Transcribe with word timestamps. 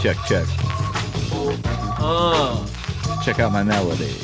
Check, 0.00 0.16
check. 0.26 0.46
Uh, 2.02 2.66
Check 3.22 3.38
out 3.38 3.52
my 3.52 3.62
melody. 3.62 4.14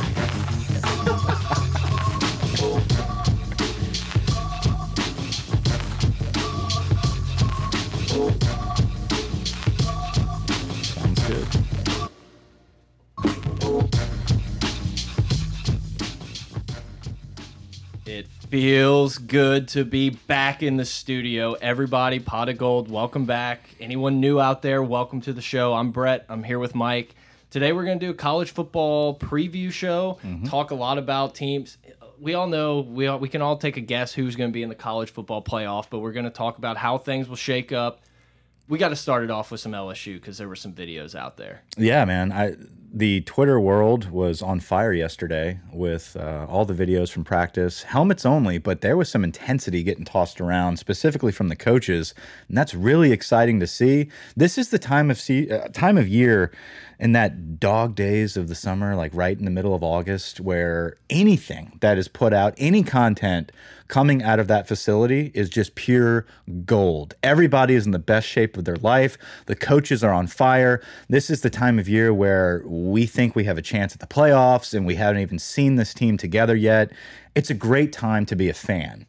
Feels 18.57 19.19
good 19.19 19.69
to 19.69 19.85
be 19.85 20.09
back 20.09 20.63
in 20.63 20.79
the 20.79 20.85
studio. 20.87 21.53
Everybody, 21.61 22.19
Pot 22.19 22.49
of 22.49 22.57
Gold, 22.57 22.91
welcome 22.91 23.27
back. 23.27 23.69
Anyone 23.81 24.19
new 24.19 24.41
out 24.41 24.63
there, 24.63 24.83
welcome 24.83 25.21
to 25.21 25.35
the 25.35 25.43
show. 25.43 25.75
I'm 25.75 25.91
Brett. 25.91 26.25
I'm 26.31 26.43
here 26.43 26.59
with 26.59 26.75
Mike. 26.75 27.15
Today 27.51 27.75
we're 27.75 27.85
going 27.85 27.99
to 27.99 28.07
do 28.07 28.13
a 28.13 28.15
college 28.15 28.53
football 28.53 29.19
preview 29.19 29.71
show. 29.71 30.19
Mm-hmm. 30.25 30.47
Talk 30.47 30.71
a 30.71 30.75
lot 30.75 30.97
about 30.97 31.35
teams. 31.35 31.77
We 32.19 32.33
all 32.33 32.47
know 32.47 32.81
we 32.81 33.09
all, 33.09 33.19
we 33.19 33.29
can 33.29 33.43
all 33.43 33.59
take 33.59 33.77
a 33.77 33.83
guess 33.83 34.15
who's 34.15 34.37
going 34.37 34.49
to 34.49 34.55
be 34.55 34.63
in 34.63 34.71
the 34.71 34.75
college 34.75 35.11
football 35.11 35.43
playoff, 35.43 35.91
but 35.91 35.99
we're 35.99 36.13
going 36.13 36.25
to 36.25 36.31
talk 36.31 36.57
about 36.57 36.79
how 36.79 36.97
things 36.97 37.29
will 37.29 37.37
shake 37.37 37.73
up. 37.73 38.01
We 38.69 38.79
got 38.79 38.89
to 38.89 38.97
start 38.97 39.23
it 39.23 39.31
off 39.31 39.51
with 39.51 39.61
some 39.61 39.73
LSU 39.73 40.15
because 40.15 40.39
there 40.39 40.49
were 40.49 40.57
some 40.57 40.73
videos 40.73 41.15
out 41.15 41.37
there. 41.37 41.63
Yeah, 41.77 42.05
man. 42.05 42.33
I 42.33 42.57
the 42.97 43.21
Twitter 43.23 43.61
world 43.61 44.11
was 44.11 44.41
on 44.41 44.59
fire 44.59 44.93
yesterday 44.93 45.61
with 45.71 46.17
uh, 46.19 46.47
all 46.49 46.65
the 46.65 46.73
videos 46.73 47.11
from 47.11 47.25
practice, 47.25 47.83
helmets 47.83 48.25
only, 48.25 48.57
but 48.57 48.81
there 48.81 48.97
was 48.97 49.11
some 49.11 49.23
intensity 49.23 49.83
getting 49.83 50.07
tossed 50.07 50.41
around, 50.41 50.79
specifically 50.79 51.31
from 51.31 51.49
the 51.49 51.57
coaches, 51.57 52.15
and 52.49 52.57
that's 52.57 52.75
really 52.75 53.13
exciting 53.13 53.61
to 53.61 53.67
see. 53.67 54.09
This 54.35 54.57
is 54.57 54.71
the 54.71 54.79
time 54.79 55.11
of 55.11 55.21
see 55.21 55.51
uh, 55.51 55.69
time 55.69 55.99
of 55.99 56.09
year 56.09 56.51
in 56.99 57.13
that 57.13 57.61
dog 57.61 57.95
days 57.95 58.35
of 58.37 58.49
the 58.49 58.55
summer, 58.55 58.97
like 58.97 59.13
right 59.15 59.39
in 59.39 59.45
the 59.45 59.51
middle 59.51 59.75
of 59.75 59.83
August, 59.83 60.41
where 60.41 60.97
anything 61.11 61.77
that 61.81 61.99
is 61.99 62.09
put 62.09 62.33
out, 62.33 62.55
any 62.57 62.83
content 62.83 63.53
coming 63.89 64.23
out 64.23 64.39
of 64.39 64.49
that 64.49 64.67
facility 64.67 65.31
is 65.35 65.49
just 65.49 65.75
pure 65.75 66.27
gold. 66.65 67.15
Everybody 67.23 67.75
is 67.75 67.87
in 67.87 67.93
the 67.93 67.99
best 67.99 68.27
shape 68.27 68.57
of 68.57 68.65
their 68.65 68.77
life. 68.77 69.17
The 69.47 69.57
coaches 69.57 70.03
are 70.03 70.13
on 70.13 70.27
fire. 70.27 70.83
This 71.09 71.31
is 71.31 71.43
the 71.43 71.51
time 71.51 71.79
of 71.79 71.89
year 71.89 72.13
where 72.13 72.63
we 72.67 73.07
think 73.07 73.35
we 73.35 73.45
have 73.45 73.59
a 73.59 73.63
chance 73.63 73.95
at 73.95 74.01
the 74.01 74.07
playoffs 74.07 74.75
and 74.75 74.87
we 74.87 74.97
haven't 74.97 75.23
even 75.23 75.39
seen 75.39 75.77
this 75.77 75.95
team 75.95 76.17
together 76.17 76.57
yet. 76.57 76.93
It's 77.35 77.51
a 77.51 77.55
great 77.55 77.93
time 77.93 78.27
to 78.27 78.37
be 78.37 78.49
a 78.49 78.55
fan. 78.55 79.07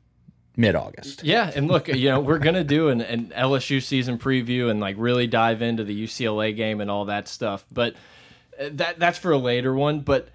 Mid 0.59 0.75
August. 0.75 1.23
Yeah, 1.23 1.52
and 1.56 1.67
look, 1.67 1.88
you 1.88 2.09
know, 2.09 2.19
we're 2.19 2.39
gonna 2.39 2.64
do 2.64 2.89
an, 2.89 3.00
an 3.00 3.31
LSU 3.38 3.81
season 3.81 4.17
preview 4.17 4.72
and 4.72 4.80
like 4.80 4.95
really 4.97 5.28
dive 5.28 5.62
into 5.62 5.84
the 5.84 6.06
UCLA 6.06 6.56
game 6.56 6.81
and 6.81 6.89
all 6.89 7.06
that 7.06 7.28
stuff. 7.28 7.64
But 7.72 7.94
uh, 8.59 8.69
that 8.72 8.97
that's 8.97 9.19
for 9.19 9.31
a 9.31 9.38
later 9.38 9.75
one. 9.75 10.00
But 10.00 10.30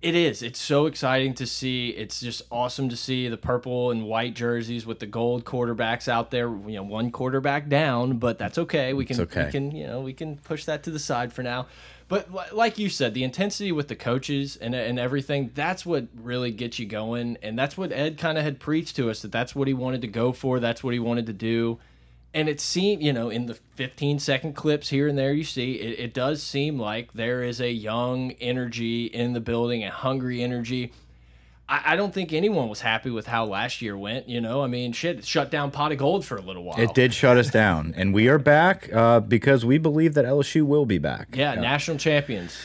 it 0.00 0.14
is. 0.14 0.42
It's 0.42 0.60
so 0.60 0.86
exciting 0.86 1.34
to 1.34 1.46
see. 1.46 1.88
It's 1.88 2.20
just 2.20 2.42
awesome 2.52 2.88
to 2.88 2.96
see 2.96 3.28
the 3.28 3.36
purple 3.36 3.90
and 3.90 4.04
white 4.06 4.34
jerseys 4.34 4.86
with 4.86 5.00
the 5.00 5.06
gold 5.06 5.44
quarterbacks 5.44 6.06
out 6.06 6.30
there. 6.30 6.48
You 6.48 6.76
know, 6.76 6.82
one 6.84 7.10
quarterback 7.10 7.68
down, 7.68 8.18
but 8.18 8.38
that's 8.38 8.58
okay. 8.58 8.92
We 8.92 9.04
can 9.04 9.20
okay. 9.20 9.46
we 9.46 9.50
can 9.50 9.70
you 9.72 9.86
know 9.86 10.00
we 10.00 10.12
can 10.12 10.36
push 10.36 10.64
that 10.66 10.84
to 10.84 10.90
the 10.90 11.00
side 11.00 11.32
for 11.32 11.42
now. 11.42 11.66
But 12.06 12.54
like 12.54 12.78
you 12.78 12.88
said, 12.88 13.12
the 13.12 13.24
intensity 13.24 13.72
with 13.72 13.88
the 13.88 13.96
coaches 13.96 14.56
and 14.56 14.72
and 14.74 15.00
everything, 15.00 15.50
that's 15.54 15.84
what 15.84 16.06
really 16.14 16.52
gets 16.52 16.78
you 16.78 16.86
going. 16.86 17.36
And 17.42 17.58
that's 17.58 17.76
what 17.76 17.90
Ed 17.90 18.18
kind 18.18 18.38
of 18.38 18.44
had 18.44 18.60
preached 18.60 18.94
to 18.96 19.10
us 19.10 19.22
that 19.22 19.32
that's 19.32 19.54
what 19.54 19.66
he 19.66 19.74
wanted 19.74 20.02
to 20.02 20.08
go 20.08 20.32
for. 20.32 20.60
That's 20.60 20.84
what 20.84 20.94
he 20.94 21.00
wanted 21.00 21.26
to 21.26 21.32
do. 21.32 21.80
And 22.34 22.48
it 22.48 22.60
seemed, 22.60 23.02
you 23.02 23.12
know, 23.12 23.30
in 23.30 23.46
the 23.46 23.54
15 23.76 24.18
second 24.18 24.54
clips 24.54 24.90
here 24.90 25.08
and 25.08 25.16
there 25.16 25.32
you 25.32 25.44
see, 25.44 25.74
it, 25.74 25.98
it 25.98 26.14
does 26.14 26.42
seem 26.42 26.78
like 26.78 27.12
there 27.14 27.42
is 27.42 27.60
a 27.60 27.70
young 27.72 28.32
energy 28.32 29.06
in 29.06 29.32
the 29.32 29.40
building, 29.40 29.82
a 29.82 29.90
hungry 29.90 30.42
energy. 30.42 30.92
I, 31.68 31.92
I 31.92 31.96
don't 31.96 32.12
think 32.12 32.32
anyone 32.34 32.68
was 32.68 32.82
happy 32.82 33.08
with 33.10 33.26
how 33.26 33.46
last 33.46 33.80
year 33.80 33.96
went. 33.96 34.28
You 34.28 34.42
know, 34.42 34.62
I 34.62 34.66
mean, 34.66 34.92
shit, 34.92 35.20
it 35.20 35.26
shut 35.26 35.50
down 35.50 35.70
Pot 35.70 35.90
of 35.92 35.98
Gold 35.98 36.24
for 36.26 36.36
a 36.36 36.42
little 36.42 36.64
while. 36.64 36.78
It 36.78 36.92
did 36.94 37.14
shut 37.14 37.38
us 37.38 37.50
down, 37.50 37.94
and 37.96 38.12
we 38.12 38.28
are 38.28 38.38
back 38.38 38.92
uh, 38.92 39.20
because 39.20 39.64
we 39.64 39.78
believe 39.78 40.12
that 40.14 40.26
LSU 40.26 40.62
will 40.66 40.86
be 40.86 40.98
back. 40.98 41.28
Yeah, 41.34 41.54
national 41.54 41.96
champions. 41.96 42.56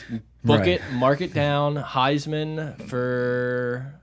Book 0.44 0.60
Right. 0.60 0.68
it, 0.68 0.82
mark 0.92 1.22
it 1.22 1.32
down. 1.32 1.76
Heisman 1.76 2.78
for 2.86 3.94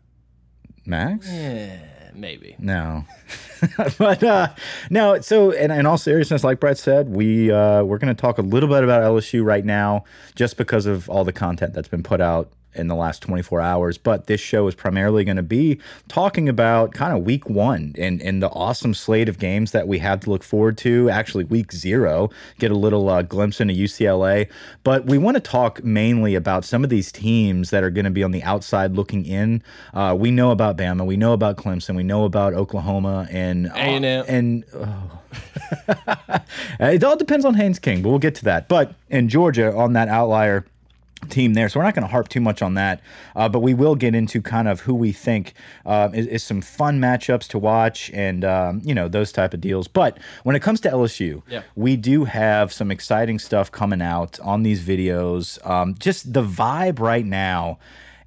Max? 0.87 1.29
eh, 1.29 1.77
maybe. 2.13 2.55
No, 2.59 3.05
but 3.97 4.23
uh, 4.23 4.49
no. 4.89 5.19
So, 5.21 5.51
and 5.51 5.71
in 5.71 5.85
all 5.85 5.97
seriousness, 5.97 6.43
like 6.43 6.59
Brett 6.59 6.77
said, 6.77 7.09
we 7.09 7.51
uh, 7.51 7.83
we're 7.83 7.97
going 7.97 8.15
to 8.15 8.19
talk 8.19 8.37
a 8.37 8.41
little 8.41 8.69
bit 8.69 8.83
about 8.83 9.03
LSU 9.03 9.43
right 9.43 9.65
now, 9.65 10.03
just 10.35 10.57
because 10.57 10.85
of 10.85 11.09
all 11.09 11.23
the 11.23 11.33
content 11.33 11.73
that's 11.73 11.87
been 11.87 12.03
put 12.03 12.21
out 12.21 12.51
in 12.75 12.87
the 12.87 12.95
last 12.95 13.21
24 13.21 13.61
hours. 13.61 13.97
But 13.97 14.27
this 14.27 14.41
show 14.41 14.67
is 14.67 14.75
primarily 14.75 15.23
going 15.23 15.37
to 15.37 15.43
be 15.43 15.79
talking 16.07 16.49
about 16.49 16.93
kind 16.93 17.15
of 17.15 17.23
week 17.23 17.49
one 17.49 17.95
and 17.97 18.21
and 18.21 18.41
the 18.41 18.49
awesome 18.49 18.93
slate 18.93 19.29
of 19.29 19.39
games 19.39 19.71
that 19.71 19.87
we 19.87 19.99
have 19.99 20.19
to 20.21 20.29
look 20.29 20.43
forward 20.43 20.77
to. 20.79 21.09
Actually, 21.09 21.43
week 21.45 21.71
zero, 21.71 22.29
get 22.59 22.71
a 22.71 22.75
little 22.75 23.09
uh, 23.09 23.21
glimpse 23.21 23.59
into 23.59 23.73
UCLA, 23.73 24.49
but 24.83 25.05
we 25.05 25.17
want 25.17 25.35
to 25.35 25.41
talk 25.41 25.83
mainly 25.83 26.35
about 26.35 26.65
some 26.65 26.83
of 26.83 26.89
these 26.89 27.11
teams 27.11 27.69
that 27.69 27.83
are 27.83 27.89
going 27.89 28.05
to 28.05 28.11
be 28.11 28.23
on 28.23 28.31
the 28.31 28.43
outside 28.43 28.93
looking 28.93 29.25
in. 29.25 29.63
Uh, 29.93 30.15
we 30.17 30.31
know 30.31 30.51
about 30.51 30.77
Bama, 30.77 31.05
we 31.05 31.17
know 31.17 31.33
about 31.33 31.57
Clemson, 31.57 31.95
we 31.95 32.03
know 32.03 32.25
about 32.25 32.53
Oklahoma, 32.53 33.27
and 33.31 33.67
A&M. 33.67 34.03
and 34.27 34.65
oh. 34.73 35.19
it 36.79 37.03
all 37.03 37.15
depends 37.15 37.45
on 37.45 37.53
Haynes 37.53 37.79
King, 37.79 38.01
but 38.01 38.09
we'll 38.09 38.19
get 38.19 38.35
to 38.35 38.43
that. 38.45 38.67
But 38.67 38.93
in 39.09 39.29
Georgia, 39.29 39.75
on 39.75 39.93
that 39.93 40.07
outlier 40.07 40.65
team 41.29 41.53
there. 41.53 41.69
So 41.69 41.79
we're 41.79 41.85
not 41.85 41.93
going 41.95 42.05
to 42.05 42.11
harp 42.11 42.27
too 42.29 42.41
much 42.41 42.61
on 42.61 42.73
that, 42.75 43.01
uh, 43.35 43.47
but 43.47 43.59
we 43.59 43.73
will 43.73 43.95
get 43.95 44.15
into 44.15 44.41
kind 44.41 44.67
of 44.67 44.81
who 44.81 44.93
we 44.95 45.11
think 45.11 45.53
uh, 45.85 46.09
is, 46.13 46.27
is 46.27 46.43
some 46.43 46.61
fun 46.61 46.99
matchups 46.99 47.47
to 47.49 47.59
watch 47.59 48.09
and 48.13 48.43
um, 48.43 48.81
you 48.83 48.93
know 48.95 49.07
those 49.07 49.31
type 49.31 49.53
of 49.53 49.61
deals. 49.61 49.87
But 49.87 50.17
when 50.43 50.55
it 50.55 50.61
comes 50.61 50.81
to 50.81 50.89
LSU, 50.89 51.41
Yeah. 51.47 51.61
we 51.75 51.95
do 51.95 52.25
have 52.25 52.73
some 52.73 52.91
exciting 52.91 53.39
stuff 53.39 53.71
coming 53.71 54.01
out 54.01 54.39
on 54.41 54.63
these 54.63 54.81
videos. 54.83 55.63
Um, 55.69 55.95
just 55.99 56.33
the 56.33 56.43
vibe 56.43 56.99
right 56.99 57.25
now 57.25 57.77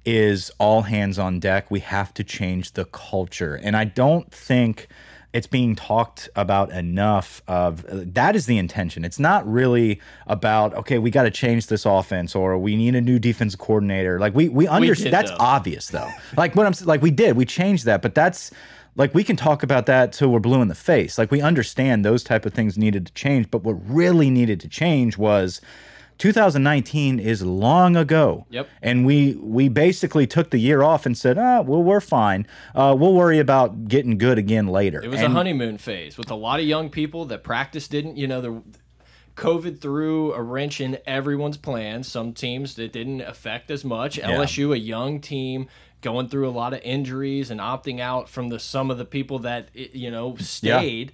is 0.05 0.51
all 0.59 0.83
hands 0.83 1.17
on 1.17 1.39
deck. 1.39 1.71
We 1.71 1.79
have 1.79 2.13
to 2.15 2.23
change 2.23 2.73
the 2.73 2.85
culture, 2.85 3.55
and 3.61 3.75
I 3.75 3.85
don't 3.85 4.31
think 4.31 4.87
it's 5.35 5.47
being 5.47 5.75
talked 5.75 6.29
about 6.37 6.71
enough 6.71 7.41
of 7.45 7.85
that 7.89 8.37
is 8.37 8.45
the 8.45 8.57
intention. 8.57 9.03
It's 9.03 9.19
not 9.19 9.45
really 9.45 9.99
about 10.27 10.73
okay 10.75 10.97
we 10.97 11.11
got 11.11 11.23
to 11.23 11.29
change 11.31 11.67
this 11.67 11.85
offense 11.85 12.35
or 12.35 12.57
we 12.57 12.77
need 12.77 12.95
a 12.95 13.01
new 13.01 13.19
defense 13.19 13.53
coordinator. 13.53 14.17
Like 14.17 14.33
we 14.33 14.47
we 14.47 14.65
understand 14.65 15.13
that's 15.13 15.31
though. 15.31 15.37
obvious 15.41 15.89
though. 15.89 16.09
Like 16.37 16.55
what 16.55 16.65
i'm 16.65 16.87
like 16.87 17.01
we 17.01 17.11
did 17.11 17.35
we 17.35 17.43
changed 17.43 17.83
that 17.83 18.01
but 18.01 18.15
that's 18.15 18.49
like 18.95 19.13
we 19.13 19.25
can 19.25 19.35
talk 19.35 19.61
about 19.61 19.87
that 19.87 20.13
till 20.13 20.29
we're 20.29 20.39
blue 20.39 20.61
in 20.61 20.69
the 20.69 20.73
face. 20.73 21.17
Like 21.17 21.31
we 21.31 21.41
understand 21.41 22.05
those 22.05 22.23
type 22.23 22.45
of 22.45 22.53
things 22.53 22.77
needed 22.77 23.05
to 23.07 23.13
change 23.13 23.51
but 23.51 23.61
what 23.63 23.73
really 23.89 24.29
needed 24.29 24.61
to 24.61 24.69
change 24.69 25.17
was 25.17 25.59
2019 26.17 27.19
is 27.19 27.43
long 27.43 27.95
ago. 27.95 28.45
Yep. 28.49 28.69
And 28.81 29.05
we 29.05 29.33
we 29.35 29.69
basically 29.69 30.25
took 30.27 30.49
the 30.49 30.57
year 30.57 30.81
off 30.83 31.05
and 31.05 31.17
said, 31.17 31.37
ah, 31.37 31.61
well, 31.61 31.83
we're 31.83 32.01
fine. 32.01 32.47
Uh, 32.73 32.95
we'll 32.97 33.13
worry 33.13 33.39
about 33.39 33.87
getting 33.87 34.17
good 34.17 34.37
again 34.37 34.67
later. 34.67 35.01
It 35.03 35.09
was 35.09 35.21
And- 35.21 35.33
a 35.33 35.35
honeymoon 35.35 35.77
phase 35.77 36.17
with 36.17 36.31
a 36.31 36.35
lot 36.35 36.59
of 36.59 36.65
young 36.65 36.89
people 36.89 37.25
that 37.25 37.43
practice 37.43 37.87
didn't, 37.87 38.17
you 38.17 38.27
know, 38.27 38.41
the 38.41 38.61
COVID 39.35 39.81
threw 39.81 40.31
a 40.33 40.41
wrench 40.41 40.79
in 40.79 40.97
everyone's 41.05 41.57
plans. 41.57 42.07
Some 42.07 42.31
teams 42.33 42.75
that 42.75 42.93
didn't 42.93 43.21
affect 43.21 43.69
as 43.69 43.83
much. 43.83 44.17
LSU, 44.17 44.73
a 44.73 44.79
young 44.79 45.19
team, 45.19 45.67
going 46.01 46.29
through 46.29 46.47
a 46.47 46.51
lot 46.51 46.73
of 46.73 46.79
injuries 46.83 47.51
and 47.51 47.59
opting 47.59 47.99
out 47.99 48.29
from 48.29 48.49
the 48.49 48.59
some 48.59 48.89
of 48.89 48.97
the 48.97 49.05
people 49.05 49.39
that 49.39 49.69
you 49.73 50.09
know 50.09 50.35
stayed. 50.37 51.11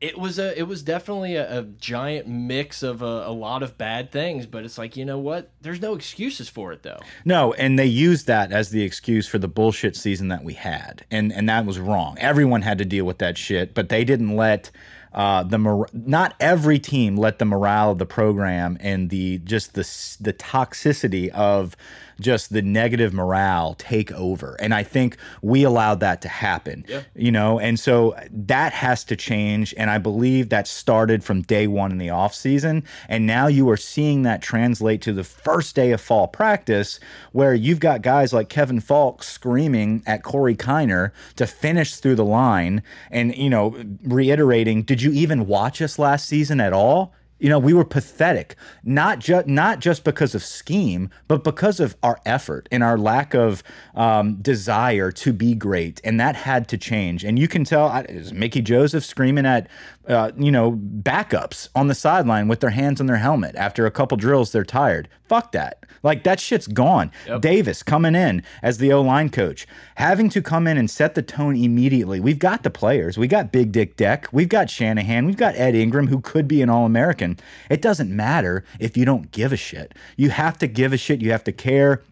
It 0.00 0.18
was 0.18 0.38
a 0.38 0.58
it 0.58 0.62
was 0.62 0.82
definitely 0.82 1.36
a, 1.36 1.58
a 1.58 1.62
giant 1.62 2.26
mix 2.26 2.82
of 2.82 3.02
a, 3.02 3.26
a 3.26 3.32
lot 3.32 3.62
of 3.62 3.76
bad 3.76 4.10
things, 4.10 4.46
but 4.46 4.64
it's 4.64 4.78
like 4.78 4.96
you 4.96 5.04
know 5.04 5.18
what? 5.18 5.50
There's 5.60 5.80
no 5.80 5.94
excuses 5.94 6.48
for 6.48 6.72
it 6.72 6.82
though. 6.82 7.00
No, 7.24 7.52
and 7.54 7.78
they 7.78 7.86
used 7.86 8.26
that 8.26 8.50
as 8.50 8.70
the 8.70 8.82
excuse 8.82 9.26
for 9.28 9.38
the 9.38 9.48
bullshit 9.48 9.96
season 9.96 10.28
that 10.28 10.42
we 10.42 10.54
had, 10.54 11.04
and 11.10 11.32
and 11.32 11.48
that 11.48 11.66
was 11.66 11.78
wrong. 11.78 12.16
Everyone 12.18 12.62
had 12.62 12.78
to 12.78 12.84
deal 12.84 13.04
with 13.04 13.18
that 13.18 13.36
shit, 13.36 13.74
but 13.74 13.90
they 13.90 14.04
didn't 14.04 14.36
let 14.36 14.70
uh, 15.12 15.42
the 15.42 15.58
mor- 15.58 15.88
not 15.92 16.34
every 16.38 16.78
team 16.78 17.16
let 17.16 17.38
the 17.38 17.44
morale 17.44 17.90
of 17.90 17.98
the 17.98 18.06
program 18.06 18.76
and 18.80 19.10
the 19.10 19.38
just 19.38 19.74
the 19.74 19.82
the 20.20 20.32
toxicity 20.32 21.28
of 21.30 21.76
just 22.20 22.52
the 22.52 22.62
negative 22.62 23.12
morale 23.12 23.74
take 23.74 24.12
over, 24.12 24.56
and 24.60 24.74
I 24.74 24.82
think 24.82 25.16
we 25.42 25.64
allowed 25.64 26.00
that 26.00 26.22
to 26.22 26.28
happen. 26.28 26.84
Yeah. 26.88 27.02
You 27.14 27.32
know, 27.32 27.58
and 27.58 27.78
so 27.78 28.14
that 28.30 28.72
has 28.72 29.04
to 29.04 29.16
change, 29.16 29.74
and 29.76 29.90
I 29.90 29.98
believe 29.98 30.48
that 30.50 30.68
started 30.68 31.24
from 31.24 31.42
day 31.42 31.66
one 31.66 31.90
in 31.90 31.98
the 31.98 32.10
off 32.10 32.34
season, 32.34 32.84
and 33.08 33.26
now 33.26 33.46
you 33.46 33.68
are 33.70 33.76
seeing 33.76 34.22
that 34.22 34.42
translate 34.42 35.02
to 35.02 35.12
the 35.12 35.24
first 35.24 35.74
day 35.74 35.92
of 35.92 36.00
fall 36.00 36.28
practice, 36.28 37.00
where 37.32 37.54
you've 37.54 37.80
got 37.80 38.02
guys 38.02 38.32
like 38.32 38.48
Kevin 38.48 38.80
Faulk 38.80 39.22
screaming 39.22 40.02
at 40.06 40.22
Corey 40.22 40.56
Kiner 40.56 41.12
to 41.36 41.46
finish 41.46 41.96
through 41.96 42.16
the 42.16 42.24
line, 42.24 42.82
and 43.10 43.34
you 43.36 43.50
know, 43.50 43.76
reiterating, 44.04 44.82
"Did 44.82 45.02
you 45.02 45.12
even 45.12 45.46
watch 45.46 45.80
us 45.82 45.98
last 45.98 46.26
season 46.26 46.60
at 46.60 46.72
all?" 46.72 47.14
You 47.40 47.48
know, 47.48 47.58
we 47.58 47.72
were 47.72 47.84
pathetic, 47.84 48.54
not 48.84 49.18
just 49.18 49.46
not 49.46 49.80
just 49.80 50.04
because 50.04 50.34
of 50.34 50.44
scheme, 50.44 51.10
but 51.26 51.42
because 51.42 51.80
of 51.80 51.96
our 52.02 52.20
effort 52.24 52.68
and 52.70 52.82
our 52.82 52.98
lack 52.98 53.34
of 53.34 53.62
um, 53.94 54.36
desire 54.36 55.10
to 55.12 55.32
be 55.32 55.54
great, 55.54 56.00
and 56.04 56.20
that 56.20 56.36
had 56.36 56.68
to 56.68 56.78
change. 56.78 57.24
And 57.24 57.38
you 57.38 57.48
can 57.48 57.64
tell, 57.64 57.88
I, 57.88 58.06
Mickey 58.32 58.60
Joseph 58.60 59.04
screaming 59.04 59.46
at, 59.46 59.68
uh, 60.08 60.32
you 60.36 60.50
know, 60.50 60.72
backups 60.72 61.68
on 61.74 61.88
the 61.88 61.94
sideline 61.94 62.48
with 62.48 62.60
their 62.60 62.70
hands 62.70 63.00
on 63.00 63.06
their 63.06 63.18
helmet 63.18 63.54
after 63.56 63.86
a 63.86 63.90
couple 63.90 64.16
drills. 64.16 64.52
They're 64.52 64.64
tired. 64.64 65.08
Fuck 65.28 65.52
that. 65.52 65.84
Like 66.02 66.24
that 66.24 66.40
shit's 66.40 66.66
gone. 66.66 67.12
Yep. 67.26 67.42
Davis 67.42 67.82
coming 67.82 68.14
in 68.14 68.42
as 68.62 68.78
the 68.78 68.92
O 68.92 69.02
line 69.02 69.28
coach, 69.28 69.66
having 69.96 70.30
to 70.30 70.40
come 70.40 70.66
in 70.66 70.78
and 70.78 70.90
set 70.90 71.14
the 71.14 71.22
tone 71.22 71.56
immediately. 71.56 72.20
We've 72.20 72.38
got 72.38 72.62
the 72.62 72.70
players. 72.70 73.18
We 73.18 73.28
got 73.28 73.52
Big 73.52 73.70
Dick 73.72 73.96
Deck. 73.96 74.26
We've 74.32 74.48
got 74.48 74.70
Shanahan. 74.70 75.26
We've 75.26 75.36
got 75.36 75.56
Ed 75.56 75.74
Ingram, 75.74 76.06
who 76.06 76.20
could 76.20 76.48
be 76.48 76.62
an 76.62 76.70
All 76.70 76.86
American. 76.86 77.38
It 77.68 77.82
doesn't 77.82 78.14
matter 78.14 78.64
if 78.78 78.96
you 78.96 79.04
don't 79.04 79.30
give 79.30 79.52
a 79.52 79.56
shit. 79.56 79.94
You 80.16 80.30
have 80.30 80.58
to 80.58 80.66
give 80.66 80.92
a 80.92 80.96
shit. 80.96 81.20
You 81.20 81.32
have 81.32 81.44
to 81.44 81.52
care. 81.52 82.02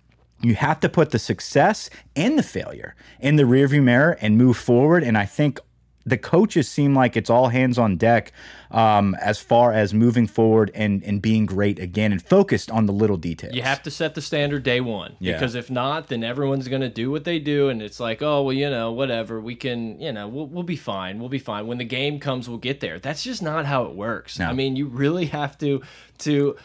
You 0.41 0.55
have 0.55 0.79
to 0.81 0.89
put 0.89 1.11
the 1.11 1.19
success 1.19 1.91
and 2.15 2.39
the 2.39 2.45
failure 2.45 2.95
in 3.19 3.37
the 3.37 3.43
rearview 3.43 3.83
mirror 3.83 4.17
and 4.21 4.39
move 4.39 4.57
forward. 4.57 5.03
And 5.03 5.19
I 5.19 5.25
think 5.25 5.59
the 6.09 6.19
coaches 6.19 6.69
seem 6.69 6.95
like 6.95 7.17
it's 7.17 7.31
all 7.31 7.49
hands 7.49 7.79
on 7.79 7.97
deck 7.97 8.33
um, 8.71 9.15
as 9.21 9.39
far 9.39 9.73
as 9.73 9.95
moving 9.95 10.27
forward 10.27 10.71
and, 10.75 11.03
and 11.05 11.23
being 11.23 11.47
great 11.47 11.79
again 11.79 12.13
and 12.13 12.23
focused 12.23 12.71
on 12.71 12.87
the 12.87 12.93
little 12.93 13.17
details. 13.17 13.55
You 13.55 13.63
have 13.63 13.83
to 13.85 13.91
set 13.91 14.15
the 14.15 14.21
standard 14.21 14.63
day 14.63 14.81
one 14.81 15.17
Yeah. 15.21 15.33
because 15.35 15.55
if 15.55 15.71
not, 15.71 16.09
then 16.09 16.23
everyone's 16.25 16.69
going 16.69 16.83
to 16.83 16.89
do 16.89 17.11
what 17.11 17.25
they 17.25 17.39
do, 17.39 17.69
and 17.69 17.81
it's 17.83 18.01
like, 18.01 18.23
oh 18.23 18.43
well, 18.43 18.53
you 18.53 18.69
know, 18.71 18.93
whatever. 18.93 19.41
We 19.41 19.55
can, 19.57 20.01
you 20.01 20.13
know, 20.13 20.29
we'll 20.29 20.47
we'll 20.47 20.63
be 20.65 20.77
fine. 20.77 21.19
We'll 21.19 21.29
be 21.29 21.39
fine. 21.39 21.67
When 21.67 21.79
the 21.79 21.85
game 21.85 22.19
comes, 22.21 22.49
we'll 22.49 22.59
get 22.59 22.81
there. 22.81 22.99
That's 22.99 23.23
just 23.23 23.43
not 23.43 23.67
how 23.67 23.85
it 23.85 23.95
works. 23.95 24.39
No. 24.39 24.47
I 24.47 24.53
mean, 24.53 24.77
you 24.77 24.87
really 24.87 25.27
have 25.27 25.57
to 25.59 25.83
to 26.19 26.57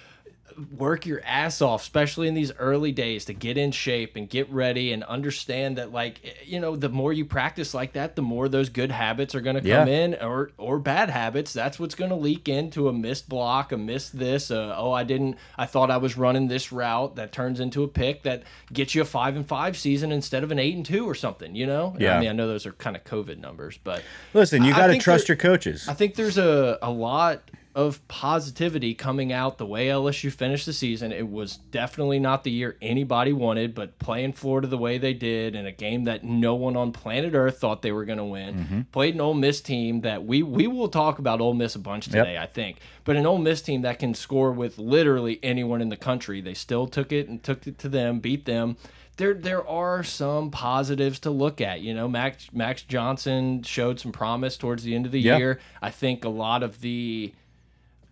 work 0.77 1.05
your 1.05 1.21
ass 1.25 1.61
off 1.61 1.81
especially 1.81 2.27
in 2.27 2.33
these 2.33 2.51
early 2.59 2.91
days 2.91 3.25
to 3.25 3.33
get 3.33 3.57
in 3.57 3.71
shape 3.71 4.15
and 4.15 4.29
get 4.29 4.49
ready 4.51 4.91
and 4.93 5.03
understand 5.05 5.77
that 5.77 5.91
like 5.91 6.19
you 6.45 6.59
know 6.59 6.75
the 6.75 6.89
more 6.89 7.11
you 7.13 7.25
practice 7.25 7.73
like 7.73 7.93
that 7.93 8.15
the 8.15 8.21
more 8.21 8.47
those 8.49 8.69
good 8.69 8.91
habits 8.91 9.35
are 9.35 9.41
going 9.41 9.55
to 9.55 9.61
come 9.61 9.69
Yeah. 9.69 9.85
in 9.85 10.15
or 10.15 10.51
or 10.57 10.79
bad 10.79 11.09
habits 11.09 11.53
that's 11.53 11.79
what's 11.79 11.95
going 11.95 12.09
to 12.09 12.15
leak 12.15 12.47
into 12.49 12.87
a 12.87 12.93
missed 12.93 13.29
block 13.29 13.71
a 13.71 13.77
missed 13.77 14.17
this 14.17 14.51
uh, 14.51 14.73
oh 14.77 14.91
i 14.91 15.03
didn't 15.03 15.37
i 15.57 15.65
thought 15.65 15.89
i 15.91 15.97
was 15.97 16.17
running 16.17 16.47
this 16.47 16.71
route 16.71 17.15
that 17.15 17.31
turns 17.31 17.59
into 17.59 17.83
a 17.83 17.87
pick 17.87 18.23
that 18.23 18.43
gets 18.71 18.95
you 18.95 19.01
a 19.01 19.05
five 19.05 19.35
and 19.35 19.47
five 19.47 19.77
season 19.77 20.11
instead 20.11 20.43
of 20.43 20.51
an 20.51 20.59
eight 20.59 20.75
and 20.75 20.85
two 20.85 21.05
or 21.07 21.15
something 21.15 21.55
you 21.55 21.65
know 21.67 21.95
Yeah. 21.99 22.17
i 22.17 22.19
mean 22.19 22.29
i 22.29 22.33
know 22.33 22.47
those 22.47 22.65
are 22.65 22.73
kind 22.73 22.95
of 22.95 23.03
covid 23.03 23.39
numbers 23.39 23.77
but 23.83 24.03
Listen, 24.33 24.63
you 24.63 24.73
got 24.73 24.87
to 24.87 24.97
trust 24.97 25.27
there- 25.27 25.35
your 25.35 25.41
coaches. 25.41 25.87
I 25.87 25.93
think 25.93 26.15
there's 26.15 26.37
a, 26.37 26.77
a 26.81 26.89
lot 26.89 27.49
of 27.75 28.07
positivity 28.07 28.93
coming 28.93 29.33
out 29.33 29.57
the 29.57 29.65
way 29.65 29.87
LSU 29.87 30.31
finished 30.31 30.65
the 30.65 30.73
season. 30.73 31.11
It 31.11 31.27
was 31.27 31.57
definitely 31.57 32.19
not 32.19 32.43
the 32.43 32.51
year 32.51 32.77
anybody 32.81 33.33
wanted, 33.33 33.73
but 33.73 33.97
playing 33.99 34.33
Florida 34.33 34.67
the 34.67 34.77
way 34.77 34.97
they 34.97 35.13
did 35.13 35.55
in 35.55 35.65
a 35.65 35.71
game 35.71 36.03
that 36.03 36.23
no 36.23 36.53
one 36.55 36.77
on 36.77 36.91
planet 36.91 37.33
Earth 37.33 37.59
thought 37.59 37.81
they 37.81 37.91
were 37.91 38.05
going 38.05 38.19
to 38.19 38.25
win. 38.25 38.55
Mm-hmm. 38.55 38.81
Played 38.91 39.15
an 39.15 39.21
Ole 39.21 39.33
Miss 39.33 39.59
team 39.61 40.01
that 40.01 40.23
we 40.25 40.43
we 40.43 40.67
will 40.67 40.89
talk 40.89 41.19
about 41.19 41.41
Ole 41.41 41.53
Miss 41.53 41.75
a 41.75 41.79
bunch 41.79 42.05
today, 42.05 42.37
I 42.37 42.45
think. 42.45 42.77
But 43.03 43.15
an 43.15 43.25
Ole 43.25 43.39
Miss 43.39 43.61
team 43.61 43.81
that 43.81 43.99
can 43.99 44.13
score 44.13 44.51
with 44.51 44.77
literally 44.77 45.39
anyone 45.41 45.81
in 45.81 45.89
the 45.89 45.97
country. 45.97 46.41
They 46.41 46.53
still 46.53 46.87
took 46.87 47.11
it 47.11 47.27
and 47.27 47.41
took 47.41 47.65
it 47.67 47.79
to 47.79 47.89
them, 47.89 48.19
beat 48.19 48.45
them 48.45 48.77
there 49.17 49.35
there 49.35 49.67
are 49.67 50.03
some 50.03 50.49
positives 50.49 51.19
to 51.19 51.29
look 51.29 51.61
at. 51.61 51.81
You 51.81 51.93
know, 51.93 52.07
Max 52.07 52.47
Max 52.51 52.81
Johnson 52.81 53.61
showed 53.61 53.99
some 53.99 54.11
promise 54.11 54.57
towards 54.57 54.83
the 54.83 54.95
end 54.95 55.05
of 55.05 55.11
the 55.11 55.21
Yeah. 55.21 55.37
year. 55.37 55.59
I 55.83 55.91
think 55.91 56.25
a 56.25 56.29
lot 56.29 56.63
of 56.63 56.81
the 56.81 57.31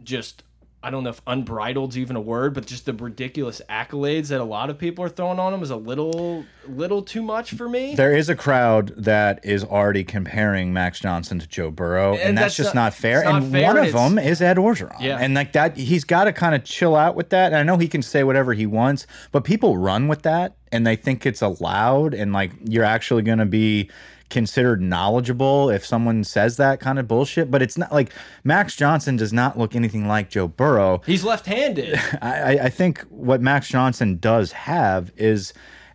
just 0.04 0.44
I 0.84 0.90
don't 0.90 1.04
know 1.04 1.12
if 1.12 1.24
unbridled's 1.26 1.96
even 1.96 2.16
a 2.16 2.20
word, 2.22 2.56
but 2.56 2.66
just 2.66 2.88
the 2.88 2.94
ridiculous 2.94 3.62
accolades 3.70 4.30
that 4.30 4.42
a 4.42 4.44
lot 4.44 4.72
of 4.72 4.80
people 4.80 5.06
are 5.06 5.10
throwing 5.10 5.38
on 5.38 5.54
him 5.54 5.62
is 5.62 5.70
a 5.70 5.76
little 5.76 6.44
little 6.68 7.04
too 7.04 7.22
much 7.22 7.52
for 7.52 7.70
me. 7.70 7.94
There 7.94 8.16
is 8.18 8.30
a 8.30 8.36
crowd 8.36 8.92
that 8.98 9.40
is 9.46 9.64
already 9.64 10.04
comparing 10.04 10.74
Max 10.74 11.00
Johnson 11.00 11.38
to 11.38 11.46
Joe 11.48 11.70
Burrow, 11.70 12.14
and, 12.14 12.22
And 12.30 12.38
that's, 12.38 12.46
that's 12.46 12.56
just 12.56 12.74
not- 12.76 12.86
not, 12.86 12.94
fair. 12.96 13.24
not 13.24 13.44
and 13.44 13.52
fair, 13.52 13.68
one 13.68 13.78
and 13.78 13.86
of 13.88 13.94
them 13.94 14.18
is 14.18 14.42
Ed 14.42 14.58
Orgeron, 14.58 15.00
Yeah. 15.00 15.20
and 15.22 15.36
like 15.36 15.52
that, 15.52 15.78
he's 15.78 16.04
got 16.04 16.24
to 16.24 16.34
kind 16.34 16.56
of 16.56 16.64
chill 16.64 16.96
out 16.96 17.16
with 17.16 17.30
that. 17.30 17.48
And 17.54 17.58
I 17.58 17.64
know 17.64 17.78
he 17.78 17.88
can 17.88 18.02
say 18.02 18.24
whatever 18.24 18.56
he 18.56 18.66
wants, 18.66 19.06
but 19.32 19.44
people 19.44 19.78
run 19.78 20.08
with 20.08 20.24
that, 20.24 20.56
and 20.72 20.88
they 20.88 20.96
think 20.96 21.28
it's 21.28 21.44
allowed, 21.44 22.16
and 22.16 22.34
like 22.34 22.54
you're 22.68 22.84
actually 22.86 23.22
going 23.22 23.38
to 23.38 23.46
be 23.46 23.88
considered 24.32 24.82
knowledgeable 24.82 25.70
if 25.70 25.86
someone 25.86 26.24
says 26.24 26.58
that 26.58 26.80
kind 26.80 26.98
of 26.98 27.08
bullshit. 27.08 27.52
But 27.52 27.62
it's 27.62 27.78
not 27.78 27.92
like 27.92 28.12
Max 28.44 28.76
Johnson 28.76 29.16
does 29.18 29.32
not 29.32 29.60
look 29.60 29.76
anything 29.76 30.08
like 30.08 30.30
Joe 30.32 30.48
Burrow. 30.48 31.02
He's 31.06 31.24
left-handed. 31.24 32.00
I, 32.22 32.56
I- 32.58 32.60
I 32.64 32.70
think 32.70 33.02
what 33.10 33.42
Max 33.42 33.68
Johnson 33.68 34.18
does 34.18 34.52
have 34.54 35.12
is 35.18 35.54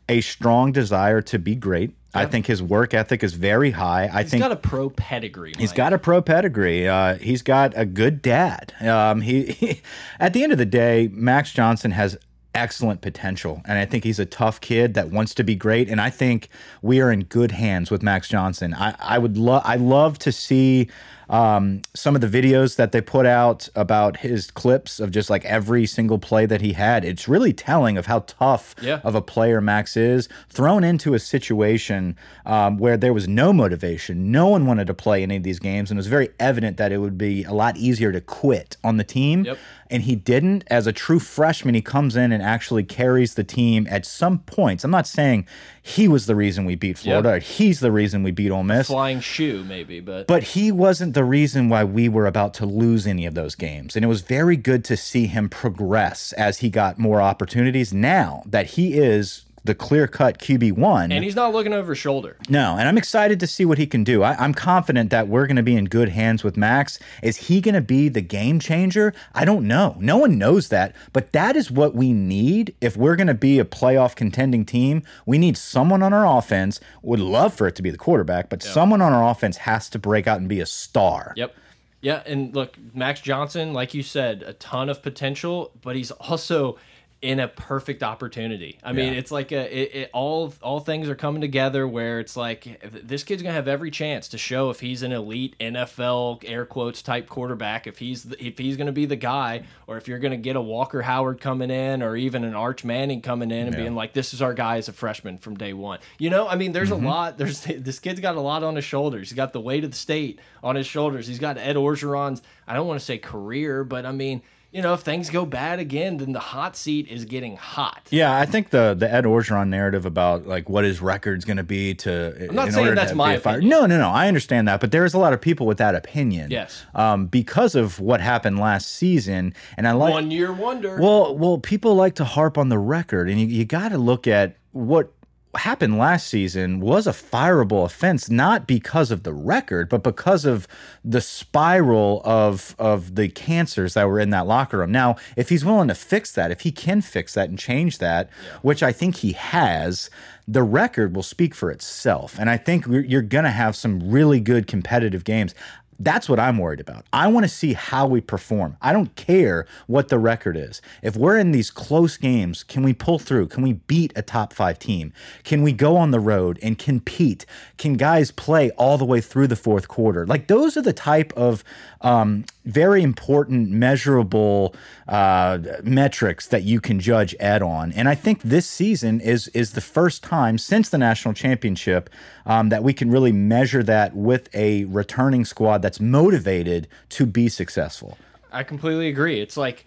a 0.08 0.20
strong 0.20 0.70
desire 0.72 1.20
to 1.22 1.38
be 1.38 1.54
great. 1.56 1.96
I 2.14 2.24
think 2.24 2.46
his 2.46 2.62
work 2.62 2.94
ethic 2.94 3.22
is 3.22 3.34
very 3.34 3.72
high. 3.72 4.04
I 4.10 4.22
He's 4.22 4.30
think 4.30 4.42
he's 4.42 4.48
got 4.48 4.52
a 4.52 4.56
pro 4.56 4.88
pedigree. 4.88 5.52
He's 5.58 5.72
got 5.72 5.92
a 5.92 5.98
pro 5.98 6.22
pedigree. 6.22 6.88
Uh, 6.88 7.16
he's 7.16 7.42
got 7.42 7.74
a 7.76 7.84
good 7.84 8.22
dad. 8.22 8.72
Um, 8.80 9.20
he, 9.20 9.44
he, 9.52 9.82
at 10.18 10.32
the 10.32 10.42
end 10.42 10.50
of 10.52 10.56
the 10.56 10.64
day, 10.64 11.10
Max 11.12 11.52
Johnson 11.52 11.90
has 11.90 12.16
excellent 12.56 13.00
potential, 13.02 13.62
and 13.66 13.78
I 13.78 13.84
think 13.84 14.02
he's 14.04 14.18
a 14.18 14.26
tough 14.26 14.60
kid 14.60 14.94
that 14.94 15.10
wants 15.10 15.34
to 15.34 15.44
be 15.44 15.54
great. 15.54 15.88
And 15.88 16.00
I 16.00 16.10
think 16.10 16.48
we 16.82 17.00
are 17.00 17.12
in 17.12 17.24
good 17.24 17.52
hands 17.52 17.90
with 17.90 18.02
Max 18.02 18.28
Johnson. 18.28 18.74
I, 18.74 18.94
I 18.98 19.18
would 19.18 19.36
love, 19.36 19.62
I 19.64 19.76
love 19.76 20.18
to 20.20 20.32
see 20.32 20.88
um, 21.28 21.82
some 21.92 22.14
of 22.14 22.20
the 22.20 22.28
videos 22.28 22.76
that 22.76 22.92
they 22.92 23.00
put 23.00 23.26
out 23.26 23.68
about 23.74 24.18
his 24.18 24.48
clips 24.52 25.00
of 25.00 25.10
just 25.10 25.28
like 25.28 25.44
every 25.44 25.84
single 25.84 26.18
play 26.20 26.46
that 26.46 26.60
he 26.60 26.72
had. 26.74 27.04
It's 27.04 27.26
really 27.26 27.52
telling 27.52 27.98
of 27.98 28.06
how 28.06 28.20
tough 28.28 28.76
Yeah. 28.80 29.00
of 29.02 29.16
a 29.16 29.20
player 29.20 29.60
Max 29.60 29.96
is, 29.96 30.28
thrown 30.48 30.84
into 30.84 31.14
a 31.14 31.18
situation 31.18 32.16
um, 32.44 32.78
where 32.78 32.96
there 32.96 33.12
was 33.12 33.26
no 33.26 33.52
motivation. 33.52 34.30
No 34.30 34.46
one 34.48 34.66
wanted 34.66 34.86
to 34.86 34.94
play 34.94 35.24
any 35.24 35.36
of 35.36 35.42
these 35.42 35.58
games, 35.58 35.90
and 35.90 35.98
it 35.98 36.00
was 36.00 36.06
very 36.06 36.28
evident 36.38 36.76
that 36.76 36.92
it 36.92 36.98
would 36.98 37.18
be 37.18 37.42
a 37.42 37.52
lot 37.52 37.76
easier 37.76 38.12
to 38.12 38.20
quit 38.20 38.76
on 38.84 38.96
the 38.96 39.04
team. 39.04 39.44
Yep. 39.44 39.58
And 39.90 40.02
he 40.02 40.14
didn't. 40.16 40.64
As 40.68 40.86
a 40.86 40.92
true 40.92 41.18
freshman, 41.18 41.74
he 41.74 41.82
comes 41.82 42.16
in 42.16 42.32
and 42.32 42.42
actually 42.42 42.84
carries 42.84 43.34
the 43.34 43.44
team 43.44 43.86
at 43.90 44.04
some 44.04 44.40
points. 44.40 44.84
I'm 44.84 44.90
not 44.90 45.06
saying 45.06 45.46
he 45.82 46.08
was 46.08 46.26
the 46.26 46.34
reason 46.36 46.64
we 46.64 46.74
beat 46.74 46.98
Florida. 46.98 47.34
or 47.34 47.38
He's 47.38 47.80
the 47.80 47.92
reason 47.92 48.22
we 48.22 48.30
beat 48.30 48.50
Ole 48.50 48.62
Miss. 48.64 48.88
flying 48.88 49.20
shoe, 49.20 49.64
maybe, 49.64 50.00
but 50.00 50.26
But 50.26 50.42
he 50.42 50.70
wasn't 50.70 51.14
the 51.14 51.24
reason 51.24 51.68
why 51.68 51.84
we 51.84 52.08
were 52.08 52.26
about 52.26 52.54
to 52.54 52.66
lose 52.66 53.06
any 53.06 53.24
of 53.26 53.34
those 53.34 53.54
games. 53.54 53.96
And 53.96 54.04
it 54.04 54.08
was 54.08 54.20
very 54.20 54.56
good 54.56 54.84
to 54.86 54.96
see 54.96 55.26
him 55.26 55.48
progress 55.48 56.32
as 56.34 56.58
he 56.58 56.68
got 56.68 56.98
more 56.98 57.22
opportunities. 57.22 57.94
Now 57.94 58.42
that 58.46 58.66
he 58.66 58.94
is 58.94 59.45
the 59.66 59.74
clear 59.74 60.06
cut 60.06 60.38
QB1. 60.38 61.12
and 61.12 61.22
he's 61.24 61.36
not 61.36 61.52
looking 61.52 61.72
over 61.72 61.92
his 61.92 61.98
shoulder. 61.98 62.36
no, 62.48 62.76
and 62.78 62.88
I'm 62.88 62.96
excited 62.98 63.38
to 63.40 63.46
see 63.46 63.64
what 63.64 63.78
he 63.78 63.86
can 63.86 64.04
do. 64.04 64.22
I, 64.22 64.34
I'm 64.36 64.54
confident 64.54 65.10
that 65.10 65.28
we're 65.28 65.46
going 65.46 65.56
to 65.56 65.62
be 65.62 65.76
in 65.76 65.84
good 65.86 66.08
hands 66.10 66.42
with 66.42 66.56
Max. 66.56 66.98
Is 67.22 67.36
he 67.36 67.60
going 67.60 67.74
to 67.74 67.80
be 67.80 68.08
the 68.08 68.20
game 68.20 68.58
changer? 68.58 69.12
I 69.34 69.44
don't 69.44 69.66
know. 69.66 69.96
No 69.98 70.16
one 70.16 70.38
knows 70.38 70.68
that, 70.68 70.94
but 71.12 71.32
that 71.32 71.56
is 71.56 71.70
what 71.70 71.94
we 71.94 72.12
need 72.12 72.74
if 72.80 72.96
we're 72.96 73.16
going 73.16 73.26
to 73.26 73.34
be 73.34 73.58
a 73.58 73.64
playoff 73.64 74.14
contending 74.14 74.64
team. 74.64 75.02
We 75.26 75.38
need 75.38 75.56
someone 75.56 76.02
on 76.02 76.12
our 76.12 76.26
offense. 76.38 76.80
Would 77.02 77.20
love 77.20 77.54
for 77.54 77.66
it 77.66 77.74
to 77.76 77.82
be 77.82 77.90
the 77.90 77.98
quarterback, 77.98 78.48
but 78.48 78.62
someone 78.62 79.02
on 79.02 79.12
our 79.12 79.28
offense 79.30 79.58
has 79.58 79.88
to 79.90 79.98
break 79.98 80.26
out 80.26 80.38
and 80.38 80.48
be 80.48 80.60
a 80.60 80.66
star. 80.66 81.34
Yep. 81.36 81.54
Yeah, 82.02 82.22
and 82.26 82.54
look, 82.54 82.76
Max 82.94 83.20
Johnson, 83.20 83.72
like 83.72 83.92
you 83.94 84.02
said, 84.02 84.42
a 84.46 84.52
ton 84.52 84.88
of 84.88 85.02
potential, 85.02 85.72
but 85.82 85.96
he's 85.96 86.12
also 86.12 86.78
in 87.22 87.40
a 87.40 87.48
perfect 87.48 88.02
opportunity. 88.02 88.78
I 88.84 88.92
mean, 88.92 89.12
Yeah. 89.12 89.18
it's 89.18 89.30
like 89.30 89.50
a 89.50 89.74
it, 89.74 89.94
it, 89.94 90.10
all 90.12 90.52
all 90.62 90.80
things 90.80 91.08
are 91.08 91.14
coming 91.14 91.40
together 91.40 91.88
where 91.88 92.20
it's 92.20 92.36
like 92.36 92.78
this 92.82 93.24
kid's 93.24 93.42
gonna 93.42 93.54
have 93.54 93.68
every 93.68 93.90
chance 93.90 94.28
to 94.28 94.38
show 94.38 94.68
if 94.68 94.80
he's 94.80 95.02
an 95.02 95.12
elite 95.12 95.56
NFL 95.58 96.42
air 96.44 96.66
quotes 96.66 97.00
type 97.00 97.26
quarterback, 97.26 97.86
if 97.86 97.98
he's 97.98 98.24
the, 98.24 98.44
if 98.44 98.58
he's 98.58 98.76
gonna 98.76 98.92
be 98.92 99.06
the 99.06 99.16
guy, 99.16 99.62
or 99.86 99.96
if 99.96 100.08
you're 100.08 100.18
gonna 100.18 100.36
get 100.36 100.56
a 100.56 100.60
Walker 100.60 101.00
Howard 101.02 101.40
coming 101.40 101.70
in, 101.70 102.02
or 102.02 102.16
even 102.16 102.44
an 102.44 102.54
Arch 102.54 102.84
Manning 102.84 103.22
coming 103.22 103.50
in 103.50 103.66
and 103.66 103.74
being 103.74 103.94
like, 103.94 104.12
this 104.12 104.34
is 104.34 104.42
our 104.42 104.52
guy 104.52 104.76
as 104.76 104.88
a 104.88 104.92
freshman 104.92 105.38
from 105.38 105.56
day 105.56 105.72
one. 105.72 106.00
You 106.18 106.28
know, 106.28 106.46
I 106.46 106.56
mean, 106.56 106.72
there's 106.72 106.90
a 106.90 106.94
mm-hmm. 106.94 107.06
lot. 107.06 107.38
There's 107.38 107.60
this 107.64 107.98
kid's 107.98 108.20
got 108.20 108.36
a 108.36 108.40
lot 108.40 108.62
on 108.62 108.76
his 108.76 108.84
shoulders. 108.84 109.30
He's 109.30 109.36
got 109.36 109.54
the 109.54 109.60
weight 109.60 109.84
of 109.84 109.90
the 109.90 109.96
state 109.96 110.38
on 110.62 110.76
his 110.76 110.86
shoulders. 110.86 111.26
He's 111.26 111.38
got 111.38 111.56
Ed 111.56 111.76
Orgeron's. 111.76 112.42
I 112.68 112.74
don't 112.74 112.86
want 112.86 113.00
to 113.00 113.06
say 113.06 113.16
career, 113.16 113.84
but 113.84 114.04
I 114.04 114.12
mean, 114.12 114.42
you 114.72 114.82
know, 114.82 114.92
if 114.94 115.00
things 115.00 115.30
go 115.30 115.46
bad 115.46 115.78
again, 115.78 116.18
then 116.18 116.32
the 116.32 116.40
hot 116.40 116.76
seat 116.76 117.08
is 117.08 117.24
getting 117.24 117.56
hot. 117.56 118.08
Yeah, 118.10 118.36
I 118.36 118.44
think 118.44 118.70
the 118.70 118.94
the 118.98 119.10
Ed 119.10 119.24
Orgeron 119.24 119.68
narrative 119.68 120.04
about 120.04 120.46
like 120.46 120.68
what 120.68 120.84
his 120.84 121.00
record's 121.00 121.44
going 121.44 121.56
to 121.56 121.62
be 121.62 121.94
to. 121.96 122.48
I'm 122.48 122.54
not 122.54 122.72
saying 122.72 122.94
that's 122.94 123.14
my 123.14 123.34
opinion. 123.34 123.68
No, 123.68 123.86
no, 123.86 123.96
no. 123.98 124.10
I 124.10 124.28
understand 124.28 124.68
that, 124.68 124.80
but 124.80 124.92
there's 124.92 125.14
a 125.14 125.18
lot 125.18 125.32
of 125.32 125.40
people 125.40 125.66
with 125.66 125.78
that 125.78 125.94
opinion. 125.94 126.50
Yes. 126.50 126.84
Um, 126.94 127.26
because 127.26 127.74
of 127.74 128.00
what 128.00 128.20
happened 128.20 128.58
last 128.58 128.92
season, 128.92 129.54
and 129.76 129.88
I 129.88 129.92
like 129.92 130.12
One 130.12 130.30
year 130.30 130.52
wonder. 130.52 130.98
Well, 131.00 131.36
well, 131.36 131.58
people 131.58 131.94
like 131.94 132.16
to 132.16 132.24
harp 132.24 132.58
on 132.58 132.68
the 132.68 132.78
record, 132.78 133.30
and 133.30 133.40
you, 133.40 133.46
you 133.46 133.64
got 133.64 133.90
to 133.90 133.98
look 133.98 134.26
at 134.26 134.56
what 134.72 135.10
happened 135.60 135.98
last 135.98 136.26
season 136.26 136.80
was 136.80 137.06
a 137.06 137.12
fireable 137.12 137.84
offense, 137.84 138.30
not 138.30 138.66
because 138.66 139.10
of 139.10 139.22
the 139.22 139.32
record, 139.32 139.88
but 139.88 140.02
because 140.02 140.44
of 140.44 140.66
the 141.04 141.20
spiral 141.20 142.22
of 142.24 142.74
of 142.78 143.14
the 143.14 143.28
cancers 143.28 143.94
that 143.94 144.08
were 144.08 144.20
in 144.20 144.30
that 144.30 144.46
locker 144.46 144.78
room. 144.78 144.92
Now, 144.92 145.16
if 145.36 145.48
he's 145.48 145.64
willing 145.64 145.88
to 145.88 145.94
fix 145.94 146.32
that, 146.32 146.50
if 146.50 146.60
he 146.60 146.72
can 146.72 147.00
fix 147.00 147.34
that 147.34 147.48
and 147.48 147.58
change 147.58 147.98
that, 147.98 148.30
yeah. 148.44 148.58
which 148.62 148.82
I 148.82 148.92
think 148.92 149.16
he 149.16 149.32
has, 149.32 150.10
the 150.48 150.62
record 150.62 151.14
will 151.14 151.22
speak 151.22 151.54
for 151.54 151.70
itself. 151.70 152.36
And 152.38 152.48
I 152.48 152.56
think 152.56 152.86
you're 152.86 153.22
going 153.22 153.44
to 153.44 153.50
have 153.50 153.74
some 153.74 154.10
really 154.10 154.40
good 154.40 154.66
competitive 154.66 155.24
games. 155.24 155.54
That's 155.98 156.28
what 156.28 156.38
I'm 156.38 156.58
worried 156.58 156.80
about. 156.80 157.06
I 157.12 157.28
want 157.28 157.44
to 157.44 157.48
see 157.48 157.72
how 157.72 158.06
we 158.06 158.20
perform. 158.20 158.76
I 158.82 158.92
don't 158.92 159.14
care 159.16 159.66
what 159.86 160.08
the 160.08 160.18
record 160.18 160.56
is. 160.56 160.82
If 161.02 161.16
we're 161.16 161.38
in 161.38 161.52
these 161.52 161.70
close 161.70 162.16
games, 162.16 162.62
can 162.62 162.82
we 162.82 162.92
pull 162.92 163.18
through? 163.18 163.48
Can 163.48 163.62
we 163.62 163.74
beat 163.74 164.12
a 164.14 164.22
top 164.22 164.52
five 164.52 164.78
team? 164.78 165.12
Can 165.44 165.62
we 165.62 165.72
go 165.72 165.96
on 165.96 166.10
the 166.10 166.20
road 166.20 166.58
and 166.62 166.78
compete? 166.78 167.46
Can 167.78 167.94
guys 167.94 168.30
play 168.30 168.70
all 168.72 168.98
the 168.98 169.04
way 169.04 169.20
through 169.20 169.46
the 169.46 169.56
fourth 169.56 169.88
quarter? 169.88 170.26
Like, 170.26 170.48
those 170.48 170.76
are 170.76 170.82
the 170.82 170.92
type 170.92 171.32
of 171.34 171.64
um, 172.02 172.44
very 172.66 173.02
important, 173.02 173.70
measurable 173.70 174.74
uh, 175.08 175.58
metrics 175.82 176.46
that 176.48 176.64
you 176.64 176.80
can 176.80 177.00
judge 177.00 177.34
Ed 177.40 177.62
on. 177.62 177.92
And 177.92 178.08
I 178.08 178.14
think 178.14 178.42
this 178.42 178.66
season 178.66 179.20
is 179.20 179.48
is 179.48 179.72
the 179.72 179.80
first 179.80 180.22
time 180.22 180.58
since 180.58 180.88
the 180.88 180.98
national 180.98 181.32
championship 181.34 182.10
um, 182.44 182.68
that 182.68 182.82
we 182.82 182.92
can 182.92 183.10
really 183.10 183.32
measure 183.32 183.82
that 183.84 184.14
with 184.14 184.54
a 184.54 184.84
returning 184.86 185.44
squad 185.44 185.80
that's 185.80 186.00
motivated 186.00 186.88
to 187.10 187.24
be 187.24 187.48
successful. 187.48 188.18
I 188.52 188.62
completely 188.62 189.08
agree. 189.08 189.40
It's 189.40 189.56
like 189.56 189.86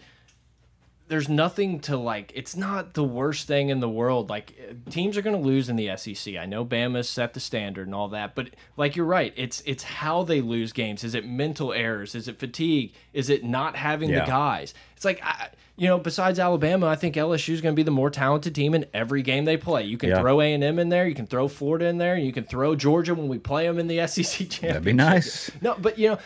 there's 1.09 1.27
nothing 1.27 1.79
to 1.81 1.97
like. 1.97 2.31
It's 2.35 2.55
not 2.55 2.93
the 2.93 3.03
worst 3.03 3.47
thing 3.47 3.69
in 3.69 3.79
the 3.79 3.89
world. 3.89 4.29
Like 4.29 4.53
teams 4.89 5.17
are 5.17 5.21
going 5.23 5.35
to 5.35 5.45
lose 5.45 5.67
in 5.67 5.75
the 5.75 5.97
SEC. 5.97 6.35
I 6.35 6.45
know 6.45 6.63
Bama 6.63 7.03
set 7.03 7.33
the 7.33 7.39
standard 7.39 7.87
and 7.87 7.95
all 7.95 8.09
that, 8.09 8.35
but 8.35 8.51
like 8.77 8.95
you're 8.95 9.05
right. 9.05 9.33
It's 9.35 9.61
it's 9.65 9.83
how 9.83 10.23
they 10.23 10.39
lose 10.39 10.71
games. 10.71 11.03
Is 11.03 11.15
it 11.15 11.25
mental 11.25 11.73
errors? 11.73 12.13
Is 12.13 12.27
it 12.27 12.39
fatigue? 12.39 12.93
Is 13.11 13.29
it 13.29 13.43
not 13.43 13.75
having 13.75 14.11
yeah. 14.11 14.21
the 14.21 14.27
guys? 14.27 14.75
It's 14.95 15.03
like 15.03 15.19
I, 15.23 15.49
you 15.79 15.87
know, 15.87 15.97
besides 15.97 16.39
Alabama, 16.39 16.87
I 16.87 16.95
think 16.95 17.15
LSU 17.15 17.53
is 17.53 17.61
going 17.61 17.73
to 17.73 17.79
be 17.79 17.83
the 17.83 17.89
more 17.89 18.09
talented 18.09 18.53
team 18.53 18.75
in 18.75 18.85
every 18.93 19.21
game 19.21 19.45
they 19.45 19.55
play. 19.57 19.85
You 19.85 19.97
can 19.97 20.09
yeah. 20.09 20.19
throw 20.19 20.41
A 20.41 20.53
and 20.53 20.63
M 20.63 20.77
in 20.77 20.89
there, 20.89 21.07
you 21.07 21.15
can 21.15 21.25
throw 21.25 21.47
Florida 21.47 21.85
in 21.85 21.97
there, 21.97 22.17
you 22.17 22.33
can 22.33 22.43
throw 22.43 22.75
Georgia 22.75 23.15
when 23.15 23.29
we 23.29 23.39
play 23.39 23.65
them 23.65 23.79
in 23.79 23.87
the 23.87 24.05
SEC 24.05 24.23
championship. 24.23 24.61
That'd 24.61 24.83
be 24.83 24.93
nice. 24.93 25.49
No, 25.61 25.75
but 25.79 25.97
you 25.97 26.09
know, 26.09 26.19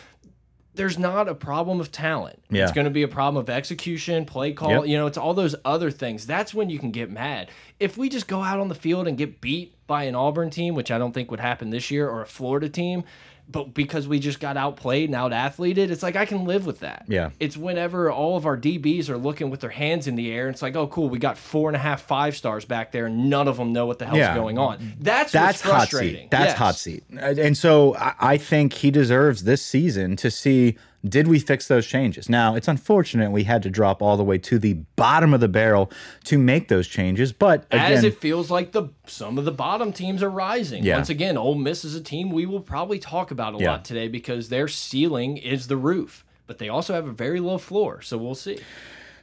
there's 0.74 0.98
not 0.98 1.28
a 1.28 1.34
problem 1.34 1.80
of 1.80 1.92
talent. 1.92 2.42
Yeah. 2.50 2.64
It's 2.64 2.72
going 2.72 2.84
to 2.86 2.90
be 2.90 3.02
a 3.02 3.08
problem 3.08 3.40
of 3.40 3.48
execution, 3.48 4.24
play 4.24 4.52
call. 4.52 4.70
Yep. 4.70 4.86
You 4.86 4.98
know, 4.98 5.06
it's 5.06 5.18
all 5.18 5.34
those 5.34 5.54
other 5.64 5.90
things. 5.90 6.26
That's 6.26 6.52
when 6.52 6.68
you 6.68 6.78
can 6.78 6.90
get 6.90 7.10
mad. 7.10 7.50
If 7.78 7.96
we 7.96 8.08
just 8.08 8.26
go 8.26 8.42
out 8.42 8.58
on 8.58 8.68
the 8.68 8.74
field 8.74 9.06
and 9.06 9.16
get 9.16 9.40
beat 9.40 9.74
by 9.86 10.04
an 10.04 10.14
Auburn 10.14 10.50
team, 10.50 10.74
which 10.74 10.90
I 10.90 10.98
don't 10.98 11.12
think 11.12 11.30
would 11.30 11.40
happen 11.40 11.70
this 11.70 11.90
year, 11.90 12.08
or 12.08 12.22
a 12.22 12.26
Florida 12.26 12.68
team, 12.68 13.04
but 13.48 13.74
because 13.74 14.08
we 14.08 14.18
just 14.18 14.40
got 14.40 14.56
outplayed 14.56 15.08
and 15.08 15.14
out 15.14 15.32
athleted, 15.32 15.90
it's 15.90 16.02
like 16.02 16.16
I 16.16 16.24
can 16.24 16.44
live 16.44 16.66
with 16.66 16.80
that. 16.80 17.04
Yeah. 17.08 17.30
It's 17.38 17.56
whenever 17.56 18.10
all 18.10 18.36
of 18.36 18.46
our 18.46 18.56
DBs 18.56 19.08
are 19.08 19.18
looking 19.18 19.50
with 19.50 19.60
their 19.60 19.70
hands 19.70 20.06
in 20.06 20.16
the 20.16 20.32
air, 20.32 20.48
it's 20.48 20.62
like, 20.62 20.74
oh, 20.76 20.86
cool, 20.86 21.08
we 21.08 21.18
got 21.18 21.36
four 21.36 21.68
and 21.68 21.76
a 21.76 21.78
half 21.78 22.02
five 22.02 22.36
stars 22.36 22.64
back 22.64 22.92
there, 22.92 23.06
and 23.06 23.28
none 23.28 23.46
of 23.46 23.56
them 23.56 23.72
know 23.72 23.86
what 23.86 23.98
the 23.98 24.06
hell's 24.06 24.18
yeah. 24.18 24.34
going 24.34 24.58
on. 24.58 24.94
That's 24.98 25.32
that's 25.32 25.60
hot 25.60 25.88
seat. 25.88 26.30
That's 26.30 26.50
yes. 26.50 26.58
hot 26.58 26.76
seat. 26.76 27.04
And 27.10 27.56
so 27.56 27.96
I 27.98 28.38
think 28.38 28.72
he 28.72 28.90
deserves 28.90 29.44
this 29.44 29.64
season 29.64 30.16
to 30.16 30.30
see 30.30 30.76
did 31.06 31.28
we 31.28 31.38
fix 31.38 31.68
those 31.68 31.86
changes? 31.86 32.28
Now, 32.28 32.54
it's 32.54 32.68
unfortunate 32.68 33.30
we 33.30 33.44
had 33.44 33.62
to 33.64 33.70
drop 33.70 34.00
all 34.00 34.16
the 34.16 34.24
way 34.24 34.38
to 34.38 34.58
the 34.58 34.74
bottom 34.96 35.34
of 35.34 35.40
the 35.40 35.48
barrel 35.48 35.90
to 36.24 36.38
make 36.38 36.68
those 36.68 36.88
changes, 36.88 37.32
but 37.32 37.66
again, 37.70 37.92
as 37.92 38.04
it 38.04 38.18
feels 38.20 38.50
like 38.50 38.72
the 38.72 38.88
some 39.06 39.38
of 39.38 39.44
the 39.44 39.52
bottom 39.52 39.92
teams 39.92 40.22
are 40.22 40.30
rising. 40.30 40.82
Yeah. 40.82 40.96
Once 40.96 41.10
again, 41.10 41.36
Ole 41.36 41.56
Miss 41.56 41.84
is 41.84 41.94
a 41.94 42.00
team 42.00 42.30
we 42.30 42.46
will 42.46 42.60
probably 42.60 42.98
talk 42.98 43.30
about 43.30 43.54
a 43.54 43.58
yeah. 43.58 43.72
lot 43.72 43.84
today 43.84 44.08
because 44.08 44.48
their 44.48 44.68
ceiling 44.68 45.36
is 45.36 45.66
the 45.66 45.76
roof, 45.76 46.24
but 46.46 46.58
they 46.58 46.68
also 46.68 46.94
have 46.94 47.06
a 47.06 47.12
very 47.12 47.40
low 47.40 47.58
floor, 47.58 48.00
so 48.00 48.16
we'll 48.16 48.34
see. 48.34 48.58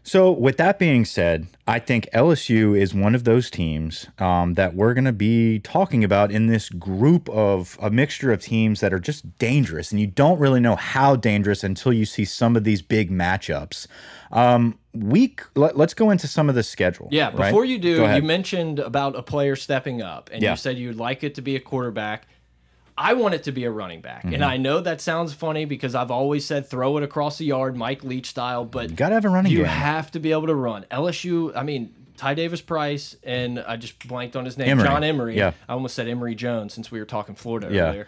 So, 0.04 0.32
with 0.32 0.58
that 0.58 0.80
being 0.80 1.06
said, 1.06 1.48
I 1.68 1.78
think 1.78 2.10
LSU 2.12 2.78
is 2.78 2.94
one 2.94 3.14
of 3.14 3.24
those 3.24 3.52
teams 3.52 4.08
um, 4.18 4.56
that 4.56 4.74
we're 4.74 4.96
going 4.96 5.06
to 5.06 5.14
be 5.14 5.60
talking 5.60 6.04
about 6.04 6.32
in 6.32 6.48
this 6.48 6.70
group 6.70 7.30
of 7.30 7.78
a 7.80 7.92
mixture 7.92 8.32
of 8.32 8.42
teams 8.42 8.80
that 8.80 8.94
are 8.94 9.00
just 9.00 9.38
dangerous. 9.38 9.92
And 9.92 10.02
you 10.02 10.08
don't 10.08 10.40
really 10.40 10.60
know 10.60 10.76
how 10.76 11.16
dangerous 11.16 11.64
until 11.64 11.94
you 11.94 12.06
see 12.06 12.26
some 12.26 12.56
of 12.56 12.64
these 12.64 12.82
big 12.82 13.12
matchups. 13.12 13.86
Um, 14.32 14.80
week, 14.94 15.44
let, 15.56 15.80
us 15.80 15.94
go 15.94 16.10
into 16.10 16.28
some 16.28 16.50
of 16.50 16.56
the 16.56 16.64
schedule. 16.64 17.08
Yeah, 17.12 17.30
before 17.30 17.62
right? 17.62 17.70
you 17.70 17.78
do, 17.78 18.04
you 18.08 18.24
mentioned 18.24 18.80
about 18.80 19.16
a 19.16 19.22
player 19.22 19.56
stepping 19.56 20.02
up, 20.02 20.32
and 20.34 20.42
yeah. 20.42 20.52
you 20.52 20.58
said 20.58 20.78
you'd 20.80 20.98
like 20.98 21.24
it 21.24 21.36
to 21.36 21.42
be 21.42 21.56
a 21.56 21.60
quarterback. 21.60 22.28
I 22.98 23.14
want 23.14 23.34
it 23.34 23.44
to 23.44 23.52
be 23.52 23.64
a 23.66 23.72
running 23.72 24.02
back. 24.02 24.24
Mm 24.24 24.30
-hmm. 24.30 24.34
And 24.34 24.44
mm-hmm. 24.44 24.54
I 24.54 24.58
know 24.58 24.82
that 24.82 25.02
sounds 25.02 25.34
funny 25.34 25.66
because 25.66 25.96
I've 25.96 26.14
always 26.14 26.46
said 26.46 26.70
throw 26.70 26.98
it 26.98 27.04
across 27.04 27.38
the 27.38 27.46
yard, 27.46 27.76
Mike 27.76 28.08
Leach 28.08 28.28
style, 28.28 28.66
but 28.66 28.90
you 28.90 28.96
gotta 28.96 29.14
have 29.14 29.28
a 29.28 29.30
running 29.30 29.52
You 29.52 29.64
game. 29.64 29.74
have 29.92 30.12
to 30.12 30.20
be 30.20 30.32
able 30.36 30.48
to 30.48 30.56
run. 30.56 30.86
LSU, 30.90 31.52
I 31.56 31.64
mean, 31.64 31.90
Ty 32.22 32.36
Davis 32.36 32.62
Price 32.62 33.18
and 33.24 33.60
I 33.60 33.78
just 33.78 34.08
blanked 34.08 34.36
on 34.36 34.46
his 34.46 34.58
name. 34.58 34.78
John 34.80 35.04
Emery. 35.04 35.36
Yeah. 35.36 35.54
I 35.68 35.74
almost 35.74 35.96
said 35.96 36.08
Emory 36.08 36.36
Jones 36.36 36.74
since 36.74 36.92
we 36.92 37.00
were 37.00 37.06
talking 37.06 37.36
Florida 37.36 37.68
yeah. 37.72 37.88
earlier. 37.88 38.08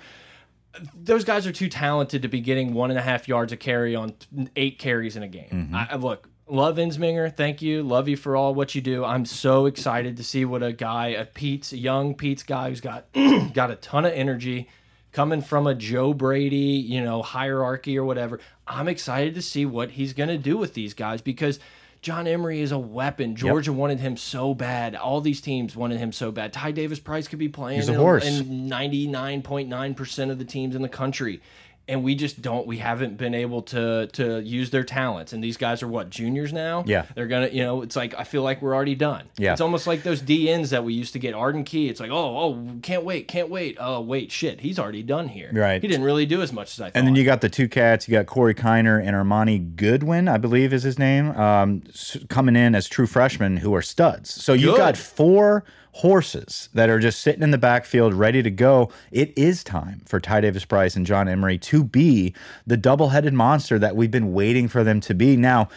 Those 1.03 1.23
guys 1.23 1.47
are 1.47 1.51
too 1.51 1.69
talented 1.69 2.21
to 2.21 2.27
be 2.27 2.39
getting 2.39 2.73
one 2.73 2.89
and 2.91 2.99
a 2.99 3.01
half 3.01 3.27
yards 3.27 3.51
a 3.51 3.57
carry 3.57 3.95
on 3.95 4.13
eight 4.55 4.77
carries 4.79 5.15
in 5.15 5.23
a 5.23 5.27
game. 5.27 5.49
Mm 5.51 5.69
-hmm. 5.71 5.93
I, 5.93 5.95
look, 5.97 6.29
love 6.47 6.77
Insminger. 6.77 7.35
Thank 7.35 7.61
you. 7.61 7.83
Love 7.83 8.07
you 8.07 8.17
for 8.17 8.35
all 8.35 8.53
what 8.53 8.75
you 8.75 8.81
do. 8.81 9.03
I'm 9.03 9.25
so 9.25 9.65
excited 9.65 10.17
to 10.17 10.23
see 10.23 10.45
what 10.45 10.63
a 10.63 10.73
guy, 10.73 11.07
a 11.07 11.25
Pete's, 11.25 11.73
a 11.73 11.77
young 11.77 12.15
Pete's 12.15 12.43
guy 12.43 12.69
who's 12.69 12.81
got 12.81 13.11
got 13.53 13.71
a 13.71 13.75
ton 13.75 14.05
of 14.05 14.13
energy 14.13 14.69
coming 15.11 15.41
from 15.41 15.67
a 15.67 15.75
Joe 15.75 16.13
Brady, 16.13 16.57
you 16.57 17.01
know, 17.03 17.21
hierarchy 17.21 17.97
or 17.97 18.03
whatever. 18.03 18.39
I'm 18.67 18.87
excited 18.87 19.35
to 19.35 19.41
see 19.41 19.65
what 19.65 19.91
he's 19.91 20.13
going 20.13 20.29
to 20.29 20.37
do 20.37 20.57
with 20.57 20.73
these 20.73 20.93
guys 20.93 21.21
because 21.21 21.59
John 22.01 22.27
Emery 22.27 22.59
is 22.59 22.73
a 22.73 22.77
weapon. 22.77 23.35
Georgia 23.35 23.71
yep. 23.71 23.77
wanted 23.77 23.99
him 24.01 24.17
so 24.17 24.53
bad. 24.53 24.95
All 24.95 25.21
these 25.21 25.39
teams 25.39 25.75
wanted 25.75 25.99
him 25.99 26.11
so 26.11 26.31
bad. 26.31 26.51
Ty 26.51 26.71
Davis 26.71 26.99
Price 26.99 27.29
could 27.29 27.39
be 27.39 27.47
playing 27.47 27.79
He's 27.79 27.89
a 27.89 27.93
in 27.93 28.69
99.9% 28.69 30.31
of 30.31 30.37
the 30.37 30.45
teams 30.45 30.75
in 30.75 30.81
the 30.81 30.89
country 30.89 31.41
and 31.87 32.03
we 32.03 32.15
just 32.15 32.41
don't 32.41 32.65
we 32.65 32.77
haven't 32.77 33.17
been 33.17 33.33
able 33.33 33.61
to 33.61 34.07
to 34.13 34.39
use 34.41 34.69
their 34.69 34.83
talents. 34.83 35.33
And 35.33 35.43
these 35.43 35.57
guys 35.57 35.83
are 35.83 35.87
what 35.87 36.09
juniors 36.09 36.53
now? 36.53 36.83
Yeah. 36.87 37.05
They're 37.15 37.27
gonna 37.27 37.49
you 37.49 37.63
know 37.63 37.81
it's 37.81 37.95
like 37.95 38.13
i 38.17 38.23
feel 38.23 38.41
like 38.41 38.61
we're 38.61 38.73
already 38.73 38.95
done. 38.95 39.25
Yeah. 39.37 39.51
It's 39.51 39.61
almost 39.61 39.85
like 39.87 40.03
those 40.03 40.21
dns 40.21 40.69
that 40.69 40.83
we 40.83 40.93
used 40.93 41.13
to 41.13 41.19
get 41.19 41.33
arden 41.33 41.63
key 41.63 41.89
it's 41.89 41.99
like 41.99 42.11
oh 42.11 42.37
oh 42.37 42.79
can't 42.81 43.03
wait 43.03 43.27
can't 43.27 43.49
wait. 43.49 43.77
Oh 43.79 44.01
wait 44.01 44.31
shit 44.31 44.61
he's 44.61 44.79
already 44.79 45.03
done 45.03 45.27
here. 45.27 45.49
Right. 45.53 45.81
He 45.81 45.87
didn't 45.87 46.05
really 46.05 46.25
do 46.25 46.41
as 46.41 46.53
much 46.53 46.73
as 46.73 46.81
i 46.81 46.85
thought 46.85 46.97
and 46.97 47.07
then 47.07 47.15
you 47.15 47.23
got 47.23 47.41
the 47.41 47.49
two 47.49 47.67
cats 47.67 48.07
you 48.07 48.13
got 48.13 48.27
corey 48.27 48.55
kiner 48.55 49.01
and 49.01 49.15
armoni 49.15 49.75
goodwin 49.75 50.27
i 50.27 50.37
believe 50.37 50.73
is 50.73 50.83
his 50.83 50.97
name 50.97 51.31
um, 51.31 51.83
coming 52.29 52.55
in 52.55 52.75
as 52.75 52.87
true 52.87 53.07
freshmen 53.07 53.57
who 53.57 53.73
are 53.75 53.81
studs. 53.81 54.29
So 54.29 54.53
you 54.53 54.75
got 54.77 54.97
four 54.97 55.63
horses 55.93 56.69
that 56.73 56.89
are 56.89 56.99
just 56.99 57.21
sitting 57.21 57.43
in 57.43 57.51
the 57.51 57.57
backfield 57.57 58.13
ready 58.13 58.41
to 58.41 58.49
go. 58.49 58.91
It 59.11 59.31
is 59.37 59.63
time 59.63 60.01
for 60.05 60.19
Ty 60.19 60.41
Davis 60.41 60.65
Price 60.65 60.95
and 60.95 61.05
John 61.05 61.27
Emery 61.27 61.57
to 61.59 61.83
be 61.83 62.33
the 62.65 62.77
double 62.77 63.09
headed 63.09 63.33
monster 63.33 63.77
that 63.79 63.95
we've 63.95 64.11
been 64.11 64.33
waiting 64.33 64.67
for 64.67 64.83
them 64.83 64.99
to 65.01 65.13
be. 65.13 65.37
Now, 65.37 65.69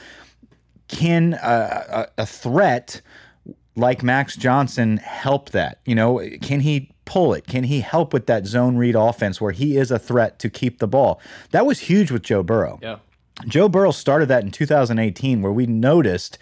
can 0.89 1.35
a, 1.35 2.09
a, 2.17 2.23
a 2.23 2.27
threat 2.27 3.03
like 3.77 4.03
Max 4.03 4.37
Johnson 4.37 4.97
help 4.97 5.51
that? 5.51 5.81
You 5.85 5.95
know, 5.95 6.27
can 6.41 6.61
he 6.61 6.91
pull 7.05 7.35
it? 7.35 7.47
Can 7.47 7.65
he 7.65 7.81
help 7.81 8.15
with 8.15 8.27
that 8.27 8.47
zone 8.47 8.79
read 8.79 8.95
offense 8.95 9.41
where 9.41 9.53
he 9.53 9.77
is 9.77 9.91
a 9.91 9.99
threat 9.99 10.39
to 10.39 10.49
keep 10.49 10.79
the 10.79 10.89
ball? 10.89 11.21
That 11.51 11.67
was 11.67 11.81
huge 11.81 12.11
with 12.11 12.23
Joe 12.23 12.43
Burrow. 12.43 12.79
Yeah. 12.83 12.99
Joe 13.47 13.69
Burrow 13.69 13.91
started 13.91 14.29
that 14.29 14.45
in 14.45 14.51
2018, 14.51 15.43
where 15.43 15.53
we 15.53 15.67
noticed 15.67 16.39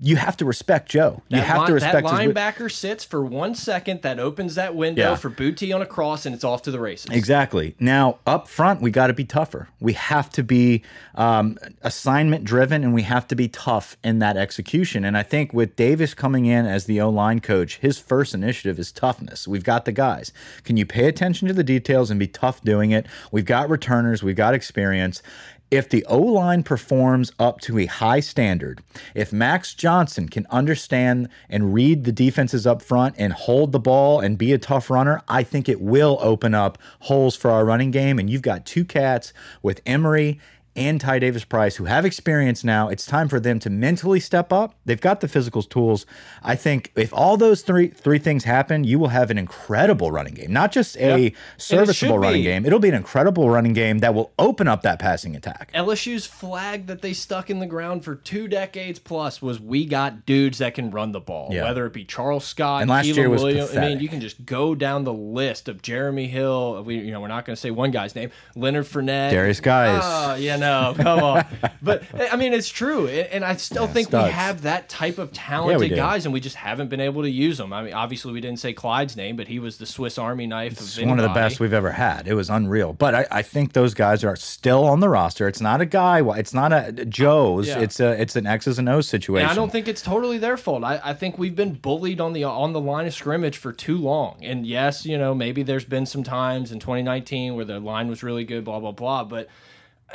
you 0.00 0.16
have 0.16 0.36
to 0.36 0.44
respect 0.44 0.88
Joe. 0.88 1.22
You 1.28 1.38
that 1.38 1.46
have 1.46 1.66
to 1.66 1.74
respect 1.74 2.06
that 2.06 2.14
linebacker 2.14 2.70
sits 2.70 3.04
for 3.04 3.24
one 3.24 3.54
second. 3.54 4.02
That 4.02 4.20
opens 4.20 4.54
that 4.54 4.74
window 4.76 5.10
yeah. 5.10 5.16
for 5.16 5.28
Boutte 5.28 5.74
on 5.74 5.82
a 5.82 5.86
cross, 5.86 6.24
and 6.24 6.34
it's 6.34 6.44
off 6.44 6.62
to 6.62 6.70
the 6.70 6.78
races. 6.78 7.10
Exactly. 7.10 7.74
Now 7.80 8.18
up 8.26 8.48
front, 8.48 8.80
we 8.80 8.90
got 8.90 9.08
to 9.08 9.12
be 9.12 9.24
tougher. 9.24 9.68
We 9.80 9.94
have 9.94 10.30
to 10.30 10.44
be 10.44 10.82
um, 11.16 11.58
assignment 11.82 12.44
driven, 12.44 12.84
and 12.84 12.94
we 12.94 13.02
have 13.02 13.26
to 13.28 13.34
be 13.34 13.48
tough 13.48 13.96
in 14.04 14.20
that 14.20 14.36
execution. 14.36 15.04
And 15.04 15.16
I 15.16 15.24
think 15.24 15.52
with 15.52 15.74
Davis 15.74 16.14
coming 16.14 16.46
in 16.46 16.64
as 16.64 16.84
the 16.84 17.00
O 17.00 17.10
line 17.10 17.40
coach, 17.40 17.78
his 17.78 17.98
first 17.98 18.34
initiative 18.34 18.78
is 18.78 18.92
toughness. 18.92 19.48
We've 19.48 19.64
got 19.64 19.84
the 19.84 19.92
guys. 19.92 20.32
Can 20.62 20.76
you 20.76 20.86
pay 20.86 21.06
attention 21.06 21.48
to 21.48 21.54
the 21.54 21.64
details 21.64 22.10
and 22.10 22.20
be 22.20 22.28
tough 22.28 22.62
doing 22.62 22.92
it? 22.92 23.06
We've 23.32 23.44
got 23.44 23.68
returners. 23.68 24.22
We've 24.22 24.36
got 24.36 24.54
experience, 24.54 25.22
if 25.70 25.88
the 25.88 26.04
O 26.06 26.18
line 26.18 26.62
performs 26.62 27.32
up 27.38 27.60
to 27.62 27.78
a 27.78 27.86
high 27.86 28.20
standard, 28.20 28.82
if 29.14 29.32
Max 29.32 29.74
Johnson 29.74 30.28
can 30.28 30.46
understand 30.50 31.28
and 31.48 31.74
read 31.74 32.04
the 32.04 32.12
defenses 32.12 32.66
up 32.66 32.80
front 32.80 33.14
and 33.18 33.32
hold 33.32 33.72
the 33.72 33.78
ball 33.78 34.20
and 34.20 34.38
be 34.38 34.52
a 34.52 34.58
tough 34.58 34.90
runner, 34.90 35.22
I 35.28 35.42
think 35.42 35.68
it 35.68 35.80
will 35.80 36.18
open 36.20 36.54
up 36.54 36.78
holes 37.00 37.36
for 37.36 37.50
our 37.50 37.64
running 37.64 37.90
game. 37.90 38.18
And 38.18 38.30
you've 38.30 38.42
got 38.42 38.66
two 38.66 38.84
cats 38.84 39.32
with 39.62 39.82
Emery 39.84 40.40
and 40.78 41.00
Ty 41.00 41.18
Davis 41.18 41.44
Price, 41.44 41.76
who 41.76 41.84
have 41.86 42.04
experience 42.04 42.62
now. 42.64 42.88
It's 42.88 43.04
time 43.04 43.28
for 43.28 43.40
them 43.40 43.58
to 43.60 43.70
mentally 43.70 44.20
step 44.20 44.52
up. 44.52 44.74
They've 44.84 45.00
got 45.00 45.20
the 45.20 45.28
physical 45.28 45.62
tools. 45.62 46.06
I 46.42 46.54
think 46.56 46.92
if 46.96 47.12
all 47.12 47.36
those 47.36 47.62
three 47.62 47.88
three 47.88 48.18
things 48.18 48.44
happen, 48.44 48.84
you 48.84 48.98
will 48.98 49.08
have 49.08 49.30
an 49.30 49.38
incredible 49.38 50.10
running 50.12 50.34
game. 50.34 50.52
Not 50.52 50.72
just 50.72 50.96
a 50.96 51.18
Yep. 51.18 51.32
serviceable 51.56 52.18
running 52.18 52.40
be. 52.40 52.44
game. 52.44 52.64
It'll 52.66 52.78
be 52.78 52.88
an 52.88 52.94
incredible 52.94 53.50
running 53.50 53.72
game 53.72 53.98
that 53.98 54.14
will 54.14 54.32
open 54.38 54.68
up 54.68 54.82
that 54.82 54.98
passing 54.98 55.34
attack. 55.36 55.70
LSU's 55.74 56.26
flag 56.26 56.86
that 56.86 57.02
they 57.02 57.12
stuck 57.12 57.50
in 57.50 57.58
the 57.58 57.66
ground 57.66 58.04
for 58.04 58.14
two 58.14 58.46
decades 58.48 58.98
plus 58.98 59.42
was 59.42 59.60
we 59.60 59.84
got 59.84 60.24
dudes 60.26 60.58
that 60.58 60.74
can 60.74 60.90
run 60.90 61.12
the 61.12 61.20
ball. 61.20 61.48
Yeah. 61.52 61.64
Whether 61.64 61.86
it 61.86 61.92
be 61.92 62.04
Charles 62.04 62.44
Scott, 62.44 62.82
And 62.82 62.90
last 62.90 63.06
Keelan 63.06 63.16
year 63.16 63.30
was 63.30 63.42
Williams. 63.42 63.76
I 63.76 63.80
mean, 63.88 64.00
you 64.00 64.08
can 64.08 64.20
just 64.20 64.44
go 64.46 64.74
down 64.74 65.04
the 65.04 65.12
list 65.12 65.68
of 65.68 65.82
Jeremy 65.82 66.26
Hill. 66.28 66.82
We, 66.84 66.96
you 66.98 67.10
know, 67.10 67.20
we're 67.20 67.28
not 67.28 67.44
going 67.44 67.54
to 67.54 67.60
say 67.60 67.70
one 67.70 67.90
guy's 67.90 68.14
name. 68.14 68.30
Leonard 68.54 68.86
Fournette, 68.86 69.32
Derrius 69.32 69.60
Guice. 69.62 70.02
Oh, 70.02 70.06
ah, 70.06 70.34
yeah, 70.36 70.56
no, 70.56 70.67
come 70.94 71.22
on. 71.22 71.46
But 71.80 72.02
I 72.32 72.36
mean, 72.36 72.52
it's 72.52 72.68
true, 72.68 73.06
and 73.08 73.44
I 73.44 73.56
still 73.56 73.86
think 73.86 74.12
we 74.12 74.18
have 74.18 74.62
that 74.62 74.88
type 74.88 75.18
of 75.18 75.30
Yeah, 75.32 75.40
talented 75.40 75.90
do. 75.90 75.96
guys, 75.96 76.26
and 76.26 76.32
we 76.32 76.40
just 76.40 76.56
haven't 76.56 76.88
been 76.88 77.00
able 77.00 77.22
to 77.22 77.30
use 77.30 77.56
them. 77.56 77.72
I 77.72 77.82
mean, 77.82 77.94
obviously, 77.94 78.32
we 78.32 78.40
didn't 78.40 78.58
say 78.58 78.72
Clyde's 78.72 79.16
name, 79.16 79.36
but 79.36 79.46
he 79.48 79.58
was 79.58 79.78
the 79.78 79.86
Swiss 79.86 80.18
Army 80.18 80.46
knife 80.46 80.72
It's 80.72 80.98
of 80.98 81.06
one 81.06 81.18
of 81.18 81.22
the 81.22 81.32
best 81.34 81.60
we've 81.60 81.72
ever 81.72 81.92
had. 81.92 82.26
It 82.26 82.34
was 82.34 82.50
unreal. 82.50 82.92
But 82.92 83.14
I, 83.14 83.26
I 83.30 83.42
think 83.42 83.72
those 83.72 83.94
guys 83.94 84.24
are 84.24 84.36
still 84.36 84.84
on 84.84 85.00
the 85.00 85.08
roster. 85.08 85.46
It's 85.48 85.60
not 85.60 85.80
a 85.80 85.86
guy. 85.86 86.20
It's 86.36 86.52
not 86.52 86.72
a 86.72 86.92
Joe's. 87.06 87.68
Yeah. 87.68 87.78
It's 87.78 88.00
a 88.00 88.20
it's 88.20 88.36
an 88.36 88.46
X's 88.46 88.78
and 88.78 88.88
O's 88.88 89.08
situation. 89.08 89.48
And 89.48 89.52
I 89.52 89.54
don't 89.54 89.70
think 89.70 89.88
it's 89.88 90.02
totally 90.02 90.38
their 90.38 90.56
fault. 90.56 90.84
I, 90.84 91.00
I 91.02 91.14
think 91.14 91.38
we've 91.38 91.56
been 91.56 91.74
bullied 91.74 92.20
on 92.20 92.32
the 92.32 92.44
on 92.44 92.72
the 92.72 92.80
line 92.80 93.06
of 93.06 93.14
scrimmage 93.14 93.56
for 93.56 93.72
too 93.72 93.96
long. 93.98 94.44
And 94.44 94.66
yes, 94.66 95.06
you 95.06 95.16
know, 95.16 95.34
maybe 95.34 95.62
there's 95.62 95.84
been 95.84 96.06
some 96.06 96.24
times 96.24 96.72
in 96.72 96.80
2019 96.80 97.54
where 97.54 97.64
the 97.64 97.78
line 97.80 98.08
was 98.08 98.22
really 98.22 98.44
good, 98.44 98.64
blah 98.64 98.80
blah 98.80 98.92
blah. 98.92 99.24
But 99.24 99.48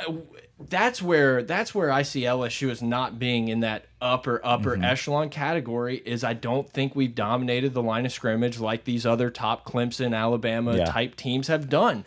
uh, 0.06 0.12
that's 0.58 1.02
where 1.02 1.42
that's 1.42 1.74
where 1.74 1.90
I 1.90 2.02
see 2.02 2.22
LSU 2.22 2.70
as 2.70 2.80
not 2.82 3.18
being 3.18 3.48
in 3.48 3.60
that 3.60 3.86
upper 4.00 4.40
upper 4.44 4.72
Mm-hmm. 4.74 4.84
echelon 4.84 5.28
category. 5.30 5.96
Is 5.98 6.22
I 6.24 6.32
don't 6.34 6.68
think 6.70 6.94
we've 6.94 7.14
dominated 7.14 7.74
the 7.74 7.82
line 7.82 8.06
of 8.06 8.12
scrimmage 8.12 8.58
like 8.60 8.84
these 8.84 9.04
other 9.04 9.30
top 9.30 9.64
Clemson, 9.64 10.16
Alabama 10.16 10.76
Yeah. 10.76 10.84
type 10.84 11.16
teams 11.16 11.48
have 11.48 11.68
done 11.68 12.04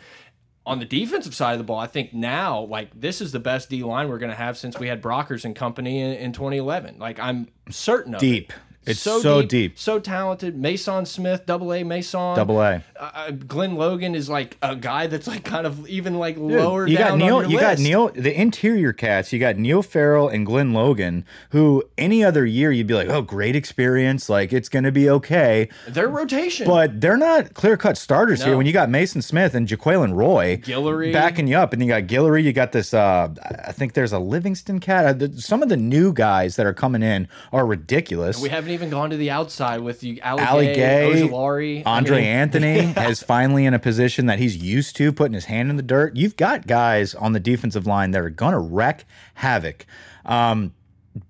on 0.64 0.78
the 0.80 0.84
defensive 0.84 1.34
side 1.34 1.52
of 1.52 1.58
the 1.58 1.64
ball, 1.64 1.78
I 1.78 1.86
think 1.86 2.12
now, 2.12 2.60
like, 2.60 2.90
this 2.94 3.22
is 3.22 3.32
the 3.32 3.38
best 3.40 3.70
D 3.70 3.82
line 3.82 4.10
we're 4.10 4.18
going 4.18 4.28
to 4.30 4.36
have 4.36 4.58
since 4.58 4.78
we 4.78 4.86
had 4.88 5.00
Brockers 5.00 5.46
and 5.46 5.56
company 5.56 5.98
in, 6.02 6.12
in 6.12 6.32
2011. 6.34 6.98
Like, 6.98 7.18
I'm 7.18 7.48
certain 7.70 8.14
of 8.14 8.20
Deep. 8.20 8.50
It. 8.50 8.56
It's 8.88 9.00
so 9.00 9.42
deep. 9.42 9.78
so 9.78 9.98
talented. 9.98 10.56
Mason 10.56 11.06
Smith, 11.06 11.46
double 11.46 11.72
A 11.72 11.84
Mason, 11.84 12.36
Double 12.36 12.60
A. 12.60 12.82
Uh, 12.98 13.30
Glenn 13.32 13.76
Logan 13.76 14.14
is 14.14 14.28
like 14.28 14.56
a 14.62 14.74
guy 14.76 15.06
that's 15.06 15.26
like 15.26 15.44
kind 15.44 15.66
of 15.66 15.88
even 15.88 16.18
like 16.18 16.36
lower 16.36 16.86
you 16.86 16.98
got 16.98 17.18
Neil. 17.18 17.48
You 17.48 17.58
got. 17.60 17.78
Neil. 17.78 18.08
The 18.08 18.38
interior 18.38 18.92
cats. 18.92 19.32
You 19.32 19.38
got 19.38 19.56
Neil 19.56 19.82
Farrell 19.82 20.28
and 20.28 20.44
Glenn 20.46 20.72
Logan, 20.72 21.24
who 21.50 21.82
any 21.96 22.24
other 22.24 22.44
year 22.46 22.70
you'd 22.72 22.86
be 22.86 22.94
like, 22.94 23.08
oh, 23.08 23.22
great 23.22 23.56
experience. 23.56 24.28
Like 24.28 24.52
it's 24.52 24.68
going 24.68 24.84
to 24.84 24.92
be 24.92 25.08
okay. 25.10 25.68
Their 25.86 26.08
rotation, 26.08 26.66
But 26.66 27.00
they're 27.00 27.16
not 27.16 27.54
clear 27.54 27.76
cut 27.76 27.96
starters 27.98 28.42
here. 28.44 28.56
When 28.56 28.66
you 28.66 28.72
got 28.72 28.88
Mason 28.90 29.22
Smith 29.22 29.54
and 29.54 29.66
Jaquelin 29.68 30.14
Roy, 30.14 30.56
Guillory. 30.58 31.12
backing 31.12 31.46
you 31.48 31.56
up, 31.56 31.72
and 31.72 31.82
you 31.82 31.88
got 31.88 32.04
Guillory, 32.04 32.42
you 32.44 32.52
got 32.52 32.72
this. 32.72 32.92
Uh, 32.94 33.28
I 33.66 33.72
think 33.72 33.94
there's 33.94 34.12
a 34.12 34.18
Livingston 34.18 34.80
cat. 34.80 35.22
Uh, 35.22 35.28
Some 35.36 35.62
of 35.62 35.68
the 35.68 35.76
new 35.76 36.12
guys 36.12 36.56
that 36.56 36.66
are 36.66 36.74
coming 36.74 37.02
in 37.02 37.28
are 37.52 37.66
ridiculous. 37.66 38.40
we 38.40 38.48
haven't 38.48 38.70
even 38.70 38.77
gone 38.86 39.10
to 39.10 39.16
the 39.16 39.30
outside 39.30 39.80
with 39.80 40.02
you, 40.02 40.18
Ali, 40.22 40.42
Ali 40.42 40.66
Gaye, 40.66 40.74
Gay, 40.74 41.22
Ojulari, 41.28 41.82
I 41.84 41.98
Andre 41.98 42.18
mean, 42.18 42.26
Anthony 42.26 42.78
is 43.08 43.22
finally 43.22 43.66
in 43.66 43.74
a 43.74 43.78
position 43.78 44.26
that 44.26 44.38
he's 44.38 44.56
used 44.56 44.96
to 44.96 45.12
putting 45.12 45.34
his 45.34 45.46
hand 45.46 45.70
in 45.70 45.76
the 45.76 45.82
dirt. 45.82 46.16
You've 46.16 46.36
got 46.36 46.66
guys 46.66 47.14
on 47.14 47.32
the 47.32 47.40
defensive 47.40 47.86
line 47.86 48.12
that 48.12 48.20
are 48.20 48.30
going 48.30 48.52
to 48.52 48.58
wreck 48.58 49.04
havoc. 49.34 49.86
Um, 50.24 50.72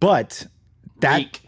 but 0.00 0.47
that 1.00 1.40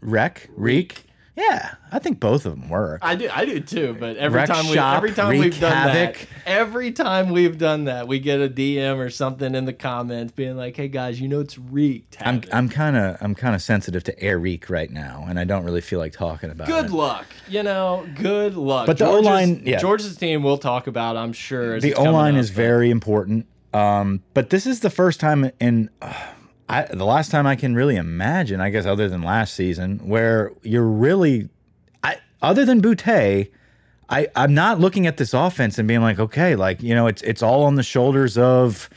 wreck, 0.00 0.48
reek, 0.56 1.04
yeah, 1.48 1.74
I 1.90 1.98
think 1.98 2.20
both 2.20 2.44
of 2.46 2.58
them 2.58 2.68
work. 2.68 3.00
I 3.02 3.14
do, 3.14 3.28
I 3.32 3.44
do 3.44 3.60
too. 3.60 3.96
But 3.98 4.16
every 4.16 4.36
Wreck 4.38 4.48
time 4.48 4.66
we, 4.68 4.74
shop, 4.74 4.96
every 4.98 5.12
time 5.12 5.38
we've 5.38 5.58
done 5.58 5.72
havoc. 5.72 6.18
that, 6.18 6.26
every 6.46 6.92
time 6.92 7.30
we've 7.30 7.56
done 7.56 7.84
that, 7.84 8.06
we 8.08 8.18
get 8.18 8.40
a 8.40 8.48
DM 8.48 8.98
or 8.98 9.08
something 9.10 9.54
in 9.54 9.64
the 9.64 9.72
comments 9.72 10.32
being 10.32 10.56
like, 10.56 10.76
"Hey 10.76 10.88
guys, 10.88 11.20
you 11.20 11.28
know 11.28 11.40
it's 11.40 11.58
reeked." 11.58 12.18
I'm. 12.20 12.42
I'm 12.52 12.68
kind 12.68 12.96
of 12.96 13.16
I'm 13.20 13.34
kind 13.34 13.54
of 13.54 13.62
sensitive 13.62 14.04
to 14.04 14.20
air 14.22 14.38
reek 14.38 14.68
right 14.68 14.90
now, 14.90 15.24
and 15.28 15.38
I 15.38 15.44
don't 15.44 15.64
really 15.64 15.80
feel 15.80 15.98
like 15.98 16.12
talking 16.12 16.50
about 16.50 16.68
it. 16.68 16.72
Good 16.72 16.86
it. 16.86 16.90
luck, 16.92 17.26
you 17.48 17.62
know. 17.62 18.06
Good 18.16 18.54
luck. 18.56 18.86
But 18.86 18.98
the 18.98 19.06
Georgia's- 19.06 19.26
O-line- 19.26 19.62
yeah. 19.64 19.78
Georgia's 19.78 20.16
team 20.16 20.42
we'll 20.42 20.58
talk 20.58 20.86
about, 20.86 21.16
I'm 21.16 21.32
sure. 21.32 21.80
the 21.80 21.94
O 21.94 22.04
line 22.04 22.36
is 22.36 22.50
but- 22.50 22.56
very 22.56 22.90
important. 22.90 23.46
Um, 23.72 24.22
but 24.34 24.50
this 24.50 24.66
is 24.66 24.80
the 24.80 24.90
first 24.90 25.20
time 25.20 25.50
in 25.60 25.90
uh, 26.02 26.12
I, 26.70 26.82
the 26.84 27.04
last 27.04 27.32
time 27.32 27.48
I 27.48 27.56
can 27.56 27.74
really 27.74 27.96
imagine, 27.96 28.60
I 28.60 28.70
guess, 28.70 28.86
other 28.86 29.08
than 29.08 29.22
last 29.22 29.54
season, 29.54 29.98
where 30.06 30.52
you're 30.62 30.86
really, 30.86 31.48
I 32.04 32.18
other 32.42 32.64
than 32.64 32.80
Boutte, 32.80 33.50
I 34.08 34.28
I'm 34.36 34.54
not 34.54 34.78
looking 34.78 35.08
at 35.08 35.16
this 35.16 35.34
offense 35.34 35.78
and 35.78 35.88
being 35.88 36.00
like, 36.00 36.20
okay, 36.20 36.54
like 36.54 36.80
you 36.80 36.94
know, 36.94 37.08
it's 37.08 37.22
it's 37.22 37.42
all 37.42 37.64
on 37.64 37.74
the 37.74 37.82
shoulders 37.82 38.38
of, 38.38 38.88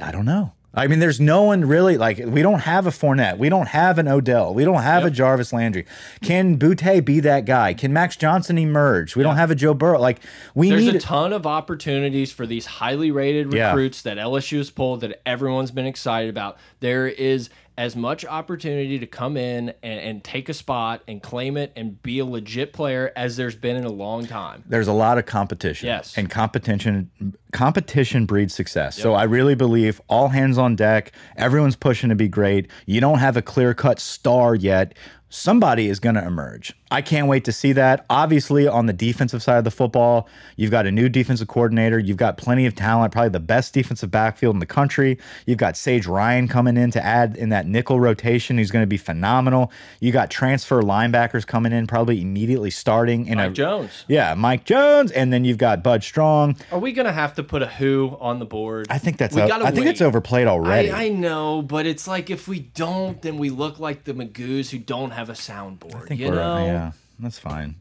I 0.00 0.10
don't 0.10 0.24
know. 0.24 0.54
I 0.76 0.86
mean, 0.88 0.98
there's 0.98 1.20
no 1.20 1.42
one 1.42 1.64
really 1.64 1.96
like 1.96 2.18
we 2.24 2.42
don't 2.42 2.60
have 2.60 2.86
a 2.86 2.90
Fournette, 2.90 3.38
we 3.38 3.48
don't 3.48 3.68
have 3.68 3.98
an 3.98 4.08
Odell, 4.08 4.52
we 4.54 4.64
don't 4.64 4.82
have 4.82 5.04
a 5.04 5.10
Jarvis 5.10 5.52
Landry. 5.52 5.86
Can 6.22 6.58
Boutte 6.58 7.04
be 7.04 7.20
that 7.20 7.44
guy? 7.44 7.74
Can 7.74 7.92
Max 7.92 8.16
Johnson 8.16 8.58
emerge? 8.58 9.14
We 9.16 9.22
don't 9.22 9.36
have 9.36 9.50
a 9.50 9.54
Joe 9.54 9.74
Burrow. 9.74 10.00
Like 10.00 10.20
we 10.54 10.70
need 10.70 10.76
There's 10.76 10.84
need 10.86 10.94
a 10.96 11.00
ton 11.00 11.32
of 11.32 11.46
opportunities 11.46 12.32
for 12.32 12.46
these 12.46 12.66
highly 12.66 13.10
rated 13.10 13.52
Yeah. 13.52 13.68
recruits 13.68 14.02
that 14.02 14.16
LSU 14.18 14.58
has 14.58 14.70
pulled 14.70 15.00
that 15.02 15.20
everyone's 15.24 15.70
been 15.70 15.86
excited 15.86 16.28
about. 16.30 16.56
There 16.80 17.06
is 17.06 17.50
as 17.76 17.96
much 17.96 18.24
opportunity 18.24 18.98
to 18.98 19.06
come 19.06 19.36
in 19.36 19.70
and, 19.82 20.00
and 20.00 20.24
take 20.24 20.48
a 20.48 20.54
spot 20.54 21.02
and 21.08 21.22
claim 21.22 21.56
it 21.56 21.72
and 21.74 22.00
be 22.02 22.20
a 22.20 22.24
legit 22.24 22.72
player 22.72 23.12
as 23.16 23.36
there's 23.36 23.56
been 23.56 23.76
in 23.76 23.84
a 23.84 23.90
long 23.90 24.26
time. 24.26 24.62
there's 24.68 24.86
a 24.86 24.92
lot 24.92 25.18
of 25.18 25.26
competition. 25.26 25.86
Yes. 25.86 26.16
And 26.16 26.30
competition 26.30 27.10
competition 27.52 28.26
breeds 28.26 28.54
success. 28.54 28.96
So 28.96 29.14
I 29.14 29.24
really 29.24 29.54
believe 29.54 30.00
all 30.08 30.28
hands 30.28 30.58
on 30.58 30.76
deck. 30.76 31.12
Everyone's 31.36 31.76
pushing 31.76 32.08
to 32.10 32.16
be 32.16 32.28
great. 32.28 32.68
You 32.86 33.00
don't 33.00 33.18
have 33.18 33.36
a 33.36 33.42
clear-cut 33.42 34.00
star 34.00 34.54
yet. 34.54 34.94
Somebody 35.28 35.88
is 35.88 36.00
going 36.00 36.16
to 36.16 36.24
emerge. 36.24 36.74
I 36.94 37.02
can't 37.02 37.26
wait 37.26 37.44
to 37.46 37.52
see 37.52 37.72
that. 37.72 38.06
Obviously, 38.08 38.68
on 38.68 38.86
the 38.86 38.92
defensive 38.92 39.42
side 39.42 39.58
of 39.58 39.64
the 39.64 39.70
football, 39.70 40.28
you've 40.56 40.70
got 40.70 40.86
a 40.86 40.92
new 40.92 41.08
defensive 41.08 41.48
coordinator. 41.48 41.98
You've 41.98 42.16
got 42.16 42.36
plenty 42.36 42.66
of 42.66 42.74
talent, 42.74 43.12
probably 43.12 43.30
the 43.30 43.40
best 43.40 43.74
defensive 43.74 44.10
backfield 44.10 44.54
in 44.54 44.60
the 44.60 44.66
country. 44.66 45.18
You've 45.46 45.58
got 45.58 45.76
Sage 45.76 46.06
Ryan 46.06 46.46
coming 46.46 46.76
in 46.76 46.90
to 46.92 47.04
add 47.04 47.36
in 47.36 47.48
that 47.48 47.66
nickel 47.66 47.98
rotation. 47.98 48.58
He's 48.58 48.70
going 48.70 48.82
to 48.82 48.86
be 48.86 48.96
phenomenal. 48.96 49.72
You 49.98 50.12
got 50.12 50.30
transfer 50.30 50.82
linebackers 50.82 51.46
coming 51.46 51.72
in, 51.72 51.86
probably 51.86 52.20
immediately 52.22 52.70
starting 52.70 53.26
in 53.26 53.40
a 53.40 53.46
Mike 53.48 53.54
Jones. 53.54 54.04
yeah, 54.06 54.34
Mike 54.34 54.64
Jones, 54.64 55.10
and 55.10 55.32
then 55.32 55.44
you've 55.44 55.58
got 55.58 55.82
Bud 55.82 56.04
Strong. 56.04 56.56
Are 56.70 56.78
we 56.78 56.92
gonna 56.92 57.12
have 57.12 57.34
to 57.34 57.42
put 57.42 57.62
a 57.62 57.66
who 57.66 58.16
on 58.20 58.38
the 58.38 58.44
board? 58.44 58.86
I 58.88 58.98
think 58.98 59.16
that's 59.18 59.34
We 59.34 59.42
o- 59.42 59.48
gotta 59.48 59.64
I 59.64 59.70
think 59.72 59.86
it's 59.86 60.00
overplayed 60.00 60.46
already. 60.46 60.90
I, 60.90 61.04
I 61.04 61.08
know, 61.08 61.60
but 61.62 61.86
it's 61.86 62.06
like 62.06 62.30
if 62.30 62.46
we 62.46 62.60
don't, 62.60 63.20
then 63.22 63.36
we 63.38 63.50
look 63.50 63.78
like 63.80 64.04
the 64.04 64.12
Magoos 64.14 64.70
who 64.70 64.78
don't 64.78 65.10
have 65.10 65.28
a 65.28 65.32
soundboard. 65.34 66.16
You 66.16 66.30
know, 66.30 66.64
yeah, 66.64 66.83
that's 67.18 67.38
fine. 67.38 67.76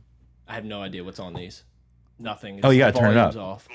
I 0.47 0.55
have 0.55 0.65
no 0.65 0.81
idea 0.81 1.03
what's 1.03 1.19
on 1.19 1.33
these. 1.33 1.63
Nothing. 2.19 2.59
Oh, 2.63 2.69
you 2.69 2.79
gotta 2.79 2.97
turn 2.97 3.11
it 3.11 3.17
up. 3.17 3.35
Off. 3.35 3.67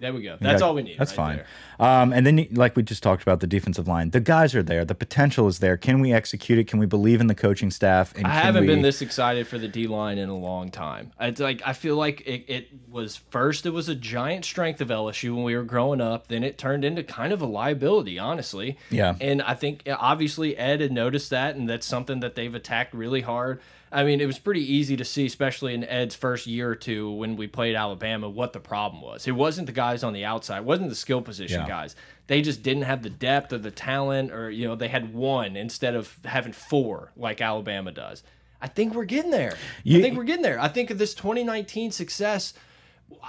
There 0.00 0.12
we 0.12 0.22
go. 0.22 0.36
That's 0.40 0.60
Yeah, 0.62 0.66
all 0.66 0.74
we 0.74 0.82
need. 0.82 0.98
That's 0.98 1.12
right 1.12 1.16
fine. 1.16 1.36
there. 1.78 1.86
Um, 1.86 2.12
and 2.14 2.26
then, 2.26 2.48
like 2.52 2.76
we 2.76 2.82
just 2.82 3.02
talked 3.02 3.22
about, 3.22 3.40
the 3.40 3.46
defensive 3.46 3.86
line. 3.86 4.10
The 4.10 4.20
guys 4.20 4.54
are 4.54 4.62
there. 4.62 4.86
The 4.86 4.94
potential 4.94 5.46
is 5.48 5.58
there. 5.58 5.76
Can 5.76 6.00
we 6.00 6.12
execute 6.12 6.58
it? 6.58 6.66
Can 6.66 6.78
we 6.78 6.86
believe 6.86 7.20
in 7.20 7.26
the 7.26 7.34
coaching 7.34 7.70
staff? 7.70 8.14
And 8.16 8.26
I 8.26 8.30
haven't 8.30 8.62
we, 8.62 8.68
been 8.68 8.80
this 8.82 9.02
excited 9.02 9.46
for 9.46 9.58
the 9.58 9.68
D 9.68 9.86
line 9.86 10.16
in 10.16 10.30
a 10.30 10.36
long 10.36 10.70
time. 10.70 11.12
It's 11.20 11.40
like 11.40 11.62
I 11.64 11.74
feel 11.74 11.96
like 11.96 12.22
it, 12.22 12.44
it 12.48 12.68
was 12.88 13.16
first 13.16 13.66
it 13.66 13.70
was 13.70 13.88
a 13.90 13.94
giant 13.94 14.46
strength 14.46 14.80
of 14.80 14.88
LSU 14.88 15.34
when 15.34 15.44
we 15.44 15.54
were 15.54 15.62
growing 15.62 16.00
up. 16.00 16.28
Then 16.28 16.42
it 16.42 16.56
turned 16.56 16.84
into 16.86 17.04
kind 17.04 17.34
of 17.34 17.42
a 17.42 17.46
liability, 17.46 18.18
honestly. 18.18 18.78
Yeah. 18.90 19.14
And 19.20 19.42
I 19.42 19.54
think 19.54 19.82
obviously 19.88 20.56
Ed 20.56 20.80
had 20.80 20.90
noticed 20.90 21.28
that, 21.30 21.54
and 21.54 21.68
that's 21.68 21.86
something 21.86 22.20
that 22.20 22.34
they've 22.34 22.54
attacked 22.54 22.94
really 22.94 23.20
hard. 23.20 23.60
I 23.94 24.02
mean, 24.04 24.20
it 24.20 24.26
was 24.26 24.38
pretty 24.40 24.60
easy 24.60 24.96
to 24.96 25.04
see, 25.04 25.24
especially 25.24 25.72
in 25.72 25.84
Ed's 25.84 26.14
first 26.16 26.46
year 26.48 26.68
or 26.68 26.74
two 26.74 27.12
when 27.12 27.36
we 27.36 27.46
played 27.46 27.76
Alabama, 27.76 28.28
what 28.28 28.52
the 28.52 28.58
problem 28.60 29.00
was. 29.02 29.28
It 29.28 29.32
wasn't 29.32 29.66
the 29.66 29.72
guys 29.72 30.02
on 30.02 30.12
the 30.12 30.24
outside, 30.24 30.58
it 30.58 30.64
wasn't 30.64 30.88
the 30.88 30.96
skill 30.96 31.22
position 31.22 31.60
Yeah. 31.60 31.68
guys. 31.68 31.94
They 32.26 32.42
just 32.42 32.62
didn't 32.62 32.82
have 32.82 33.02
the 33.02 33.10
depth 33.10 33.52
or 33.52 33.58
the 33.58 33.70
talent, 33.70 34.32
or 34.32 34.50
you 34.50 34.66
know, 34.66 34.74
they 34.74 34.88
had 34.88 35.14
one 35.14 35.56
instead 35.56 35.94
of 35.94 36.18
having 36.24 36.52
four 36.52 37.12
like 37.16 37.40
Alabama 37.40 37.92
does. 37.92 38.22
I 38.60 38.66
think 38.66 38.94
we're 38.94 39.04
getting 39.04 39.30
there. 39.30 39.56
You- 39.84 39.98
I 39.98 40.02
think 40.02 40.16
we're 40.16 40.24
getting 40.24 40.42
there. 40.42 40.58
I 40.58 40.68
think 40.68 40.90
of 40.90 40.98
this 40.98 41.14
2019 41.14 41.90
success, 41.92 42.54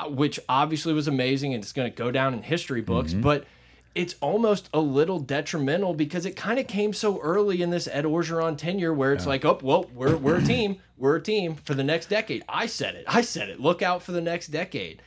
which 0.07 0.39
obviously 0.49 0.93
was 0.93 1.07
amazing 1.07 1.53
and 1.53 1.61
it's 1.63 1.73
going 1.73 1.91
to 1.91 1.95
go 1.95 2.09
down 2.09 2.33
in 2.33 2.41
history 2.41 2.81
books, 2.81 3.11
Mm-hmm. 3.11 3.21
but 3.21 3.45
it's 3.95 4.15
almost 4.21 4.69
a 4.73 4.79
little 4.79 5.19
detrimental 5.19 5.93
because 5.93 6.25
it 6.25 6.35
kind 6.35 6.59
of 6.59 6.67
came 6.67 6.91
so 6.93 7.19
early 7.21 7.61
in 7.61 7.69
this 7.69 7.87
Ed 7.87 8.03
Orgeron 8.05 8.57
tenure 8.57 8.93
where 8.93 9.13
it's 9.13 9.25
like, 9.25 9.45
oh, 9.45 9.57
well, 9.63 9.89
we're, 9.93 10.17
we're 10.17 10.37
a 10.37 10.43
team. 10.43 10.77
We're 10.97 11.15
a 11.15 11.21
team 11.21 11.55
for 11.55 11.73
the 11.73 11.83
next 11.83 12.07
decade. 12.09 12.43
I 12.49 12.65
said 12.67 12.95
it. 12.95 13.05
I 13.07 13.21
said 13.21 13.49
it. 13.49 13.59
Look 13.59 13.81
out 13.81 14.03
for 14.03 14.11
the 14.11 14.21
next 14.21 14.47
decade. 14.47 15.01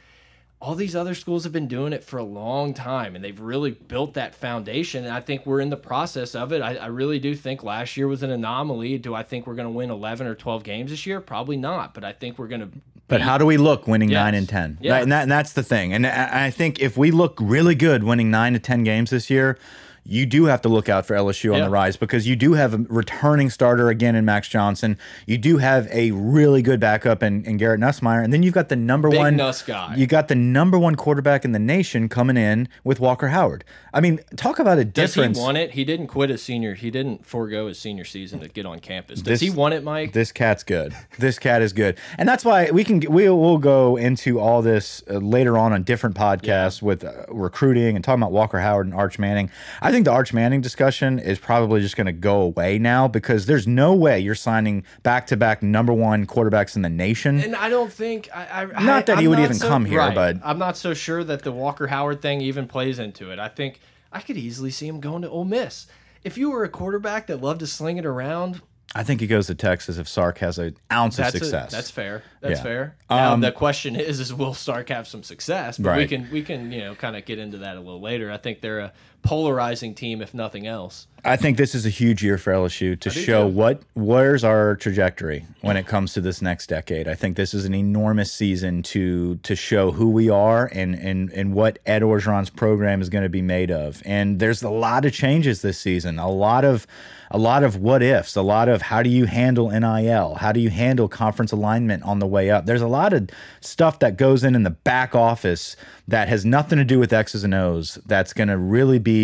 all 0.60 0.74
these 0.74 0.96
other 0.96 1.14
schools 1.14 1.44
have 1.44 1.52
been 1.52 1.68
doing 1.68 1.92
it 1.92 2.02
for 2.02 2.18
a 2.18 2.24
long 2.24 2.74
time 2.74 3.14
and 3.14 3.24
they've 3.24 3.38
really 3.40 3.70
built 3.70 4.14
that 4.14 4.34
foundation. 4.34 5.04
And 5.04 5.14
I 5.14 5.20
think 5.20 5.46
we're 5.46 5.60
in 5.60 5.70
the 5.70 5.76
process 5.76 6.34
of 6.34 6.52
it. 6.52 6.60
I, 6.62 6.74
I 6.76 6.86
really 6.86 7.20
do 7.20 7.34
think 7.36 7.62
last 7.62 7.96
year 7.96 8.08
was 8.08 8.22
an 8.24 8.30
anomaly. 8.30 8.98
Do 8.98 9.14
I 9.14 9.22
think 9.22 9.46
we're 9.46 9.54
going 9.54 9.68
to 9.68 9.72
win 9.72 9.90
11 9.90 10.26
or 10.26 10.34
12 10.34 10.64
games 10.64 10.90
this 10.90 11.06
year? 11.06 11.20
Probably 11.20 11.56
not. 11.56 11.94
But 11.94 12.04
I 12.04 12.12
think 12.12 12.38
we're 12.38 12.48
going 12.48 12.62
to. 12.62 12.70
But 13.08 13.22
how 13.22 13.38
do 13.38 13.46
we 13.46 13.56
look 13.56 13.86
winning 13.88 14.10
Yes. 14.10 14.16
nine 14.24 14.34
and 14.34 14.48
ten? 14.48 14.78
Yeah. 14.80 14.98
and, 14.98 15.10
that, 15.10 15.22
and 15.22 15.30
that's 15.30 15.54
the 15.54 15.62
thing. 15.62 15.92
And 15.94 16.06
I, 16.06 16.46
I 16.46 16.50
think 16.50 16.78
if 16.80 16.96
we 16.96 17.10
look 17.10 17.38
really 17.40 17.74
good 17.74 18.04
winning 18.04 18.30
nine 18.30 18.52
to 18.52 18.58
ten 18.58 18.84
games 18.84 19.10
this 19.10 19.30
year, 19.30 19.58
you 20.04 20.26
do 20.26 20.44
have 20.46 20.62
to 20.62 20.68
look 20.68 20.88
out 20.88 21.06
for 21.06 21.14
LSU 21.14 21.52
on 21.52 21.58
Yeah. 21.58 21.64
the 21.64 21.70
rise 21.70 21.96
because 21.96 22.26
you 22.26 22.36
do 22.36 22.52
have 22.54 22.74
a 22.74 22.78
returning 22.88 23.50
starter 23.50 23.88
again 23.88 24.14
in 24.14 24.24
Max 24.24 24.48
Johnson. 24.48 24.96
You 25.26 25.38
do 25.38 25.58
have 25.58 25.86
a 25.92 26.10
really 26.12 26.62
good 26.62 26.80
backup 26.80 27.22
in, 27.22 27.44
in 27.44 27.56
Garrett 27.58 27.80
Nussmeier, 27.80 28.22
and 28.24 28.32
then 28.32 28.42
you've 28.42 28.54
got 28.54 28.68
the 28.68 28.76
number 28.76 29.10
Big 29.10 29.18
one 29.18 29.36
Nuss 29.36 29.62
guy. 29.62 29.94
You 29.96 30.06
got 30.06 30.28
the 30.28 30.34
number 30.34 30.78
one 30.78 30.94
quarterback 30.94 31.44
in 31.44 31.52
the 31.52 31.58
nation 31.58 32.08
coming 32.08 32.36
in 32.36 32.68
with 32.84 33.00
Walker 33.00 33.28
Howard. 33.28 33.64
I 33.92 34.00
mean, 34.00 34.20
talk 34.36 34.58
about 34.58 34.78
a 34.78 34.84
Does 34.84 35.14
he 35.14 35.20
difference. 35.20 35.38
want 35.38 35.56
it? 35.58 35.72
He 35.72 35.84
didn't 35.84 36.06
quit 36.08 36.30
his 36.30 36.42
senior. 36.42 36.74
He 36.74 36.90
didn't 36.90 37.26
forego 37.26 37.68
his 37.68 37.78
senior 37.78 38.04
season 38.04 38.40
to 38.40 38.48
get 38.48 38.66
on 38.66 38.78
campus. 38.80 39.20
Does 39.20 39.40
This- 39.40 39.40
he 39.40 39.50
want 39.50 39.74
it, 39.74 39.82
Mike? 39.82 40.12
This 40.12 40.32
cat's 40.32 40.62
good. 40.62 40.94
This 41.18 41.38
cat 41.38 41.62
is 41.62 41.72
good, 41.72 41.98
and 42.16 42.28
that's 42.28 42.44
why 42.44 42.70
we 42.70 42.84
can 42.84 43.00
we 43.08 43.28
will 43.28 43.58
go 43.58 43.96
into 43.96 44.38
all 44.40 44.62
this 44.62 45.02
uh, 45.10 45.14
later 45.14 45.58
on 45.58 45.72
on 45.72 45.82
different 45.82 46.14
podcasts 46.16 46.80
with 46.80 47.04
uh, 47.04 47.12
recruiting 47.28 47.96
and 47.96 48.04
talking 48.04 48.22
about 48.22 48.32
Walker 48.32 48.60
Howard 48.60 48.86
and 48.86 48.94
Arch 48.94 49.18
Manning. 49.18 49.50
I 49.82 49.90
think 49.90 49.97
the 50.04 50.12
Arch 50.12 50.32
Manning 50.32 50.60
discussion 50.60 51.18
is 51.18 51.38
probably 51.38 51.80
just 51.80 51.96
going 51.96 52.06
to 52.06 52.12
go 52.12 52.40
away 52.42 52.78
now 52.78 53.08
because 53.08 53.46
there's 53.46 53.66
no 53.66 53.94
way 53.94 54.18
you're 54.20 54.34
signing 54.34 54.84
back 55.02 55.26
to 55.28 55.36
back 55.36 55.62
number 55.62 55.92
one 55.92 56.26
quarterbacks 56.26 56.76
in 56.76 56.82
the 56.82 56.88
nation. 56.88 57.40
And 57.40 57.54
I 57.56 57.68
don't 57.68 57.92
think 57.92 58.28
I, 58.34 58.64
I 58.74 58.84
Not 58.84 59.06
that 59.06 59.18
I, 59.18 59.20
he 59.20 59.28
would 59.28 59.38
even 59.38 59.54
so- 59.54 59.68
come 59.68 59.84
here, 59.84 59.98
right. 59.98 60.14
but- 60.14 60.36
I'm 60.44 60.58
not 60.58 60.76
so 60.76 60.94
sure 60.94 61.22
that 61.24 61.42
the 61.42 61.52
Walker 61.52 61.86
Howard 61.88 62.20
thing 62.22 62.40
even 62.40 62.66
plays 62.66 62.98
into 62.98 63.30
it. 63.30 63.38
I 63.38 63.48
think 63.48 63.80
I 64.12 64.20
could 64.20 64.36
easily 64.36 64.70
see 64.70 64.86
him 64.88 65.00
going 65.00 65.22
to 65.22 65.28
Ole 65.30 65.44
Miss. 65.44 65.86
If 66.24 66.36
you 66.38 66.50
were 66.50 66.64
a 66.64 66.68
quarterback 66.68 67.26
that 67.28 67.40
loved 67.40 67.60
to 67.60 67.66
sling 67.66 67.96
it 67.98 68.06
around, 68.06 68.60
I 68.94 69.02
think 69.04 69.20
he 69.20 69.26
goes 69.26 69.46
to 69.48 69.54
Texas 69.54 69.98
if 69.98 70.08
Sark 70.08 70.38
has 70.38 70.58
an 70.58 70.76
ounce 70.90 71.18
of 71.18 71.24
that's 71.26 71.34
a- 71.34 71.38
success. 71.40 71.70
that's 71.72 71.90
fair. 71.90 72.22
That's 72.40 72.58
Yeah. 72.60 72.62
fair. 72.62 72.96
Now 73.10 73.34
Um, 73.34 73.40
the 73.42 73.52
question 73.52 73.94
is, 73.96 74.18
is 74.18 74.32
will 74.32 74.54
Sark 74.54 74.88
have 74.88 75.06
some 75.06 75.22
success? 75.22 75.76
But 75.76 75.98
we 75.98 76.06
can 76.06 76.26
we 76.32 76.42
can 76.42 76.72
you 76.72 76.80
know 76.80 76.94
kind 76.94 77.14
of 77.14 77.26
get 77.26 77.38
into 77.38 77.58
that 77.58 77.76
a 77.76 77.80
little 77.80 78.00
later. 78.00 78.32
I 78.32 78.38
think 78.38 78.62
they're 78.62 78.78
a 78.80 78.92
polarizing 79.28 79.94
team, 79.94 80.22
if 80.22 80.32
nothing 80.32 80.66
else. 80.66 81.06
I 81.22 81.36
think 81.36 81.58
this 81.58 81.74
is 81.74 81.84
a 81.84 81.90
huge 81.90 82.24
year 82.24 82.38
for 82.38 82.50
LSU 82.52 82.98
to 83.00 83.10
show 83.10 83.46
too. 83.46 83.54
what 83.54 83.82
where's 83.94 84.44
our 84.44 84.76
trajectory 84.76 85.44
when 85.60 85.76
it 85.76 85.86
comes 85.86 86.14
to 86.14 86.22
this 86.22 86.40
next 86.40 86.68
decade. 86.68 87.06
I 87.08 87.14
think 87.14 87.36
this 87.36 87.52
is 87.52 87.66
an 87.66 87.74
enormous 87.74 88.32
season 88.32 88.82
to 88.84 89.36
to 89.36 89.54
show 89.54 89.90
who 89.90 90.08
we 90.08 90.30
are 90.30 90.70
and 90.72 90.94
and 90.94 91.30
and 91.32 91.52
what 91.52 91.78
Ed 91.84 92.02
Orgeron's 92.02 92.48
program 92.48 93.02
is 93.02 93.10
going 93.10 93.24
to 93.24 93.28
be 93.28 93.42
made 93.42 93.70
of. 93.70 94.02
And 94.06 94.38
there's 94.38 94.62
a 94.62 94.70
lot 94.70 95.04
of 95.04 95.12
changes 95.12 95.60
this 95.60 95.78
season. 95.78 96.18
A 96.18 96.30
lot 96.30 96.64
of 96.64 96.86
a 97.30 97.36
lot 97.36 97.62
of 97.62 97.76
what 97.76 98.02
ifs, 98.02 98.36
a 98.36 98.42
lot 98.42 98.68
of 98.68 98.80
how 98.80 99.02
do 99.02 99.10
you 99.10 99.26
handle 99.26 99.68
NIL? 99.70 100.36
How 100.36 100.52
do 100.52 100.60
you 100.60 100.70
handle 100.70 101.08
conference 101.08 101.52
alignment 101.52 102.02
on 102.04 102.20
the 102.20 102.26
way 102.26 102.50
up? 102.50 102.64
There's 102.64 102.80
a 102.80 102.88
lot 102.88 103.12
of 103.12 103.28
stuff 103.60 103.98
that 103.98 104.16
goes 104.16 104.44
in 104.44 104.54
in 104.54 104.62
the 104.62 104.70
back 104.70 105.14
office 105.14 105.76
that 106.06 106.28
has 106.28 106.46
nothing 106.46 106.78
to 106.78 106.84
do 106.84 106.98
with 106.98 107.12
X's 107.12 107.44
and 107.44 107.52
O's 107.52 107.98
that's 108.06 108.32
going 108.32 108.48
to 108.48 108.56
really 108.56 108.98
be 108.98 109.17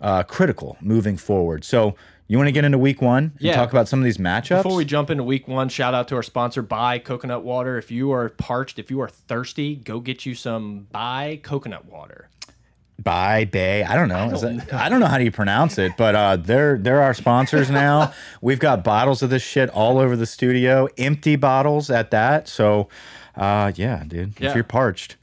uh, 0.00 0.22
critical 0.24 0.76
moving 0.80 1.16
forward. 1.16 1.64
So 1.64 1.94
you 2.26 2.36
want 2.38 2.48
to 2.48 2.52
get 2.52 2.64
into 2.64 2.78
week 2.78 3.00
one 3.02 3.24
and 3.24 3.40
Yeah. 3.40 3.54
talk 3.56 3.70
about 3.70 3.86
some 3.88 3.98
of 4.00 4.04
these 4.04 4.18
matchups? 4.18 4.62
Before 4.62 4.76
we 4.76 4.84
jump 4.84 5.10
into 5.10 5.22
week 5.24 5.46
one, 5.46 5.68
shout 5.68 5.94
out 5.94 6.08
to 6.08 6.16
our 6.16 6.22
sponsor, 6.22 6.62
Bai 6.62 6.98
Coconut 6.98 7.42
Water. 7.44 7.76
If 7.78 7.90
you 7.90 8.12
are 8.12 8.28
parched, 8.30 8.78
if 8.78 8.90
you 8.90 9.00
are 9.00 9.08
thirsty, 9.08 9.76
go 9.76 10.00
get 10.00 10.24
you 10.26 10.34
some 10.34 10.86
Bai 10.90 11.40
Coconut 11.42 11.84
Water. 11.86 12.28
Bye 13.02 13.44
Bay. 13.44 13.82
I 13.82 13.96
don't 13.96 14.08
know. 14.08 14.30
Is 14.30 14.42
that- 14.42 14.72
I 14.72 14.88
don't 14.88 15.00
know 15.00 15.06
how 15.06 15.18
do 15.18 15.24
you 15.24 15.32
pronounce 15.32 15.78
it, 15.78 15.92
but 15.98 16.14
uh, 16.14 16.36
they're 16.36 16.78
they're 16.78 17.02
our 17.02 17.12
sponsors 17.12 17.68
now. 17.68 18.12
We've 18.40 18.60
got 18.60 18.84
bottles 18.84 19.20
of 19.22 19.30
this 19.30 19.42
shit 19.42 19.68
all 19.70 19.98
over 19.98 20.14
the 20.16 20.26
studio, 20.26 20.88
empty 20.96 21.34
bottles 21.36 21.90
at 21.90 22.10
that. 22.12 22.46
So, 22.48 22.88
uh, 23.36 23.72
yeah, 23.74 24.04
dude, 24.06 24.34
Yeah. 24.38 24.48
if 24.50 24.54
you're 24.54 24.62
parched, 24.64 25.16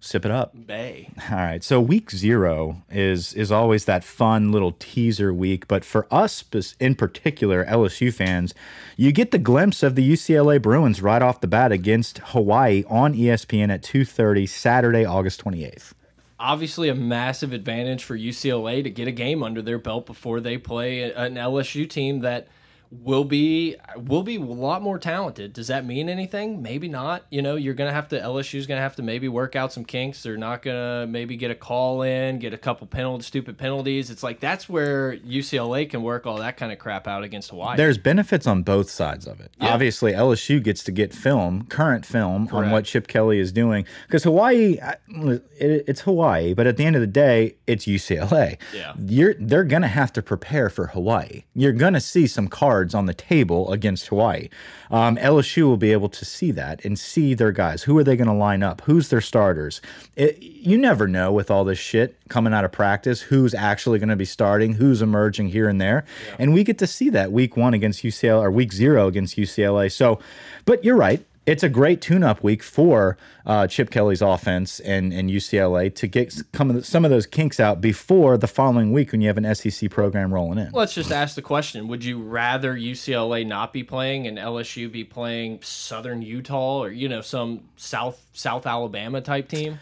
sip 0.00 0.24
it 0.24 0.30
up. 0.30 0.66
Bay. 0.66 1.10
All 1.30 1.36
right. 1.36 1.62
So 1.62 1.80
week 1.80 2.10
zero 2.10 2.82
is 2.90 3.34
is 3.34 3.52
always 3.52 3.84
that 3.84 4.02
fun 4.02 4.50
little 4.50 4.72
teaser 4.78 5.32
week, 5.32 5.68
but 5.68 5.84
for 5.84 6.06
us 6.10 6.44
in 6.80 6.94
particular, 6.94 7.64
LSU 7.66 8.12
fans, 8.12 8.54
you 8.96 9.12
get 9.12 9.30
the 9.30 9.38
glimpse 9.38 9.82
of 9.82 9.94
the 9.94 10.12
UCLA 10.12 10.60
Bruins 10.60 11.02
right 11.02 11.22
off 11.22 11.40
the 11.40 11.46
bat 11.46 11.70
against 11.70 12.18
Hawaii 12.18 12.84
on 12.88 13.14
ESPN 13.14 13.70
at 13.70 13.82
2:30 13.82 14.48
Saturday, 14.48 15.04
August 15.04 15.44
28th. 15.44 15.92
Obviously, 16.38 16.88
a 16.88 16.94
massive 16.94 17.52
advantage 17.52 18.02
for 18.02 18.16
UCLA 18.16 18.82
to 18.82 18.88
get 18.88 19.06
a 19.06 19.12
game 19.12 19.42
under 19.42 19.60
their 19.60 19.78
belt 19.78 20.06
before 20.06 20.40
they 20.40 20.56
play 20.56 21.12
an 21.12 21.34
LSU 21.34 21.88
team 21.88 22.20
that 22.20 22.48
will 22.90 23.24
be 23.24 23.76
will 23.96 24.22
be 24.22 24.36
a 24.36 24.40
lot 24.40 24.82
more 24.82 24.98
talented. 24.98 25.52
Does 25.52 25.68
that 25.68 25.84
mean 25.84 26.08
anything? 26.08 26.60
Maybe 26.60 26.88
not. 26.88 27.24
You 27.30 27.40
know, 27.40 27.54
you're 27.54 27.74
gonna 27.74 27.92
have 27.92 28.08
to 28.08 28.20
LSU's 28.20 28.66
gonna 28.66 28.80
have 28.80 28.96
to 28.96 29.02
maybe 29.02 29.28
work 29.28 29.54
out 29.54 29.72
some 29.72 29.84
kinks. 29.84 30.22
They're 30.22 30.36
not 30.36 30.62
gonna 30.62 31.06
maybe 31.06 31.36
get 31.36 31.50
a 31.50 31.54
call 31.54 32.02
in, 32.02 32.38
get 32.40 32.52
a 32.52 32.58
couple 32.58 32.86
penalty 32.86 33.24
stupid 33.24 33.58
penalties. 33.58 34.10
It's 34.10 34.22
like 34.22 34.40
that's 34.40 34.68
where 34.68 35.16
UCLA 35.18 35.88
can 35.88 36.02
work 36.02 36.26
all 36.26 36.38
that 36.38 36.56
kind 36.56 36.72
of 36.72 36.78
crap 36.78 37.06
out 37.06 37.22
against 37.22 37.50
Hawaii. 37.50 37.76
There's 37.76 37.98
benefits 37.98 38.46
on 38.46 38.62
both 38.62 38.90
sides 38.90 39.26
of 39.26 39.40
it. 39.40 39.52
Yeah. 39.60 39.72
Obviously, 39.72 40.12
LSU 40.12 40.62
gets 40.62 40.82
to 40.84 40.92
get 40.92 41.14
film, 41.14 41.66
current 41.66 42.04
film 42.04 42.48
on 42.52 42.70
what 42.70 42.86
Chip 42.86 43.06
Kelly 43.06 43.38
is 43.38 43.52
doing 43.52 43.86
because 44.06 44.24
Hawaii, 44.24 44.78
it, 45.08 45.44
it's 45.58 46.00
Hawaii, 46.02 46.54
but 46.54 46.66
at 46.66 46.76
the 46.76 46.84
end 46.84 46.96
of 46.96 47.00
the 47.00 47.06
day, 47.06 47.56
it's 47.66 47.86
UCLA. 47.86 48.58
Yeah. 48.74 48.94
you're 48.98 49.34
they're 49.38 49.64
gonna 49.64 49.88
have 49.88 50.12
to 50.14 50.22
prepare 50.22 50.68
for 50.70 50.88
Hawaii. 50.88 51.44
You're 51.54 51.72
gonna 51.72 52.00
see 52.00 52.26
some 52.26 52.48
cards 52.48 52.79
on 52.94 53.06
the 53.06 53.14
table 53.14 53.70
against 53.72 54.08
Hawaii. 54.08 54.48
Um, 54.90 55.16
LSU 55.16 55.64
will 55.64 55.76
be 55.76 55.92
able 55.92 56.08
to 56.08 56.24
see 56.24 56.50
that 56.52 56.84
and 56.84 56.98
see 56.98 57.34
their 57.34 57.52
guys. 57.52 57.84
Who 57.84 57.96
are 57.98 58.04
they 58.04 58.16
gonna 58.16 58.36
line 58.36 58.62
up? 58.62 58.82
Who's 58.82 59.08
their 59.08 59.20
starters? 59.20 59.80
It, 60.16 60.42
you 60.42 60.76
never 60.78 61.06
know 61.06 61.32
with 61.32 61.50
all 61.50 61.64
this 61.64 61.78
shit 61.78 62.16
coming 62.28 62.52
out 62.52 62.64
of 62.64 62.72
practice 62.72 63.22
who's 63.22 63.54
actually 63.54 63.98
going 63.98 64.08
to 64.08 64.16
be 64.16 64.24
starting, 64.24 64.74
who's 64.74 65.02
emerging 65.02 65.48
here 65.48 65.68
and 65.68 65.80
there, 65.80 66.04
and 66.38 66.52
we 66.52 66.64
get 66.64 66.78
to 66.78 66.86
see 66.86 67.10
that 67.10 67.32
week 67.32 67.56
one 67.56 67.74
against 67.74 68.02
UCLA 68.02 68.42
or 68.42 68.50
week 68.50 68.72
zero 68.72 69.06
against 69.06 69.36
UCLA. 69.36 69.90
So, 69.90 70.20
but 70.64 70.84
you're 70.84 70.96
right. 70.96 71.24
It's 71.46 71.62
a 71.62 71.68
great 71.68 72.00
tune-up 72.00 72.42
week 72.44 72.62
for 72.62 73.16
uh, 73.46 73.66
Chip 73.66 73.90
Kelly's 73.90 74.20
offense 74.22 74.78
and, 74.80 75.12
and 75.12 75.30
UCLA 75.30 75.92
to 75.96 76.06
get 76.06 76.32
some 76.54 76.82
some 76.82 77.04
of 77.04 77.10
those 77.10 77.26
kinks 77.26 77.58
out 77.58 77.80
before 77.80 78.36
the 78.36 78.46
following 78.46 78.92
week 78.92 79.12
when 79.12 79.20
you 79.20 79.28
have 79.28 79.38
an 79.38 79.54
SEC 79.54 79.90
program 79.90 80.32
rolling 80.32 80.58
in. 80.58 80.70
Let's 80.72 80.94
just 80.94 81.10
ask 81.10 81.34
the 81.34 81.42
question: 81.42 81.88
Would 81.88 82.04
you 82.04 82.20
rather 82.22 82.74
UCLA 82.74 83.46
not 83.46 83.72
be 83.72 83.82
playing 83.82 84.26
and 84.26 84.38
LSU 84.38 84.92
be 84.92 85.02
playing 85.02 85.60
Southern 85.62 86.22
Utah 86.22 86.84
or 86.84 86.90
you 86.90 87.08
know 87.08 87.22
some 87.22 87.62
South 87.76 88.24
South 88.32 88.66
Alabama 88.66 89.20
type 89.20 89.48
team? 89.48 89.78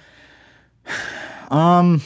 Um, 1.50 2.02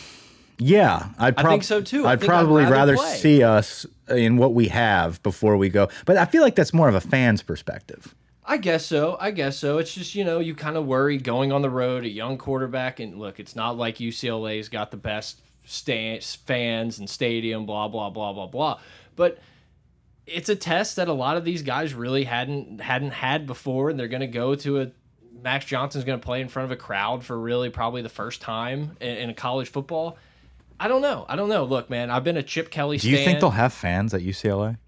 yeah, 0.59 1.09
I'd 1.19 1.38
I 1.38 1.43
think 1.43 1.65
so, 1.65 1.81
too. 1.81 2.07
I 2.07 2.12
I'd 2.12 2.21
think 2.21 2.31
I'd 2.31 2.35
probably 2.35 2.62
rather 2.65 2.95
rather 2.95 3.17
see 3.17 3.43
us 3.43 3.87
in 4.09 4.37
what 4.37 4.55
we 4.55 4.69
have 4.69 5.23
before 5.23 5.57
we 5.57 5.69
go. 5.69 5.88
But 6.07 6.17
I 6.17 6.25
feel 6.25 6.43
like 6.43 6.55
that's 6.55 6.73
more 6.73 6.88
of 6.88 6.95
a 6.95 7.01
fan's 7.01 7.43
perspective. 7.43 8.15
I 8.45 8.57
guess 8.57 8.85
so. 8.85 9.17
I 9.21 9.31
guess 9.31 9.57
so. 9.57 9.79
It's 9.79 9.95
just 9.95 10.15
you 10.15 10.25
know 10.25 10.41
you 10.41 10.55
kind 10.55 10.77
of 10.77 10.87
worry 10.87 11.19
going 11.19 11.53
on 11.53 11.63
the 11.63 11.71
road, 11.71 12.05
a 12.05 12.09
young 12.09 12.39
quarterback, 12.39 13.01
and 13.01 13.19
look, 13.19 13.39
it's 13.39 13.55
not 13.55 13.77
like 13.77 13.99
UCLA's 13.99 14.69
got 14.69 14.91
the 14.91 14.97
best 14.97 15.41
fans 15.65 16.99
and 16.99 17.09
stadium, 17.09 17.67
blah 17.67 17.89
blah 17.89 18.11
blah 18.11 18.33
blah 18.33 18.47
blah. 18.47 18.81
But 19.15 19.39
it's 20.27 20.49
a 20.49 20.57
test 20.57 20.97
that 20.97 21.09
a 21.09 21.13
lot 21.13 21.37
of 21.37 21.45
these 21.45 21.63
guys 21.63 21.95
really 21.95 22.25
hadn't 22.25 22.81
hadn't 22.81 23.13
had 23.13 23.47
before, 23.47 23.91
and 23.91 23.99
they're 23.99 24.09
going 24.09 24.21
to 24.21 24.27
go 24.27 24.55
to 24.57 24.83
a. 24.83 24.91
Max 25.43 25.65
Johnson's 25.65 26.05
going 26.05 26.21
to 26.21 26.25
play 26.25 26.41
in 26.41 26.47
front 26.47 26.67
of 26.67 26.71
a 26.71 26.77
crowd 26.77 27.25
for 27.25 27.37
really 27.37 27.69
probably 27.69 28.01
the 28.01 28.09
first 28.09 28.41
time 28.41 28.97
in, 29.01 29.17
in 29.17 29.35
college 29.35 29.69
football. 29.69 30.17
I 30.79 30.87
don't 30.87 31.03
know. 31.03 31.27
I 31.29 31.35
don't 31.35 31.49
know. 31.49 31.65
Look, 31.65 31.91
man, 31.91 32.11
I've 32.11 32.23
been 32.23 32.37
a 32.37 32.45
Chip 32.45 32.71
Kelly. 32.71 32.97
Do 32.97 33.11
you 33.11 33.17
think 33.17 33.41
they'll 33.41 33.51
have 33.51 33.73
fans 33.73 34.15
at 34.15 34.21
UCLA? 34.21 34.79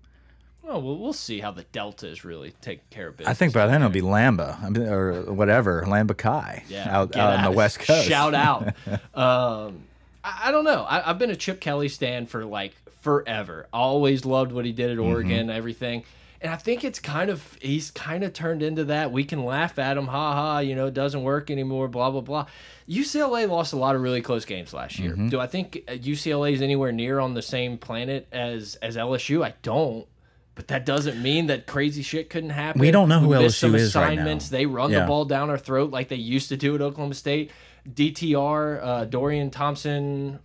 Oh, 0.66 0.78
well, 0.78 0.96
we'll 0.96 1.12
see 1.12 1.40
how 1.40 1.50
the 1.50 1.64
Delta 1.72 2.08
is 2.08 2.24
really 2.24 2.54
taking 2.62 2.84
care 2.90 3.08
of 3.08 3.16
business. 3.18 3.30
I 3.30 3.34
think 3.34 3.52
by 3.52 3.66
then 3.66 3.82
it'll 3.82 3.90
be 3.90 4.00
Lamba 4.00 4.76
or 4.90 5.32
whatever, 5.32 5.82
Lamba 5.86 6.16
Kai 6.16 6.64
yeah, 6.68 6.88
out, 6.88 7.14
out 7.16 7.38
on 7.38 7.44
the. 7.44 7.50
West 7.50 7.80
Coast. 7.80 8.08
Shout 8.08 8.34
out. 8.34 8.68
um, 9.14 9.84
I, 10.24 10.44
I 10.44 10.50
don't 10.50 10.64
know. 10.64 10.82
I, 10.84 11.10
I've 11.10 11.18
been 11.18 11.30
a 11.30 11.36
Chip 11.36 11.60
Kelly 11.60 11.88
stan 11.88 12.26
for 12.26 12.44
like 12.44 12.74
forever. 13.02 13.66
Always 13.72 14.24
loved 14.24 14.52
what 14.52 14.64
he 14.64 14.72
did 14.72 14.90
at 14.90 14.96
Mm-hmm. 14.96 15.10
Oregon, 15.12 15.50
everything. 15.50 16.04
And 16.40 16.52
I 16.52 16.56
think 16.56 16.84
it's 16.84 16.98
kind 16.98 17.30
of 17.30 17.56
he's 17.60 17.90
kind 17.90 18.22
of 18.22 18.32
turned 18.32 18.62
into 18.62 18.84
that. 18.84 19.12
We 19.12 19.24
can 19.24 19.44
laugh 19.44 19.78
at 19.78 19.96
him, 19.96 20.06
ha 20.06 20.34
ha. 20.34 20.58
You 20.58 20.74
know, 20.74 20.86
it 20.86 20.94
doesn't 20.94 21.22
work 21.22 21.50
anymore. 21.50 21.88
Blah 21.88 22.10
blah 22.10 22.20
blah. 22.20 22.46
UCLA 22.88 23.48
lost 23.48 23.72
a 23.72 23.76
lot 23.76 23.96
of 23.96 24.02
really 24.02 24.20
close 24.20 24.44
games 24.44 24.74
last 24.74 24.98
year. 24.98 25.12
Mm-hmm. 25.12 25.28
Do 25.28 25.40
I 25.40 25.46
think 25.46 25.82
UCLA 25.86 26.52
is 26.52 26.60
anywhere 26.60 26.92
near 26.92 27.18
on 27.18 27.32
the 27.34 27.40
same 27.42 27.78
planet 27.78 28.26
as 28.32 28.76
as 28.76 28.96
LSU? 28.96 29.44
I 29.44 29.54
don't. 29.62 30.06
But 30.54 30.68
that 30.68 30.86
doesn't 30.86 31.20
mean 31.20 31.46
that 31.48 31.66
crazy 31.66 32.02
shit 32.02 32.30
couldn't 32.30 32.50
happen. 32.50 32.80
We 32.80 32.90
don't 32.92 33.08
know 33.08 33.18
who 33.18 33.48
some 33.50 33.72
LSU 33.72 33.74
is 33.74 33.94
right 33.96 34.02
now. 34.04 34.12
assignments. 34.12 34.48
They 34.50 34.66
run 34.66 34.90
Yeah. 34.92 35.00
the 35.00 35.06
ball 35.06 35.24
down 35.24 35.50
our 35.50 35.58
throat 35.58 35.90
like 35.90 36.08
they 36.08 36.16
used 36.16 36.48
to 36.50 36.56
do 36.56 36.74
at 36.76 36.80
Oklahoma 36.80 37.14
State. 37.14 37.50
DTR, 37.92 38.80
uh, 38.82 39.04
Dorian 39.04 39.50
Thompson, 39.50 40.38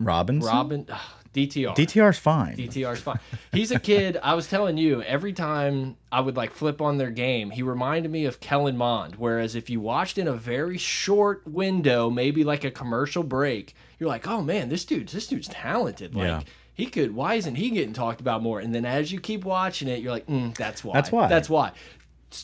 Robinson? 0.00 0.46
Robin, 0.48 0.86
ugh, 0.90 0.98
DTR. 1.34 1.74
DTR's 1.74 2.18
fine. 2.18 2.56
DTR's 2.56 3.00
fine. 3.00 3.18
He's 3.52 3.70
a 3.70 3.78
kid. 3.78 4.18
I 4.22 4.34
was 4.34 4.48
telling 4.48 4.76
you, 4.78 5.02
every 5.02 5.32
time 5.32 5.96
I 6.10 6.20
would 6.20 6.36
like 6.36 6.52
flip 6.52 6.80
on 6.80 6.98
their 6.98 7.10
game, 7.10 7.50
he 7.50 7.62
reminded 7.62 8.10
me 8.10 8.24
of 8.24 8.40
Kellen 8.40 8.76
Mond. 8.76 9.16
Whereas 9.16 9.54
if 9.54 9.68
you 9.70 9.80
watched 9.80 10.18
in 10.18 10.26
a 10.26 10.32
very 10.34 10.78
short 10.78 11.46
window, 11.46 12.08
maybe 12.10 12.44
like 12.44 12.64
a 12.64 12.70
commercial 12.70 13.22
break, 13.22 13.74
you're 13.98 14.08
like, 14.08 14.26
oh 14.26 14.42
man, 14.42 14.68
this 14.68 14.84
dude's 14.84 15.12
this 15.12 15.26
dude's 15.26 15.48
talented. 15.48 16.14
Like 16.14 16.26
Yeah. 16.26 16.40
He 16.78 16.86
could. 16.86 17.14
Why 17.14 17.34
isn't 17.34 17.56
he 17.56 17.68
getting 17.70 17.92
talked 17.92 18.20
about 18.22 18.40
more? 18.42 18.60
And 18.60 18.74
then 18.74 18.86
as 18.86 19.12
you 19.12 19.20
keep 19.20 19.44
watching 19.44 19.88
it, 19.88 20.00
you're 20.00 20.12
like, 20.12 20.26
mm, 20.26 20.56
that's 20.56 20.82
why. 20.82 20.94
That's 20.94 21.12
why. 21.12 21.26
That's 21.28 21.50
why. 21.50 21.72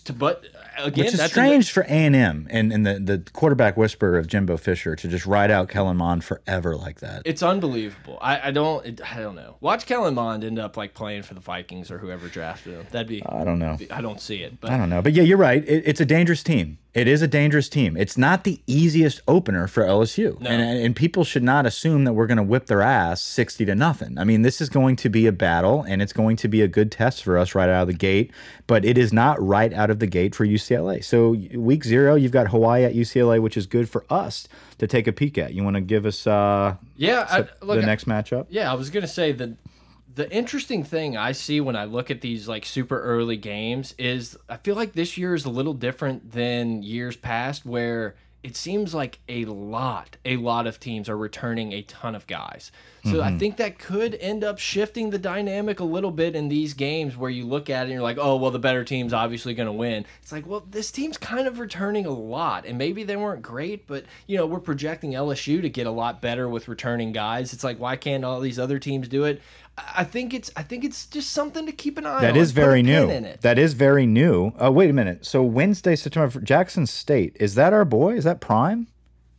To- 0.05 0.13
But 0.15 0.45
again, 0.79 1.05
Which 1.05 1.15
is 1.15 1.23
strange 1.23 1.71
for 1.71 1.83
A 1.83 1.87
and 1.89 2.17
M 2.17 2.49
and 2.51 2.73
and 2.73 2.87
the 2.87 2.99
the 2.99 3.23
quarterback 3.35 3.77
whisperer 3.77 4.19
of 4.19 4.27
Jimbo 4.27 4.57
Fisher 4.57 4.97
to 4.97 5.09
just 5.09 5.25
ride 5.27 5.51
out 5.51 5.69
Kellen 5.69 5.99
Mond 5.99 6.25
forever 6.25 6.75
like 6.75 7.01
that. 7.01 7.21
It's 7.27 7.43
unbelievable. 7.43 8.19
I, 8.21 8.49
I 8.49 8.51
don't. 8.51 8.85
It, 8.87 9.01
I 9.15 9.21
don't 9.21 9.37
know. 9.37 9.57
Watch 9.61 9.85
Kellen 9.87 10.15
Mond 10.15 10.43
end 10.43 10.59
up 10.59 10.77
like 10.79 10.95
playing 10.95 11.23
for 11.23 11.35
the 11.35 11.41
Vikings 11.41 11.91
or 11.91 11.99
whoever 11.99 12.29
drafted 12.29 12.73
him. 12.73 12.87
That'd 12.91 13.09
be. 13.09 13.23
I 13.27 13.45
don't 13.45 13.59
know. 13.59 13.77
I 13.91 14.01
don't 14.01 14.21
see 14.21 14.43
it. 14.43 14.59
But 14.61 14.71
I 14.71 14.79
don't 14.79 14.89
know, 14.91 15.01
but 15.03 15.13
yeah, 15.13 15.23
you're 15.23 15.37
right. 15.39 15.63
It, 15.69 15.83
it's 15.87 16.01
a 16.01 16.07
dangerous 16.07 16.43
team. 16.43 16.79
It 16.95 17.09
is 17.09 17.23
a 17.23 17.27
dangerous 17.27 17.69
team. 17.69 17.97
It's 17.97 18.17
not 18.17 18.45
the 18.45 18.61
easiest 18.69 19.21
opener 19.27 19.67
for 19.67 19.83
LSU, 19.83 20.37
and 20.47 20.63
and 20.63 20.95
people 20.95 21.25
should 21.25 21.43
not 21.43 21.67
assume 21.67 22.05
that 22.05 22.13
we're 22.13 22.29
going 22.29 22.39
to 22.39 22.45
whip 22.45 22.67
their 22.67 22.83
ass 22.83 23.21
sixty 23.21 23.65
to 23.65 23.75
nothing. 23.75 24.17
I 24.17 24.23
mean, 24.23 24.43
this 24.43 24.61
is 24.61 24.69
going 24.69 24.95
to 24.97 25.09
be 25.09 25.27
a 25.27 25.33
battle, 25.33 25.85
and 25.89 26.01
it's 26.01 26.13
going 26.13 26.37
to 26.37 26.47
be 26.47 26.63
a 26.63 26.69
good 26.69 26.93
test 26.93 27.25
for 27.25 27.37
us 27.37 27.53
right 27.53 27.69
out 27.69 27.83
of 27.83 27.89
the 27.89 27.95
gate. 27.95 28.31
But 28.69 28.85
it 28.85 28.97
is 28.97 29.13
not 29.13 29.43
right 29.45 29.73
out 29.73 29.91
of 29.91 29.99
the 29.99 30.07
gate 30.07 30.37
for 30.37 30.47
UCLA. 30.47 31.03
So 31.03 31.31
week 31.59 31.83
zero, 31.83 32.15
you've 32.15 32.31
got 32.31 32.49
Hawaii 32.49 32.85
at 32.85 32.95
UCLA, 32.95 33.43
which 33.43 33.57
is 33.57 33.67
good 33.67 33.89
for 33.89 34.05
us 34.09 34.47
to 34.79 34.87
take 34.87 35.09
a 35.09 35.13
peek 35.13 35.37
at. 35.37 35.53
You 35.53 35.65
want 35.65 35.75
to 35.75 35.81
give 35.81 36.07
us 36.07 36.29
uh, 36.29 36.77
yeah, 36.97 37.27
I, 37.29 37.39
look, 37.65 37.81
the 37.81 37.87
next 37.87 38.07
matchup? 38.07 38.47
Yeah, 38.51 38.71
I 38.71 38.75
was 38.75 38.91
gonna 38.91 39.09
say 39.09 39.33
the 39.33 39.57
the 40.15 40.31
interesting 40.31 40.85
thing 40.85 41.17
I 41.17 41.33
see 41.33 41.61
when 41.61 41.77
I 41.77 41.85
look 41.85 42.11
at 42.11 42.21
these 42.21 42.49
like 42.49 42.65
super 42.65 43.01
early 43.01 43.37
games 43.37 43.95
is 43.99 44.37
I 44.49 44.57
feel 44.59 44.77
like 44.77 44.93
this 44.93 45.19
year 45.19 45.35
is 45.35 45.45
a 45.45 45.51
little 45.51 45.75
different 45.75 46.33
than 46.33 46.83
years 46.83 47.17
past 47.17 47.67
where 47.67 48.15
it 48.45 48.57
seems 48.57 48.95
like 48.95 49.21
a 49.27 49.47
lot, 49.47 50.19
a 50.27 50.37
lot 50.37 50.67
of 50.67 50.79
teams 50.79 51.09
are 51.09 51.17
returning 51.17 51.73
a 51.73 51.81
ton 51.81 52.15
of 52.15 52.27
guys. 52.27 52.71
So 53.05 53.23
I 53.23 53.29
mm-hmm. 53.29 53.39
think 53.39 53.57
that 53.57 53.79
could 53.79 54.15
end 54.15 54.45
up 54.45 54.59
shifting 54.59 55.11
the 55.11 55.19
dynamic 55.19 55.81
a 55.81 55.85
little 55.85 56.11
bit 56.11 56.35
in 56.37 56.49
these 56.49 56.73
games 56.75 57.17
where 57.17 57.31
you 57.31 57.47
look 57.47 57.69
at 57.69 57.81
it 57.81 57.85
and 57.85 57.93
you're 57.93 58.03
like, 58.03 58.19
oh, 58.19 58.37
well, 58.37 58.51
the 58.51 58.59
better 58.59 58.85
team's 58.85 59.13
obviously 59.13 59.55
going 59.55 59.67
to 59.67 59.73
win. 59.73 60.07
It's 60.23 60.33
like, 60.33 60.47
well, 60.47 60.63
this 60.71 60.91
team's 60.91 61.17
kind 61.17 61.47
of 61.47 61.59
returning 61.59 62.05
a 62.05 62.11
lot. 62.11 62.67
And 62.67 62.77
maybe 62.79 63.03
they 63.03 63.17
weren't 63.17 63.43
great, 63.43 63.87
but, 63.87 64.05
you 64.27 64.37
know, 64.37 64.47
we're 64.47 64.61
projecting 64.61 65.13
LSU 65.13 65.61
to 65.63 65.69
get 65.71 65.87
a 65.87 65.91
lot 65.91 66.23
better 66.23 66.49
with 66.49 66.69
returning 66.69 67.13
guys. 67.13 67.53
It's 67.55 67.65
like, 67.65 67.79
why 67.79 67.97
can't 67.97 68.25
all 68.25 68.41
these 68.41 68.59
other 68.59 68.79
teams 68.79 69.09
do 69.09 69.25
it? 69.25 69.43
I 69.77 69.83
I 69.97 70.05
think 70.05 70.35
it's 70.35 70.51
I 70.57 70.63
think 70.63 70.85
it's 70.85 71.07
just 71.07 71.33
something 71.33 71.67
to 71.67 71.73
keep 71.73 71.99
an 71.99 72.07
eye 72.07 72.17
on. 72.17 72.23
That 72.23 72.37
is 72.37 72.53
very 72.53 72.83
new. 72.83 73.07
That 73.41 73.59
is 73.59 73.75
very 73.75 74.07
new. 74.07 74.53
Oh, 74.59 74.71
wait 74.71 74.91
a 74.91 74.93
minute. 74.93 75.25
So 75.27 75.43
Wednesday, 75.43 75.97
September 75.97 76.41
Jackson 76.41 76.87
State 76.87 77.37
is 77.41 77.55
that 77.55 77.73
our 77.73 77.85
boy? 77.85 78.15
Is 78.15 78.25
that 78.25 78.41
Prime? 78.41 78.89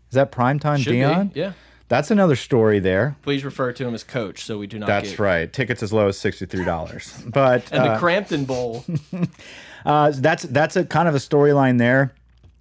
Is 0.09 0.15
that 0.15 0.31
prime 0.31 0.59
time 0.59 0.79
Should 0.79 0.91
be, 0.91 0.99
Deion? 0.99 1.31
Yeah. 1.35 1.53
That's 1.87 2.09
another 2.09 2.35
story 2.35 2.79
there. 2.79 3.15
Please 3.21 3.45
refer 3.45 3.71
to 3.73 3.87
him 3.87 3.93
as 3.93 4.03
coach 4.03 4.43
so 4.43 4.57
we 4.57 4.65
do 4.65 4.79
not 4.79 4.87
That's 4.87 5.11
get 5.11 5.19
right. 5.19 5.51
Tickets 5.51 5.83
as 5.83 5.93
low 5.93 6.07
as 6.07 6.17
sixty 6.17 6.45
three 6.45 6.65
dollars. 6.65 7.13
But 7.31 7.71
And 7.71 7.83
uh, 7.83 7.93
the 7.93 7.99
Cramton 7.99 8.45
Bowl. 8.45 8.85
uh, 9.85 10.11
that's 10.15 10.43
that's 10.43 10.75
a 10.75 10.85
kind 10.85 11.07
of 11.07 11.15
a 11.15 11.19
storyline 11.19 11.77
there. 11.77 12.15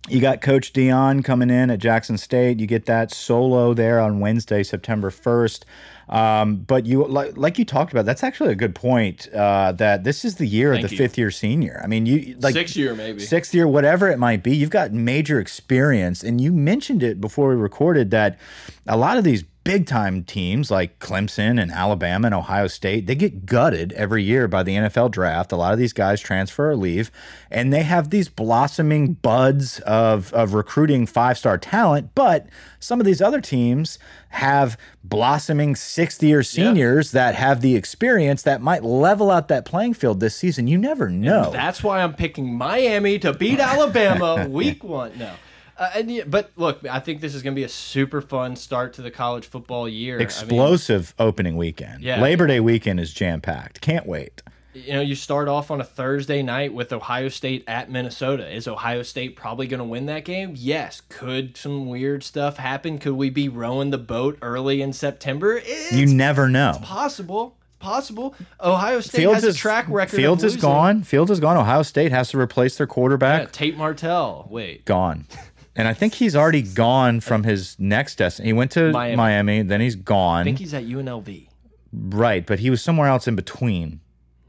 You 0.09 0.21
got 0.21 0.43
Coach 0.43 0.75
Deion 0.75 1.25
coming 1.25 1.49
in 1.49 1.71
at 1.71 1.79
Jackson 1.79 2.19
State. 2.19 2.61
You 2.61 2.67
get 2.67 2.85
that 2.87 3.11
solo 3.11 3.73
there 3.73 4.01
on 4.01 4.21
Wednesday, 4.21 4.63
September 4.63 5.11
first. 5.11 5.65
Um, 6.09 6.57
but 6.57 6.87
you 6.87 7.05
like, 7.07 7.37
like 7.37 7.59
you 7.59 7.65
talked 7.65 7.93
about, 7.93 8.05
that's 8.05 8.23
actually 8.23 8.53
a 8.53 8.55
good 8.55 8.75
point. 8.75 9.29
Uh, 9.33 9.73
that 9.73 10.05
this 10.05 10.25
is 10.25 10.37
the 10.37 10.47
year 10.47 10.73
Thank 10.73 10.85
of 10.85 10.91
the 10.91 10.97
you. 10.97 10.99
fifth 11.03 11.19
year 11.19 11.31
senior. 11.31 11.81
I 11.83 11.87
mean, 11.87 12.07
you 12.07 12.37
like 12.41 12.55
Sixth 12.55 12.77
year, 12.77 12.95
maybe. 12.95 13.21
sixth 13.21 13.55
year, 13.55 13.67
whatever 13.67 14.11
it 14.11 14.19
might 14.19 14.43
be. 14.43 14.55
You've 14.55 14.71
got 14.71 14.93
major 14.93 15.41
experience, 15.41 16.23
and 16.23 16.41
you 16.41 16.53
mentioned 16.53 17.03
it 17.03 17.21
before 17.21 17.49
we 17.51 17.55
recorded 17.55 18.11
that 18.11 18.39
a 18.87 18.97
lot 18.97 19.17
of 19.19 19.25
these 19.25 19.45
big 19.65 19.87
time 19.87 20.23
teams 20.23 20.71
like 20.71 20.99
Clemson 20.99 21.61
and 21.61 21.73
Alabama 21.73 22.27
and 22.27 22.35
Ohio 22.35 22.67
State, 22.67 23.07
they 23.07 23.15
get 23.15 23.47
gutted 23.47 23.93
every 23.95 24.23
year 24.23 24.47
by 24.47 24.63
the 24.63 24.77
NFL 24.77 25.11
draft. 25.11 25.51
A 25.51 25.57
lot 25.57 25.73
of 25.73 25.79
these 25.79 25.93
guys 25.95 26.21
transfer 26.21 26.71
or 26.71 26.77
leave, 26.77 27.11
and 27.51 27.73
they 27.73 27.83
have 27.83 28.11
these 28.11 28.29
blossoming 28.29 29.15
buds 29.15 29.81
of, 29.81 30.33
of 30.35 30.55
recruiting 30.55 31.07
five 31.07 31.39
star 31.39 31.59
talent. 31.59 32.11
But 32.15 32.47
some 32.79 33.01
of 33.01 33.07
these 33.07 33.23
other 33.23 33.41
teams 33.41 33.99
have 34.29 34.77
blossoming 35.03 35.75
60 35.75 36.27
year 36.27 36.43
seniors 36.43 37.13
that 37.13 37.35
have 37.35 37.61
the 37.61 37.77
experience 37.77 38.43
that 38.43 38.61
might 38.61 38.85
level 38.85 39.31
out 39.31 39.49
that 39.49 39.65
playing 39.65 39.95
field 39.95 40.21
this 40.21 40.37
season. 40.37 40.69
You 40.69 40.77
never 40.77 41.09
know. 41.09 41.51
That's 41.51 41.83
why 41.83 42.03
I'm 42.03 42.15
picking 42.15 42.55
Miami 42.55 43.19
to 43.21 43.33
beat 43.33 43.61
Alabama 43.61 44.47
week 44.51 44.85
one. 44.85 45.17
No. 45.19 45.35
Uh, 45.77 45.91
and 45.95 46.11
yeah, 46.11 46.23
but 46.27 46.51
look, 46.57 46.87
I 46.89 47.01
think 47.01 47.21
this 47.21 47.35
is 47.35 47.43
going 47.43 47.55
to 47.55 47.59
be 47.59 47.65
a 47.65 47.69
super 47.69 48.21
fun 48.21 48.55
start 48.57 48.93
to 48.95 49.03
the 49.03 49.11
college 49.11 49.47
football 49.47 49.89
year. 49.89 50.15
I 50.15 50.19
mean, 50.19 50.25
Explosive 50.25 51.15
opening 51.19 51.57
weekend. 51.57 52.03
Yeah. 52.03 52.21
Labor 52.21 52.47
Day 52.47 52.61
weekend 52.61 53.01
is 53.01 53.13
jam 53.13 53.41
packed. 53.41 53.81
Can't 53.81 54.07
wait. 54.07 54.43
you 54.73 54.93
know, 54.93 55.01
you 55.01 55.15
start 55.15 55.49
off 55.49 55.71
on 55.71 55.81
a 55.81 55.85
Thursday 55.85 56.43
night 56.43 56.73
with 56.75 56.93
Ohio 56.93 57.29
State 57.29 57.65
at 57.69 57.91
Minnesota. 57.91 58.49
Is 58.53 58.67
Ohio 58.69 59.03
State 59.03 59.37
probably 59.37 59.67
going 59.67 59.79
to 59.79 59.85
win 59.85 60.07
that 60.07 60.25
game? 60.25 60.55
Yes. 60.57 61.01
Could 61.09 61.57
some 61.57 61.87
weird 61.87 62.23
stuff 62.25 62.57
happen? 62.57 62.99
Could 62.99 63.15
we 63.15 63.31
be 63.31 63.49
rowing 63.49 63.91
the 63.91 63.99
boat 63.99 64.39
early 64.43 64.81
in 64.83 64.93
September? 64.93 65.61
It's 65.65 65.93
You 65.93 66.07
never 66.07 66.49
know. 66.49 66.79
possible. 66.83 67.57
Possible. 67.81 68.35
Ohio 68.63 69.01
State 69.01 69.19
Fields 69.19 69.35
has 69.43 69.45
is 69.45 69.57
a 69.57 69.59
track 69.59 69.87
record. 69.91 70.17
Fields 70.17 70.43
is 70.43 70.57
gone. 70.57 71.03
Fields 71.03 71.31
is 71.31 71.39
gone. 71.39 71.57
Ohio 71.59 71.83
State 71.83 72.13
has 72.13 72.31
to 72.31 72.39
replace 72.41 72.79
their 72.79 72.87
Yeah, 72.87 72.93
quarterback. 72.95 73.53
Tate 73.53 73.77
Martell. 73.77 74.47
Wait. 74.51 74.85
Gone. 74.87 75.27
And 75.77 75.89
I 75.89 75.95
think 75.95 76.15
he's 76.15 76.37
already 76.37 76.63
gone 76.63 77.21
from 77.21 77.43
his 77.43 77.77
next 77.79 78.17
destination. 78.17 78.47
He 78.47 78.53
went 78.53 78.71
to 78.73 78.93
Miami. 78.93 79.17
Miami. 79.17 79.63
then 79.63 79.81
he's 79.81 79.97
gone. 79.97 80.43
I 80.43 80.45
think 80.45 80.59
he's 80.59 80.75
at 80.75 80.85
UNLV. 80.85 81.49
right, 81.93 82.47
but 82.47 82.61
he 82.61 82.71
was 82.71 82.81
somewhere 82.83 83.09
else 83.09 83.27
in 83.27 83.35
between, 83.37 84.01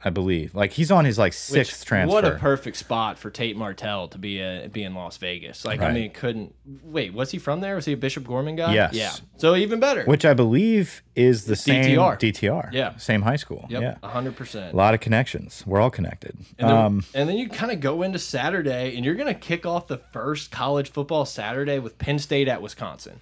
I 0.05 0.11
believe. 0.11 0.53
Like 0.53 0.71
he's 0.71 0.91
on 0.91 1.03
his 1.03 1.17
like 1.17 1.33
sixth 1.33 1.81
Which- 1.81 1.87
transfer. 1.87 2.13
What 2.13 2.25
a 2.25 2.35
perfect 2.35 2.77
spot 2.77 3.17
for 3.17 3.31
Tate 3.31 3.57
Martell 3.57 4.07
to 4.09 4.19
be 4.19 4.39
a, 4.39 4.69
be 4.71 4.83
in 4.83 4.93
Las 4.93 5.17
Vegas. 5.17 5.65
Like 5.65 5.81
I 5.81 5.91
mean, 5.91 6.11
couldn't 6.11 6.53
wait. 6.83 7.11
Was 7.11 7.31
he 7.31 7.39
from 7.39 7.59
there? 7.59 7.75
Was 7.75 7.85
he 7.85 7.93
a 7.93 7.97
Bishop 7.97 8.23
Gorman 8.25 8.55
guy? 8.55 8.75
Yes. 8.75 8.93
Yeah. 8.93 9.11
So 9.37 9.55
even 9.55 9.79
better. 9.79 10.03
Which 10.05 10.23
I 10.23 10.35
believe 10.35 11.01
is 11.15 11.45
the 11.45 11.55
same 11.55 11.97
DTR. 11.97 12.19
DTR. 12.19 12.71
Yeah. 12.71 12.95
Same 12.97 13.23
high 13.23 13.35
school. 13.35 13.65
Yep. 13.67 13.81
Yeah. 13.81 14.07
hundred 14.07 14.35
percent. 14.35 14.73
A 14.73 14.77
lot 14.77 14.93
of 14.93 14.99
connections. 14.99 15.63
We're 15.65 15.81
all 15.81 15.89
connected. 15.89 16.37
And 16.59 16.69
then, 16.69 16.77
um, 16.77 17.03
and 17.15 17.27
then 17.27 17.37
you 17.37 17.49
kind 17.49 17.71
of 17.71 17.79
go 17.79 18.03
into 18.03 18.19
Saturday, 18.19 18.95
and 18.95 19.03
you're 19.03 19.15
going 19.15 19.33
to 19.33 19.39
kick 19.39 19.65
off 19.65 19.87
the 19.87 19.97
first 19.97 20.51
college 20.51 20.91
football 20.91 21.25
Saturday 21.25 21.79
with 21.79 21.97
Penn 21.97 22.19
State 22.19 22.47
at 22.47 22.61
Wisconsin. 22.61 23.19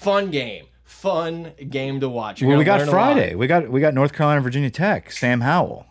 Fun 0.00 0.30
game, 0.30 0.66
fun 0.96 1.52
game 1.68 2.00
to 2.00 2.08
watch. 2.08 2.40
You're 2.40 2.48
well, 2.48 2.58
we 2.58 2.64
got 2.64 2.80
learn 2.80 2.88
a 2.88 2.90
lot. 2.90 3.12
Friday. 3.14 3.34
We 3.34 3.46
got 3.46 3.68
we 3.70 3.80
got 3.80 3.94
North 3.94 4.12
Carolina, 4.12 4.40
Virginia 4.40 4.70
Tech. 4.70 5.12
Sam 5.12 5.40
Howell. 5.42 5.86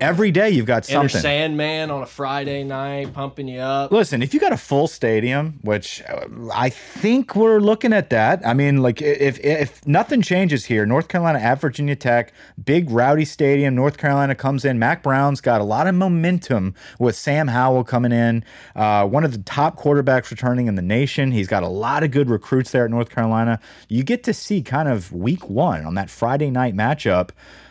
Every 0.00 0.30
day 0.30 0.50
you've 0.50 0.66
got 0.66 0.88
Enter 0.90 1.08
something. 1.08 1.20
Sandman 1.20 1.90
on 1.90 2.02
a 2.02 2.06
Friday 2.06 2.64
night, 2.64 3.12
pumping 3.12 3.48
you 3.48 3.60
up. 3.60 3.92
Listen, 3.92 4.22
if 4.22 4.32
you 4.32 4.40
got 4.40 4.52
a 4.52 4.56
full 4.56 4.86
stadium, 4.86 5.58
which 5.62 6.02
uh, 6.08 6.26
I 6.54 6.70
think 6.70 7.36
we're 7.36 7.60
looking 7.60 7.92
at 7.92 8.10
that. 8.10 8.40
I 8.46 8.54
mean, 8.54 8.78
like 8.78 9.02
if 9.02 9.38
if 9.40 9.86
nothing 9.86 10.22
changes 10.22 10.64
here, 10.64 10.86
North 10.86 11.08
Carolina 11.08 11.38
at 11.38 11.60
Virginia 11.60 11.96
Tech, 11.96 12.32
big 12.64 12.90
rowdy 12.90 13.24
stadium. 13.24 13.74
North 13.74 13.98
Carolina 13.98 14.34
comes 14.34 14.64
in. 14.64 14.78
Mack 14.78 15.02
Brown's 15.02 15.40
got 15.40 15.60
a 15.60 15.64
lot 15.64 15.86
of 15.86 15.94
momentum 15.94 16.74
with 16.98 17.14
Sam 17.14 17.48
Howell 17.48 17.84
coming 17.84 18.12
in, 18.12 18.44
uh, 18.74 19.06
one 19.06 19.24
of 19.24 19.32
the 19.32 19.42
top 19.42 19.78
quarterbacks 19.78 20.30
returning 20.30 20.66
in 20.66 20.76
the 20.76 20.82
nation. 20.82 21.30
He's 21.32 21.48
got 21.48 21.62
a 21.62 21.68
lot 21.68 22.02
of 22.02 22.10
good 22.10 22.30
recruits 22.30 22.70
there 22.70 22.84
at 22.84 22.90
North 22.90 23.10
Carolina. 23.10 23.60
You 23.88 24.02
get 24.02 24.24
to 24.24 24.32
see 24.32 24.62
kind 24.62 24.88
of 24.88 25.12
week 25.12 25.50
one 25.50 25.84
on 25.84 25.94
that 25.94 26.08
Friday 26.08 26.50
night 26.50 26.74
matchup. 26.74 27.30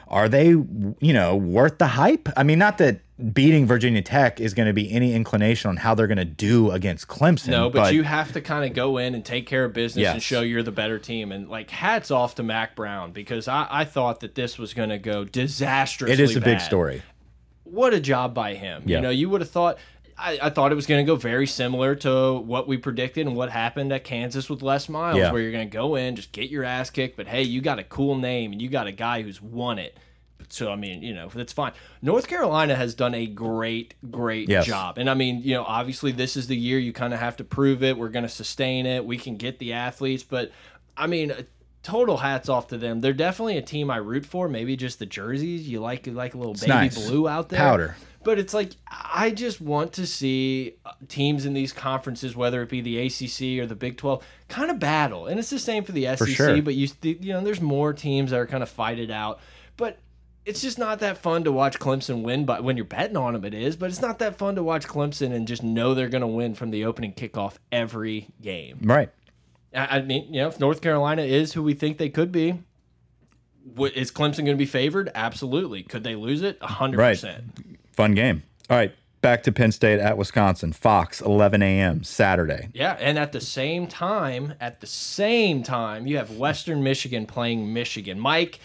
Are 0.09 0.27
they, 0.27 0.47
you 0.47 1.13
know, 1.13 1.35
worth 1.35 1.77
the 1.77 1.87
hype? 1.87 2.27
I 2.35 2.43
mean, 2.43 2.57
not 2.57 2.79
that 2.79 3.01
beating 3.33 3.67
Virginia 3.67 4.01
Tech 4.01 4.39
is 4.39 4.53
going 4.53 4.67
to 4.67 4.73
be 4.73 4.91
any 4.91 5.13
inclination 5.13 5.69
on 5.69 5.77
how 5.77 5.93
they're 5.93 6.07
going 6.07 6.17
to 6.17 6.25
do 6.25 6.71
against 6.71 7.07
Clemson. 7.07 7.49
No, 7.49 7.69
but, 7.69 7.93
you 7.93 8.03
have 8.03 8.31
to 8.33 8.41
kind 8.41 8.65
of 8.65 8.73
go 8.73 8.97
in 8.97 9.13
and 9.13 9.23
take 9.23 9.45
care 9.45 9.65
of 9.65 9.73
business 9.73 10.07
and 10.07 10.23
show 10.23 10.41
you're 10.41 10.63
the 10.63 10.71
better 10.71 10.97
team. 10.97 11.31
And 11.31 11.47
like, 11.47 11.69
hats 11.69 12.09
off 12.09 12.35
to 12.35 12.43
Mack 12.43 12.75
Brown 12.75 13.11
because 13.11 13.47
I, 13.47 13.67
I 13.69 13.85
thought 13.85 14.21
that 14.21 14.35
this 14.35 14.57
was 14.57 14.73
going 14.73 14.89
to 14.89 14.97
go 14.97 15.25
disastrously. 15.25 16.13
it 16.13 16.19
is 16.19 16.35
a 16.35 16.41
big 16.41 16.59
story. 16.59 17.03
What 17.65 17.93
a 17.93 17.99
job 17.99 18.33
by 18.33 18.55
him. 18.55 18.83
Yeah. 18.85 18.97
You 18.97 19.01
know, 19.03 19.09
you 19.11 19.29
would 19.29 19.41
have 19.41 19.51
thought. 19.51 19.77
I, 20.19 20.39
I 20.43 20.49
thought 20.49 20.71
it 20.71 20.75
was 20.75 20.85
going 20.85 21.05
to 21.05 21.09
go 21.09 21.15
very 21.15 21.47
similar 21.47 21.95
to 21.95 22.39
what 22.39 22.67
we 22.67 22.77
predicted 22.77 23.25
and 23.25 23.35
what 23.35 23.49
happened 23.49 23.93
at 23.93 24.03
Kansas 24.03 24.49
with 24.49 24.61
Les 24.61 24.89
Miles, 24.89 25.17
Yeah. 25.17 25.31
where 25.31 25.41
you're 25.41 25.51
going 25.51 25.69
to 25.69 25.73
go 25.73 25.95
in, 25.95 26.15
just 26.15 26.31
get 26.31 26.49
your 26.49 26.63
ass 26.63 26.89
kicked, 26.89 27.15
but 27.17 27.27
hey, 27.27 27.43
you 27.43 27.61
got 27.61 27.79
a 27.79 27.83
cool 27.83 28.17
name 28.17 28.51
and 28.51 28.61
you 28.61 28.67
got 28.69 28.87
a 28.87 28.91
guy 28.91 29.21
who's 29.21 29.41
won 29.41 29.79
it. 29.79 29.97
So 30.51 30.71
I 30.71 30.75
mean, 30.75 31.03
you 31.03 31.13
know, 31.13 31.27
that's 31.29 31.53
fine. 31.53 31.73
North 32.01 32.27
Carolina 32.27 32.75
has 32.75 32.95
done 32.95 33.13
a 33.13 33.27
great, 33.27 33.93
great 34.09 34.49
Yes. 34.49 34.65
job, 34.65 34.97
and 34.97 35.07
I 35.09 35.13
mean, 35.13 35.41
you 35.43 35.53
know, 35.53 35.63
obviously 35.63 36.11
this 36.11 36.35
is 36.35 36.47
the 36.47 36.55
year 36.57 36.79
you 36.79 36.91
kind 36.91 37.13
of 37.13 37.19
have 37.19 37.37
to 37.37 37.43
prove 37.43 37.83
it. 37.83 37.97
We're 37.97 38.09
going 38.09 38.23
to 38.23 38.29
sustain 38.29 38.85
it. 38.87 39.05
We 39.05 39.17
can 39.17 39.37
get 39.37 39.59
the 39.59 39.73
athletes, 39.73 40.23
but 40.23 40.51
I 40.97 41.05
mean, 41.05 41.31
uh, 41.31 41.43
total 41.83 42.17
hats 42.17 42.49
off 42.49 42.67
to 42.69 42.77
them. 42.79 43.01
They're 43.01 43.13
definitely 43.13 43.57
a 43.57 43.61
team 43.61 43.91
I 43.91 43.97
root 43.97 44.25
for. 44.25 44.49
Maybe 44.49 44.75
just 44.75 44.97
the 44.97 45.05
jerseys. 45.05 45.69
You 45.69 45.81
like 45.81 46.07
you 46.07 46.13
like 46.13 46.33
a 46.33 46.37
little 46.37 46.55
baby 46.55 46.67
nice. 46.67 47.07
blue 47.07 47.27
out 47.27 47.49
there, 47.49 47.59
Powder. 47.59 47.95
But 48.23 48.37
it's 48.37 48.53
like 48.53 48.71
I 48.89 49.31
just 49.31 49.61
want 49.61 49.93
to 49.93 50.05
see 50.05 50.75
uh, 50.85 50.91
teams 51.07 51.45
in 51.45 51.53
these 51.53 51.71
conferences, 51.71 52.35
whether 52.35 52.61
it 52.61 52.69
be 52.69 52.81
the 52.81 52.99
ACC 53.05 53.63
or 53.63 53.65
the 53.65 53.75
Big 53.75 53.97
Twelve, 53.97 54.25
kind 54.49 54.69
of 54.69 54.79
battle. 54.79 55.27
And 55.27 55.39
it's 55.39 55.49
the 55.49 55.59
same 55.59 55.83
for 55.83 55.93
the 55.93 56.05
SEC. 56.17 56.27
sure. 56.27 56.61
But 56.61 56.75
you 56.75 56.89
you 57.01 57.33
know, 57.33 57.41
there's 57.41 57.61
more 57.61 57.93
teams 57.93 58.31
that 58.31 58.39
are 58.39 58.47
kind 58.47 58.63
of 58.63 58.69
fight 58.69 58.99
it 58.99 59.09
out. 59.09 59.39
But 59.77 59.99
it's 60.45 60.61
just 60.61 60.77
not 60.77 60.99
that 60.99 61.17
fun 61.17 61.45
to 61.45 61.51
watch 61.51 61.79
Clemson 61.79 62.23
win. 62.23 62.45
But 62.45 62.63
when 62.63 62.75
you're 62.75 62.85
betting 62.85 63.15
on 63.15 63.33
them, 63.33 63.45
it 63.45 63.53
is. 63.53 63.77
But 63.77 63.89
it's 63.89 64.01
not 64.01 64.19
that 64.19 64.37
fun 64.37 64.55
to 64.55 64.63
watch 64.63 64.85
Clemson 64.85 65.31
and 65.33 65.47
just 65.47 65.63
know 65.63 65.93
they're 65.93 66.09
going 66.09 66.21
to 66.21 66.27
win 66.27 66.55
from 66.55 66.71
the 66.71 66.85
opening 66.85 67.13
kickoff 67.13 67.55
every 67.71 68.27
game. 68.41 68.79
Right. 68.83 69.09
I 69.73 69.99
I 69.99 70.01
mean, 70.01 70.33
you 70.33 70.41
know, 70.41 70.49
if 70.49 70.59
North 70.59 70.81
Carolina 70.81 71.21
is 71.21 71.53
who 71.53 71.63
we 71.63 71.73
think 71.73 71.97
they 71.97 72.09
could 72.09 72.33
be, 72.33 72.59
is 73.95 74.11
Clemson 74.11 74.39
going 74.39 74.47
to 74.47 74.55
be 74.55 74.65
favored? 74.65 75.09
Absolutely. 75.15 75.83
Could 75.83 76.03
they 76.03 76.15
lose 76.15 76.41
it? 76.41 76.61
hundred 76.61 76.97
Right. 76.97 77.23
Fun 77.99 78.13
game. 78.13 78.43
All 78.69 78.77
right. 78.77 78.95
Back 79.19 79.43
to 79.43 79.51
Penn 79.51 79.73
State 79.73 79.99
at 79.99 80.17
Wisconsin. 80.17 80.71
Fox, 80.71 81.19
11 81.19 81.61
a.m. 81.61 82.01
Saturday. 82.05 82.69
Yeah, 82.71 82.95
and 82.97 83.19
at 83.19 83.33
the 83.33 83.41
same 83.41 83.87
time, 83.87 84.53
at 84.61 84.79
the 84.79 84.87
same 84.87 85.63
time, 85.63 86.07
you 86.07 86.15
have 86.15 86.37
Western 86.37 86.81
Michigan 86.81 87.25
playing 87.25 87.73
Michigan. 87.73 88.17
Mike, 88.17 88.61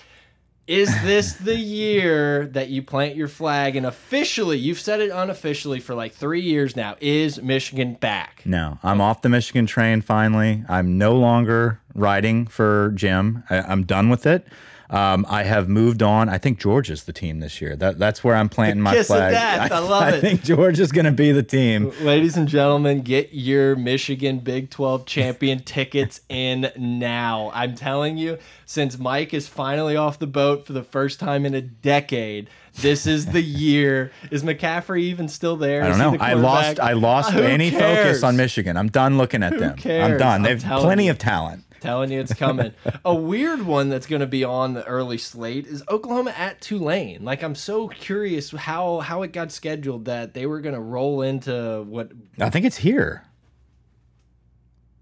is 0.68 0.88
this 1.02 1.32
the 1.50 1.56
year 1.56 2.46
that 2.46 2.68
you 2.68 2.80
plant 2.80 3.16
your 3.16 3.26
flag 3.26 3.74
and 3.74 3.86
officially, 3.86 4.56
you've 4.56 4.78
said 4.78 5.00
it 5.00 5.10
unofficially 5.10 5.80
for 5.80 5.96
like 5.96 6.12
three 6.12 6.42
years 6.42 6.76
now, 6.76 6.94
is 7.00 7.42
Michigan 7.42 7.94
back? 7.94 8.42
No, 8.44 8.78
I'm 8.84 9.00
off 9.00 9.22
the 9.22 9.28
Michigan 9.28 9.66
train 9.66 10.00
finally. 10.00 10.62
I'm 10.68 10.96
no 10.96 11.16
longer 11.16 11.80
riding 11.92 12.46
for 12.46 12.92
Jim. 12.94 13.42
I, 13.50 13.62
I'm 13.62 13.82
done 13.82 14.10
with 14.10 14.26
it. 14.26 14.46
Um, 14.90 15.24
I 15.28 15.44
have 15.44 15.68
moved 15.68 16.02
on. 16.02 16.28
I 16.28 16.38
think 16.38 16.58
Georgia's 16.60 17.04
the 17.04 17.12
team 17.12 17.40
this 17.40 17.60
year. 17.60 17.74
That 17.74 17.98
that's 17.98 18.22
where 18.22 18.34
I'm 18.36 18.48
planting 18.48 18.82
my 18.82 18.92
kiss 18.94 19.08
of 19.10 19.16
flag. 19.16 19.32
death. 19.32 19.72
I 19.72 19.78
love 19.80 20.02
I 20.02 20.10
it. 20.16 20.20
think 20.20 20.42
Georgia's 20.42 20.92
going 20.92 21.06
to 21.06 21.12
be 21.12 21.32
the 21.32 21.42
team. 21.42 21.92
Ladies 22.02 22.36
and 22.36 22.46
gentlemen, 22.46 23.00
get 23.00 23.30
your 23.32 23.76
Michigan 23.76 24.40
Big 24.40 24.70
12 24.70 25.06
champion 25.06 25.60
tickets 25.64 26.20
in 26.28 26.70
now. 26.76 27.50
I'm 27.54 27.74
telling 27.74 28.18
you, 28.18 28.38
since 28.66 28.98
Mike 28.98 29.32
is 29.34 29.48
finally 29.48 29.96
off 29.96 30.18
the 30.18 30.26
boat 30.26 30.66
for 30.66 30.72
the 30.74 30.84
first 30.84 31.18
time 31.18 31.46
in 31.46 31.54
a 31.54 31.62
decade, 31.62 32.50
this 32.80 33.06
is 33.06 33.26
the 33.26 33.42
year. 33.42 34.12
Is 34.30 34.42
McCaffrey 34.42 35.00
even 35.00 35.28
still 35.28 35.56
there? 35.56 35.82
I 35.84 35.88
don't 35.88 35.98
know. 35.98 36.16
I 36.20 36.34
lost. 36.34 36.78
I 36.78 36.92
lost 36.92 37.32
Who 37.32 37.40
any 37.40 37.70
cares? 37.70 38.04
focus 38.06 38.22
on 38.22 38.36
Michigan. 38.36 38.76
I'm 38.76 38.88
done 38.88 39.16
looking 39.16 39.42
at 39.42 39.58
them. 39.58 39.76
I'm 39.84 40.18
done. 40.18 40.42
They've 40.42 40.62
plenty 40.62 41.06
you. 41.06 41.10
of 41.10 41.18
talent. 41.18 41.64
Telling 41.84 42.10
you 42.10 42.18
it's 42.20 42.32
coming. 42.34 42.72
a 43.04 43.14
weird 43.14 43.62
one 43.62 43.90
that's 43.90 44.06
going 44.06 44.20
to 44.20 44.26
be 44.26 44.42
on 44.42 44.72
the 44.74 44.84
early 44.86 45.18
slate 45.18 45.66
is 45.66 45.82
Oklahoma 45.90 46.34
at 46.36 46.60
Tulane. 46.60 47.24
Like 47.24 47.42
I'm 47.42 47.54
so 47.54 47.88
curious 47.88 48.50
how 48.50 49.00
how 49.00 49.22
it 49.22 49.32
got 49.32 49.52
scheduled 49.52 50.06
that 50.06 50.32
they 50.34 50.46
were 50.46 50.60
going 50.60 50.74
to 50.74 50.80
roll 50.80 51.20
into 51.22 51.82
what. 51.88 52.10
I 52.40 52.48
think 52.50 52.64
it's 52.64 52.78
here. 52.78 53.24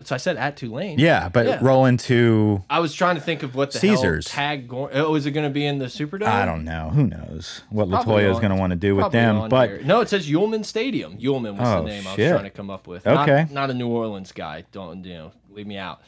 So 0.05 0.17
I 0.17 0.19
said 0.19 0.37
at 0.37 0.57
Tulane. 0.57 0.99
Yeah, 0.99 1.29
but 1.29 1.47
Yeah. 1.47 1.59
roll 1.63 1.85
into. 1.87 2.65
I 2.69 2.81
was 2.81 2.93
trying 2.93 3.15
to 3.15 3.21
think 3.21 3.45
of 3.45 3.55
what 3.55 3.71
the 3.71 3.79
Caesars. 3.79 4.25
tag 4.25 4.67
going. 4.67 4.93
Oh, 4.97 5.15
is 5.15 5.27
it 5.27 5.31
going 5.31 5.47
to 5.47 5.55
be 5.55 5.65
in 5.65 5.79
the 5.79 5.85
Superdome? 5.87 6.27
I 6.27 6.45
don't 6.45 6.65
know. 6.65 6.91
Who 6.93 7.07
knows 7.07 7.61
what 7.71 7.87
Latoya 7.89 8.29
is 8.29 8.41
going 8.41 8.51
to 8.51 8.57
want 8.59 8.73
to 8.73 8.77
do 8.77 8.97
with 8.97 9.13
them? 9.13 9.49
But 9.49 9.85
no, 9.85 10.01
it 10.01 10.09
says 10.09 10.29
Yulman 10.29 10.65
Stadium. 10.65 11.19
Yulman 11.19 11.57
was 11.57 11.69
Oh, 11.69 11.83
the 11.85 11.89
name 11.91 12.05
I 12.09 12.17
was 12.17 12.29
trying 12.29 12.43
to 12.43 12.51
come 12.51 12.69
up 12.71 12.89
with. 12.89 13.07
Okay. 13.07 13.43
not, 13.45 13.51
not 13.53 13.71
a 13.71 13.75
New 13.75 13.87
Orleans 13.87 14.33
guy. 14.33 14.65
Don't 14.73 15.05
you 15.05 15.15
know? 15.15 15.33
Leave 15.53 15.69
me 15.69 15.77
out. 15.77 16.01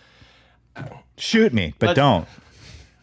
Shoot 1.17 1.53
me, 1.53 1.75
but 1.79 1.89
Let's- 1.89 1.97
don't. 1.97 2.29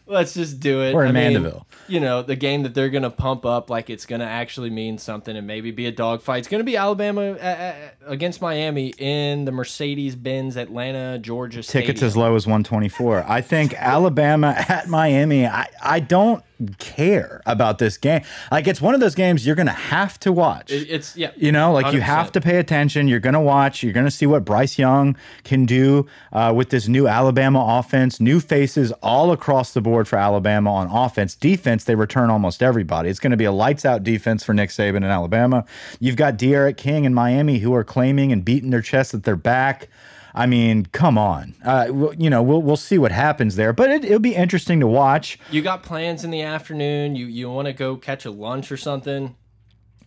Let's 0.04 0.34
just 0.34 0.60
do 0.60 0.82
it. 0.82 0.94
We're 0.94 1.04
in 1.04 1.16
I 1.16 1.20
mean, 1.28 1.32
Mandeville. 1.34 1.66
You 1.88 2.00
know, 2.00 2.22
the 2.22 2.36
game 2.36 2.64
that 2.64 2.74
they're 2.74 2.90
going 2.90 3.04
to 3.04 3.10
pump 3.10 3.46
up 3.46 3.70
like 3.70 3.88
it's 3.88 4.04
going 4.04 4.20
to 4.20 4.26
actually 4.26 4.68
mean 4.68 4.98
something 4.98 5.34
and 5.36 5.46
maybe 5.46 5.70
be 5.70 5.86
a 5.86 5.92
dogfight. 5.92 6.40
It's 6.40 6.48
going 6.48 6.58
to 6.60 6.64
be 6.64 6.76
Alabama 6.76 7.32
uh, 7.32 7.34
uh, 7.34 7.74
against 8.06 8.42
Miami 8.42 8.92
in 8.98 9.46
the 9.46 9.52
Mercedes-Benz 9.52 10.56
Atlanta, 10.56 11.18
Georgia 11.18 11.62
Tickets 11.62 12.00
Stadium. 12.00 12.06
as 12.06 12.16
low 12.16 12.34
as 12.34 12.46
124. 12.46 13.24
I 13.26 13.40
think 13.40 13.74
Alabama 13.74 14.54
at 14.68 14.88
Miami. 14.88 15.46
I, 15.46 15.68
I 15.82 16.00
don't 16.00 16.44
care 16.78 17.40
about 17.46 17.78
this 17.78 17.96
game. 17.96 18.22
Like 18.50 18.66
it's 18.66 18.80
one 18.80 18.94
of 18.94 19.00
those 19.00 19.14
games 19.14 19.46
you're 19.46 19.56
going 19.56 19.66
to 19.66 19.72
have 19.72 20.18
to 20.20 20.32
watch. 20.32 20.70
It- 20.70 20.88
It's 20.90 21.16
yeah. 21.16 21.30
You 21.36 21.52
know, 21.52 21.72
like 21.72 21.92
you 21.94 22.00
have 22.00 22.32
to 22.32 22.40
pay 22.40 22.58
attention. 22.58 23.08
You're 23.08 23.20
going 23.20 23.34
to 23.34 23.40
watch. 23.40 23.82
You're 23.82 23.92
going 23.92 24.06
to 24.06 24.10
see 24.10 24.26
what 24.26 24.44
Bryce 24.44 24.78
Young 24.78 25.16
can 25.44 25.66
do 25.66 26.06
uh, 26.32 26.52
with 26.54 26.70
this 26.70 26.88
new 26.88 27.06
Alabama 27.08 27.78
offense. 27.78 28.20
New 28.20 28.40
faces 28.40 28.92
all 29.02 29.32
across 29.32 29.72
the 29.72 29.80
board 29.80 30.06
for 30.08 30.16
Alabama 30.18 30.72
on 30.72 30.86
offense. 30.88 31.34
Defense, 31.34 31.84
they 31.84 31.94
return 31.94 32.30
almost 32.30 32.62
everybody. 32.62 33.08
It's 33.08 33.20
going 33.20 33.30
to 33.32 33.36
be 33.36 33.44
a 33.44 33.52
lights 33.52 33.84
out 33.84 34.02
defense 34.04 34.44
for 34.44 34.52
Nick 34.54 34.70
Saban 34.70 34.96
in 34.98 35.04
Alabama. 35.04 35.64
You've 36.00 36.16
got 36.16 36.36
D'Eriq 36.36 36.76
King 36.76 37.04
in 37.04 37.14
Miami 37.14 37.58
who 37.58 37.74
are 37.74 37.84
claiming 37.84 38.32
and 38.32 38.44
beating 38.44 38.70
their 38.70 38.82
chest 38.82 39.12
that 39.12 39.24
they're 39.24 39.36
back. 39.36 39.88
I 40.34 40.46
mean, 40.46 40.86
come 40.86 41.18
on. 41.18 41.54
Uh, 41.64 41.86
we'll- 41.90 42.14
you 42.14 42.30
know, 42.30 42.42
we'll 42.42 42.62
we'll 42.62 42.76
see 42.76 42.98
what 42.98 43.12
happens 43.12 43.56
there, 43.56 43.72
but 43.72 43.90
it, 43.90 44.04
it'll 44.04 44.18
be 44.18 44.34
interesting 44.34 44.80
to 44.80 44.86
watch. 44.86 45.38
You 45.50 45.62
got 45.62 45.82
plans 45.82 46.24
in 46.24 46.30
the 46.30 46.42
afternoon. 46.42 47.16
You 47.16 47.26
you 47.26 47.50
want 47.50 47.66
to 47.66 47.72
go 47.72 47.96
catch 47.96 48.24
a 48.24 48.30
lunch 48.30 48.72
or 48.72 48.76
something. 48.76 49.36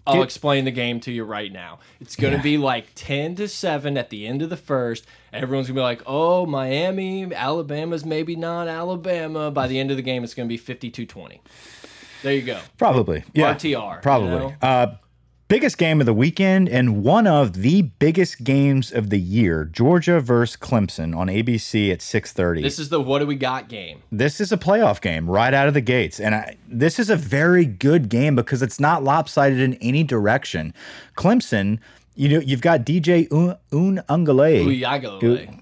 I'll 0.08 0.16
Get- 0.18 0.24
explain 0.26 0.66
the 0.66 0.72
game 0.72 1.00
to 1.02 1.12
you 1.12 1.24
right 1.24 1.52
now. 1.52 1.80
It's 2.00 2.16
going 2.16 2.38
to 2.38 2.44
be 2.44 2.60
like 2.60 2.90
10 2.94 3.34
to 3.38 3.48
7 3.48 3.98
at 3.98 4.12
the 4.12 4.28
end 4.28 4.44
of 4.44 4.52
the 4.52 4.58
first. 4.58 5.04
Everyone's 5.34 5.66
going 5.68 5.76
to 5.76 5.80
be 5.80 5.84
like, 5.84 6.04
"Oh, 6.06 6.46
Miami, 6.46 7.34
Alabama's 7.34 8.06
maybe 8.06 8.36
not 8.36 8.68
Alabama." 8.68 9.50
By 9.50 9.66
the 9.68 9.80
end 9.80 9.90
of 9.90 9.98
the 9.98 10.04
game, 10.04 10.24
it's 10.24 10.36
going 10.36 10.48
to 10.48 10.56
be 10.56 10.60
52-20. 10.60 11.40
There 12.22 12.34
you 12.34 12.44
go. 12.44 12.60
Probably. 12.78 13.24
Yeah. 13.34 13.54
RTR, 13.56 13.96
you 13.96 14.02
Probably. 14.02 14.30
know? 14.30 14.54
Uh, 14.62 14.96
biggest 15.48 15.78
game 15.78 16.00
of 16.00 16.06
the 16.06 16.14
weekend 16.14 16.68
and 16.68 17.04
one 17.04 17.28
of 17.28 17.54
the 17.54 17.84
biggest 17.84 18.44
games 18.44 18.92
of 18.92 19.10
the 19.10 19.20
year 19.20 19.66
Georgia 19.66 20.20
versus 20.20 20.58
Clemson 20.58 21.16
on 21.16 21.28
ABC 21.28 21.92
at 21.92 22.00
6.30. 22.00 22.64
This 22.64 22.80
is 22.80 22.90
the 22.90 23.00
what 23.00 23.20
do 23.20 23.28
we 23.28 23.36
got 23.36 23.70
game. 23.70 24.02
this 24.12 24.42
is 24.42 24.52
a 24.52 24.58
playoff 24.58 25.02
game 25.02 25.30
right 25.30 25.54
out 25.54 25.68
of 25.68 25.74
the 25.74 25.82
gates. 25.82 26.20
And 26.20 26.34
I, 26.34 26.58
this 26.68 26.98
is 27.00 27.10
a 27.10 27.16
very 27.16 27.66
good 27.66 28.10
game 28.10 28.36
because 28.36 28.62
it's 28.62 28.80
not 28.80 29.04
lopsided 29.04 29.60
in 29.60 29.76
any 29.76 30.04
direction. 30.04 30.74
Clemson, 31.16 31.80
you 32.16 32.30
know, 32.30 32.40
you've 32.40 32.62
got 32.62 32.82
DJ 32.82 33.28
Un. 33.32 33.58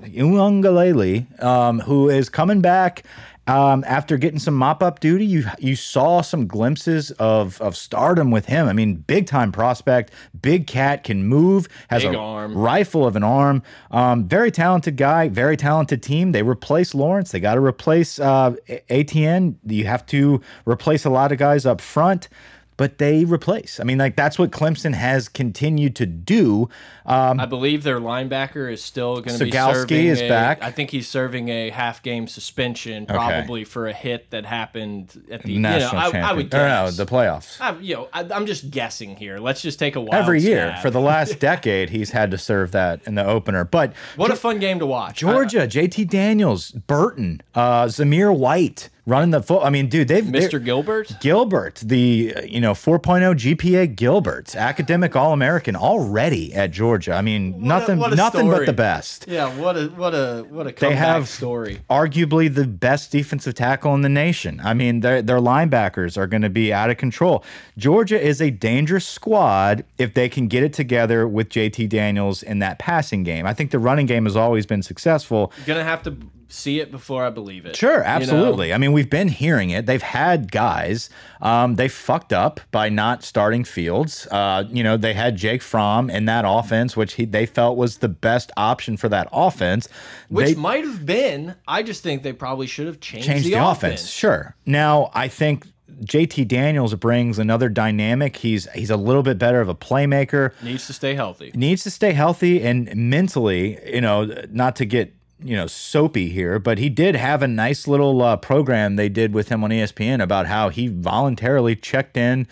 Uiagalelei, 0.10 1.44
um, 1.44 1.80
who 1.82 2.10
is 2.10 2.30
coming 2.30 2.62
back 2.62 3.04
um, 3.48 3.84
after 3.86 4.18
getting 4.18 4.40
some 4.40 4.54
mop 4.54 4.82
up 4.82 5.00
duty. 5.00 5.26
You 5.26 5.46
you 5.60 5.76
saw 5.76 6.22
some 6.22 6.48
glimpses 6.48 7.12
of 7.12 7.60
of 7.62 7.76
stardom 7.76 8.32
with 8.32 8.46
him. 8.46 8.68
I 8.68 8.74
mean, 8.74 8.96
big 8.96 9.28
time 9.28 9.52
prospect, 9.52 10.12
big 10.42 10.68
cat, 10.68 11.04
can 11.04 11.26
move, 11.26 11.68
has 11.90 12.04
Big 12.04 12.14
a 12.14 12.18
arm. 12.18 12.58
rifle 12.58 13.06
of 13.06 13.16
an 13.16 13.24
arm. 13.24 13.64
Um, 13.92 14.28
very 14.28 14.52
talented 14.52 14.96
guy, 14.98 15.30
very 15.30 15.58
talented 15.58 16.02
team. 16.02 16.32
They 16.32 16.44
replace 16.44 16.94
Lawrence. 16.96 17.32
They 17.32 17.40
got 17.40 17.56
to 17.56 17.62
replace 17.62 18.20
uh, 18.20 18.56
Etienne. 18.90 19.60
You 19.66 19.86
have 19.86 20.06
to 20.08 20.42
replace 20.66 21.06
a 21.06 21.10
lot 21.10 21.32
of 21.32 21.38
guys 21.38 21.66
up 21.66 21.82
front. 21.82 22.30
But 22.78 22.98
they 22.98 23.24
replace. 23.26 23.80
I 23.80 23.84
mean, 23.84 23.98
like 23.98 24.16
that's 24.16 24.40
what 24.40 24.52
Clemson 24.52 24.94
has 24.94 25.30
continued 25.30 25.96
to 25.98 26.06
do. 26.06 26.70
Um, 27.06 27.40
I 27.40 27.46
believe 27.46 27.84
their 27.84 28.00
linebacker 28.00 28.72
is 28.72 28.84
still 28.84 29.22
going 29.22 29.38
to 29.38 29.46
be 29.46 29.52
serving. 29.52 30.06
is 30.08 30.22
a- 30.22 30.30
back. 30.30 30.64
I 30.64 30.72
think 30.72 30.90
he's 30.90 31.08
serving 31.08 31.50
a 31.50 31.70
half 31.70 32.02
game 32.02 32.28
suspension, 32.28 33.06
probably 33.06 33.64
for 33.64 33.88
a 33.88 33.94
hit 33.94 34.30
that 34.32 34.46
happened 34.46 35.22
at 35.30 35.44
the 35.44 35.58
national 35.58 36.02
you 36.08 36.14
know, 36.14 36.20
I. 36.20 36.30
I 36.30 36.34
would 36.34 36.54
Or 36.54 36.58
no, 36.58 36.86
guess. 36.86 36.98
the 36.98 37.06
playoffs. 37.06 37.60
I, 37.62 37.78
you 37.80 37.96
know, 37.96 38.10
I, 38.14 38.22
I'm 38.32 38.46
just 38.46 38.72
guessing 38.72 39.16
here. 39.18 39.38
Let's 39.38 39.62
just 39.62 39.80
take 39.80 39.96
a 39.96 40.02
wild 40.02 40.14
every 40.14 40.42
year 40.42 40.70
stab. 40.70 40.82
for 40.82 40.90
the 40.90 41.02
last 41.02 41.40
decade 41.40 41.90
he's 41.90 42.12
had 42.12 42.32
to 42.32 42.38
serve 42.38 42.72
that 42.72 43.02
in 43.06 43.16
the 43.16 43.26
opener 43.26 43.64
but 43.66 43.94
What 44.16 44.32
a 44.32 44.36
fun 44.36 44.60
game 44.60 44.80
to 44.80 44.86
watch. 44.86 45.18
georgia 45.18 45.68
jt 45.68 46.08
daniels 46.10 46.72
burton 46.72 47.42
uh 47.56 47.86
zamir 47.86 48.36
white 48.36 48.90
running 49.06 49.32
the 49.32 49.42
foot 49.42 49.64
i 49.64 49.70
mean 49.70 49.88
dude 49.88 50.08
they've 50.08 50.24
Mr. 50.24 50.64
Gilbert. 50.64 51.16
Gilbert, 51.22 51.76
the 51.84 52.34
uh, 52.36 52.42
you 52.44 52.60
know 52.60 52.74
4.0 52.74 53.36
GPA 53.36 53.96
Gilbert, 53.96 54.56
academic 54.56 55.16
All 55.16 55.34
American 55.34 55.76
already 55.76 56.54
at 56.54 56.72
Georgia. 56.72 57.14
I 57.14 57.22
mean, 57.22 57.62
nothing, 57.62 58.00
what 58.00 58.14
a 58.14 58.16
nothing 58.16 58.50
but 58.50 58.66
the 58.66 58.74
best. 58.74 59.26
Yeah, 59.28 59.56
what 59.58 59.78
a 59.78 59.88
what 59.90 60.14
a 60.14 60.46
what 60.50 60.68
a 60.68 60.72
comeback 60.74 60.80
They 60.80 60.96
have 60.96 61.30
story. 61.30 61.82
arguably 61.90 62.54
the 62.54 62.66
best 62.66 63.12
defensive 63.12 63.56
tackle 63.56 63.94
in 63.96 64.02
the 64.02 64.10
nation. 64.10 64.60
I 64.64 64.74
mean, 64.74 65.02
their 65.02 65.22
their 65.22 65.40
linebackers 65.40 66.18
are 66.18 66.28
going 66.28 66.42
to 66.42 66.50
be 66.50 66.74
out 66.74 66.90
of 66.90 66.98
control. 66.98 67.44
Georgia 67.78 68.20
is 68.20 68.42
a 68.42 68.50
dangerous 68.50 69.06
squad 69.08 69.86
if 69.98 70.14
they 70.14 70.30
can 70.30 70.48
get 70.48 70.64
it 70.64 70.74
together 70.74 71.28
with 71.28 71.50
JT 71.50 71.90
Daniels 71.90 72.44
in 72.44 72.60
that 72.60 72.80
passing 72.80 73.24
game. 73.24 73.46
I 73.46 73.54
think 73.54 73.72
the 73.72 73.80
running 73.80 74.06
game 74.06 74.26
has 74.26 74.36
always 74.36 74.66
been 74.66 74.82
successful. 74.82 75.52
Gonna 75.66 75.84
have 75.84 76.04
to 76.04 76.16
see 76.50 76.80
it 76.80 76.92
before 76.92 77.26
I 77.26 77.30
believe 77.30 77.66
it. 77.66 77.76
Sure, 77.76 77.94
you 77.94 78.00
know? 78.00 78.06
absolutely. 78.06 78.74
I 78.74 78.78
mean, 78.78 78.92
we've 78.92 79.10
been 79.10 79.28
hearing 79.28 79.70
it. 79.70 79.86
They've 79.86 80.02
had 80.02 80.52
guys. 80.52 81.10
Um, 81.42 81.76
they 81.76 81.88
fucked 81.88 82.34
up 82.34 82.60
by 82.72 82.90
not 82.90 83.24
starting 83.24 83.64
Fields. 83.64 84.28
Uh, 84.32 84.64
you 84.70 84.84
know, 84.84 84.98
they 84.98 85.14
had 85.14 85.36
Jake 85.36 85.62
Fromm 85.62 86.10
in 86.10 86.26
that 86.26 86.46
offense, 86.48 86.96
which 86.96 87.14
he, 87.14 87.26
they 87.26 87.46
felt 87.46 87.78
was 87.78 87.98
the 87.98 88.10
best 88.10 88.52
option 88.58 88.98
for 88.98 89.10
that 89.10 89.28
offense. 89.32 89.88
Which 90.30 90.48
They- 90.48 90.56
might 90.56 90.84
have 90.84 91.06
been. 91.06 91.56
I 91.68 91.84
just 91.84 92.04
think 92.04 92.24
they 92.24 92.34
probably 92.34 92.68
should 92.68 92.88
have 92.88 93.00
changed, 93.00 93.28
change 93.28 93.46
the, 93.46 93.54
offense. 93.54 94.08
Sure. 94.10 94.56
Now, 94.66 95.12
I 95.14 95.28
think 95.28 95.68
JT 96.02 96.48
Daniels 96.48 96.96
brings 96.96 97.40
another 97.40 97.70
dynamic. 97.70 98.38
He's 98.38 98.68
he's 98.72 98.90
a 98.90 98.98
little 98.98 99.24
bit 99.24 99.38
better 99.38 99.62
of 99.62 99.70
a 99.70 99.76
playmaker. 99.76 100.52
Needs 100.62 100.88
to 100.88 100.94
stay 100.94 101.14
healthy. 101.14 101.52
Needs 101.54 101.84
to 101.84 101.92
stay 101.92 102.12
healthy 102.12 102.64
and 102.64 102.94
mentally, 102.96 103.78
you 103.94 104.02
know, 104.02 104.26
not 104.50 104.76
to 104.78 104.86
get 104.86 105.14
you 105.44 105.56
know 105.56 105.68
soapy 105.68 106.30
here, 106.30 106.60
but 106.60 106.78
he 106.78 106.90
did 106.90 107.16
have 107.16 107.42
a 107.42 107.48
nice 107.48 107.88
little 107.88 108.22
uh, 108.22 108.38
program 108.38 108.96
they 108.96 109.10
did 109.10 109.34
with 109.34 109.50
him 109.50 109.64
on 109.64 109.70
ESPN 109.70 110.22
about 110.22 110.48
how 110.48 110.70
he 110.70 110.88
voluntarily 110.88 111.76
checked 111.76 112.18
in 112.18 112.48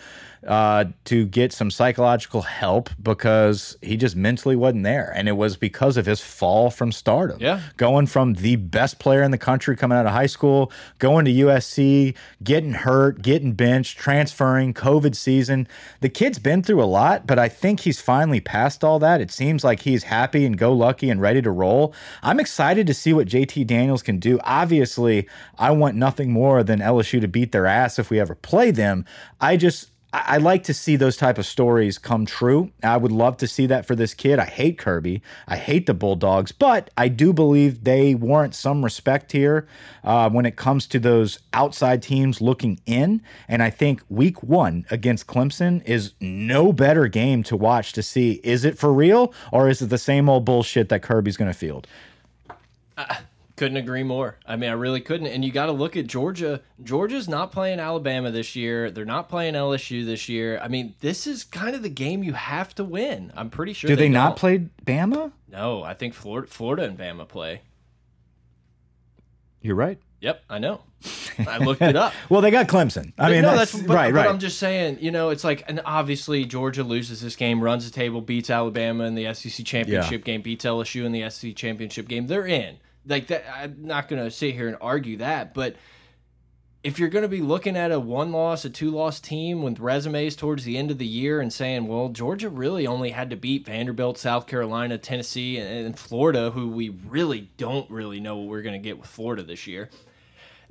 uh, 0.46 0.86
to 1.04 1.24
get 1.26 1.52
some 1.52 1.70
psychological 1.70 2.42
help 2.42 2.90
because 3.00 3.76
he 3.80 3.96
just 3.96 4.16
mentally 4.16 4.56
wasn't 4.56 4.82
there, 4.82 5.12
and 5.14 5.28
it 5.28 5.32
was 5.32 5.56
because 5.56 5.96
of 5.96 6.06
his 6.06 6.20
fall 6.20 6.70
from 6.70 6.90
stardom. 6.90 7.38
Yeah. 7.40 7.60
going 7.76 8.06
from 8.06 8.34
the 8.34 8.56
best 8.56 8.98
player 8.98 9.22
in 9.22 9.30
the 9.30 9.38
country 9.38 9.76
coming 9.76 9.96
out 9.96 10.06
of 10.06 10.12
high 10.12 10.26
school, 10.26 10.72
going 10.98 11.24
to 11.26 11.30
USC, 11.30 12.16
getting 12.42 12.72
hurt, 12.72 13.22
getting 13.22 13.52
benched, 13.52 13.98
transferring, 13.98 14.74
COVID 14.74 15.14
season. 15.14 15.68
The 16.00 16.08
kid's 16.08 16.38
been 16.38 16.62
through 16.62 16.82
a 16.82 16.84
lot, 16.84 17.26
but 17.26 17.38
I 17.38 17.48
think 17.48 17.80
he's 17.80 18.00
finally 18.00 18.40
past 18.40 18.82
all 18.82 18.98
that. 18.98 19.20
It 19.20 19.30
seems 19.30 19.62
like 19.62 19.80
he's 19.80 20.04
happy 20.04 20.44
and 20.44 20.58
go 20.58 20.72
lucky 20.72 21.08
and 21.08 21.20
ready 21.20 21.40
to 21.42 21.50
roll. 21.50 21.94
I'm 22.22 22.40
excited 22.40 22.86
to 22.88 22.94
see 22.94 23.12
what 23.12 23.28
JT 23.28 23.66
Daniels 23.66 24.02
can 24.02 24.18
do. 24.18 24.40
Obviously, 24.42 25.28
I 25.58 25.70
want 25.70 25.96
nothing 25.96 26.32
more 26.32 26.64
than 26.64 26.80
LSU 26.80 27.20
to 27.20 27.28
beat 27.28 27.52
their 27.52 27.66
ass 27.66 27.98
if 27.98 28.10
we 28.10 28.18
ever 28.18 28.34
play 28.34 28.70
them. 28.72 29.04
I 29.40 29.56
just 29.56 29.91
I 30.12 30.32
I 30.32 30.36
like 30.38 30.64
to 30.64 30.74
see 30.74 30.96
those 30.96 31.16
type 31.16 31.38
of 31.38 31.46
stories 31.46 31.98
come 31.98 32.24
true. 32.26 32.72
I 32.82 32.96
would 32.96 33.12
love 33.12 33.36
to 33.38 33.46
see 33.46 33.66
that 33.66 33.86
for 33.86 33.94
this 33.94 34.14
kid. 34.14 34.38
I 34.38 34.44
hate 34.44 34.78
Kirby. 34.78 35.22
I 35.46 35.56
hate 35.56 35.86
the 35.86 35.94
Bulldogs, 35.94 36.52
but 36.52 36.90
I 36.96 37.08
do 37.08 37.32
believe 37.32 37.84
they 37.84 38.14
warrant 38.14 38.54
some 38.54 38.82
respect 38.82 39.32
here 39.32 39.66
uh, 40.04 40.30
when 40.30 40.46
it 40.46 40.56
comes 40.56 40.86
to 40.88 40.98
those 40.98 41.38
outside 41.52 42.02
teams 42.02 42.40
looking 42.40 42.80
in. 42.86 43.22
And 43.46 43.62
I 43.62 43.70
think 43.70 44.02
Week 44.08 44.42
One 44.42 44.86
against 44.90 45.26
Clemson 45.26 45.84
is 45.84 46.14
no 46.20 46.72
better 46.72 47.08
game 47.08 47.42
to 47.44 47.56
watch 47.56 47.92
to 47.92 48.02
see 48.02 48.40
is 48.42 48.64
it 48.64 48.78
for 48.78 48.92
real 48.92 49.34
or 49.50 49.68
is 49.68 49.82
it 49.82 49.90
the 49.90 49.98
same 49.98 50.28
old 50.28 50.44
bullshit 50.44 50.88
that 50.88 51.02
Kirby's 51.02 51.36
going 51.36 51.50
to 51.50 51.58
field. 51.58 51.86
Couldn't 53.56 53.76
agree 53.76 54.02
more. 54.02 54.38
I 54.46 54.56
mean, 54.56 54.70
I 54.70 54.72
really 54.72 55.00
couldn't. 55.00 55.26
And 55.26 55.44
you 55.44 55.52
got 55.52 55.66
to 55.66 55.72
look 55.72 55.96
at 55.96 56.06
Georgia. 56.06 56.62
Georgia's 56.82 57.28
not 57.28 57.52
playing 57.52 57.80
Alabama 57.80 58.30
this 58.30 58.56
year. 58.56 58.90
They're 58.90 59.04
not 59.04 59.28
playing 59.28 59.54
LSU 59.54 60.06
this 60.06 60.28
year. 60.28 60.58
I 60.58 60.68
mean, 60.68 60.94
this 61.00 61.26
is 61.26 61.44
kind 61.44 61.76
of 61.76 61.82
the 61.82 61.90
game 61.90 62.22
you 62.22 62.32
have 62.32 62.74
to 62.76 62.84
win. 62.84 63.30
I'm 63.36 63.50
pretty 63.50 63.74
sure. 63.74 63.88
Do 63.88 63.96
they, 63.96 64.08
not 64.08 64.30
don't. 64.30 64.38
play 64.38 64.68
Bama? 64.86 65.32
No, 65.50 65.82
I 65.82 65.92
think 65.92 66.14
Florida, 66.14 66.48
Florida 66.48 66.84
and 66.84 66.98
Bama 66.98 67.28
play. 67.28 67.60
You're 69.60 69.76
right. 69.76 69.98
Yep, 70.20 70.44
I 70.48 70.58
know. 70.58 70.82
I 71.46 71.58
looked 71.58 71.82
it 71.82 71.96
up. 71.96 72.12
Well, 72.28 72.40
they 72.40 72.50
got 72.50 72.68
Clemson. 72.68 73.12
I 73.18 73.30
mean, 73.30 73.42
no, 73.42 73.56
that's, 73.56 73.72
that's, 73.72 73.86
but, 73.86 73.94
right, 73.94 74.14
but 74.14 74.20
right. 74.20 74.28
I'm 74.28 74.38
just 74.38 74.58
saying, 74.58 74.98
you 75.00 75.10
know, 75.10 75.30
it's 75.30 75.44
like, 75.44 75.64
and 75.66 75.82
obviously 75.84 76.44
Georgia 76.44 76.84
loses 76.84 77.20
this 77.20 77.36
game, 77.36 77.60
runs 77.62 77.84
the 77.84 77.90
table, 77.90 78.20
beats 78.20 78.48
Alabama 78.48 79.04
in 79.04 79.14
the 79.14 79.34
SEC 79.34 79.66
championship 79.66 80.24
game, 80.24 80.40
beats 80.40 80.64
LSU 80.64 81.04
in 81.04 81.12
the 81.12 81.28
SEC 81.28 81.56
championship 81.56 82.08
game. 82.08 82.28
They're 82.28 82.46
in. 82.46 82.76
Like 83.06 83.28
that. 83.28 83.44
I'm 83.54 83.84
not 83.84 84.08
going 84.08 84.22
to 84.22 84.30
sit 84.30 84.54
here 84.54 84.68
and 84.68 84.76
argue 84.80 85.16
that, 85.18 85.54
but 85.54 85.76
if 86.84 86.98
you're 86.98 87.08
going 87.08 87.22
to 87.22 87.28
be 87.28 87.40
looking 87.40 87.76
at 87.76 87.92
a 87.92 88.00
one 88.00 88.32
loss, 88.32 88.64
a 88.64 88.70
two 88.70 88.90
loss 88.90 89.20
team 89.20 89.62
with 89.62 89.78
resumes 89.78 90.34
towards 90.34 90.64
the 90.64 90.76
end 90.76 90.90
of 90.90 90.98
the 90.98 91.06
year 91.06 91.40
and 91.40 91.52
saying, 91.52 91.86
well, 91.86 92.08
Georgia 92.08 92.48
really 92.48 92.86
only 92.86 93.10
had 93.10 93.30
to 93.30 93.36
beat 93.36 93.66
Vanderbilt, 93.66 94.18
South 94.18 94.46
Carolina, 94.46 94.98
Tennessee, 94.98 95.58
and, 95.58 95.86
and 95.86 95.98
Florida, 95.98 96.50
who 96.50 96.68
we 96.68 96.88
really 96.88 97.50
don't 97.56 97.88
really 97.90 98.20
know 98.20 98.36
what 98.36 98.48
we're 98.48 98.62
going 98.62 98.80
to 98.80 98.84
get 98.84 98.98
with 98.98 99.08
Florida 99.08 99.42
this 99.42 99.66
year 99.66 99.90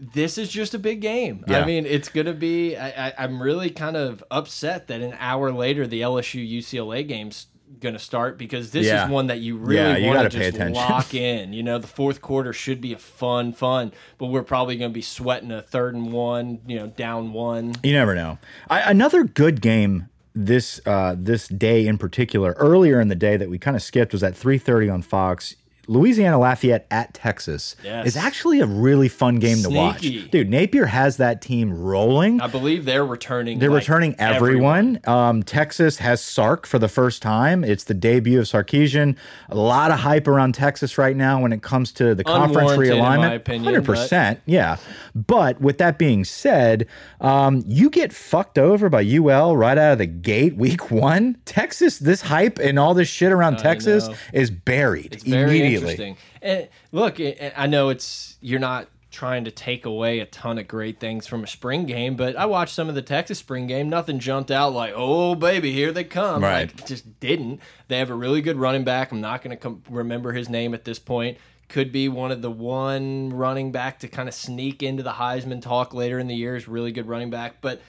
this 0.02 0.40
is 0.40 0.50
just 0.50 0.74
a 0.74 0.80
big 0.80 1.00
game. 1.00 1.46
Yeah. 1.48 1.62
I 1.62 1.66
mean, 1.66 1.86
it's 1.86 2.10
going 2.10 2.26
to 2.26 2.34
be. 2.34 2.76
I, 2.76 3.10
I, 3.10 3.14
I'm 3.20 3.42
really 3.42 3.70
kind 3.70 3.96
of 3.96 4.24
upset 4.32 4.88
that 4.88 5.00
an 5.00 5.16
hour 5.20 5.52
later 5.52 5.86
the 5.86 6.02
LSU 6.02 6.58
UCLA 6.58 7.08
game's 7.08 7.46
going 7.80 7.94
to 7.94 8.00
start 8.00 8.38
because 8.38 8.72
this 8.72 8.88
Yeah. 8.88 9.06
is 9.06 9.12
one 9.12 9.28
that 9.28 9.40
you 9.40 9.58
really 9.58 10.02
you 10.04 10.08
want 10.08 10.32
to 10.32 10.38
pay 10.38 10.52
just 10.52 10.74
lock 10.74 11.14
in. 11.14 11.54
You 11.54 11.64
know, 11.64 11.80
the 11.80 11.88
fourth 11.88 12.22
quarter 12.22 12.54
should 12.54 12.82
be 12.82 12.94
a 12.94 12.98
fun, 12.98 13.54
fun, 13.54 13.92
but 14.18 14.28
we're 14.28 14.44
probably 14.44 14.76
going 14.78 14.92
to 14.92 14.94
be 14.94 15.02
sweating 15.02 15.52
a 15.52 15.62
third 15.62 15.96
and 15.96 16.12
one. 16.12 16.60
You 16.68 16.80
know, 16.80 16.88
down 16.88 17.34
one. 17.34 17.74
You 17.84 17.94
never 17.94 18.16
know. 18.16 18.38
I, 18.70 18.82
another 18.92 19.24
good 19.24 19.62
game 19.62 20.08
this 20.34 20.80
uh, 20.86 21.16
this 21.18 21.48
day 21.48 21.86
in 21.88 21.98
particular, 21.98 22.54
earlier 22.58 23.00
in 23.02 23.10
the 23.10 23.16
day 23.16 23.36
that 23.38 23.50
we 23.50 23.58
kind 23.58 23.76
of 23.76 23.84
skipped 23.84 24.14
was 24.14 24.24
at 24.24 24.34
3:30 24.34 24.94
on 24.94 25.02
Fox. 25.02 25.56
Louisiana 25.88 26.38
Lafayette 26.40 26.86
at 26.92 27.14
Texas 27.14 27.76
Yes. 27.84 28.06
is 28.08 28.18
actually 28.18 28.60
a 28.62 28.66
really 28.66 29.08
fun 29.10 29.40
game 29.40 29.62
to 29.64 29.70
watch. 29.70 30.02
Dude, 30.02 30.50
Napier 30.50 30.86
has 30.86 31.18
that 31.18 31.42
team 31.42 31.74
rolling. 31.74 32.40
I 32.40 32.48
believe 32.48 32.86
they're 32.86 33.06
returning. 33.06 33.60
They're 33.60 33.70
like, 33.72 33.82
returning 33.82 34.16
everyone. 34.20 35.00
Um, 35.06 35.44
Texas 35.44 35.98
has 35.98 36.22
Sark 36.22 36.66
for 36.68 36.80
the 36.80 36.88
first 36.88 37.22
time. 37.22 37.64
It's 37.64 37.84
the 37.86 37.94
debut 37.94 38.40
of 38.40 38.46
Sarkisian. 38.46 39.18
A 39.50 39.56
lot 39.58 39.92
of 39.92 40.00
hype 40.00 40.28
around 40.28 40.54
Texas 40.56 40.98
right 40.98 41.16
now 41.16 41.42
when 41.42 41.52
it 41.52 41.62
comes 41.62 41.92
to 41.94 42.14
the 42.16 42.24
conference 42.24 42.72
Unwarranted, 42.72 42.98
in 42.98 43.00
my 43.04 43.18
realignment. 43.18 43.36
opinion, 43.36 43.64
Hundred 43.66 43.86
percent, 43.86 44.40
yeah. 44.46 44.78
But 45.16 45.60
with 45.60 45.78
that 45.80 45.98
being 45.98 46.24
said, 46.24 46.88
um, 47.20 47.64
you 47.68 47.90
get 47.90 48.14
fucked 48.14 48.58
over 48.58 48.88
by 48.90 49.02
UL 49.04 49.58
right 49.58 49.78
out 49.78 49.94
of 49.94 49.98
the 49.98 50.06
gate, 50.06 50.56
week 50.56 50.90
one. 50.92 51.38
Texas, 51.46 52.00
this 52.00 52.22
hype 52.22 52.60
and 52.60 52.80
all 52.80 52.94
this 52.94 53.08
shit 53.10 53.32
around 53.32 53.58
Texas 53.58 54.08
know. 54.08 54.16
is 54.34 54.52
buried 54.52 55.16
It's 55.16 55.24
very 55.24 55.71
immediately. 55.76 56.08
interesting. 56.08 56.18
And 56.42 56.70
look, 56.92 57.20
I 57.56 57.68
know 57.68 57.90
it's 57.90 58.38
you're 58.42 58.60
not 58.60 58.88
trying 59.12 59.44
to 59.44 59.52
take 59.52 59.86
away 59.86 60.20
a 60.20 60.26
ton 60.26 60.58
of 60.58 60.68
great 60.68 61.00
things 61.00 61.28
from 61.28 61.44
a 61.44 61.48
spring 61.48 61.86
game, 61.86 62.16
but 62.16 62.36
I 62.38 62.46
watched 62.46 62.74
some 62.74 62.88
of 62.88 62.96
the 62.96 63.02
Texas 63.02 63.40
spring 63.40 63.68
game. 63.68 63.90
Nothing 63.90 64.20
jumped 64.20 64.50
out 64.50 64.74
like, 64.74 64.94
"Oh 64.96 65.36
baby, 65.36 65.72
here 65.74 65.92
they 65.92 66.06
come!" 66.06 66.42
Right. 66.42 66.74
Like, 66.74 66.88
just 66.88 67.20
didn't. 67.20 67.60
They 67.90 67.98
have 67.98 68.10
a 68.10 68.16
really 68.16 68.42
good 68.42 68.58
running 68.58 68.84
back. 68.84 69.12
I'm 69.12 69.22
not 69.22 69.42
going 69.42 69.58
to 69.58 69.82
remember 69.90 70.32
his 70.32 70.50
name 70.50 70.74
at 70.74 70.86
this 70.86 71.00
point. 71.00 71.38
Could 71.68 71.92
be 71.92 72.10
one 72.10 72.32
of 72.32 72.42
the 72.42 72.52
one 72.52 73.30
running 73.30 73.72
back 73.72 74.00
to 74.00 74.08
kind 74.08 74.28
of 74.28 74.36
sneak 74.36 74.82
into 74.82 75.04
the 75.04 75.12
Heisman 75.12 75.62
talk 75.62 75.94
later 75.94 76.20
in 76.20 76.28
the 76.28 76.36
year. 76.36 76.56
Is 76.56 76.68
really 76.68 76.92
good 76.92 77.08
running 77.08 77.30
back, 77.30 77.56
but. 77.62 77.82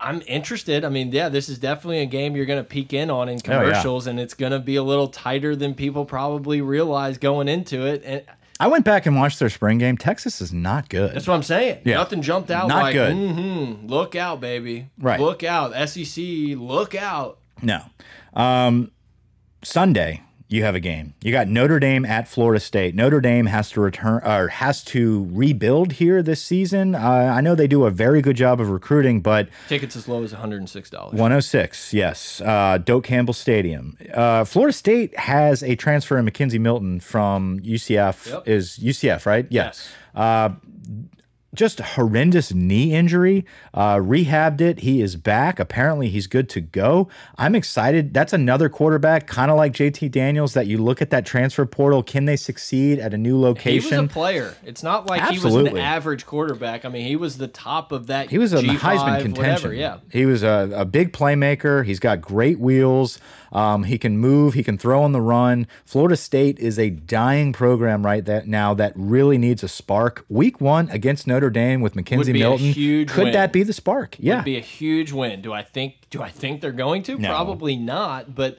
I'm 0.00 0.22
interested. 0.26 0.84
I 0.84 0.88
mean, 0.90 1.10
yeah, 1.12 1.28
this 1.28 1.48
is 1.48 1.58
definitely 1.58 2.00
a 2.00 2.06
game 2.06 2.36
you're 2.36 2.46
going 2.46 2.60
to 2.62 2.68
peek 2.68 2.92
in 2.92 3.10
on 3.10 3.28
in 3.28 3.34
Oh, 3.34 3.50
yeah. 3.50 3.58
commercials, 3.64 4.06
and 4.06 4.20
it's 4.20 4.34
going 4.34 4.52
to 4.52 4.58
be 4.60 4.76
a 4.76 4.82
little 4.82 5.08
tighter 5.08 5.56
than 5.56 5.74
people 5.74 6.04
probably 6.04 6.60
realize 6.60 7.18
going 7.18 7.48
into 7.48 7.84
it. 7.84 8.02
And 8.04 8.22
I 8.60 8.66
went 8.68 8.84
back 8.84 9.06
and 9.06 9.16
watched 9.16 9.38
their 9.40 9.48
spring 9.50 9.78
game. 9.78 9.96
Texas 9.96 10.40
is 10.40 10.52
not 10.52 10.88
good. 10.88 11.14
that's 11.14 11.26
what 11.26 11.34
I'm 11.34 11.42
saying. 11.42 11.82
Yeah. 11.84 11.94
Nothing 11.96 12.22
jumped 12.22 12.50
out 12.50 12.68
Not 12.68 12.82
like, 12.82 12.94
good. 12.94 13.14
mm-hmm, 13.16 13.86
look 13.86 14.14
out, 14.16 14.40
baby. 14.40 14.88
Right. 14.98 15.18
Look 15.20 15.42
out. 15.44 15.72
SEC, 15.88 16.24
look 16.56 16.94
out. 16.94 17.38
No. 17.62 17.82
Um, 18.34 18.90
Sunday, 19.62 20.22
you 20.48 20.64
have 20.64 20.74
a 20.74 20.80
game. 20.80 21.14
You 21.22 21.30
got 21.30 21.46
Notre 21.46 21.78
Dame 21.78 22.04
at 22.06 22.26
Florida 22.26 22.58
State. 22.58 22.94
Notre 22.94 23.20
Dame 23.20 23.46
has 23.46 23.70
to 23.72 23.80
return 23.80 24.22
or 24.24 24.48
has 24.48 24.82
to 24.84 25.28
rebuild 25.30 25.92
here 25.92 26.22
this 26.22 26.42
season. 26.42 26.94
Uh, 26.94 26.98
I 26.98 27.42
know 27.42 27.54
they 27.54 27.66
do 27.66 27.84
a 27.84 27.90
very 27.90 28.22
good 28.22 28.36
job 28.36 28.60
of 28.60 28.70
recruiting, 28.70 29.20
but 29.20 29.48
Tickets 29.68 29.94
as 29.94 30.08
low 30.08 30.22
as 30.22 30.32
$106. 30.32 30.92
106, 31.12 31.92
yes, 31.92 32.40
uh, 32.40 32.78
Doak 32.78 33.04
Campbell 33.04 33.34
Stadium. 33.34 33.98
Uh, 34.12 34.44
Florida 34.44 34.72
State 34.72 35.16
has 35.18 35.62
a 35.62 35.76
transfer 35.76 36.16
in 36.18 36.24
McKenzie 36.24 36.60
Milton 36.60 37.00
from 37.00 37.60
UCF. 37.60 38.30
Yep. 38.30 38.48
Is 38.48 38.78
UCF 38.78 39.26
right? 39.26 39.46
Yeah. 39.50 39.64
Yes. 39.66 39.88
Uh, 40.14 40.50
just 41.54 41.80
horrendous 41.80 42.52
knee 42.52 42.94
injury. 42.94 43.44
Uh, 43.72 43.96
rehabbed 43.96 44.60
it. 44.60 44.80
He 44.80 45.00
is 45.00 45.16
back. 45.16 45.58
Apparently, 45.58 46.08
he's 46.08 46.26
good 46.26 46.48
to 46.50 46.60
go. 46.60 47.08
I'm 47.36 47.54
excited. 47.54 48.12
That's 48.12 48.32
another 48.32 48.68
quarterback, 48.68 49.26
kind 49.26 49.50
of 49.50 49.56
like 49.56 49.72
JT 49.72 50.10
Daniels, 50.10 50.54
that 50.54 50.66
you 50.66 50.78
look 50.78 51.00
at 51.00 51.10
that 51.10 51.24
transfer 51.24 51.64
portal. 51.64 52.02
Can 52.02 52.26
they 52.26 52.36
succeed 52.36 52.98
at 52.98 53.14
a 53.14 53.18
new 53.18 53.40
location? 53.40 53.90
He 53.90 54.00
was 54.00 54.10
a 54.10 54.12
player. 54.12 54.54
It's 54.64 54.82
not 54.82 55.06
like 55.06 55.22
he 55.30 55.38
was 55.38 55.54
an 55.54 55.78
average 55.78 56.26
quarterback. 56.26 56.84
I 56.84 56.88
mean, 56.90 57.06
he 57.06 57.16
was 57.16 57.38
the 57.38 57.48
top 57.48 57.92
of 57.92 58.08
that. 58.08 58.30
He 58.30 58.38
was 58.38 58.52
a 58.52 58.58
G5, 58.58 58.76
Heisman 58.76 59.22
contention. 59.22 59.70
Whatever, 59.70 59.74
yeah. 59.74 59.98
He 60.12 60.26
was 60.26 60.42
a, 60.42 60.70
a 60.74 60.84
big 60.84 61.12
playmaker. 61.12 61.84
He's 61.84 62.00
got 62.00 62.20
great 62.20 62.58
wheels. 62.58 63.18
Um, 63.52 63.84
he 63.84 63.98
can 63.98 64.18
move. 64.18 64.54
He 64.54 64.62
can 64.62 64.78
throw 64.78 65.02
on 65.02 65.12
the 65.12 65.20
run. 65.20 65.66
Florida 65.84 66.16
State 66.16 66.58
is 66.58 66.78
a 66.78 66.90
dying 66.90 67.52
program 67.52 68.04
right 68.04 68.24
that 68.24 68.46
now 68.46 68.74
that 68.74 68.92
really 68.94 69.38
needs 69.38 69.62
a 69.62 69.68
spark. 69.68 70.24
Week 70.28 70.60
one 70.60 70.88
against 70.90 71.26
Notre 71.26 71.50
Dame 71.50 71.80
with 71.80 71.94
McKenzie 71.94 72.32
Milton. 72.32 72.74
Could 73.06 73.24
win. 73.24 73.32
that 73.32 73.52
be 73.52 73.62
the 73.62 73.72
spark? 73.72 74.16
Yeah. 74.18 74.36
Would 74.36 74.44
be 74.44 74.56
a 74.56 74.60
huge 74.60 75.12
win. 75.12 75.42
Do 75.42 75.52
I 75.52 75.62
think? 75.62 75.94
Do 76.10 76.22
I 76.22 76.30
think 76.30 76.60
they're 76.60 76.72
going 76.72 77.02
to? 77.04 77.18
No. 77.18 77.28
Probably 77.28 77.76
not. 77.76 78.34
But 78.34 78.58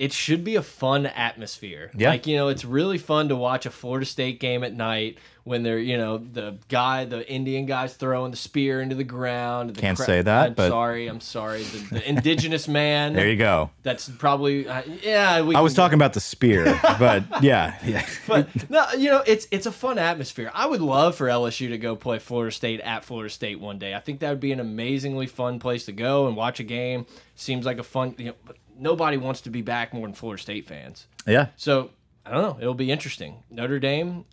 it 0.00 0.14
should 0.14 0.42
be 0.44 0.56
a 0.56 0.62
fun 0.62 1.04
atmosphere. 1.04 1.90
Yeah. 1.94 2.08
Like, 2.08 2.26
you 2.26 2.34
know, 2.34 2.48
it's 2.48 2.64
really 2.64 2.96
fun 2.96 3.28
to 3.28 3.36
watch 3.36 3.66
a 3.66 3.70
Florida 3.70 4.06
State 4.06 4.40
game 4.40 4.64
at 4.64 4.72
night 4.72 5.18
when 5.44 5.62
they're, 5.62 5.78
you 5.78 5.98
know, 5.98 6.16
the 6.16 6.56
guy, 6.68 7.04
the 7.04 7.30
Indian 7.30 7.66
guy's 7.66 7.92
throwing 7.92 8.30
the 8.30 8.36
spear 8.38 8.80
into 8.80 8.94
the 8.94 9.04
ground. 9.04 9.74
The 9.74 9.78
Can't 9.78 9.98
say 9.98 10.22
that, 10.22 10.46
I'm 10.46 10.54
but- 10.54 10.70
sorry. 10.70 11.06
I'm 11.06 11.20
sorry. 11.20 11.64
The, 11.64 11.96
the 11.96 12.08
indigenous 12.08 12.66
man. 12.66 13.12
There 13.12 13.28
you 13.28 13.36
go. 13.36 13.68
That's 13.82 14.08
probably, 14.08 14.66
uh, 14.66 14.80
yeah. 15.02 15.42
We 15.42 15.54
I 15.54 15.60
was 15.60 15.74
talking 15.74 15.96
about 15.96 16.14
the 16.14 16.20
spear, 16.20 16.80
but 16.98 17.24
yeah, 17.42 17.76
yeah. 17.84 18.06
But 18.26 18.70
no, 18.70 18.86
you 18.96 19.10
know, 19.10 19.22
it's 19.26 19.48
it's 19.50 19.66
a 19.66 19.72
fun 19.72 19.98
atmosphere. 19.98 20.50
I 20.54 20.64
would 20.64 20.80
love 20.80 21.14
for 21.14 21.26
LSU 21.26 21.68
to 21.68 21.78
go 21.78 21.94
play 21.94 22.18
Florida 22.18 22.54
State 22.54 22.80
at 22.80 23.04
Florida 23.04 23.28
State 23.28 23.60
one 23.60 23.78
day. 23.78 23.94
I 23.94 24.00
think 24.00 24.20
that 24.20 24.30
would 24.30 24.40
be 24.40 24.52
an 24.52 24.60
amazingly 24.60 25.26
fun 25.26 25.58
place 25.58 25.84
to 25.84 25.92
go 25.92 26.26
and 26.26 26.36
watch 26.36 26.58
a 26.58 26.64
game. 26.64 27.04
Seems 27.34 27.66
like 27.66 27.78
a 27.78 27.82
fun, 27.82 28.14
you 28.16 28.26
know, 28.26 28.34
but 28.46 28.56
nobody 28.80 29.16
wants 29.16 29.42
to 29.42 29.50
be 29.50 29.62
back 29.62 29.92
more 29.94 30.06
than 30.06 30.14
Florida 30.14 30.42
State 30.42 30.66
fans. 30.66 31.06
yeah. 31.26 31.48
So 31.56 31.90
I 32.26 32.30
don't 32.32 32.42
know. 32.42 32.58
It'll 32.60 32.74
be 32.74 32.90
interesting. 32.90 33.42
Notre 33.50 33.78
Dame. 33.78 34.24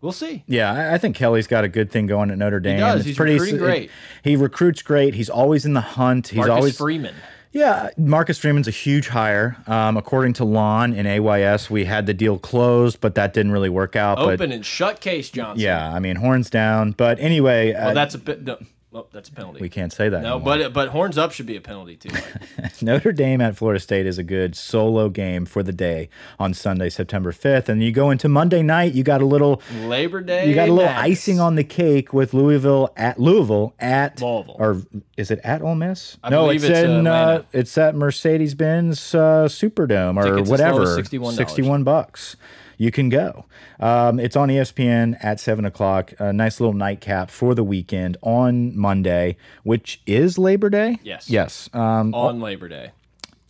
We'll 0.00 0.12
see. 0.12 0.44
Yeah, 0.46 0.72
I- 0.72 0.94
I 0.94 0.98
think 0.98 1.16
Kelly's 1.16 1.48
got 1.48 1.64
a 1.64 1.68
good 1.68 1.90
thing 1.90 2.06
going 2.06 2.30
at 2.30 2.38
Notre 2.38 2.60
Dame. 2.60 2.78
does. 2.78 3.00
It's 3.00 3.06
He's 3.06 3.18
recruiting 3.18 3.56
it- 3.56 3.58
great. 3.58 3.90
he 4.22 4.36
recruits 4.36 4.80
great. 4.82 5.14
He's 5.14 5.28
always 5.28 5.66
in 5.66 5.74
the 5.74 5.80
hunt. 5.80 6.28
He's 6.28 6.36
Marcus 6.36 6.54
always 6.54 6.76
Freeman. 6.78 7.14
Yeah, 7.50 7.88
Marcus 7.96 8.38
Freeman's 8.38 8.68
a 8.68 8.72
huge 8.72 9.08
hire. 9.08 9.56
Um, 9.66 9.96
according 9.96 10.34
to 10.34 10.44
Lon 10.44 10.92
in 10.92 11.06
AYS, 11.06 11.68
we 11.70 11.86
had 11.86 12.06
the 12.06 12.14
deal 12.14 12.38
closed, 12.38 13.00
but 13.00 13.14
that 13.16 13.32
didn't 13.34 13.50
really 13.52 13.70
work 13.70 13.96
out. 13.96 14.18
Open 14.18 14.36
But 14.36 14.52
and 14.52 14.64
shut 14.64 15.00
case, 15.00 15.30
Johnson. 15.30 15.64
yeah, 15.64 15.92
I 15.92 15.98
mean, 15.98 16.16
horns 16.16 16.50
down. 16.50 16.92
But 16.92 17.18
anyway, 17.18 17.72
uh, 17.72 17.92
that's 17.94 18.14
a 18.14 18.18
bit. 18.18 18.44
No, 18.44 18.58
well, 18.90 19.06
that's 19.12 19.28
a 19.28 19.32
penalty. 19.32 19.60
we 19.60 19.68
can't 19.68 19.92
say 19.92 20.08
that. 20.08 20.22
no, 20.22 20.36
anymore. 20.36 20.58
but 20.58 20.72
but 20.72 20.88
horns 20.88 21.18
up 21.18 21.32
should 21.32 21.44
be 21.46 21.56
a 21.56 21.60
penalty 21.60 21.96
too. 21.96 22.08
Notre 22.82 23.12
Dame 23.12 23.40
at 23.40 23.56
Florida 23.56 23.78
State 23.80 24.06
is 24.06 24.16
a 24.16 24.22
good 24.22 24.56
solo 24.56 25.08
game 25.10 25.44
for 25.44 25.62
the 25.62 25.72
day 25.72 26.08
on 26.38 26.54
Sunday, 26.54 26.88
September 26.88 27.32
5th. 27.32 27.68
And 27.68 27.82
you 27.82 27.92
go 27.92 28.10
into 28.10 28.28
Monday 28.28 28.62
night, 28.62 28.94
you 28.94 29.02
got 29.02 29.20
a 29.20 29.26
little 29.26 29.60
Labor 29.82 30.22
Day. 30.22 30.48
you 30.48 30.54
got 30.54 30.68
a 30.68 30.72
little 30.72 30.90
Madness. 30.90 31.18
icing 31.18 31.38
on 31.38 31.54
the 31.56 31.64
cake 31.64 32.14
with 32.14 32.32
Louisville 32.32 32.90
at 32.96 33.20
Louisville 33.20 33.74
at 33.78 34.20
Louisville. 34.22 34.56
or 34.58 34.82
is 35.16 35.30
it 35.30 35.40
at 35.44 35.60
Ole 35.60 35.74
Miss? 35.74 36.16
I 36.22 36.30
no, 36.30 36.44
believe 36.44 36.64
it's, 36.64 36.70
it's, 36.70 36.88
uh, 36.88 36.90
in 36.90 37.06
uh, 37.06 37.42
it's 37.52 37.76
at 37.76 37.94
Mercedes 37.94 38.54
Benz 38.54 39.14
uh, 39.14 39.48
Superdome 39.48 40.16
or 40.16 40.30
Tickets 40.30 40.50
whatever. 40.50 40.86
$61. 40.86 41.32
61 41.32 41.84
bucks. 41.84 42.36
You 42.78 42.90
can 42.92 43.08
go. 43.08 43.44
Um, 43.80 44.18
it's 44.18 44.36
on 44.36 44.48
ESPN 44.48 45.22
at 45.22 45.40
seven 45.40 45.64
o'clock. 45.64 46.14
A 46.18 46.32
nice 46.32 46.60
little 46.60 46.72
nightcap 46.74 47.30
for 47.30 47.54
the 47.54 47.64
weekend 47.64 48.16
on 48.22 48.76
Monday, 48.78 49.36
which 49.64 50.00
is 50.06 50.38
Labor 50.38 50.70
Day. 50.70 50.98
Yes. 51.02 51.28
Yes. 51.28 51.68
Um, 51.74 52.14
on 52.14 52.40
Labor 52.40 52.68
Day. 52.68 52.92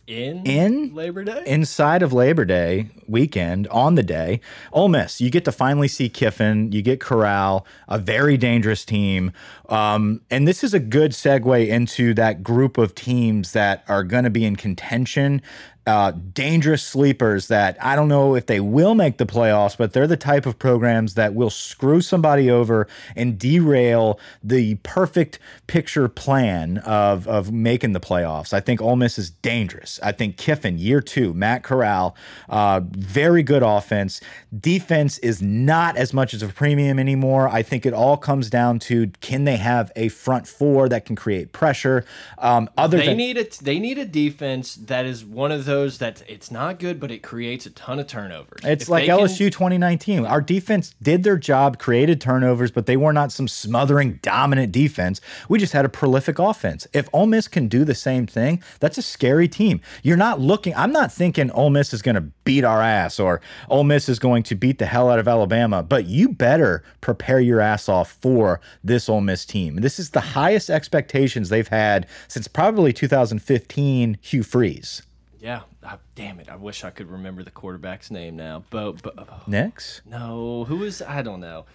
In 0.07 0.43
In? 0.47 0.95
Labor 0.95 1.23
Day. 1.23 1.43
inside 1.45 2.01
of 2.01 2.11
Labor 2.11 2.43
Day 2.43 2.89
weekend 3.07 3.67
on 3.67 3.93
the 3.93 4.01
day, 4.01 4.41
Ole 4.73 4.89
Miss, 4.89 5.21
you 5.21 5.29
get 5.29 5.45
to 5.45 5.51
finally 5.51 5.87
see 5.87 6.09
Kiffin. 6.09 6.71
You 6.71 6.81
get 6.81 6.99
Corral, 6.99 7.63
a 7.87 7.99
very 7.99 8.35
dangerous 8.35 8.83
team. 8.83 9.31
Um, 9.67 10.21
and 10.31 10.47
this 10.47 10.63
is 10.63 10.73
a 10.73 10.79
good 10.79 11.11
segue 11.11 11.67
into 11.67 12.15
that 12.15 12.41
group 12.41 12.79
of 12.79 12.95
teams 12.95 13.51
that 13.51 13.83
are 13.87 14.03
going 14.03 14.23
to 14.23 14.31
be 14.31 14.45
in 14.45 14.55
contention. 14.55 15.43
Uh, 15.89 16.11
dangerous 16.11 16.83
sleepers 16.83 17.47
that 17.47 17.75
I 17.83 17.95
don't 17.95 18.09
know 18.09 18.35
if 18.35 18.45
they 18.45 18.59
will 18.59 18.93
make 18.93 19.17
the 19.17 19.25
playoffs, 19.25 19.75
but 19.75 19.91
they're 19.91 20.05
the 20.05 20.15
type 20.15 20.45
of 20.45 20.59
programs 20.59 21.15
that 21.15 21.33
will 21.33 21.49
screw 21.49 21.99
somebody 21.99 22.51
over 22.51 22.87
and 23.15 23.39
derail 23.39 24.19
the 24.43 24.75
perfect 24.83 25.39
picture 25.65 26.07
plan 26.07 26.77
of, 26.79 27.27
of 27.27 27.51
making 27.51 27.93
the 27.93 27.99
playoffs. 27.99 28.53
I 28.53 28.59
think 28.59 28.83
Ole 28.83 28.97
Miss 28.97 29.17
is 29.17 29.31
dangerous. 29.31 29.99
I 30.03 30.11
think 30.11 30.37
Kiffin, 30.37 30.77
year 30.77 31.01
two, 31.01 31.33
Matt 31.33 31.63
Corral, 31.63 32.15
uh, 32.49 32.81
very 32.83 33.41
good 33.41 33.63
offense. 33.63 34.21
Defense 34.55 35.17
is 35.17 35.41
not 35.41 35.97
as 35.97 36.13
much 36.13 36.35
as 36.35 36.43
a 36.43 36.49
premium 36.49 36.99
anymore. 36.99 37.49
I 37.49 37.63
think 37.63 37.87
it 37.87 37.95
all 37.95 38.15
comes 38.15 38.51
down 38.51 38.77
to 38.81 39.07
can 39.21 39.45
they 39.45 39.57
have 39.57 39.91
a 39.95 40.09
front 40.09 40.47
four 40.47 40.87
that 40.89 41.05
can 41.05 41.15
create 41.15 41.51
pressure? 41.51 42.05
Um, 42.37 42.69
other 42.77 42.99
They 42.99 43.15
need 43.15 43.37
a 43.39 43.47
they 43.63 43.79
need 43.79 43.97
a 43.97 44.05
defense 44.05 44.75
that 44.75 45.07
is 45.07 45.25
one 45.25 45.51
of 45.51 45.65
those 45.65 45.78
that 45.87 46.21
it's 46.27 46.51
not 46.51 46.77
good, 46.79 46.99
but 46.99 47.09
it 47.11 47.23
creates 47.23 47.65
a 47.65 47.69
ton 47.71 47.99
of 47.99 48.07
turnovers. 48.07 48.59
It's 48.63 48.83
If 48.83 48.89
like 48.89 49.03
they 49.03 49.07
can- 49.07 49.19
LSU 49.19 49.49
2019. 49.51 50.25
Our 50.25 50.41
defense 50.41 50.93
did 51.01 51.23
their 51.23 51.37
job, 51.37 51.79
created 51.79 52.19
turnovers, 52.21 52.71
but 52.71 52.85
they 52.85 52.97
were 52.97 53.13
not 53.13 53.31
some 53.31 53.47
smothering, 53.47 54.19
dominant 54.21 54.71
defense. 54.71 55.21
We 55.47 55.57
just 55.59 55.73
had 55.73 55.85
a 55.85 55.89
prolific 55.89 56.37
offense. 56.39 56.87
If 56.93 57.07
Ole 57.13 57.27
Miss 57.27 57.47
can 57.47 57.67
do 57.67 57.83
the 57.83 57.95
same 57.95 58.27
thing, 58.27 58.61
that's 58.79 58.97
a 58.97 59.01
scary 59.01 59.47
team. 59.47 59.81
You're 60.03 60.17
not 60.17 60.39
looking, 60.39 60.73
I'm 60.75 60.91
not 60.91 61.11
thinking 61.11 61.49
Ole 61.51 61.69
Miss 61.69 61.93
is 61.93 62.01
going 62.01 62.15
to 62.15 62.21
beat 62.43 62.63
our 62.63 62.81
ass 62.81 63.19
or 63.19 63.41
Ole 63.69 63.83
Miss 63.83 64.09
is 64.09 64.19
going 64.19 64.43
to 64.43 64.55
beat 64.55 64.79
the 64.79 64.85
hell 64.85 65.09
out 65.09 65.19
of 65.19 65.27
Alabama, 65.27 65.81
but 65.83 66.05
you 66.05 66.29
better 66.29 66.83
prepare 67.01 67.39
your 67.39 67.61
ass 67.61 67.87
off 67.87 68.17
for 68.21 68.59
this 68.83 69.07
Ole 69.07 69.21
Miss 69.21 69.45
team. 69.45 69.77
This 69.77 69.99
is 69.99 70.09
the 70.11 70.19
highest 70.19 70.69
expectations 70.69 71.49
they've 71.49 71.67
had 71.67 72.07
since 72.27 72.47
probably 72.47 72.91
2015 72.93 74.17
Hugh 74.21 74.43
Freeze. 74.43 75.03
Yeah. 75.39 75.61
ah, 75.83 75.97
damn 76.15 76.39
it! 76.39 76.49
I 76.49 76.55
wish 76.55 76.83
I 76.83 76.89
could 76.89 77.09
remember 77.09 77.43
the 77.43 77.51
quarterback's 77.51 78.11
name 78.11 78.35
now. 78.35 78.63
But, 78.69 79.01
but 79.01 79.47
Next? 79.47 80.01
no, 80.05 80.65
who 80.65 80.83
is 80.83 81.01
I 81.01 81.21
don't 81.21 81.39
know. 81.39 81.65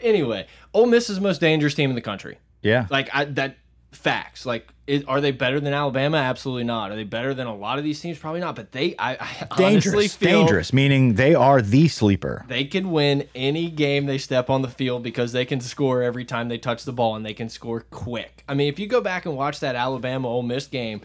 Anyway, 0.00 0.46
Ole 0.72 0.86
Miss 0.86 1.10
is 1.10 1.16
the 1.16 1.22
most 1.22 1.40
dangerous 1.40 1.74
team 1.74 1.90
in 1.90 1.96
the 1.96 2.02
country. 2.02 2.38
Yeah. 2.62 2.86
Like 2.90 3.10
I, 3.12 3.24
that 3.26 3.56
facts. 3.92 4.46
Like, 4.46 4.68
is, 4.86 5.04
are 5.04 5.20
they 5.20 5.30
better 5.30 5.60
than 5.60 5.72
Alabama? 5.72 6.16
Absolutely 6.16 6.64
not. 6.64 6.90
Are 6.90 6.96
they 6.96 7.04
better 7.04 7.34
than 7.34 7.46
a 7.46 7.54
lot 7.54 7.78
of 7.78 7.84
these 7.84 8.00
teams? 8.00 8.18
Probably 8.18 8.40
not. 8.40 8.56
But 8.56 8.72
they, 8.72 8.96
I, 8.96 9.12
I 9.14 9.46
honestly 9.50 9.64
dangerous, 9.64 10.16
feel 10.16 10.40
dangerous, 10.40 10.72
meaning 10.72 11.14
they 11.14 11.34
are 11.34 11.62
the 11.62 11.88
sleeper. 11.88 12.44
they 12.48 12.64
can 12.64 12.90
win 12.90 13.28
any 13.34 13.70
game 13.70 14.06
they 14.06 14.18
step 14.18 14.50
on 14.50 14.62
the 14.62 14.68
field 14.68 15.02
because 15.02 15.32
they 15.32 15.44
can 15.44 15.60
score 15.60 16.02
every 16.02 16.24
time 16.24 16.48
they 16.48 16.58
touch 16.58 16.84
the 16.84 16.92
ball 16.92 17.16
and 17.16 17.24
they 17.24 17.34
can 17.34 17.48
score 17.48 17.80
quick. 17.90 18.44
I 18.48 18.54
mean, 18.54 18.68
if 18.68 18.78
you 18.78 18.86
go 18.86 19.00
back 19.00 19.26
and 19.26 19.36
watch 19.36 19.60
that 19.60 19.76
Alabama 19.76 20.28
Ole 20.28 20.42
Miss 20.42 20.66
game, 20.66 21.02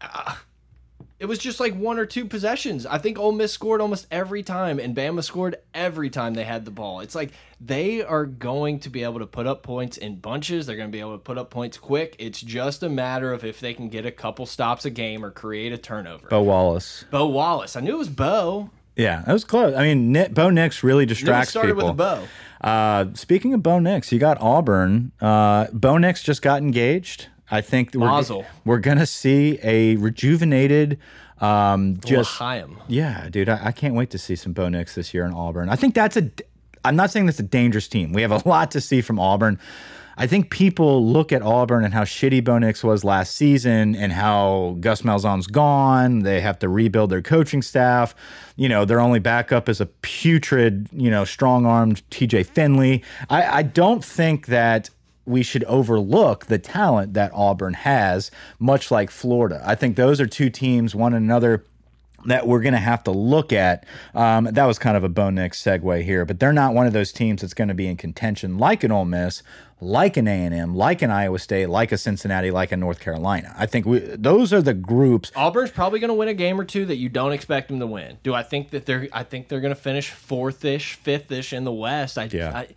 uh, 0.00 0.34
it 1.20 1.26
was 1.26 1.38
just 1.38 1.58
like 1.58 1.74
one 1.74 1.98
or 1.98 2.06
two 2.06 2.24
possessions. 2.24 2.86
I 2.86 2.98
think 2.98 3.18
Ole 3.18 3.32
Miss 3.32 3.52
scored 3.52 3.80
almost 3.80 4.06
every 4.10 4.42
time, 4.42 4.78
and 4.78 4.94
Bama 4.94 5.24
scored 5.24 5.56
every 5.74 6.10
time 6.10 6.34
they 6.34 6.44
had 6.44 6.64
the 6.64 6.70
ball. 6.70 7.00
It's 7.00 7.14
like 7.14 7.32
they 7.60 8.02
are 8.02 8.24
going 8.24 8.78
to 8.80 8.90
be 8.90 9.02
able 9.02 9.18
to 9.18 9.26
put 9.26 9.46
up 9.46 9.62
points 9.64 9.96
in 9.96 10.16
bunches. 10.16 10.66
They're 10.66 10.76
going 10.76 10.88
to 10.88 10.92
be 10.92 11.00
able 11.00 11.12
to 11.12 11.18
put 11.18 11.36
up 11.36 11.50
points 11.50 11.76
quick. 11.76 12.14
It's 12.18 12.40
just 12.40 12.84
a 12.84 12.88
matter 12.88 13.32
of 13.32 13.44
if 13.44 13.58
they 13.58 13.74
can 13.74 13.88
get 13.88 14.06
a 14.06 14.12
couple 14.12 14.46
stops 14.46 14.84
a 14.84 14.90
game 14.90 15.24
or 15.24 15.30
create 15.30 15.72
a 15.72 15.78
turnover. 15.78 16.28
Bo 16.28 16.42
Wallace. 16.42 17.04
Bo 17.10 17.26
Wallace. 17.26 17.74
I 17.74 17.80
knew 17.80 17.94
it 17.94 17.98
was 17.98 18.08
Bo. 18.08 18.70
Yeah, 18.94 19.22
that 19.26 19.32
was 19.32 19.44
close. 19.44 19.74
I 19.74 19.82
mean, 19.82 20.12
Nick, 20.12 20.34
Bo 20.34 20.50
Nix 20.50 20.82
really 20.82 21.06
distracts 21.06 21.50
started 21.50 21.74
people. 21.74 21.84
with 21.84 21.92
a 21.92 21.94
bow. 21.94 22.24
Uh, 22.60 23.06
speaking 23.14 23.54
of 23.54 23.62
Bo 23.62 23.78
Nix, 23.78 24.10
you 24.10 24.18
got 24.18 24.40
Auburn. 24.40 25.12
Uh, 25.20 25.68
Bo 25.72 25.98
Nix 25.98 26.22
just 26.22 26.42
got 26.42 26.62
engaged. 26.62 27.28
I 27.50 27.60
think 27.60 27.94
we're, 27.94 28.08
we're 28.64 28.78
gonna 28.78 29.06
see 29.06 29.58
a 29.62 29.96
rejuvenated, 29.96 30.98
um, 31.40 31.98
just 32.04 32.40
L'chaim. 32.40 32.78
yeah, 32.88 33.28
dude. 33.30 33.48
I, 33.48 33.66
I 33.66 33.72
can't 33.72 33.94
wait 33.94 34.10
to 34.10 34.18
see 34.18 34.36
some 34.36 34.52
Bo 34.52 34.68
Nix 34.68 34.94
this 34.94 35.14
year 35.14 35.24
in 35.24 35.32
Auburn. 35.32 35.68
I 35.68 35.76
think 35.76 35.94
that's 35.94 36.16
a. 36.16 36.30
I'm 36.84 36.96
not 36.96 37.10
saying 37.10 37.26
that's 37.26 37.40
a 37.40 37.44
dangerous 37.44 37.88
team. 37.88 38.12
We 38.12 38.22
have 38.22 38.32
a 38.32 38.42
lot 38.48 38.70
to 38.72 38.80
see 38.80 39.00
from 39.00 39.18
Auburn. 39.18 39.58
I 40.20 40.26
think 40.26 40.50
people 40.50 41.06
look 41.06 41.32
at 41.32 41.42
Auburn 41.42 41.84
and 41.84 41.94
how 41.94 42.02
shitty 42.02 42.42
Bo 42.42 42.58
Nix 42.58 42.82
was 42.82 43.04
last 43.04 43.36
season 43.36 43.94
and 43.94 44.12
how 44.12 44.76
Gus 44.80 45.02
Malzahn's 45.02 45.46
gone. 45.46 46.20
They 46.20 46.40
have 46.40 46.58
to 46.58 46.68
rebuild 46.68 47.10
their 47.10 47.22
coaching 47.22 47.62
staff. 47.62 48.16
You 48.56 48.68
know, 48.68 48.84
their 48.84 48.98
only 48.98 49.20
backup 49.20 49.68
is 49.68 49.80
a 49.80 49.86
putrid, 49.86 50.88
you 50.92 51.08
know, 51.08 51.24
strong 51.24 51.66
armed 51.66 52.02
TJ 52.10 52.46
Finley. 52.46 53.04
I, 53.30 53.58
I 53.58 53.62
don't 53.62 54.04
think 54.04 54.46
that 54.46 54.90
we 55.28 55.42
should 55.42 55.64
overlook 55.64 56.46
the 56.46 56.58
talent 56.58 57.14
that 57.14 57.30
Auburn 57.34 57.74
has, 57.74 58.30
much 58.58 58.90
like 58.90 59.10
Florida. 59.10 59.62
I 59.64 59.74
think 59.74 59.96
those 59.96 60.20
are 60.20 60.26
two 60.26 60.50
teams, 60.50 60.94
one 60.94 61.14
another 61.14 61.64
that 62.24 62.46
we're 62.46 62.60
going 62.60 62.74
to 62.74 62.80
have 62.80 63.04
to 63.04 63.10
look 63.10 63.52
at. 63.52 63.84
Um, 64.14 64.44
that 64.44 64.64
was 64.64 64.78
kind 64.78 64.96
of 64.96 65.04
a 65.04 65.08
Bo 65.08 65.30
Nix 65.30 65.62
segue 65.62 66.02
here, 66.02 66.24
but 66.24 66.40
they're 66.40 66.52
not 66.52 66.74
one 66.74 66.86
of 66.86 66.92
those 66.92 67.12
teams 67.12 67.42
that's 67.42 67.54
going 67.54 67.68
to 67.68 67.74
be 67.74 67.86
in 67.86 67.96
contention 67.96 68.58
like 68.58 68.82
an 68.82 68.90
Ole 68.90 69.04
Miss, 69.04 69.42
like 69.80 70.16
an 70.16 70.26
A&M, 70.26 70.74
like 70.74 71.02
an 71.02 71.10
Iowa 71.10 71.38
State, 71.38 71.68
like 71.68 71.92
a 71.92 71.98
Cincinnati, 71.98 72.50
like 72.50 72.72
a 72.72 72.76
North 72.76 72.98
Carolina. 73.00 73.54
I 73.56 73.66
think 73.66 73.86
we, 73.86 74.00
those 74.00 74.52
are 74.52 74.60
the 74.60 74.74
groups. 74.74 75.30
Auburn's 75.36 75.70
probably 75.70 76.00
going 76.00 76.08
to 76.08 76.14
win 76.14 76.28
a 76.28 76.34
game 76.34 76.60
or 76.60 76.64
two 76.64 76.86
that 76.86 76.96
you 76.96 77.08
don't 77.08 77.32
expect 77.32 77.68
them 77.68 77.78
to 77.78 77.86
win. 77.86 78.18
Do 78.22 78.34
I 78.34 78.42
think 78.42 78.70
that 78.70 78.86
they're? 78.86 79.08
I 79.12 79.22
think 79.22 79.48
they're 79.48 79.60
going 79.60 79.74
to 79.74 79.80
finish 79.80 80.10
fourth 80.10 80.64
ish, 80.64 80.94
fifth 80.94 81.30
ish 81.30 81.52
in 81.52 81.64
the 81.64 81.72
West. 81.72 82.18
I, 82.18 82.24
Yeah. 82.24 82.56
I, 82.56 82.68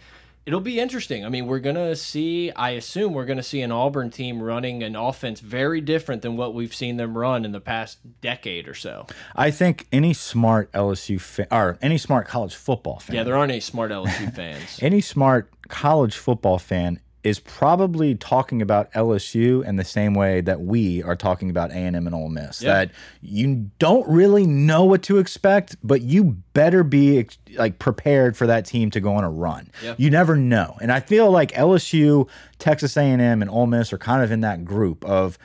it'll 0.45 0.59
be 0.59 0.79
interesting. 0.79 1.25
I 1.25 1.29
mean, 1.29 1.47
we're 1.47 1.59
going 1.59 1.75
to 1.75 1.95
see. 1.95 2.51
I 2.51 2.71
assume 2.71 3.13
we're 3.13 3.25
going 3.25 3.37
to 3.37 3.43
see 3.43 3.61
an 3.61 3.71
Auburn 3.71 4.09
team 4.09 4.41
running 4.41 4.83
an 4.83 4.95
offense 4.95 5.39
very 5.39 5.81
different 5.81 6.21
than 6.21 6.37
what 6.37 6.53
we've 6.53 6.73
seen 6.73 6.97
them 6.97 7.17
run 7.17 7.45
in 7.45 7.51
the 7.51 7.59
past 7.59 7.99
decade 8.21 8.67
or 8.67 8.73
so. 8.73 9.07
I 9.35 9.51
think 9.51 9.87
any 9.91 10.13
smart 10.13 10.71
LSU 10.71 11.19
fan, 11.19 11.47
or 11.51 11.77
any 11.81 11.97
smart 11.97 12.27
college 12.27 12.55
football 12.55 12.99
fan, 12.99 13.15
Yeah, 13.15 13.23
there 13.23 13.35
aren't 13.35 13.51
any 13.51 13.61
smart 13.61 13.91
LSU 13.91 14.33
fans. 14.33 14.79
any 14.81 15.01
smart 15.01 15.49
college 15.67 16.15
football 16.15 16.59
fan 16.59 16.99
is 17.23 17.39
probably 17.39 18.15
talking 18.15 18.61
about 18.61 18.91
LSU 18.93 19.63
in 19.65 19.75
the 19.75 19.83
same 19.83 20.13
way 20.13 20.41
that 20.41 20.61
we 20.61 21.03
are 21.03 21.15
talking 21.15 21.49
about 21.49 21.71
A&M 21.71 21.95
and 21.95 22.15
Ole 22.15 22.29
Miss. 22.29 22.61
Yeah. 22.61 22.73
That 22.73 22.91
you 23.21 23.69
don't 23.77 24.07
really 24.07 24.47
know 24.47 24.85
what 24.85 25.03
to 25.03 25.19
expect, 25.19 25.75
but 25.83 26.01
you 26.01 26.37
better 26.53 26.83
be 26.83 27.27
like 27.55 27.79
prepared 27.79 28.35
for 28.35 28.47
that 28.47 28.65
team 28.65 28.89
to 28.91 28.99
go 28.99 29.13
on 29.13 29.23
a 29.23 29.29
run. 29.29 29.69
Yeah. 29.83 29.95
You 29.97 30.09
never 30.09 30.35
know. 30.35 30.77
And 30.81 30.91
I 30.91 30.99
feel 30.99 31.29
like 31.29 31.51
LSU, 31.51 32.27
Texas 32.57 32.97
A&M 32.97 33.21
and 33.21 33.49
Ole 33.49 33.67
Miss 33.67 33.93
are 33.93 33.97
kind 33.97 34.23
of 34.23 34.31
in 34.31 34.41
that 34.41 34.65
group 34.65 35.05
of 35.05 35.37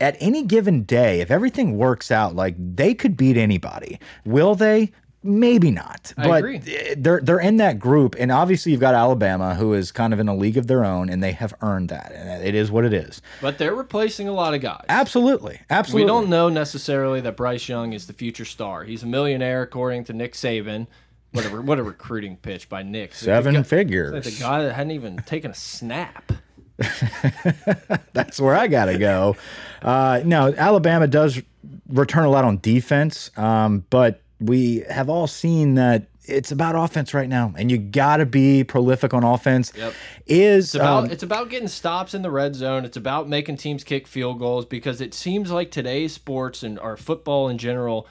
at 0.00 0.16
any 0.18 0.42
given 0.42 0.82
day, 0.84 1.20
if 1.20 1.30
everything 1.30 1.76
works 1.76 2.10
out, 2.10 2.34
like 2.34 2.54
they 2.58 2.94
could 2.94 3.16
beat 3.16 3.36
anybody. 3.36 4.00
Will 4.24 4.54
they? 4.54 4.92
Maybe 5.22 5.70
not. 5.70 6.14
I 6.16 6.26
but 6.26 6.38
agree. 6.38 6.58
they're 6.96 7.20
they're 7.20 7.40
in 7.40 7.58
that 7.58 7.78
group, 7.78 8.16
and 8.18 8.32
obviously 8.32 8.72
you've 8.72 8.80
got 8.80 8.94
Alabama, 8.94 9.54
who 9.54 9.74
is 9.74 9.92
kind 9.92 10.14
of 10.14 10.20
in 10.20 10.28
a 10.28 10.34
league 10.34 10.56
of 10.56 10.66
their 10.66 10.82
own, 10.82 11.10
and 11.10 11.22
they 11.22 11.32
have 11.32 11.52
earned 11.60 11.90
that, 11.90 12.12
and 12.14 12.42
it 12.42 12.54
is 12.54 12.70
what 12.70 12.86
it 12.86 12.94
is. 12.94 13.20
But 13.42 13.58
they're 13.58 13.74
replacing 13.74 14.28
a 14.28 14.32
lot 14.32 14.54
of 14.54 14.62
guys. 14.62 14.86
Absolutely, 14.88 15.60
absolutely. 15.68 16.04
We 16.04 16.08
don't 16.08 16.30
know 16.30 16.48
necessarily 16.48 17.20
that 17.20 17.36
Bryce 17.36 17.68
Young 17.68 17.92
is 17.92 18.06
the 18.06 18.14
future 18.14 18.46
star. 18.46 18.84
He's 18.84 19.02
a 19.02 19.06
millionaire, 19.06 19.60
according 19.60 20.04
to 20.04 20.14
Nick 20.14 20.32
Saban. 20.32 20.86
What 21.32 21.44
a, 21.44 21.48
what 21.50 21.78
a 21.78 21.82
recruiting 21.82 22.38
pitch 22.38 22.70
by 22.70 22.82
Nick. 22.82 23.14
seven 23.14 23.56
guy, 23.56 23.62
figures. 23.62 24.24
The 24.24 24.42
guy 24.42 24.62
that 24.62 24.72
hadn't 24.72 24.92
even 24.92 25.18
taken 25.18 25.50
a 25.50 25.54
snap. 25.54 26.32
That's 28.14 28.40
where 28.40 28.56
I 28.56 28.68
gotta 28.68 28.96
go. 28.96 29.36
Uh, 29.82 30.22
no, 30.24 30.54
Alabama 30.56 31.06
does 31.06 31.42
return 31.88 32.24
a 32.24 32.30
lot 32.30 32.46
on 32.46 32.58
defense, 32.62 33.30
um, 33.36 33.84
but 33.90 34.22
we 34.40 34.84
have 34.88 35.08
all 35.10 35.26
seen 35.26 35.74
that 35.74 36.06
it's 36.24 36.52
about 36.52 36.74
offense 36.76 37.12
right 37.12 37.28
now, 37.28 37.52
and 37.56 37.70
you 37.70 37.78
gotta 37.78 38.26
be 38.26 38.64
prolific 38.64 39.12
on 39.12 39.24
offense. 39.24 39.72
Yep. 39.76 39.94
Is 40.26 40.66
It's 40.66 40.74
about 40.74 41.04
um, 41.04 41.10
it's 41.10 41.22
about 41.22 41.50
getting 41.50 41.68
stops 41.68 42.14
in 42.14 42.22
the 42.22 42.30
red 42.30 42.54
zone. 42.54 42.84
It's 42.84 42.96
about 42.96 43.28
making 43.28 43.56
teams 43.56 43.84
kick 43.84 44.06
field 44.06 44.38
goals 44.38 44.64
because 44.64 45.00
it 45.00 45.14
seems 45.14 45.50
like 45.50 45.70
today's 45.70 46.12
sports 46.12 46.62
and 46.62 46.78
our 46.78 46.96
football 46.96 47.48
in 47.48 47.58
general, 47.58 48.06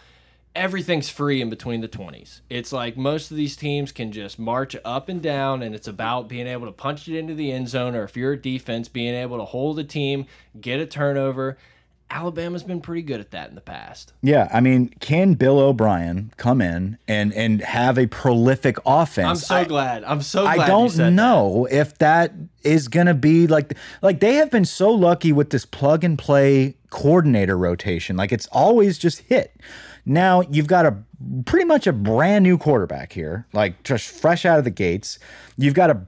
everything's 0.56 1.10
free 1.10 1.42
in 1.42 1.50
between 1.50 1.82
the 1.82 1.88
twenties. 1.88 2.42
It's 2.50 2.72
like 2.72 2.98
most 2.98 3.32
of 3.32 3.38
these 3.38 3.56
teams 3.56 3.92
can 3.92 4.12
just 4.12 4.38
march 4.38 4.76
up 4.84 5.10
and 5.10 5.22
down, 5.22 5.64
and 5.64 5.74
it's 5.74 5.88
about 5.88 6.28
being 6.28 6.48
able 6.48 6.66
to 6.66 6.74
punch 6.74 7.08
it 7.08 7.18
into 7.18 7.34
the 7.34 7.52
end 7.52 7.70
zone, 7.70 7.96
or 7.96 8.04
if 8.04 8.18
you're 8.18 8.34
a 8.34 8.42
defense, 8.42 8.88
being 8.88 9.16
able 9.16 9.38
to 9.38 9.46
hold 9.46 9.80
a 9.80 9.84
team, 9.84 10.26
get 10.60 10.80
a 10.80 10.86
turnover. 10.86 11.58
Alabama's 12.12 12.64
been 12.64 12.82
pretty 12.82 13.04
good 13.04 13.20
at 13.20 13.32
that 13.32 13.50
in 13.50 13.56
the 13.56 13.62
past. 13.62 14.14
Yeah, 14.22 14.50
I 14.52 14.62
mean, 14.62 14.90
can 15.00 15.34
Bill 15.36 15.60
O'Brien 15.60 16.32
come 16.38 16.60
in 16.62 16.98
and 17.08 17.32
and 17.34 17.62
have 17.62 17.98
a 18.00 18.08
prolific 18.08 18.78
offense? 18.86 19.28
I'm 19.28 19.36
so 19.36 19.56
I- 19.56 19.64
glad. 19.66 20.04
I'm 20.04 20.22
so 20.22 20.44
glad. 20.44 20.60
I 20.60 20.68
don't 20.68 20.90
said 20.90 21.08
that. 21.08 21.12
know 21.12 21.68
if 21.70 21.98
that 22.00 22.34
is 22.64 22.88
going 22.88 23.06
to 23.08 23.14
be 23.14 23.46
like 23.48 23.74
like 24.02 24.20
they 24.20 24.36
have 24.36 24.50
been 24.50 24.66
so 24.66 24.90
lucky 24.92 25.32
with 25.32 25.52
this 25.52 25.66
plug 25.66 26.04
and 26.04 26.18
play 26.18 26.76
coordinator 26.90 27.58
rotation. 27.58 28.18
Like 28.18 28.32
it's 28.32 28.48
always 28.48 28.98
just 28.98 29.20
hit. 29.22 29.56
Now 30.06 30.42
you've 30.50 30.68
got 30.68 30.86
a 30.88 30.98
pretty 31.46 31.66
much 31.66 31.86
a 31.86 31.94
brand 31.94 32.44
new 32.44 32.58
quarterback 32.58 33.14
here, 33.14 33.46
like 33.54 33.84
just 33.84 34.08
fresh 34.08 34.46
out 34.46 34.58
of 34.58 34.64
the 34.64 34.72
gates. 34.72 35.20
You've 35.58 35.76
got 35.76 35.92
a 35.92 36.02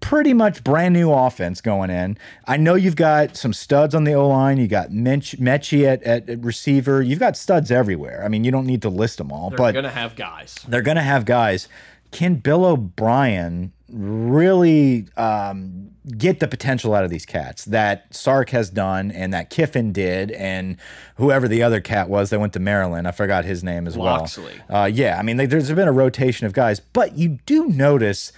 pretty 0.00 0.32
much 0.32 0.64
brand 0.64 0.94
new 0.94 1.12
offense 1.12 1.60
going 1.60 1.90
in. 1.90 2.16
I 2.46 2.56
know 2.56 2.74
you've 2.74 2.96
got 2.96 3.36
some 3.36 3.52
studs 3.52 3.94
on 3.94 4.04
the 4.04 4.14
O 4.14 4.28
line. 4.28 4.58
You 4.58 4.66
got 4.66 4.90
Mench, 4.90 5.38
Metchie 5.38 5.84
at, 5.86 6.02
at, 6.02 6.28
at 6.28 6.42
receiver. 6.42 7.02
You've 7.02 7.18
got 7.20 7.36
studs 7.36 7.70
everywhere. 7.70 8.22
I 8.24 8.28
mean, 8.28 8.42
you 8.44 8.50
don't 8.50 8.66
need 8.66 8.82
to 8.82 8.88
list 8.88 9.18
them 9.18 9.30
all, 9.30 9.50
but 9.50 9.56
They're 9.56 9.66
but 9.68 9.72
gonna 9.74 9.90
have 9.90 10.16
guys. 10.16 10.54
they're 10.68 10.82
going 10.82 10.96
to 10.96 11.02
have 11.02 11.24
guys. 11.24 11.68
Can 12.12 12.36
Bill 12.36 12.64
O'Brien 12.64 13.72
really 13.88 15.06
um, 15.16 15.90
get 16.18 16.40
the 16.40 16.48
potential 16.48 16.94
out 16.94 17.04
of 17.04 17.10
these 17.10 17.24
cats 17.26 17.64
that 17.66 18.12
Sark 18.14 18.50
has 18.50 18.68
done 18.70 19.10
and 19.12 19.32
that 19.32 19.50
Kiffin 19.50 19.92
did 19.92 20.30
and 20.32 20.76
whoever 21.16 21.46
the 21.46 21.62
other 21.62 21.80
cat 21.80 22.08
was 22.08 22.30
that 22.30 22.40
went 22.40 22.52
to 22.54 22.60
Maryland? 22.60 23.06
I 23.06 23.12
forgot 23.12 23.44
his 23.44 23.62
name 23.62 23.86
as 23.86 23.96
Locksley. 23.96 24.60
well. 24.68 24.82
Uh, 24.82 24.86
yeah, 24.86 25.18
I 25.18 25.22
mean, 25.22 25.36
like, 25.36 25.50
there's 25.50 25.70
been 25.70 25.86
a 25.88 25.92
rotation 25.92 26.46
of 26.46 26.52
guys, 26.52 26.80
but 26.80 27.16
you 27.16 27.38
do 27.46 27.66
notice 27.66 28.32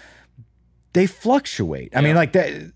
they 0.93 1.07
fluctuate. 1.07 1.97
I 1.97 2.01
mean, 2.01 2.15
like 2.17 2.33
that. 2.33 2.73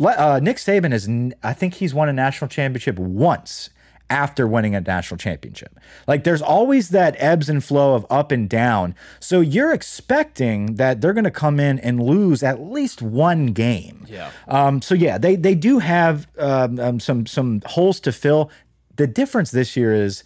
Uh, 0.00 0.40
Nick 0.42 0.56
Saban 0.56 1.08
n- 1.08 1.34
I 1.42 1.52
think 1.52 1.74
he's 1.74 1.92
won 1.92 2.08
a 2.08 2.12
national 2.12 2.48
championship 2.48 2.98
once 2.98 3.68
after 4.10 4.46
winning 4.46 4.74
a 4.74 4.80
national 4.80 5.16
championship. 5.18 5.78
Like 6.06 6.24
there's 6.24 6.42
always 6.42 6.88
that 6.88 7.14
ebbs 7.18 7.48
and 7.48 7.62
flow 7.62 7.94
of 7.94 8.04
up 8.10 8.32
and 8.32 8.48
down. 8.48 8.94
So 9.20 9.40
you're 9.40 9.72
expecting 9.72 10.74
that 10.74 11.00
they're 11.00 11.12
going 11.12 11.24
to 11.24 11.30
come 11.30 11.60
in 11.60 11.78
and 11.78 12.02
lose 12.02 12.42
at 12.42 12.60
least 12.60 13.00
one 13.00 13.48
game. 13.48 14.06
Yeah. 14.08 14.30
Um, 14.48 14.82
so 14.82 14.94
yeah, 14.94 15.16
they 15.16 15.36
they 15.36 15.54
do 15.54 15.78
have 15.78 16.26
um, 16.38 16.80
um, 16.80 17.00
some 17.00 17.26
some 17.26 17.62
holes 17.66 18.00
to 18.00 18.12
fill. 18.12 18.50
The 18.96 19.06
difference 19.06 19.52
this 19.52 19.76
year 19.76 19.94
is 19.94 20.24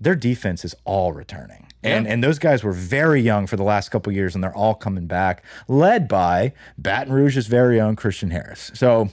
their 0.00 0.14
defense 0.14 0.64
is 0.64 0.74
all 0.84 1.12
returning. 1.12 1.66
And, 1.84 2.06
and 2.06 2.22
those 2.22 2.38
guys 2.38 2.62
were 2.62 2.72
very 2.72 3.20
young 3.20 3.46
for 3.48 3.56
the 3.56 3.64
last 3.64 3.88
couple 3.88 4.12
years, 4.12 4.34
and 4.34 4.44
they're 4.44 4.54
all 4.54 4.74
coming 4.74 5.06
back, 5.06 5.42
led 5.66 6.06
by 6.06 6.52
Baton 6.78 7.12
Rouge's 7.12 7.48
very 7.48 7.80
own 7.80 7.96
Christian 7.96 8.30
Harris. 8.30 8.70
So 8.74 9.10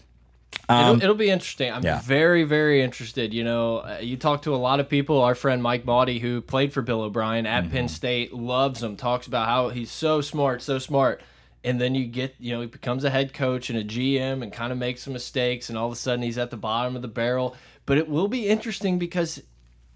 it'll, 0.69 1.01
it'll 1.01 1.15
be 1.15 1.29
interesting. 1.31 1.71
I'm 1.71 1.77
Um, 1.77 1.83
yeah. 1.83 2.01
very, 2.01 2.43
very 2.43 2.83
interested. 2.83 3.33
You 3.33 3.43
know, 3.43 3.77
uh, 3.77 3.97
you 4.01 4.17
talk 4.17 4.43
to 4.43 4.53
a 4.53 4.57
lot 4.57 4.79
of 4.79 4.87
people. 4.87 5.21
Our 5.21 5.33
friend 5.35 5.63
Mike 5.63 5.83
Baudy, 5.85 6.19
who 6.19 6.41
played 6.41 6.71
for 6.73 6.81
Bill 6.83 7.01
O'Brien 7.01 7.45
at 7.47 7.63
Mm-hmm. 7.63 7.73
Penn 7.73 7.87
State, 7.87 8.33
loves 8.33 8.83
him. 8.83 8.95
Talks 8.95 9.25
about 9.25 9.47
how 9.47 9.69
he's 9.69 9.89
so 9.91 10.21
smart, 10.21 10.61
so 10.61 10.77
smart. 10.77 11.21
And 11.63 11.81
then 11.81 11.93
you 11.95 12.05
get, 12.05 12.35
you 12.39 12.53
know, 12.53 12.61
he 12.61 12.67
becomes 12.67 13.03
a 13.03 13.09
head 13.09 13.33
coach 13.33 13.69
and 13.69 13.77
a 13.79 13.83
GM 13.83 14.43
and 14.43 14.53
kind 14.53 14.71
of 14.71 14.77
makes 14.77 15.01
some 15.03 15.13
mistakes, 15.13 15.69
and 15.69 15.77
all 15.77 15.87
of 15.87 15.93
a 15.93 15.95
sudden 15.97 16.21
he's 16.21 16.37
at 16.37 16.51
the 16.51 16.57
bottom 16.57 16.95
of 16.95 17.01
the 17.01 17.07
barrel. 17.09 17.55
But 17.85 17.97
it 17.97 18.07
will 18.07 18.27
be 18.27 18.47
interesting 18.47 18.97
because 18.99 19.41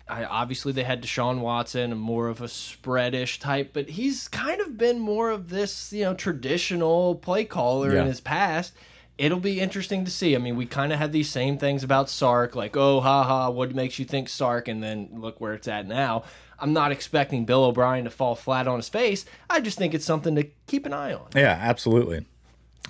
I, 0.08 0.26
obviously 0.26 0.74
they 0.74 0.84
had 0.84 1.02
Deshaun 1.02 1.40
Watson, 1.40 1.96
more 1.98 2.28
of 2.28 2.42
a 2.42 2.46
spreadish 2.48 3.40
type, 3.40 3.72
but 3.74 3.90
he's 3.90 4.28
kind 4.28 4.60
of 4.62 4.78
been 4.78 5.00
more 5.00 5.30
of 5.30 5.50
this, 5.50 5.94
you 5.94 6.04
know, 6.04 6.14
traditional 6.14 7.16
play 7.16 7.46
caller 7.46 7.94
Yeah. 7.94 8.02
in 8.02 8.08
his 8.08 8.20
past. 8.20 8.74
It'll 9.18 9.40
be 9.40 9.60
interesting 9.62 10.04
to 10.06 10.12
see. 10.12 10.36
I 10.36 10.40
mean, 10.40 10.56
we 10.58 10.66
kind 10.66 10.92
of 10.92 11.00
had 11.00 11.12
these 11.14 11.30
same 11.30 11.58
things 11.58 11.84
about 11.84 12.10
Sark, 12.10 12.56
like, 12.56 12.76
oh, 12.76 13.00
haha, 13.00 13.50
what 13.50 13.74
makes 13.76 13.98
you 14.00 14.06
think 14.06 14.28
Sark? 14.28 14.68
And 14.68 14.84
then 14.84 15.10
look 15.14 15.40
where 15.40 15.54
it's 15.54 15.68
at 15.68 15.88
now. 15.88 16.24
I'm 16.60 16.74
not 16.74 16.92
expecting 16.92 17.46
Bill 17.46 17.64
O'Brien 17.64 18.04
to 18.06 18.10
fall 18.10 18.36
flat 18.36 18.68
on 18.68 18.78
his 18.78 18.90
face. 18.90 19.26
I 19.50 19.62
just 19.62 19.78
think 19.78 19.94
it's 19.94 20.06
something 20.06 20.36
to 20.36 20.48
keep 20.68 20.86
an 20.86 20.94
eye 20.94 21.14
on. 21.14 21.28
Yeah, 21.36 21.58
absolutely. 21.62 22.26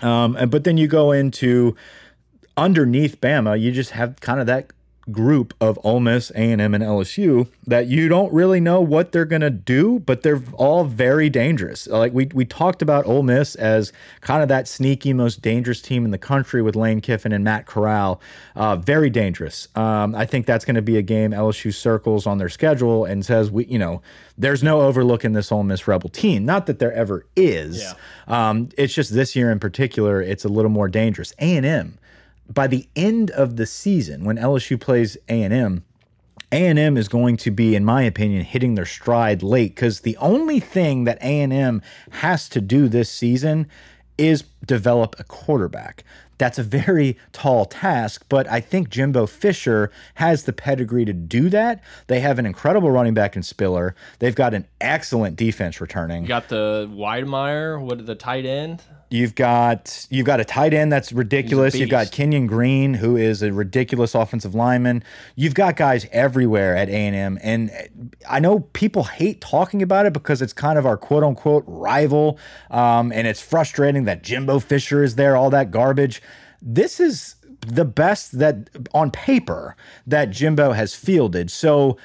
Um, 0.01 0.35
and, 0.35 0.49
but 0.49 0.63
then 0.63 0.77
you 0.77 0.87
go 0.87 1.11
into 1.11 1.75
underneath 2.57 3.19
Bama, 3.21 3.59
you 3.59 3.71
just 3.71 3.91
have 3.91 4.19
kind 4.21 4.39
of 4.39 4.47
that 4.47 4.71
group 5.11 5.53
of 5.59 5.77
Ole 5.83 5.99
Miss, 5.99 6.31
A&M, 6.31 6.59
and 6.59 6.83
LSU 6.83 7.47
that 7.67 7.87
you 7.87 8.07
don't 8.07 8.31
really 8.33 8.59
know 8.59 8.79
what 8.79 9.11
they're 9.11 9.25
going 9.25 9.41
to 9.41 9.49
do, 9.49 9.99
but 9.99 10.23
they're 10.23 10.41
all 10.53 10.85
very 10.85 11.29
dangerous. 11.29 11.87
Like 11.87 12.13
we 12.13 12.29
we 12.33 12.45
talked 12.45 12.81
about 12.81 13.05
Ole 13.05 13.23
Miss 13.23 13.55
as 13.55 13.91
kind 14.21 14.41
of 14.41 14.49
that 14.49 14.67
sneaky, 14.67 15.13
most 15.13 15.41
dangerous 15.41 15.81
team 15.81 16.05
in 16.05 16.11
the 16.11 16.17
country 16.17 16.61
with 16.61 16.75
Lane 16.75 17.01
Kiffin 17.01 17.31
and 17.31 17.43
Matt 17.43 17.65
Corral. 17.65 18.21
Uh, 18.55 18.77
very 18.77 19.09
dangerous. 19.09 19.67
Um, 19.75 20.15
I 20.15 20.25
think 20.25 20.45
that's 20.45 20.65
going 20.65 20.75
to 20.75 20.81
be 20.81 20.97
a 20.97 21.01
game 21.01 21.31
LSU 21.31 21.73
circles 21.73 22.25
on 22.25 22.37
their 22.37 22.49
schedule 22.49 23.05
and 23.05 23.25
says 23.25 23.51
we, 23.51 23.65
you 23.65 23.79
know, 23.79 24.01
there's 24.37 24.63
no 24.63 24.81
overlooking 24.81 25.33
this 25.33 25.51
Ole 25.51 25.63
Miss 25.63 25.87
Rebel 25.87 26.09
team. 26.09 26.45
Not 26.45 26.65
that 26.67 26.79
there 26.79 26.93
ever 26.93 27.25
is. 27.35 27.81
Yeah. 27.81 27.93
Um, 28.27 28.69
it's 28.77 28.93
just 28.93 29.13
this 29.13 29.35
year 29.35 29.51
in 29.51 29.59
particular, 29.59 30.21
it's 30.21 30.45
a 30.45 30.49
little 30.49 30.71
more 30.71 30.87
dangerous. 30.87 31.33
A&M 31.39 31.97
by 32.51 32.67
the 32.67 32.87
end 32.95 33.31
of 33.31 33.55
the 33.55 33.65
season 33.65 34.23
when 34.23 34.37
LSU 34.37 34.79
plays 34.79 35.17
A&M 35.29 35.83
a&M 36.53 36.97
is 36.97 37.07
going 37.07 37.35
to 37.35 37.49
be 37.49 37.75
in 37.75 37.83
my 37.83 38.03
opinion 38.03 38.43
hitting 38.43 38.75
their 38.75 38.85
stride 38.85 39.41
late 39.41 39.75
cuz 39.75 40.01
the 40.01 40.15
only 40.17 40.59
thing 40.59 41.03
that 41.05 41.17
A&M 41.21 41.81
has 42.11 42.47
to 42.49 42.61
do 42.61 42.87
this 42.87 43.09
season 43.09 43.67
is 44.17 44.43
develop 44.63 45.15
a 45.17 45.23
quarterback. 45.23 46.03
That's 46.43 46.59
a 46.59 46.63
very 46.63 47.17
tall 47.31 47.63
task, 47.63 48.25
but 48.27 48.51
I 48.51 48.59
think 48.59 48.89
Jimbo 48.89 49.27
Fisher 49.27 49.89
has 50.15 50.43
the 50.43 50.51
pedigree 50.51 51.05
to 51.05 51.13
do 51.13 51.47
that. 51.47 51.81
They 52.07 52.19
have 52.19 52.37
an 52.37 52.45
incredible 52.45 52.91
running 52.91 53.13
back 53.13 53.37
in 53.37 53.43
Spiller. 53.43 53.95
They've 54.19 54.35
got 54.35 54.53
an 54.53 54.67
excellent 54.81 55.37
defense 55.37 55.79
returning. 55.79 56.23
You 56.23 56.27
got 56.27 56.49
the 56.49 56.89
Wydermyer, 56.91 57.79
what 57.79 58.05
the 58.05 58.15
tight 58.15 58.45
end? 58.45 58.83
You've 59.13 59.35
got 59.35 60.07
you've 60.09 60.25
got 60.25 60.39
a 60.39 60.43
tight 60.43 60.73
end 60.73 60.91
that's 60.91 61.11
ridiculous. 61.11 61.75
You've 61.75 61.91
got. 61.91 62.11
Kenyon 62.11 62.47
Green, 62.47 62.95
who 62.95 63.15
is 63.15 63.43
a 63.43 63.53
ridiculous 63.53 64.15
offensive 64.15 64.55
lineman. 64.55 65.03
You've 65.35 65.53
got 65.53 65.75
guys 65.75 66.07
everywhere 66.11 66.75
at 66.75 66.89
A 66.89 66.93
and 66.93 67.15
M, 67.15 67.39
and 67.43 67.69
I 68.27 68.39
know 68.39 68.61
people 68.73 69.03
hate 69.03 69.39
talking 69.39 69.83
about 69.83 70.07
it 70.07 70.13
because 70.13 70.41
it's 70.41 70.51
kind 70.51 70.79
of 70.79 70.87
our 70.87 70.97
quote 70.97 71.23
unquote 71.23 71.63
rival, 71.67 72.39
um, 72.71 73.11
and 73.11 73.27
it's 73.27 73.39
frustrating 73.39 74.05
that 74.05 74.23
Jimbo 74.23 74.57
Fisher 74.57 75.03
is 75.03 75.13
there, 75.13 75.35
all 75.37 75.51
that 75.51 75.69
garbage. 75.69 76.19
This 76.65 76.99
is 76.99 77.35
the 77.67 77.85
best 77.85 78.39
that 78.39 78.69
on 78.93 79.11
paper 79.11 79.75
that 80.07 80.31
Jimbo 80.31 80.71
has 80.71 80.95
fielded. 80.95 81.51
So. 81.51 81.97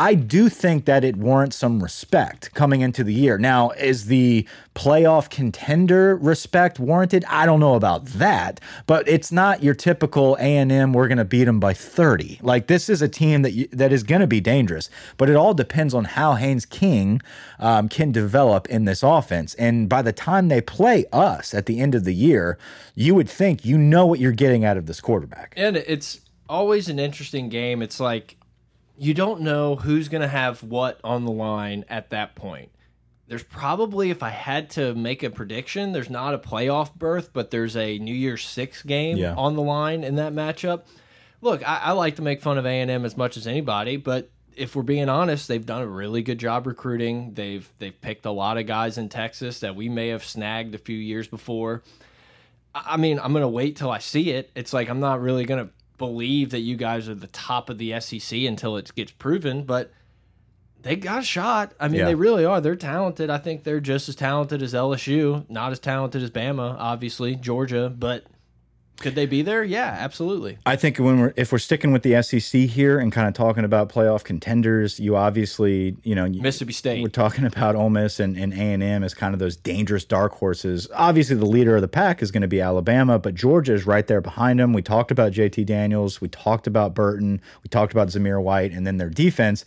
I 0.00 0.14
do 0.14 0.48
think 0.48 0.86
that 0.86 1.04
it 1.04 1.16
warrants 1.16 1.56
some 1.56 1.82
respect 1.82 2.54
coming 2.54 2.80
into 2.80 3.04
the 3.04 3.12
year. 3.12 3.36
Now, 3.36 3.68
is 3.72 4.06
the 4.06 4.48
playoff 4.74 5.28
contender 5.28 6.16
respect 6.16 6.78
warranted? 6.78 7.22
I 7.28 7.44
don't 7.44 7.60
know 7.60 7.74
about 7.74 8.06
that, 8.06 8.60
but 8.86 9.06
it's 9.06 9.30
not 9.30 9.62
your 9.62 9.74
typical 9.74 10.38
A&M 10.40 10.94
we're 10.94 11.06
going 11.06 11.18
to 11.18 11.26
beat 11.26 11.44
them 11.44 11.60
by 11.60 11.74
30. 11.74 12.40
Like 12.40 12.66
this 12.66 12.88
is 12.88 13.02
a 13.02 13.08
team 13.08 13.42
that 13.42 13.52
you, 13.52 13.68
that 13.72 13.92
is 13.92 14.02
going 14.02 14.22
to 14.22 14.26
be 14.26 14.40
dangerous, 14.40 14.88
but 15.18 15.28
it 15.28 15.36
all 15.36 15.52
depends 15.52 15.92
on 15.92 16.04
how 16.04 16.32
Haynes 16.32 16.64
King 16.64 17.20
um, 17.58 17.90
can 17.90 18.10
develop 18.10 18.70
in 18.70 18.86
this 18.86 19.02
offense. 19.02 19.52
And 19.56 19.86
by 19.86 20.00
the 20.00 20.14
time 20.14 20.48
they 20.48 20.62
play 20.62 21.04
us 21.12 21.52
at 21.52 21.66
the 21.66 21.78
end 21.78 21.94
of 21.94 22.04
the 22.04 22.14
year, 22.14 22.56
you 22.94 23.14
would 23.14 23.28
think 23.28 23.66
you 23.66 23.76
know 23.76 24.06
what 24.06 24.18
you're 24.18 24.32
getting 24.32 24.64
out 24.64 24.78
of 24.78 24.86
this 24.86 24.98
quarterback. 24.98 25.52
And 25.58 25.76
it's 25.76 26.22
always 26.48 26.88
an 26.88 26.98
interesting 26.98 27.50
game. 27.50 27.82
It's 27.82 28.00
like 28.00 28.38
you 29.02 29.14
don't 29.14 29.40
know 29.40 29.76
who's 29.76 30.08
going 30.08 30.20
to 30.20 30.28
have 30.28 30.62
what 30.62 31.00
on 31.02 31.24
the 31.24 31.30
line 31.32 31.86
at 31.88 32.10
that 32.10 32.34
point. 32.34 32.70
There's 33.28 33.42
probably, 33.42 34.10
if 34.10 34.22
I 34.22 34.28
had 34.28 34.68
to 34.70 34.94
make 34.94 35.22
a 35.22 35.30
prediction, 35.30 35.92
there's 35.92 36.10
not 36.10 36.34
a 36.34 36.38
playoff 36.38 36.94
berth, 36.94 37.30
but 37.32 37.50
there's 37.50 37.76
a 37.76 37.98
New 37.98 38.14
Year's 38.14 38.44
Six 38.44 38.82
game 38.82 39.16
Yeah. 39.16 39.34
on 39.36 39.56
the 39.56 39.62
line 39.62 40.04
in 40.04 40.16
that 40.16 40.34
matchup. 40.34 40.82
Look, 41.40 41.66
I, 41.66 41.76
I 41.84 41.92
like 41.92 42.16
to 42.16 42.22
make 42.22 42.42
fun 42.42 42.58
of 42.58 42.66
A 42.66 42.68
and 42.80 42.90
M 42.90 43.06
as 43.06 43.16
much 43.16 43.38
as 43.38 43.46
anybody, 43.46 43.96
but 43.96 44.28
if 44.54 44.76
we're 44.76 44.82
being 44.82 45.08
honest, 45.08 45.48
they've 45.48 45.64
done 45.64 45.80
a 45.80 45.86
really 45.86 46.20
good 46.22 46.38
job 46.38 46.66
recruiting. 46.66 47.32
They've 47.32 47.66
they've 47.78 47.98
picked 48.02 48.26
a 48.26 48.30
lot 48.32 48.58
of 48.58 48.66
guys 48.66 48.98
in 48.98 49.08
Texas 49.08 49.60
that 49.60 49.74
we 49.76 49.88
may 49.88 50.08
have 50.08 50.24
snagged 50.24 50.74
a 50.74 50.78
few 50.78 50.98
years 50.98 51.26
before. 51.26 51.82
I 52.74 52.82
I 52.94 52.96
mean, 52.98 53.18
I'm 53.18 53.32
gonna 53.32 53.48
wait 53.48 53.76
till 53.76 53.90
I 53.90 53.98
see 54.00 54.30
it. 54.32 54.50
It's 54.54 54.72
like 54.74 54.90
I'm 54.90 55.00
not 55.00 55.22
really 55.22 55.44
gonna 55.46 55.70
believe 56.00 56.50
that 56.50 56.60
you 56.60 56.76
guys 56.76 57.08
are 57.08 57.14
the 57.14 57.28
top 57.28 57.70
of 57.70 57.78
the 57.78 58.00
SEC 58.00 58.36
until 58.40 58.76
it 58.76 58.92
gets 58.96 59.12
proven, 59.12 59.62
but 59.62 59.92
they 60.82 60.96
got 60.96 61.20
a 61.20 61.22
shot. 61.22 61.74
I 61.78 61.86
mean, 61.88 62.00
Yeah. 62.00 62.06
they 62.06 62.14
really 62.16 62.44
are. 62.44 62.60
They're 62.60 62.74
talented. 62.74 63.30
I 63.30 63.38
think 63.38 63.62
they're 63.64 63.80
just 63.80 64.08
as 64.08 64.16
talented 64.16 64.62
as 64.62 64.72
LSU, 64.74 65.44
not 65.50 65.70
as 65.72 65.78
talented 65.78 66.22
as 66.22 66.30
Bama, 66.30 66.74
obviously, 66.78 67.36
Georgia, 67.36 67.88
but 67.96 68.24
could 69.00 69.14
they 69.14 69.26
be 69.26 69.42
there? 69.42 69.64
Yeah, 69.64 69.96
absolutely. 69.98 70.58
I 70.64 70.76
think 70.76 70.98
when 70.98 71.18
we're 71.18 71.32
if 71.36 71.50
we're 71.50 71.58
sticking 71.58 71.90
with 71.90 72.02
the 72.02 72.22
SEC 72.22 72.60
here 72.62 72.98
and 72.98 73.10
kind 73.10 73.26
of 73.26 73.34
talking 73.34 73.64
about 73.64 73.88
playoff 73.88 74.22
contenders, 74.22 75.00
you 75.00 75.16
obviously 75.16 75.96
you 76.02 76.14
know 76.14 76.28
Mississippi 76.28 76.72
State. 76.72 77.02
We're 77.02 77.08
talking 77.08 77.44
about 77.46 77.74
Ole 77.74 77.90
Miss 77.90 78.20
and 78.20 78.36
and 78.36 78.52
A 78.52 78.56
and 78.56 78.82
M 78.82 79.02
as 79.02 79.14
kind 79.14 79.34
of 79.34 79.40
those 79.40 79.56
dangerous 79.56 80.04
dark 80.04 80.34
horses. 80.34 80.86
Obviously, 80.94 81.36
the 81.36 81.46
leader 81.46 81.74
of 81.74 81.82
the 81.82 81.88
pack 81.88 82.22
is 82.22 82.30
going 82.30 82.42
to 82.42 82.48
be 82.48 82.60
Alabama, 82.60 83.18
but 83.18 83.34
Georgia 83.34 83.74
is 83.74 83.86
right 83.86 84.06
there 84.06 84.20
behind 84.20 84.60
them. 84.60 84.72
We 84.72 84.82
talked 84.82 85.10
about 85.10 85.32
JT 85.32 85.66
Daniels, 85.66 86.20
we 86.20 86.28
talked 86.28 86.66
about 86.66 86.94
Burton, 86.94 87.40
we 87.62 87.68
talked 87.68 87.92
about 87.92 88.08
Zamir 88.08 88.40
White, 88.42 88.72
and 88.72 88.86
then 88.86 88.98
their 88.98 89.10
defense. 89.10 89.64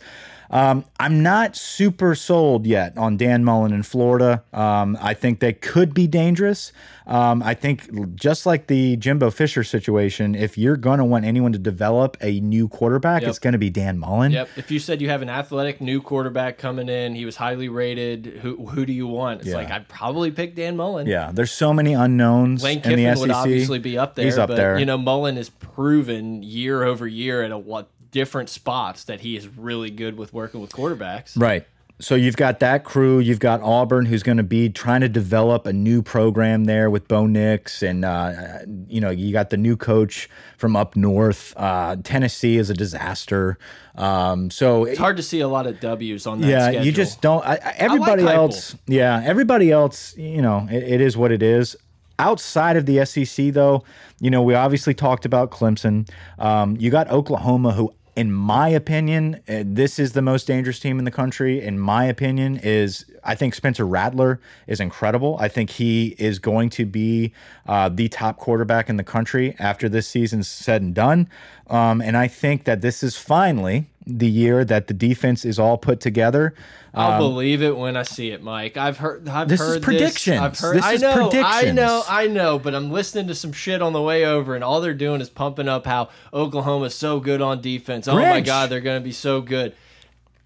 Um, 0.50 0.84
I'm 1.00 1.22
not 1.22 1.56
super 1.56 2.14
sold 2.14 2.66
yet 2.66 2.96
on 2.98 3.16
Dan 3.16 3.44
Mullen 3.44 3.72
in 3.72 3.82
Florida. 3.82 4.42
Um, 4.52 4.96
I 5.00 5.14
think 5.14 5.40
they 5.40 5.52
could 5.52 5.94
be 5.94 6.06
dangerous. 6.06 6.72
Um, 7.06 7.42
I 7.42 7.52
think 7.54 8.14
just 8.14 8.46
like 8.46 8.66
the 8.68 8.96
Jimbo 8.96 9.30
Fisher 9.30 9.62
situation, 9.62 10.34
if 10.34 10.56
you're 10.56 10.76
going 10.76 10.98
to 10.98 11.04
want 11.04 11.24
anyone 11.24 11.52
to 11.52 11.58
develop 11.58 12.16
a 12.22 12.40
new 12.40 12.66
quarterback, 12.68 13.22
Yep. 13.22 13.28
it's 13.30 13.38
going 13.38 13.52
to 13.52 13.58
be 13.58 13.68
Dan 13.68 13.98
Mullen. 13.98 14.32
Yep. 14.32 14.48
If 14.56 14.70
you 14.70 14.78
said 14.78 15.02
you 15.02 15.08
have 15.10 15.20
an 15.22 15.28
athletic 15.28 15.80
new 15.80 16.00
quarterback 16.00 16.56
coming 16.56 16.88
in, 16.88 17.14
he 17.14 17.24
was 17.26 17.36
highly 17.36 17.68
rated. 17.68 18.26
Who 18.42 18.66
who 18.68 18.86
do 18.86 18.92
you 18.92 19.06
want? 19.06 19.40
It's 19.40 19.50
Yeah. 19.50 19.56
like 19.56 19.70
I'd 19.70 19.88
probably 19.88 20.30
pick 20.30 20.54
Dan 20.54 20.76
Mullen. 20.76 21.06
Yeah, 21.06 21.30
there's 21.32 21.52
so 21.52 21.72
many 21.74 21.92
unknowns 21.92 22.62
Lane 22.62 22.80
Kiffin 22.80 22.98
SEC. 23.14 23.20
would 23.20 23.30
obviously 23.30 23.78
be 23.78 23.98
up 23.98 24.14
there. 24.14 24.24
He's 24.24 24.38
up 24.38 24.48
but, 24.48 24.56
there. 24.56 24.78
You 24.78 24.86
know, 24.86 24.96
Mullen 24.98 25.36
is 25.36 25.50
proven 25.50 26.42
year 26.42 26.84
over 26.84 27.06
year 27.06 27.42
at 27.42 27.50
a 27.50 27.58
what 27.58 27.88
different 28.14 28.48
spots 28.48 29.02
that 29.04 29.20
he 29.20 29.36
is 29.36 29.48
really 29.48 29.90
good 29.90 30.16
with 30.16 30.32
working 30.32 30.60
with 30.60 30.70
quarterbacks. 30.70 31.38
Right. 31.38 31.66
So 32.00 32.14
you've 32.14 32.36
got 32.36 32.58
that 32.60 32.84
crew. 32.84 33.18
You've 33.18 33.38
got 33.40 33.60
Auburn, 33.60 34.06
who's 34.06 34.22
going 34.22 34.36
to 34.38 34.42
be 34.44 34.68
trying 34.68 35.00
to 35.02 35.08
develop 35.08 35.66
a 35.66 35.72
new 35.72 36.00
program 36.02 36.64
there 36.64 36.90
with 36.90 37.06
Bo 37.06 37.26
Nix, 37.26 37.82
and 37.82 38.04
uh, 38.04 38.58
you 38.88 39.00
know 39.00 39.10
you 39.10 39.32
got 39.32 39.50
the 39.50 39.56
new 39.56 39.76
coach 39.76 40.28
from 40.58 40.74
up 40.74 40.96
north. 40.96 41.54
Uh, 41.56 41.96
Tennessee 42.02 42.56
is 42.56 42.68
a 42.70 42.74
disaster. 42.74 43.58
Um, 43.96 44.50
so 44.50 44.84
It's 44.84 44.98
hard 44.98 45.16
to 45.18 45.22
see 45.22 45.38
a 45.40 45.46
lot 45.48 45.66
of 45.68 45.78
W's 45.80 46.26
on 46.26 46.40
that 46.40 46.48
yeah, 46.48 46.66
schedule. 46.66 46.84
you 46.84 46.92
just 46.92 47.20
don't. 47.20 47.44
I, 47.46 47.54
I, 47.64 47.74
everybody 47.78 48.22
Heupel. 48.22 48.34
else, 48.34 48.76
yeah, 48.86 49.22
everybody 49.24 49.70
else, 49.70 50.16
you 50.16 50.42
know, 50.42 50.66
it, 50.70 50.82
it 50.94 51.00
is 51.00 51.16
what 51.16 51.30
it 51.30 51.42
is. 51.44 51.76
Outside 52.18 52.76
of 52.76 52.86
the 52.86 53.04
SEC, 53.04 53.52
though, 53.52 53.84
you 54.20 54.30
know, 54.30 54.42
we 54.42 54.54
obviously 54.54 54.94
talked 54.94 55.24
about 55.24 55.50
Clemson. 55.52 56.08
Um, 56.40 56.76
you 56.76 56.90
got 56.90 57.08
Oklahoma, 57.08 57.72
who, 57.72 57.92
in 58.16 58.32
my 58.32 58.68
opinion, 58.68 59.40
uh, 59.48 59.62
this 59.64 59.98
is 59.98 60.12
the 60.12 60.22
most 60.22 60.46
dangerous 60.46 60.78
team 60.78 60.98
in 60.98 61.04
the 61.04 61.10
country. 61.10 61.60
In 61.60 61.78
my 61.78 62.04
opinion, 62.04 62.60
is 62.62 63.04
I 63.24 63.34
think 63.34 63.54
Spencer 63.54 63.84
Rattler 63.84 64.40
is 64.66 64.80
incredible. 64.80 65.36
I 65.40 65.48
think 65.48 65.70
he 65.70 66.14
is 66.18 66.38
going 66.38 66.70
to 66.70 66.86
be 66.86 67.32
uh, 67.66 67.88
the 67.88 68.08
top 68.08 68.36
quarterback 68.36 68.88
in 68.88 68.96
the 68.96 69.04
country 69.04 69.56
after 69.58 69.88
this 69.88 70.06
season's 70.06 70.46
said 70.46 70.82
and 70.82 70.94
done. 70.94 71.28
Um, 71.68 72.00
and 72.00 72.16
I 72.16 72.28
think 72.28 72.64
that 72.64 72.82
this 72.82 73.02
is 73.02 73.16
finally 73.16 73.86
the 74.06 74.28
year 74.28 74.64
that 74.64 74.86
the 74.86 74.94
defense 74.94 75.44
is 75.44 75.58
all 75.58 75.78
put 75.78 76.00
together. 76.00 76.54
I'll 76.92 77.18
believe 77.18 77.62
it 77.62 77.76
when 77.76 77.96
I 77.96 78.02
see 78.04 78.30
it, 78.30 78.42
Mike. 78.42 78.76
I've 78.76 78.98
heard. 78.98 79.28
I've 79.28 79.42
Um, 79.42 79.48
This 79.48 79.60
is 79.60 79.66
heard 79.74 79.82
predictions. 79.82 80.40
I've 80.40 80.58
heard. 80.58 80.76
This 80.76 80.84
I 80.84 80.96
know. 80.96 81.30
I 81.32 81.70
know. 81.72 82.02
I 82.08 82.26
know. 82.28 82.58
But 82.58 82.74
I'm 82.74 82.92
listening 82.92 83.26
to 83.28 83.34
some 83.34 83.52
shit 83.52 83.82
on 83.82 83.92
the 83.92 84.02
way 84.02 84.24
over, 84.24 84.54
and 84.54 84.62
all 84.62 84.80
they're 84.80 84.94
doing 84.94 85.20
is 85.20 85.28
pumping 85.28 85.68
up 85.68 85.86
how 85.86 86.10
Oklahoma's 86.32 86.94
so 86.94 87.18
good 87.18 87.40
on 87.40 87.60
defense. 87.60 88.06
Oh 88.06 88.16
my 88.16 88.40
God, 88.40 88.70
they're 88.70 88.80
going 88.80 89.00
to 89.00 89.04
be 89.04 89.12
so 89.12 89.40
good. 89.40 89.74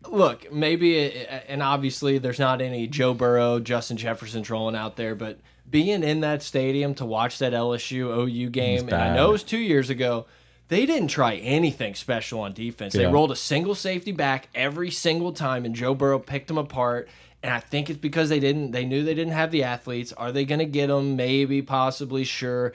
Look, 0.09 0.51
maybe, 0.53 1.27
and 1.49 1.63
obviously, 1.63 2.19
there's 2.19 2.39
not 2.39 2.63
any 2.63 2.87
Joe 2.87 3.13
Burrow, 3.13 3.59
Justin 3.59 3.97
Jefferson 3.99 4.43
trolling 4.43 4.77
out 4.77 4.97
there, 4.97 5.15
but 5.15 5.39
being 5.69 6.03
in 6.03 6.21
that 6.21 6.43
stadium 6.43 6.95
to 6.95 7.05
watch 7.05 7.39
that 7.41 7.53
LSU 7.53 8.07
OU 8.17 8.49
game, 8.51 8.85
and 8.89 8.95
I 8.95 9.15
know 9.15 9.29
it 9.29 9.33
was 9.33 9.43
two 9.43 9.59
years 9.59 9.91
ago. 9.91 10.25
They 10.69 10.85
didn't 10.87 11.09
try 11.09 11.37
anything 11.37 11.95
special 11.95 12.41
on 12.41 12.53
defense. 12.53 12.93
They 12.93 13.03
Yeah. 13.03 13.11
rolled 13.11 13.33
a 13.33 13.37
single 13.37 13.75
safety 13.75 14.13
back 14.13 14.49
every 14.55 14.91
single 14.91 15.33
time, 15.33 15.65
and 15.65 15.75
Joe 15.75 15.95
Burrow 15.95 16.19
picked 16.19 16.49
them 16.49 16.59
apart. 16.59 17.09
And 17.43 17.55
I 17.55 17.61
think 17.61 17.89
it's 17.89 17.99
because 17.99 18.29
they 18.29 18.41
didn't. 18.41 18.73
They 18.73 18.85
knew 18.85 19.03
they 19.05 19.15
didn't 19.15 19.33
have 19.33 19.51
the 19.51 19.63
athletes. 19.63 20.13
Are 20.13 20.33
they 20.33 20.45
going 20.45 20.59
to 20.59 20.65
get 20.67 20.89
them? 20.89 21.17
Maybe, 21.17 21.63
possibly, 21.63 22.25
sure. 22.25 22.73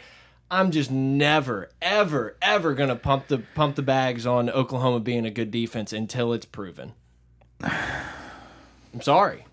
I'm 0.49 0.71
just 0.71 0.89
never, 0.89 1.69
ever, 1.81 2.37
ever 2.41 2.73
going 2.73 2.89
to 2.89 2.95
pump 2.95 3.27
the 3.27 3.39
pump 3.55 3.75
the 3.75 3.81
bags 3.81 4.25
on 4.25 4.49
Oklahoma 4.49 4.99
being 4.99 5.25
a 5.25 5.31
good 5.31 5.51
defense 5.51 5.91
until 5.91 6.31
it's 6.33 6.45
proven. 6.45 6.93
I'm 7.63 9.01
sorry. 9.01 9.45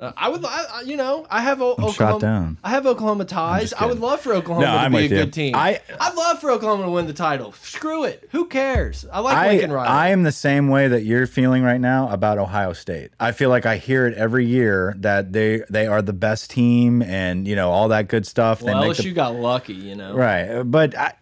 Uh, 0.00 0.12
I 0.16 0.28
would, 0.30 0.42
I, 0.44 0.80
you 0.86 0.96
know, 0.96 1.26
I 1.30 1.42
have 1.42 1.60
o 1.60 1.72
Oklahoma. 1.72 2.56
I 2.64 2.70
have 2.70 2.86
Oklahoma 2.86 3.26
ties. 3.26 3.74
I 3.74 3.84
would 3.84 4.00
love 4.00 4.20
for 4.20 4.32
Oklahoma 4.32 4.64
No, 4.66 4.72
to 4.72 4.78
I'm 4.78 4.92
be 4.92 4.98
a 4.98 5.02
you. 5.02 5.08
good 5.10 5.32
team. 5.32 5.54
I- 5.54 5.80
I'd 6.00 6.14
love 6.14 6.40
for 6.40 6.50
Oklahoma 6.50 6.84
to 6.84 6.90
win 6.90 7.06
the 7.06 7.12
title. 7.12 7.52
Screw 7.60 8.04
it. 8.04 8.26
Who 8.32 8.46
cares? 8.46 9.04
I 9.12 9.20
like 9.20 9.36
I, 9.36 9.48
Lincoln 9.48 9.72
Riley. 9.72 9.88
I 9.88 10.08
am 10.08 10.22
the 10.22 10.32
same 10.32 10.68
way 10.68 10.88
that 10.88 11.02
you're 11.04 11.26
feeling 11.26 11.62
right 11.62 11.80
now 11.80 12.08
about 12.08 12.38
Ohio 12.38 12.72
State. 12.72 13.10
I 13.20 13.32
feel 13.32 13.50
like 13.50 13.66
I 13.66 13.76
hear 13.76 14.06
it 14.06 14.16
every 14.16 14.46
year 14.46 14.94
that 15.00 15.32
they 15.34 15.62
they 15.68 15.86
are 15.86 16.00
the 16.00 16.14
best 16.14 16.50
team 16.50 17.02
and 17.02 17.46
you 17.46 17.54
know 17.54 17.70
all 17.70 17.88
that 17.88 18.08
good 18.08 18.26
stuff. 18.26 18.62
well, 18.62 18.80
they 18.80 18.88
LSU 18.88 19.02
the, 19.04 19.12
got 19.12 19.34
lucky, 19.34 19.74
you 19.74 19.96
know. 19.96 20.14
right, 20.14 20.62
but 20.62 20.96
I, 20.96 21.12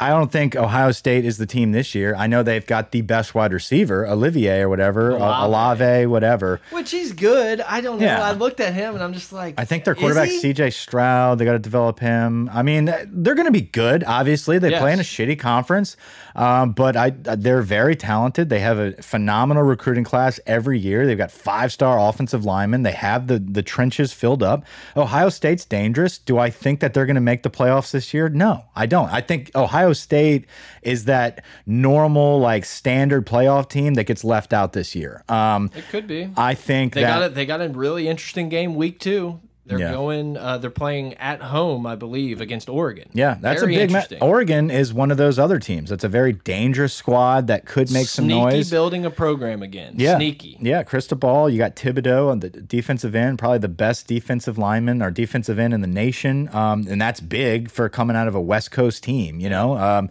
I 0.00 0.08
I 0.08 0.12
don't 0.12 0.32
think 0.32 0.56
Ohio 0.56 0.90
State 0.90 1.26
is 1.26 1.36
the 1.36 1.44
team 1.44 1.72
this 1.72 1.94
year. 1.94 2.14
I 2.16 2.26
know 2.26 2.42
they've 2.42 2.64
got 2.66 2.92
the 2.92 3.02
best 3.02 3.34
wide 3.34 3.52
receiver, 3.52 4.06
Olivier 4.06 4.62
or 4.62 4.68
whatever, 4.70 5.10
Olave. 5.10 5.44
Olave, 5.84 6.06
whatever. 6.06 6.60
Which 6.70 6.90
he's 6.90 7.12
good. 7.12 7.60
I 7.60 7.82
don't 7.82 8.00
know. 8.00 8.06
I 8.06 8.32
looked 8.32 8.58
at 8.58 8.72
him 8.72 8.94
and 8.94 9.04
I'm 9.04 9.12
just 9.12 9.32
like, 9.32 9.54
I 9.58 9.66
think 9.66 9.84
their 9.84 9.92
is 9.92 10.00
quarterback? 10.00 10.30
CJ 10.30 10.72
Stroud. 10.72 11.38
They 11.38 11.44
got 11.44 11.52
to 11.52 11.58
develop 11.58 12.00
him. 12.00 12.48
I 12.52 12.62
mean, 12.62 12.86
they're 12.86 13.34
going 13.34 13.46
to 13.46 13.52
be 13.52 13.60
good. 13.60 14.02
Obviously, 14.02 14.58
they 14.58 14.78
play 14.78 14.94
in 14.94 14.98
a 14.98 15.02
shitty 15.02 15.38
conference, 15.38 15.96
um, 16.34 16.72
but 16.72 16.96
I 16.96 17.10
they're 17.10 17.60
very 17.62 17.94
talented. 17.94 18.48
They 18.48 18.60
have 18.60 18.78
a 18.78 18.92
phenomenal 19.02 19.62
recruiting 19.62 20.04
class 20.04 20.40
every 20.46 20.78
year. 20.78 21.06
They've 21.06 21.18
got 21.18 21.30
five 21.30 21.70
star 21.70 21.98
offensive 21.98 22.46
linemen. 22.46 22.82
They 22.82 22.92
have 22.92 23.26
the 23.26 23.38
the 23.38 23.62
trenches 23.62 24.12
filled 24.12 24.42
up. 24.42 24.64
Ohio 24.96 25.28
State's 25.28 25.66
dangerous. 25.66 26.16
Do 26.16 26.38
I 26.38 26.48
think 26.50 26.80
that 26.80 26.94
they're 26.94 27.06
going 27.06 27.14
to 27.16 27.20
make 27.20 27.42
the 27.42 27.50
playoffs 27.50 27.90
this 27.90 28.14
year? 28.14 28.30
No, 28.30 28.64
I 28.74 28.86
don't. 28.86 29.12
I 29.12 29.20
think 29.20 29.50
Ohio 29.54 29.87
State 29.92 30.46
is 30.82 31.04
that 31.06 31.44
normal 31.66 32.40
like 32.40 32.64
standard 32.64 33.26
playoff 33.26 33.68
team 33.68 33.94
that 33.94 34.04
gets 34.04 34.24
left 34.24 34.52
out 34.52 34.72
this 34.72 34.94
year. 34.94 35.24
Um, 35.28 35.70
It 35.74 35.88
could 35.88 36.06
be. 36.06 36.30
I 36.36 36.54
think 36.54 36.94
They 36.94 37.02
that 37.02 37.08
got 37.08 37.22
it. 37.22 37.34
They 37.34 37.46
got 37.46 37.60
a 37.60 37.68
really 37.68 38.08
interesting 38.08 38.48
game 38.48 38.74
week 38.74 38.98
two. 39.00 39.40
They're 39.68 39.78
Yeah. 39.78 39.92
going. 39.92 40.36
Uh, 40.36 40.58
they're 40.58 40.70
playing 40.70 41.14
at 41.14 41.40
home, 41.42 41.86
I 41.86 41.94
believe, 41.94 42.40
against 42.40 42.68
Oregon. 42.68 43.08
Yeah, 43.12 43.36
that's 43.40 43.60
Very 43.60 43.76
a 43.76 43.78
big. 43.80 43.90
Ma 43.90 43.98
interesting. 43.98 44.22
Oregon 44.22 44.70
is 44.70 44.92
one 44.94 45.10
of 45.10 45.16
those 45.18 45.38
other 45.38 45.58
teams. 45.58 45.90
That's 45.90 46.04
a 46.04 46.08
very 46.08 46.32
dangerous 46.32 46.94
squad 46.94 47.46
that 47.48 47.66
could 47.66 47.90
make 47.90 48.06
some 48.06 48.26
noise. 48.26 48.70
building 48.70 49.04
a 49.04 49.10
program 49.10 49.62
again. 49.62 49.94
yeah, 49.96 50.16
Sneaky. 50.16 50.56
Yeah, 50.60 50.82
Cristobal. 50.82 51.50
You 51.50 51.58
got 51.58 51.76
Thibodeaux 51.76 52.30
on 52.30 52.40
the 52.40 52.48
defensive 52.50 53.14
end, 53.14 53.38
probably 53.38 53.58
the 53.58 53.68
best 53.68 54.06
defensive 54.06 54.56
lineman 54.58 55.02
or 55.02 55.10
defensive 55.10 55.58
end 55.58 55.74
in 55.74 55.82
the 55.82 55.86
nation, 55.86 56.48
um, 56.54 56.86
and 56.88 57.00
that's 57.00 57.20
big 57.20 57.70
for 57.70 57.88
coming 57.88 58.16
out 58.16 58.26
of 58.28 58.34
a 58.34 58.40
West 58.40 58.70
Coast 58.70 59.04
team. 59.04 59.38
You 59.40 59.50
know, 59.50 59.76
um, 59.76 60.08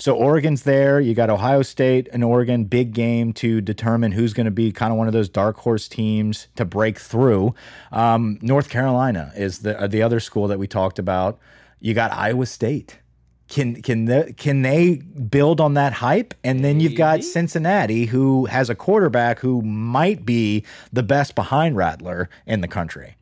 So 0.00 0.14
Oregon's 0.14 0.62
there. 0.62 1.00
You 1.00 1.12
got 1.12 1.28
Ohio 1.28 1.62
State 1.62 2.08
and 2.12 2.22
Oregon, 2.22 2.64
big 2.64 2.92
game 2.92 3.32
to 3.34 3.60
determine 3.60 4.12
who's 4.12 4.32
going 4.32 4.44
to 4.44 4.52
be 4.52 4.70
kind 4.70 4.92
of 4.92 4.98
one 4.98 5.08
of 5.08 5.12
those 5.12 5.28
dark 5.28 5.56
horse 5.58 5.88
teams 5.88 6.46
to 6.54 6.64
break 6.64 7.00
through. 7.00 7.52
Um, 7.90 8.38
North 8.40 8.68
Carolina 8.68 9.32
is 9.36 9.60
the 9.60 9.78
uh, 9.78 9.86
the 9.88 10.02
other 10.02 10.20
school 10.20 10.46
that 10.48 10.58
we 10.58 10.68
talked 10.68 11.00
about. 11.00 11.38
You 11.80 11.94
got 11.94 12.12
Iowa 12.12 12.46
State. 12.46 13.00
Can 13.48 13.82
can 13.82 14.04
the, 14.04 14.34
can 14.36 14.62
they 14.62 14.96
build 14.96 15.60
on 15.60 15.74
that 15.74 15.94
hype? 15.94 16.34
And 16.44 16.64
then 16.64 16.78
you've 16.78 16.96
got 16.96 17.24
Cincinnati, 17.24 18.06
who 18.06 18.46
has 18.46 18.70
a 18.70 18.76
quarterback 18.76 19.40
who 19.40 19.62
might 19.62 20.24
be 20.24 20.64
the 20.92 21.02
best 21.02 21.34
behind 21.34 21.76
Rattler 21.76 22.28
in 22.46 22.60
the 22.60 22.68
country. 22.68 23.17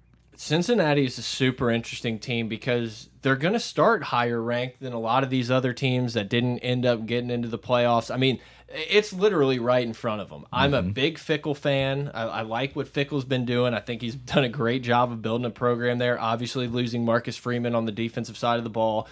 Cincinnati 0.46 1.04
is 1.04 1.18
a 1.18 1.22
super 1.22 1.72
interesting 1.72 2.20
team 2.20 2.46
because 2.46 3.08
they're 3.22 3.34
going 3.34 3.54
to 3.54 3.60
start 3.60 4.04
higher 4.04 4.40
ranked 4.40 4.78
than 4.78 4.92
a 4.92 4.98
lot 4.98 5.24
of 5.24 5.30
these 5.30 5.50
other 5.50 5.72
teams 5.72 6.14
that 6.14 6.28
didn't 6.28 6.60
end 6.60 6.86
up 6.86 7.04
getting 7.04 7.30
into 7.30 7.48
the 7.48 7.58
playoffs. 7.58 8.14
I 8.14 8.16
mean, 8.16 8.38
it's 8.68 9.12
literally 9.12 9.58
right 9.58 9.84
in 9.84 9.92
front 9.92 10.20
of 10.20 10.28
them. 10.28 10.46
I'm 10.52 10.72
a 10.72 10.82
big 10.82 11.18
Fickell 11.18 11.56
fan. 11.56 12.12
I, 12.14 12.22
I 12.22 12.42
like 12.42 12.76
what 12.76 12.86
Fickell's 12.86 13.24
been 13.24 13.44
doing. 13.44 13.74
I 13.74 13.80
think 13.80 14.02
he's 14.02 14.14
done 14.14 14.44
a 14.44 14.48
great 14.48 14.84
job 14.84 15.10
of 15.10 15.20
building 15.20 15.46
a 15.46 15.50
program 15.50 15.98
there. 15.98 16.16
Obviously, 16.16 16.68
losing 16.68 17.04
Marcus 17.04 17.36
Freeman 17.36 17.74
on 17.74 17.84
the 17.84 17.92
defensive 17.92 18.38
side 18.38 18.58
of 18.58 18.64
the 18.64 18.70
ball. 18.70 19.08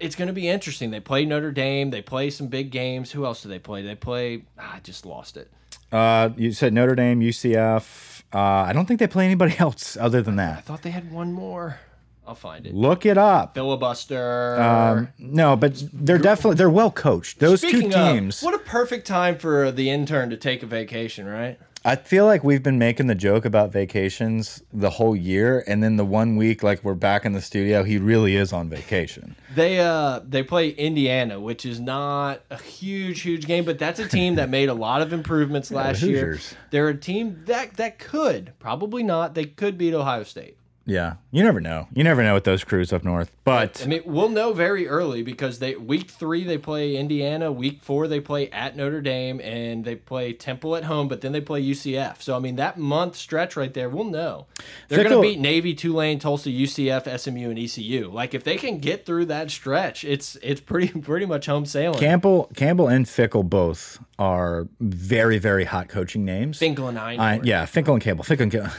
It's 0.00 0.16
going 0.16 0.26
to 0.26 0.34
be 0.34 0.48
interesting. 0.48 0.90
They 0.90 0.98
play 0.98 1.24
Notre 1.24 1.52
Dame. 1.52 1.90
They 1.90 2.02
play 2.02 2.30
some 2.30 2.48
big 2.48 2.72
games. 2.72 3.12
Who 3.12 3.24
else 3.24 3.44
do 3.44 3.48
they 3.48 3.60
play? 3.60 3.82
They 3.82 3.94
play. 3.94 4.42
I 4.58 4.80
just 4.80 5.06
lost 5.06 5.36
it. 5.36 5.52
Uh, 5.92 6.30
you 6.36 6.50
said 6.50 6.72
Notre 6.72 6.96
Dame, 6.96 7.20
UCF. 7.20 8.11
Uh, 8.34 8.38
I 8.38 8.72
don't 8.72 8.86
think 8.86 9.00
they 9.00 9.06
play 9.06 9.24
anybody 9.24 9.54
else 9.58 9.96
other 9.96 10.22
than 10.22 10.36
that. 10.36 10.58
I 10.58 10.60
thought 10.60 10.82
they 10.82 10.90
had 10.90 11.12
one 11.12 11.32
more. 11.32 11.78
I'll 12.26 12.34
find 12.36 12.66
it. 12.66 12.74
Look 12.74 13.04
it 13.04 13.18
up. 13.18 13.54
Filibuster. 13.54 14.60
Um, 14.60 15.08
no, 15.18 15.56
but 15.56 15.82
they're 15.92 16.18
definitely 16.18 16.54
they're 16.56 16.70
well 16.70 16.90
coached. 16.92 17.40
Those 17.40 17.60
Speaking 17.60 17.90
two 17.90 17.96
teams. 17.96 18.38
of, 18.38 18.44
what 18.44 18.54
a 18.54 18.58
perfect 18.58 19.06
time 19.08 19.38
for 19.38 19.72
the 19.72 19.90
intern 19.90 20.30
to 20.30 20.36
take 20.36 20.62
a 20.62 20.66
vacation, 20.66 21.26
right? 21.26 21.58
I 21.84 21.96
feel 21.96 22.26
like 22.26 22.44
we've 22.44 22.62
been 22.62 22.78
making 22.78 23.08
the 23.08 23.14
joke 23.14 23.44
about 23.44 23.72
vacations 23.72 24.62
the 24.72 24.90
whole 24.90 25.16
year, 25.16 25.64
and 25.66 25.82
then 25.82 25.96
the 25.96 26.04
one 26.04 26.36
week 26.36 26.62
like 26.62 26.84
we're 26.84 26.94
back 26.94 27.24
in 27.24 27.32
the 27.32 27.40
studio, 27.40 27.82
he 27.82 27.98
really 27.98 28.36
is 28.36 28.52
on 28.52 28.68
vacation. 28.68 29.34
They 29.54 29.80
uh 29.80 30.20
they 30.26 30.44
play 30.44 30.70
Indiana, 30.70 31.40
which 31.40 31.66
is 31.66 31.80
not 31.80 32.42
a 32.50 32.60
huge 32.60 33.22
huge 33.22 33.46
game, 33.46 33.64
but 33.64 33.78
that's 33.80 33.98
a 33.98 34.06
team 34.08 34.36
that 34.36 34.48
made 34.48 34.68
a 34.68 34.74
lot 34.74 35.02
of 35.02 35.12
improvements 35.12 35.70
last 35.72 36.02
year. 36.02 36.38
They're 36.70 36.88
a 36.88 36.96
team 36.96 37.42
that 37.46 37.76
that 37.78 37.98
could 37.98 38.52
probably 38.60 39.02
not. 39.02 39.34
They 39.34 39.46
could 39.46 39.76
beat 39.76 39.92
Ohio 39.94 40.22
State. 40.22 40.56
Yeah, 40.84 41.14
you 41.30 41.44
never 41.44 41.60
know. 41.60 41.86
You 41.94 42.02
never 42.02 42.22
know 42.22 42.34
with 42.34 42.44
those 42.44 42.64
crews 42.64 42.92
up 42.92 43.04
north. 43.04 43.30
But 43.44 43.82
I 43.84 43.86
mean, 43.86 44.02
we'll 44.04 44.28
know 44.28 44.52
very 44.52 44.88
early 44.88 45.22
because 45.22 45.60
they 45.60 45.76
week 45.76 46.10
three 46.10 46.44
they 46.44 46.58
play 46.58 46.96
Indiana, 46.96 47.52
week 47.52 47.82
four 47.82 48.08
they 48.08 48.20
play 48.20 48.50
at 48.50 48.76
Notre 48.76 49.00
Dame, 49.00 49.40
and 49.40 49.84
they 49.84 49.94
play 49.94 50.32
Temple 50.32 50.74
at 50.74 50.84
home, 50.84 51.06
but 51.06 51.20
then 51.20 51.32
they 51.32 51.40
play 51.40 51.62
UCF. 51.62 52.20
So 52.20 52.36
I 52.36 52.40
mean, 52.40 52.56
that 52.56 52.78
month 52.78 53.16
stretch 53.16 53.56
right 53.56 53.72
there, 53.72 53.88
we'll 53.88 54.04
know 54.04 54.46
they're 54.88 55.04
going 55.04 55.22
to 55.22 55.22
beat 55.22 55.38
Navy, 55.38 55.74
Tulane, 55.74 56.18
Tulsa, 56.18 56.50
UCF, 56.50 57.18
SMU, 57.18 57.50
and 57.50 57.58
ECU. 57.58 58.10
Like 58.10 58.34
if 58.34 58.42
they 58.42 58.56
can 58.56 58.78
get 58.78 59.06
through 59.06 59.26
that 59.26 59.50
stretch, 59.50 60.04
it's 60.04 60.36
it's 60.42 60.60
pretty 60.60 60.88
pretty 61.00 61.26
much 61.26 61.46
home 61.46 61.64
sailing. 61.64 62.00
Campbell, 62.00 62.50
Campbell, 62.56 62.88
and 62.88 63.06
Fickell 63.06 63.48
both 63.48 64.00
are 64.18 64.68
very, 64.80 65.38
very 65.38 65.64
hot 65.64 65.88
coaching 65.88 66.24
names. 66.24 66.58
Finkel 66.58 66.88
and 66.88 66.98
I, 66.98 67.40
yeah, 67.42 67.64
Finkel 67.66 67.94
and 67.94 68.02
Cable, 68.02 68.22
Finkel 68.22 68.44
and 68.44 68.52
Cable. 68.52 68.70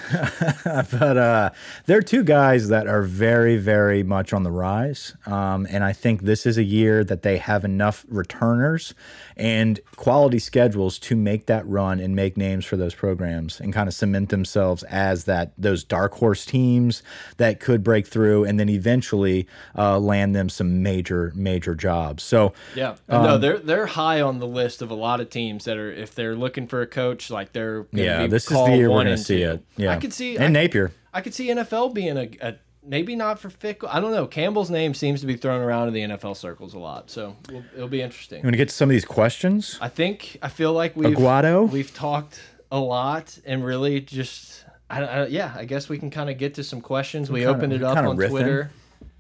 but 1.00 1.18
uh, 1.18 1.50
they're 1.94 2.02
two 2.02 2.24
guys 2.24 2.70
that 2.70 2.88
are 2.88 3.04
very, 3.04 3.56
very 3.56 4.02
much 4.02 4.34
on 4.34 4.42
the 4.42 4.50
rise. 4.50 5.14
Um, 5.28 5.68
and 5.70 5.84
I 5.84 5.94
think 5.94 6.24
this 6.24 6.48
is 6.48 6.58
a 6.58 6.64
year 6.64 7.04
that 7.04 7.22
they 7.22 7.38
have 7.38 7.64
enough 7.64 8.04
returners 8.10 8.96
and 9.38 9.80
quality 9.96 10.40
schedules 10.40 11.00
to 11.00 11.16
make 11.16 11.46
that 11.48 11.68
run 11.68 12.00
and 12.00 12.16
make 12.16 12.38
names 12.38 12.66
for 12.66 12.78
those 12.78 12.94
programs 12.94 13.60
and 13.60 13.74
kind 13.74 13.88
of 13.88 13.94
cement 13.94 14.30
themselves 14.30 14.84
as 14.84 15.26
that 15.26 15.52
those 15.58 15.84
dark 15.84 16.14
horse 16.16 16.46
teams 16.46 17.04
that 17.38 17.60
could 17.60 17.84
break 17.84 18.08
through 18.08 18.44
and 18.46 18.60
then 18.60 18.70
eventually 18.70 19.48
uh, 19.78 19.98
land 20.00 20.36
them 20.36 20.50
some 20.50 20.84
major, 20.84 21.32
major 21.36 21.76
jobs. 21.76 22.24
So 22.24 22.54
Yeah, 22.76 22.96
Um, 23.10 23.24
no, 23.24 23.38
they're 23.38 23.60
they're 23.60 23.88
high 23.88 24.22
on 24.22 24.40
the 24.40 24.48
list 24.48 24.82
of 24.82 24.92
a 24.92 24.96
lot 24.96 25.20
of 25.20 25.30
teams 25.30 25.66
that 25.66 25.78
are 25.78 25.92
if 25.92 26.14
they're 26.16 26.36
looking 26.36 26.68
for 26.68 26.82
a 26.82 26.88
coach, 26.88 27.30
like 27.30 27.54
they're 27.54 27.86
yeah, 27.92 28.24
be 28.24 28.28
this 28.28 28.44
is 28.50 28.58
the 28.58 28.76
year 28.76 28.90
we're 28.92 29.04
to 29.06 29.18
see 29.18 29.40
two. 29.40 29.50
it. 29.52 29.66
Yeah, 29.78 29.92
I 29.92 29.98
could 29.98 30.14
see 30.14 30.36
and 30.36 30.58
I, 30.58 30.62
Napier. 30.64 30.92
I 31.14 31.22
could 31.22 31.34
see 31.34 31.50
NFL 31.50 31.94
being 31.94 32.18
a, 32.18 32.30
a 32.42 32.56
maybe 32.86 33.16
not 33.16 33.40
for 33.40 33.50
Fickell. 33.50 33.90
I 33.92 34.00
don't 34.00 34.12
know. 34.12 34.26
Campbell's 34.28 34.70
name 34.70 34.94
seems 34.94 35.22
to 35.22 35.28
be 35.28 35.36
thrown 35.36 35.62
around 35.62 35.88
in 35.90 35.94
the 35.94 36.02
NFL 36.18 36.36
circles 36.38 36.74
a 36.74 36.80
lot, 36.80 37.10
so 37.10 37.36
we'll, 37.52 37.64
it'll 37.76 37.88
be 37.88 38.02
interesting. 38.02 38.40
You 38.40 38.44
want 38.44 38.54
to 38.54 38.58
get 38.58 38.70
to 38.70 38.76
some 38.76 38.90
of 38.90 38.94
these 38.94 39.06
questions? 39.06 39.78
I 39.82 39.90
think 39.90 40.38
I 40.42 40.50
feel 40.50 40.74
like 40.74 40.96
we've 40.96 41.16
Aguado? 41.16 41.70
we've 41.70 41.94
talked 41.94 42.42
a 42.72 42.80
lot 42.80 43.38
and 43.46 43.64
really 43.64 44.02
just 44.02 44.66
I, 44.90 45.04
I, 45.04 45.26
yeah. 45.28 45.54
I 45.56 45.66
guess 45.66 45.90
we 45.90 45.98
can 45.98 46.10
kind 46.10 46.30
of 46.30 46.38
get 46.38 46.56
to 46.56 46.64
some 46.64 46.82
questions. 46.82 47.30
we 47.32 47.40
kinda- 47.42 47.56
opened 47.56 47.74
it 47.74 47.84
up 47.84 47.98
on 47.98 48.18
riffing. 48.18 48.30
Twitter. 48.30 48.72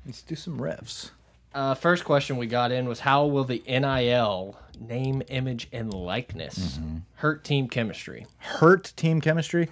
Let's 0.06 0.22
do 0.22 0.36
some 0.36 0.60
riffs. 0.60 1.12
Uh, 1.56 1.76
first 1.76 2.04
question 2.04 2.38
we 2.38 2.48
got 2.48 2.72
in 2.72 2.88
was 2.88 3.00
how 3.00 3.28
will 3.28 3.44
the 3.44 3.62
NIL 3.68 4.58
name, 4.80 5.22
image, 5.28 5.68
and 5.72 5.94
likeness 5.94 6.78
Mm-hmm. 6.80 6.98
hurt 7.16 7.44
team 7.44 7.68
chemistry? 7.70 8.26
hurt 8.40 8.92
team 8.96 9.22
chemistry? 9.22 9.70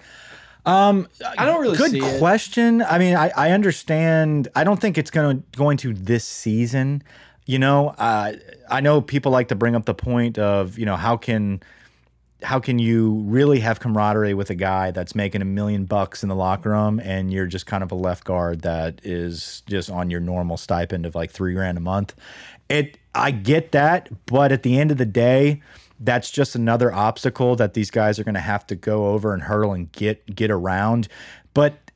Um, 0.64 1.08
I 1.36 1.44
don't 1.44 1.60
really 1.60 1.76
good 1.76 1.90
see 1.90 1.98
it. 1.98 2.18
question. 2.18 2.82
I 2.82 2.98
mean, 2.98 3.16
I, 3.16 3.32
I 3.36 3.50
understand. 3.50 4.48
I 4.54 4.64
don't 4.64 4.80
think 4.80 4.96
it's 4.96 5.10
going 5.10 5.38
to 5.38 5.58
going 5.58 5.76
to 5.78 5.92
this 5.92 6.24
season. 6.24 7.02
You 7.46 7.58
know, 7.58 7.88
uh, 7.98 8.34
I 8.70 8.80
know 8.80 9.00
people 9.00 9.32
like 9.32 9.48
to 9.48 9.56
bring 9.56 9.74
up 9.74 9.84
the 9.86 9.94
point 9.94 10.38
of 10.38 10.78
you 10.78 10.86
know 10.86 10.96
how 10.96 11.16
can 11.16 11.62
how 12.42 12.58
can 12.60 12.78
you 12.78 13.24
really 13.26 13.60
have 13.60 13.80
camaraderie 13.80 14.34
with 14.34 14.50
a 14.50 14.54
guy 14.54 14.90
that's 14.90 15.14
making 15.14 15.42
a 15.42 15.44
million 15.44 15.84
bucks 15.84 16.22
in 16.22 16.28
the 16.28 16.34
locker 16.34 16.70
room 16.70 17.00
and 17.00 17.32
you're 17.32 17.46
just 17.46 17.66
kind 17.66 17.82
of 17.82 17.92
a 17.92 17.94
left 17.94 18.24
guard 18.24 18.62
that 18.62 19.00
is 19.04 19.62
just 19.66 19.90
on 19.90 20.10
your 20.10 20.20
normal 20.20 20.56
stipend 20.56 21.06
of 21.06 21.14
like 21.14 21.30
three 21.30 21.54
grand 21.54 21.78
a 21.78 21.80
month? 21.80 22.14
It 22.68 22.98
I 23.14 23.30
get 23.30 23.72
that, 23.72 24.08
but 24.26 24.52
at 24.52 24.62
the 24.62 24.78
end 24.78 24.90
of 24.90 24.96
the 24.96 25.06
day, 25.06 25.60
that's 26.04 26.30
just 26.30 26.54
another 26.54 26.92
obstacle 26.92 27.54
that 27.56 27.74
these 27.74 27.90
guys 27.90 28.18
are 28.18 28.24
going 28.24 28.34
to 28.34 28.40
have 28.40 28.66
to 28.66 28.74
go 28.74 29.08
over 29.08 29.32
and 29.32 29.44
hurdle 29.44 29.72
and 29.72 29.90
get 29.92 30.34
get 30.34 30.50
around. 30.50 31.08
But 31.54 31.91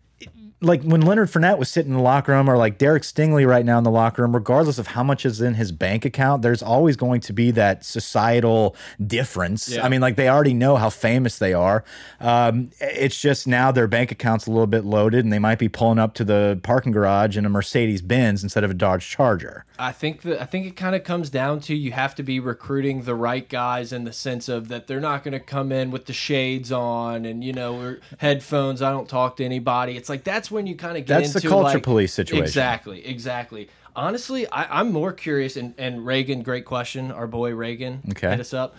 like 0.62 0.82
when 0.82 1.02
Leonard 1.02 1.28
Fournette 1.28 1.58
was 1.58 1.68
sitting 1.68 1.92
in 1.92 1.96
the 1.98 2.02
locker 2.02 2.32
room, 2.32 2.48
or 2.48 2.56
like 2.56 2.78
Derek 2.78 3.02
Stingley 3.02 3.46
right 3.46 3.64
now 3.64 3.76
in 3.76 3.84
the 3.84 3.90
locker 3.90 4.22
room, 4.22 4.34
regardless 4.34 4.78
of 4.78 4.88
how 4.88 5.02
much 5.02 5.26
is 5.26 5.40
in 5.40 5.54
his 5.54 5.70
bank 5.70 6.04
account, 6.04 6.40
there's 6.40 6.62
always 6.62 6.96
going 6.96 7.20
to 7.20 7.32
be 7.32 7.50
that 7.50 7.84
societal 7.84 8.74
difference. 9.06 9.68
Yeah. 9.68 9.84
I 9.84 9.90
mean, 9.90 10.00
like 10.00 10.16
they 10.16 10.28
already 10.28 10.54
know 10.54 10.76
how 10.76 10.88
famous 10.88 11.38
they 11.38 11.52
are. 11.52 11.84
Um, 12.20 12.70
it's 12.80 13.20
just 13.20 13.46
now 13.46 13.70
their 13.70 13.86
bank 13.86 14.10
account's 14.10 14.46
a 14.46 14.50
little 14.50 14.66
bit 14.66 14.84
loaded, 14.84 15.24
and 15.24 15.32
they 15.32 15.38
might 15.38 15.58
be 15.58 15.68
pulling 15.68 15.98
up 15.98 16.14
to 16.14 16.24
the 16.24 16.58
parking 16.62 16.92
garage 16.92 17.36
in 17.36 17.44
a 17.44 17.50
Mercedes 17.50 18.00
Benz 18.00 18.42
instead 18.42 18.64
of 18.64 18.70
a 18.70 18.74
Dodge 18.74 19.06
Charger. 19.06 19.66
I 19.78 19.92
think 19.92 20.22
that 20.22 20.40
I 20.40 20.46
think 20.46 20.66
it 20.66 20.74
kind 20.74 20.96
of 20.96 21.04
comes 21.04 21.28
down 21.28 21.60
to 21.60 21.74
you 21.74 21.92
have 21.92 22.14
to 22.14 22.22
be 22.22 22.40
recruiting 22.40 23.02
the 23.02 23.14
right 23.14 23.46
guys 23.46 23.92
in 23.92 24.04
the 24.04 24.12
sense 24.12 24.48
of 24.48 24.68
that 24.68 24.86
they're 24.86 25.00
not 25.00 25.22
going 25.22 25.32
to 25.32 25.40
come 25.40 25.70
in 25.70 25.90
with 25.90 26.06
the 26.06 26.12
shades 26.12 26.72
on 26.72 27.26
and 27.26 27.44
you 27.44 27.52
know 27.52 27.78
or 27.78 28.00
headphones. 28.18 28.80
I 28.80 28.90
don't 28.90 29.08
talk 29.08 29.36
to 29.36 29.44
anybody. 29.44 29.96
It's 29.96 30.08
like 30.08 30.24
that's 30.24 30.45
when 30.50 30.66
you 30.66 30.74
kind 30.76 30.96
of 30.96 31.04
get 31.06 31.20
That's 31.20 31.32
the 31.32 31.38
into 31.38 31.48
culture 31.48 31.74
like- 31.74 31.82
police 31.82 32.12
situation. 32.12 32.44
Exactly, 32.44 33.06
exactly. 33.06 33.68
Honestly, 33.94 34.46
I, 34.50 34.80
I'm 34.80 34.92
more 34.92 35.12
curious. 35.12 35.56
And, 35.56 35.74
and 35.78 36.04
Reagan, 36.04 36.42
great 36.42 36.64
question. 36.66 37.10
Our 37.10 37.26
boy 37.26 37.54
Reagan, 37.54 38.02
Okay. 38.10 38.28
hit 38.30 38.40
us 38.40 38.52
up. 38.52 38.76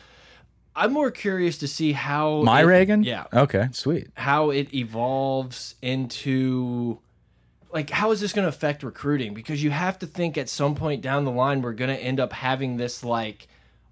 I'm 0.75 0.93
more 0.93 1.09
curious 1.09 1.57
to 1.59 1.67
see 1.67 1.93
how 1.93 2.43
My 2.43 2.61
it- 2.61 2.65
Reagan? 2.65 3.03
yeah, 3.03 3.25
Okay, 3.33 3.67
sweet. 3.71 4.09
how 4.15 4.51
it 4.51 4.71
evolves 4.75 5.73
into 5.81 6.99
like 7.73 7.89
how 7.89 8.11
is 8.11 8.21
this 8.21 8.31
going 8.31 8.43
to 8.43 8.49
affect 8.49 8.81
recruiting 8.83 9.33
because 9.33 9.61
you 9.61 9.71
have 9.71 9.99
to 9.99 10.05
think 10.07 10.37
at 10.37 10.47
some 10.49 10.73
point 10.75 11.01
down 11.01 11.25
the 11.25 11.31
line 11.31 11.61
we're 11.61 11.73
going 11.73 11.89
to 11.95 12.01
end 12.01 12.19
up 12.19 12.31
having 12.31 12.77
this 12.77 13.03
like 13.03 13.47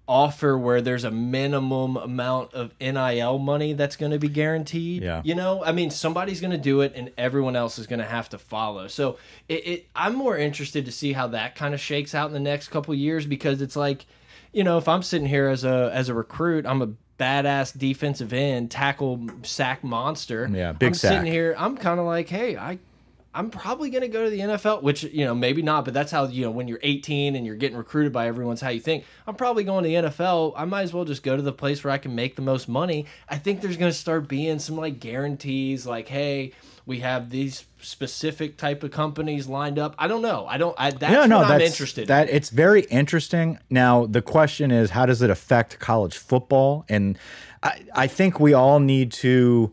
offer 0.08 0.56
where 0.56 0.80
there's 0.80 1.04
a 1.04 1.10
minimum 1.10 1.96
amount 1.96 2.54
of 2.54 2.72
NIL 2.80 3.38
money 3.38 3.72
that's 3.72 3.96
going 3.96 4.12
to 4.12 4.18
be 4.18 4.28
guaranteed. 4.28 5.02
Yeah. 5.02 5.20
You 5.24 5.34
know, 5.34 5.64
I 5.64 5.72
mean 5.72 5.90
somebody's 5.90 6.40
going 6.40 6.52
to 6.52 6.58
do 6.58 6.80
it 6.82 6.92
and 6.94 7.10
everyone 7.18 7.56
else 7.56 7.78
is 7.78 7.86
going 7.86 7.98
to 7.98 8.06
have 8.06 8.28
to 8.30 8.38
follow. 8.38 8.86
So 8.88 9.18
it, 9.48 9.66
it 9.66 9.86
I'm 9.96 10.14
more 10.14 10.36
interested 10.36 10.84
to 10.86 10.92
see 10.92 11.12
how 11.12 11.28
that 11.28 11.56
kind 11.56 11.74
of 11.74 11.80
shakes 11.80 12.14
out 12.14 12.28
in 12.28 12.32
the 12.32 12.40
next 12.40 12.68
couple 12.68 12.94
years 12.94 13.26
because 13.26 13.60
it's 13.60 13.76
like 13.76 14.06
you 14.52 14.64
know, 14.64 14.78
if 14.78 14.88
I'm 14.88 15.02
sitting 15.02 15.28
here 15.28 15.48
as 15.48 15.64
a 15.64 15.90
as 15.92 16.08
a 16.08 16.14
recruit, 16.14 16.64
I'm 16.64 16.80
a 16.80 16.88
badass 17.18 17.76
defensive 17.76 18.32
end, 18.32 18.70
tackle 18.70 19.26
sack 19.42 19.84
monster. 19.84 20.48
Yeah, 20.50 20.72
big 20.72 20.88
I'm 20.88 20.94
sack. 20.94 21.10
sitting 21.10 21.30
here, 21.30 21.54
I'm 21.58 21.76
kind 21.76 22.00
of 22.00 22.06
like, 22.06 22.28
hey, 22.28 22.56
I 22.56 22.78
I'm 23.36 23.50
probably 23.50 23.90
going 23.90 24.00
to 24.00 24.08
go 24.08 24.24
to 24.24 24.30
the 24.30 24.40
NFL, 24.40 24.82
which, 24.82 25.02
you 25.04 25.26
know, 25.26 25.34
maybe 25.34 25.60
not, 25.60 25.84
but 25.84 25.92
that's 25.92 26.10
how, 26.10 26.26
you 26.26 26.46
know, 26.46 26.50
when 26.50 26.68
you're 26.68 26.80
18 26.82 27.36
and 27.36 27.44
you're 27.44 27.54
getting 27.54 27.76
recruited 27.76 28.10
by 28.10 28.28
everyone's 28.28 28.62
how 28.62 28.70
you 28.70 28.80
think. 28.80 29.04
I'm 29.26 29.34
probably 29.34 29.62
going 29.62 29.84
to 29.84 29.88
the 29.88 30.08
NFL. 30.08 30.54
I 30.56 30.64
might 30.64 30.82
as 30.82 30.94
well 30.94 31.04
just 31.04 31.22
go 31.22 31.36
to 31.36 31.42
the 31.42 31.52
place 31.52 31.84
where 31.84 31.92
I 31.92 31.98
can 31.98 32.14
make 32.14 32.36
the 32.36 32.42
most 32.42 32.66
money. 32.66 33.04
I 33.28 33.36
think 33.36 33.60
there's 33.60 33.76
going 33.76 33.92
to 33.92 33.96
start 33.96 34.26
being 34.26 34.58
some 34.58 34.76
like 34.78 35.00
guarantees 35.00 35.86
like, 35.86 36.08
hey, 36.08 36.54
we 36.86 37.00
have 37.00 37.28
these 37.28 37.66
specific 37.82 38.56
type 38.56 38.82
of 38.82 38.90
companies 38.90 39.48
lined 39.48 39.78
up. 39.78 39.94
I 39.98 40.08
don't 40.08 40.22
know. 40.22 40.46
I 40.46 40.56
don't. 40.56 40.74
I, 40.78 40.92
that's 40.92 41.12
no, 41.12 41.26
no, 41.26 41.38
what 41.38 41.50
I'm 41.50 41.60
interested. 41.60 42.08
That 42.08 42.30
in. 42.30 42.36
it's 42.36 42.48
very 42.48 42.82
interesting. 42.82 43.58
Now 43.68 44.06
the 44.06 44.22
question 44.22 44.70
is, 44.70 44.90
how 44.90 45.04
does 45.04 45.20
it 45.20 45.28
affect 45.28 45.78
college 45.78 46.16
football? 46.16 46.86
And 46.88 47.18
I, 47.62 47.82
I 47.92 48.06
think 48.06 48.40
we 48.40 48.54
all 48.54 48.80
need 48.80 49.12
to 49.12 49.72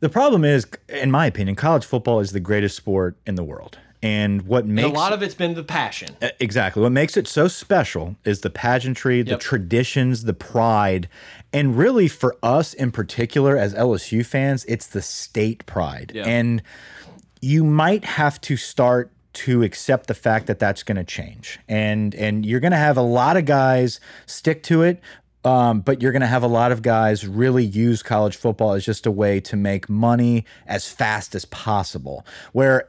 the 0.00 0.08
problem 0.08 0.44
is, 0.44 0.66
in 0.88 1.10
my 1.10 1.26
opinion, 1.26 1.56
college 1.56 1.84
football 1.84 2.20
is 2.20 2.32
the 2.32 2.40
greatest 2.40 2.76
sport 2.76 3.16
in 3.26 3.34
the 3.34 3.44
world. 3.44 3.78
And 4.00 4.42
what 4.42 4.64
makes 4.64 4.86
and 4.86 4.96
a 4.96 4.98
lot 4.98 5.12
of 5.12 5.22
it's 5.22 5.34
been 5.34 5.54
the 5.54 5.64
passion. 5.64 6.16
Exactly. 6.38 6.82
What 6.82 6.92
makes 6.92 7.16
it 7.16 7.26
so 7.26 7.48
special 7.48 8.14
is 8.24 8.42
the 8.42 8.50
pageantry, 8.50 9.22
the 9.22 9.32
yep. 9.32 9.40
traditions, 9.40 10.22
the 10.22 10.34
pride. 10.34 11.08
And 11.52 11.76
really, 11.76 12.06
for 12.06 12.36
us 12.40 12.74
in 12.74 12.92
particular, 12.92 13.56
as 13.56 13.74
LSU 13.74 14.24
fans, 14.24 14.64
it's 14.66 14.86
the 14.86 15.02
state 15.02 15.66
pride. 15.66 16.12
Yep. 16.14 16.26
And 16.26 16.62
you 17.40 17.64
might 17.64 18.04
have 18.04 18.40
to 18.42 18.56
start 18.56 19.10
to 19.32 19.62
accept 19.62 20.06
the 20.06 20.14
fact 20.14 20.46
that 20.46 20.58
that's 20.58 20.82
going 20.82 20.96
to 20.96 21.04
change. 21.04 21.58
And 21.68 22.14
and 22.14 22.46
you're 22.46 22.60
going 22.60 22.72
to 22.72 22.78
have 22.78 22.96
a 22.96 23.02
lot 23.02 23.36
of 23.36 23.46
guys 23.46 23.98
stick 24.26 24.62
to 24.64 24.82
it, 24.82 25.00
um, 25.48 25.80
but 25.80 26.02
you're 26.02 26.12
going 26.12 26.20
to 26.20 26.26
have 26.26 26.42
a 26.42 26.48
lot 26.48 26.72
of 26.72 26.82
guys 26.82 27.26
really 27.26 27.64
use 27.64 28.02
college 28.02 28.36
football 28.36 28.72
as 28.72 28.84
just 28.84 29.06
a 29.06 29.10
way 29.10 29.40
to 29.40 29.56
make 29.56 29.88
money 29.88 30.44
as 30.66 30.86
fast 30.86 31.34
as 31.34 31.46
possible. 31.46 32.26
Where 32.52 32.86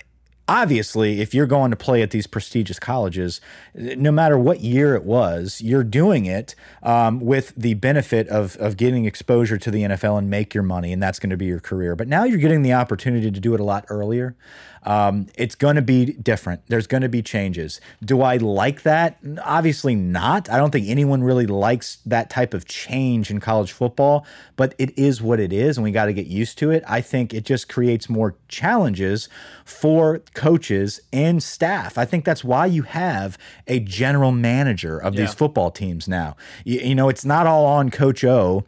obviously, 0.50 1.22
if 1.22 1.34
you're 1.34 1.48
going 1.48 1.72
to 1.72 1.78
play 1.78 2.02
at 2.02 2.12
these 2.12 2.28
prestigious 2.28 2.78
colleges, 2.78 3.40
no 3.74 4.12
matter 4.12 4.38
what 4.38 4.60
year 4.60 4.94
it 4.94 5.06
was, 5.06 5.62
you're 5.62 5.86
doing 5.86 6.26
it 6.26 6.54
um, 6.84 7.22
with 7.22 7.54
the 7.56 7.76
benefit 7.76 8.28
of, 8.28 8.58
of 8.58 8.76
getting 8.76 9.06
exposure 9.06 9.58
to 9.58 9.72
the 9.72 9.84
NFL 9.84 10.18
and 10.18 10.30
make 10.30 10.54
your 10.54 10.64
money, 10.64 10.92
and 10.92 11.02
that's 11.02 11.18
going 11.18 11.30
to 11.30 11.38
be 11.38 11.46
your 11.46 11.62
career. 11.62 11.96
But 11.96 12.10
now 12.10 12.26
you're 12.26 12.40
getting 12.40 12.64
the 12.64 12.74
opportunity 12.74 13.32
to 13.32 13.40
do 13.40 13.54
it 13.54 13.62
a 13.62 13.64
lot 13.64 13.86
earlier. 13.88 14.36
Um, 14.84 15.28
it's 15.36 15.56
going 15.56 15.76
to 15.76 15.82
be 15.82 16.14
different. 16.14 16.62
There's 16.68 16.88
going 16.88 17.02
to 17.02 17.10
be 17.10 17.22
changes. 17.22 17.82
Do 18.04 18.22
I 18.22 18.38
like 18.38 18.84
that? 18.84 19.20
Obviously 19.44 19.96
not. 19.96 20.50
I 20.50 20.58
don't 20.58 20.72
think 20.72 20.88
anyone 20.88 21.24
really 21.24 21.46
likes 21.48 21.98
that 22.06 22.30
type 22.30 22.54
of 22.54 22.66
change 22.66 23.30
in 23.30 23.40
college 23.40 23.72
football, 23.72 24.26
but 24.56 24.76
it 24.78 24.98
is 24.98 25.22
what 25.22 25.40
it 25.40 25.52
is, 25.52 25.78
and 25.78 25.84
we 25.84 25.92
got 25.92 26.06
to 26.06 26.14
get 26.14 26.28
used 26.28 26.58
to 26.60 26.72
it. 26.72 26.84
I 26.88 27.02
think 27.02 27.34
it 27.34 27.46
just 27.46 27.70
creates 27.70 28.10
more 28.10 28.36
challenges 28.48 29.30
for 29.66 30.20
coaches 30.34 31.02
and 31.12 31.42
staff. 31.44 31.98
I 31.98 32.06
think 32.06 32.26
that's 32.26 32.44
why 32.44 32.66
you 32.66 32.84
have 32.84 33.38
a 33.68 33.80
general 33.80 34.32
manager 34.32 34.98
of 34.98 35.14
yeah. 35.14 35.22
these 35.22 35.34
football 35.34 35.72
teams 35.72 36.08
now. 36.08 36.36
You, 36.64 36.80
you 36.80 36.96
know, 36.96 37.10
it's 37.10 37.26
not 37.26 37.48
all 37.48 37.66
on 37.66 37.90
Coach 37.90 38.24
O 38.24 38.66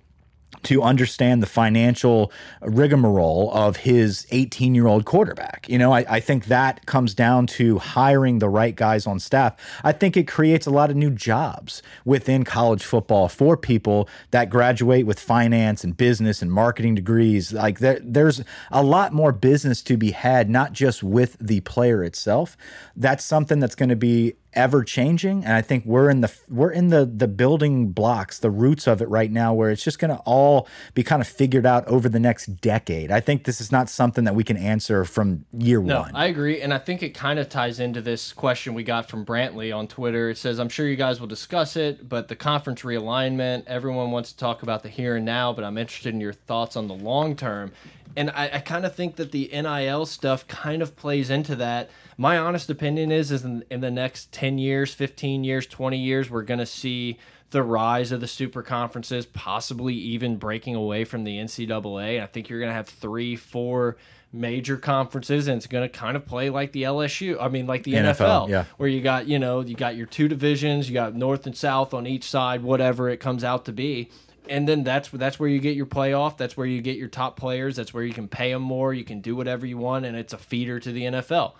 to 0.63 0.81
understand 0.83 1.41
the 1.41 1.47
financial 1.47 2.31
rigmarole 2.61 3.51
of 3.53 3.77
his 3.77 4.27
18 4.31 4.75
year 4.75 4.87
old 4.87 5.05
quarterback. 5.05 5.67
You 5.67 5.77
know, 5.77 5.91
I, 5.91 6.05
I, 6.07 6.19
think 6.19 6.45
that 6.45 6.85
comes 6.85 7.13
down 7.13 7.47
to 7.47 7.79
hiring 7.79 8.39
the 8.39 8.49
right 8.49 8.75
guys 8.75 9.07
on 9.07 9.19
staff. 9.19 9.55
I 9.83 9.91
think 9.91 10.15
it 10.15 10.27
creates 10.27 10.67
a 10.67 10.71
lot 10.71 10.89
of 10.89 10.95
new 10.95 11.09
jobs 11.09 11.81
within 12.05 12.43
college 12.43 12.83
football 12.83 13.27
for 13.27 13.57
people 13.57 14.07
that 14.31 14.49
graduate 14.49 15.05
with 15.05 15.19
finance 15.19 15.83
and 15.83 15.95
business 15.95 16.41
and 16.41 16.51
marketing 16.51 16.95
degrees. 16.95 17.53
Like 17.53 17.79
there, 17.79 17.99
there's 18.01 18.43
a 18.71 18.83
lot 18.83 19.13
more 19.13 19.31
business 19.31 19.81
to 19.83 19.97
be 19.97 20.11
had, 20.11 20.49
not 20.49 20.73
just 20.73 21.03
with 21.03 21.37
the 21.39 21.61
player 21.61 22.03
itself. 22.03 22.57
That's 22.95 23.25
something 23.25 23.59
that's 23.59 23.75
going 23.75 23.89
to 23.89 23.95
be 23.95 24.35
ever 24.53 24.83
changing 24.83 25.43
and 25.43 25.53
i 25.53 25.61
think 25.61 25.85
we're 25.85 26.09
in 26.09 26.21
the 26.21 26.33
we're 26.49 26.71
in 26.71 26.89
the 26.89 27.05
the 27.05 27.27
building 27.27 27.91
blocks 27.91 28.39
the 28.39 28.49
roots 28.49 28.87
of 28.87 29.01
it 29.01 29.09
right 29.09 29.31
now 29.31 29.53
where 29.53 29.69
it's 29.69 29.83
just 29.83 29.99
going 29.99 30.15
to 30.15 30.21
all 30.25 30.67
be 30.93 31.03
kind 31.03 31.21
of 31.21 31.27
figured 31.27 31.65
out 31.65 31.87
over 31.87 32.09
the 32.09 32.19
next 32.19 32.47
decade. 32.61 33.11
I 33.11 33.19
think 33.19 33.45
this 33.45 33.61
is 33.61 33.71
not 33.71 33.89
something 33.89 34.23
that 34.25 34.35
we 34.35 34.43
can 34.43 34.57
answer 34.57 35.05
from 35.05 35.45
year 35.57 35.81
no, 35.81 36.01
one. 36.01 36.15
I 36.15 36.27
agree 36.27 36.61
and 36.61 36.73
i 36.73 36.77
think 36.77 37.03
it 37.03 37.11
kind 37.11 37.39
of 37.39 37.49
ties 37.49 37.79
into 37.79 38.01
this 38.01 38.33
question 38.33 38.73
we 38.73 38.83
got 38.83 39.09
from 39.09 39.25
brantley 39.25 39.75
on 39.75 39.87
twitter. 39.87 40.29
It 40.29 40.37
says 40.37 40.59
i'm 40.59 40.69
sure 40.69 40.87
you 40.87 40.95
guys 40.95 41.19
will 41.19 41.27
discuss 41.27 41.75
it 41.75 42.07
but 42.07 42.27
the 42.27 42.35
conference 42.35 42.81
realignment 42.81 43.63
everyone 43.67 44.11
wants 44.11 44.31
to 44.31 44.37
talk 44.37 44.63
about 44.63 44.83
the 44.83 44.89
here 44.89 45.15
and 45.15 45.25
now 45.25 45.53
but 45.53 45.63
i'm 45.63 45.77
interested 45.77 46.13
in 46.13 46.21
your 46.21 46.33
thoughts 46.33 46.75
on 46.75 46.87
the 46.87 46.93
long 46.93 47.35
term 47.35 47.71
and 48.15 48.29
i, 48.31 48.49
I 48.53 48.59
kind 48.59 48.85
of 48.85 48.95
think 48.95 49.15
that 49.17 49.31
the 49.31 49.49
nil 49.53 50.05
stuff 50.05 50.47
kind 50.47 50.81
of 50.81 50.95
plays 50.95 51.29
into 51.29 51.55
that. 51.57 51.89
My 52.17 52.37
honest 52.37 52.69
opinion 52.69 53.11
is 53.11 53.31
is 53.31 53.43
in, 53.43 53.63
in 53.69 53.81
the 53.81 53.91
next 53.91 54.31
10 54.31 54.57
years 54.57 54.93
15 54.93 55.43
years 55.43 55.67
20 55.67 55.97
years 55.97 56.29
we're 56.29 56.43
going 56.43 56.59
to 56.59 56.65
see 56.65 57.17
the 57.51 57.63
rise 57.63 58.11
of 58.11 58.21
the 58.21 58.27
super 58.27 58.63
conferences 58.63 59.25
possibly 59.25 59.93
even 59.93 60.37
breaking 60.37 60.75
away 60.75 61.03
from 61.03 61.23
the 61.23 61.37
ncaa 61.37 62.21
i 62.21 62.25
think 62.25 62.49
you're 62.49 62.59
going 62.59 62.69
to 62.69 62.75
have 62.75 62.87
three 62.87 63.35
four 63.35 63.97
major 64.33 64.77
conferences 64.77 65.47
and 65.47 65.57
it's 65.57 65.67
going 65.67 65.87
to 65.87 65.89
kind 65.89 66.15
of 66.15 66.25
play 66.25 66.49
like 66.49 66.71
the 66.71 66.83
lsu 66.83 67.37
i 67.41 67.49
mean 67.49 67.67
like 67.67 67.83
the 67.83 67.93
nfl, 67.93 68.15
NFL 68.15 68.49
yeah. 68.49 68.65
where 68.77 68.87
you 68.87 69.01
got 69.01 69.27
you 69.27 69.37
know 69.37 69.59
you 69.59 69.75
got 69.75 69.95
your 69.95 70.05
two 70.05 70.27
divisions 70.27 70.87
you 70.87 70.93
got 70.93 71.15
north 71.15 71.45
and 71.45 71.57
south 71.57 71.93
on 71.93 72.07
each 72.07 72.29
side 72.29 72.63
whatever 72.63 73.09
it 73.09 73.17
comes 73.17 73.43
out 73.43 73.65
to 73.65 73.73
be 73.73 74.09
and 74.49 74.67
then 74.67 74.83
that's 74.83 75.09
that's 75.09 75.39
where 75.39 75.49
you 75.49 75.59
get 75.59 75.75
your 75.75 75.85
playoff. 75.85 76.37
That's 76.37 76.57
where 76.57 76.67
you 76.67 76.81
get 76.81 76.97
your 76.97 77.07
top 77.07 77.37
players. 77.37 77.75
That's 77.75 77.93
where 77.93 78.03
you 78.03 78.13
can 78.13 78.27
pay 78.27 78.51
them 78.51 78.61
more. 78.61 78.93
You 78.93 79.03
can 79.03 79.21
do 79.21 79.35
whatever 79.35 79.65
you 79.65 79.77
want, 79.77 80.05
and 80.05 80.15
it's 80.17 80.33
a 80.33 80.37
feeder 80.37 80.79
to 80.79 80.91
the 80.91 81.03
NFL. 81.03 81.53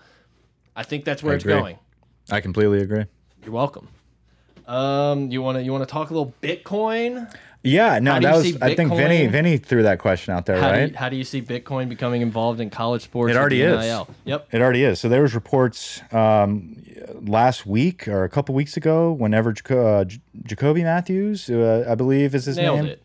I 0.74 0.82
think 0.82 1.04
that's 1.04 1.22
where 1.22 1.32
I 1.32 1.36
it's 1.36 1.44
agree. 1.44 1.54
going. 1.54 1.78
I 2.30 2.40
completely 2.40 2.80
agree. 2.80 3.04
You're 3.44 3.52
welcome. 3.52 3.88
Um, 4.66 5.30
you 5.30 5.42
want 5.42 5.58
to 5.58 5.62
you 5.62 5.72
want 5.72 5.86
to 5.86 5.90
talk 5.90 6.10
a 6.10 6.14
little 6.14 6.34
Bitcoin? 6.42 7.32
Yeah, 7.64 8.00
no, 8.00 8.18
that 8.18 8.34
was 8.34 8.60
I 8.60 8.74
think 8.74 8.92
Vinny 8.94 9.26
Vinny 9.28 9.56
threw 9.56 9.84
that 9.84 9.98
question 9.98 10.34
out 10.34 10.46
there, 10.46 10.60
how 10.60 10.70
right? 10.70 10.86
Do 10.86 10.92
you, 10.92 10.96
how 10.96 11.08
do 11.08 11.16
you 11.16 11.24
see 11.24 11.40
Bitcoin 11.40 11.88
becoming 11.88 12.20
involved 12.20 12.60
in 12.60 12.70
college 12.70 13.02
sports? 13.02 13.30
It 13.30 13.36
already 13.36 13.62
is. 13.62 13.84
Yep, 14.24 14.48
it 14.50 14.60
already 14.60 14.82
is. 14.82 14.98
So 15.00 15.08
there 15.08 15.22
was 15.22 15.34
reports 15.34 16.02
um, 16.12 16.82
last 17.20 17.64
week 17.64 18.08
or 18.08 18.24
a 18.24 18.28
couple 18.28 18.54
weeks 18.54 18.76
ago, 18.76 19.12
whenever 19.12 19.54
uh, 19.70 20.04
Jacoby 20.42 20.82
Mathews, 20.82 21.48
uh, 21.50 21.86
I 21.88 21.94
believe 21.94 22.34
is 22.34 22.46
his 22.46 22.56
Nailed 22.56 22.80
name. 22.80 22.86
It. 22.92 23.04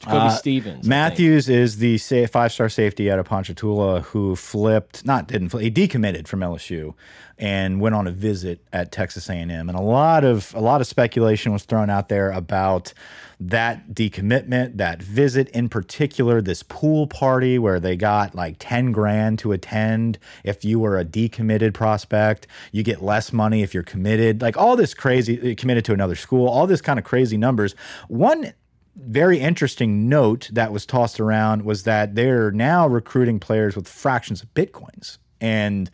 Jacoby 0.00 0.18
uh, 0.18 0.30
Stevens. 0.30 0.86
Mathews 0.86 1.48
is 1.48 1.78
the 1.78 1.98
five 2.28 2.52
star 2.52 2.68
safety 2.68 3.10
out 3.10 3.18
of 3.18 3.26
Ponchatoula 3.26 4.02
who 4.02 4.36
flipped, 4.36 5.04
not 5.04 5.26
didn't 5.26 5.48
flip, 5.48 5.62
he 5.62 5.70
decommitted 5.70 6.28
from 6.28 6.40
LSU 6.40 6.94
and 7.36 7.80
went 7.80 7.94
on 7.94 8.06
a 8.06 8.10
visit 8.10 8.60
at 8.72 8.92
Texas 8.92 9.28
A&M. 9.28 9.50
And 9.50 9.70
a 9.70 9.80
lot 9.80 10.24
of 10.24 10.54
a 10.54 10.60
lot 10.60 10.80
of 10.80 10.86
speculation 10.86 11.52
was 11.52 11.64
thrown 11.64 11.90
out 11.90 12.08
there 12.08 12.30
about 12.30 12.92
that 13.40 13.90
decommitment, 13.90 14.76
that 14.76 15.02
visit 15.02 15.48
in 15.50 15.68
particular, 15.68 16.40
this 16.40 16.62
pool 16.62 17.06
party 17.06 17.58
where 17.58 17.78
they 17.78 17.96
got 17.96 18.34
like 18.34 18.56
10 18.58 18.92
grand 18.92 19.38
to 19.40 19.52
attend. 19.52 20.18
If 20.44 20.64
you 20.64 20.80
were 20.80 20.98
a 20.98 21.04
decommitted 21.04 21.74
prospect, 21.74 22.46
you 22.72 22.82
get 22.82 23.02
less 23.02 23.32
money 23.32 23.62
if 23.62 23.74
you're 23.74 23.84
committed. 23.84 24.42
Like 24.42 24.56
all 24.56 24.76
this 24.76 24.94
crazy 24.94 25.54
committed 25.54 25.84
to 25.86 25.92
another 25.92 26.16
school, 26.16 26.48
all 26.48 26.66
this 26.66 26.80
kind 26.80 26.98
of 26.98 27.04
crazy 27.04 27.36
numbers. 27.36 27.74
One 28.08 28.52
very 28.98 29.38
interesting 29.38 30.08
note 30.08 30.50
that 30.52 30.72
was 30.72 30.84
tossed 30.84 31.20
around 31.20 31.62
was 31.62 31.84
that 31.84 32.14
they're 32.14 32.50
now 32.50 32.86
recruiting 32.86 33.38
players 33.38 33.76
with 33.76 33.88
fractions 33.88 34.42
of 34.42 34.52
bitcoins. 34.54 35.18
And 35.40 35.90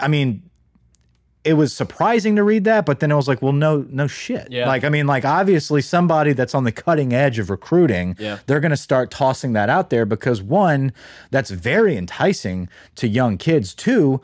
I 0.00 0.08
mean, 0.08 0.42
it 1.44 1.54
was 1.54 1.72
surprising 1.72 2.36
to 2.36 2.44
read 2.44 2.64
that, 2.64 2.86
but 2.86 3.00
then 3.00 3.10
it 3.10 3.16
was 3.16 3.26
like, 3.26 3.42
well, 3.42 3.52
no, 3.52 3.84
no 3.90 4.06
shit. 4.06 4.48
Yeah. 4.50 4.66
Like, 4.66 4.84
I 4.84 4.88
mean, 4.88 5.06
like 5.06 5.24
obviously 5.24 5.82
somebody 5.82 6.32
that's 6.32 6.54
on 6.54 6.64
the 6.64 6.72
cutting 6.72 7.12
edge 7.12 7.38
of 7.38 7.50
recruiting, 7.50 8.16
yeah. 8.18 8.38
they're 8.46 8.60
going 8.60 8.70
to 8.70 8.76
start 8.76 9.10
tossing 9.10 9.52
that 9.54 9.68
out 9.68 9.90
there 9.90 10.06
because 10.06 10.40
one, 10.40 10.92
that's 11.30 11.50
very 11.50 11.96
enticing 11.96 12.68
to 12.94 13.08
young 13.08 13.38
kids. 13.38 13.74
Two, 13.74 14.20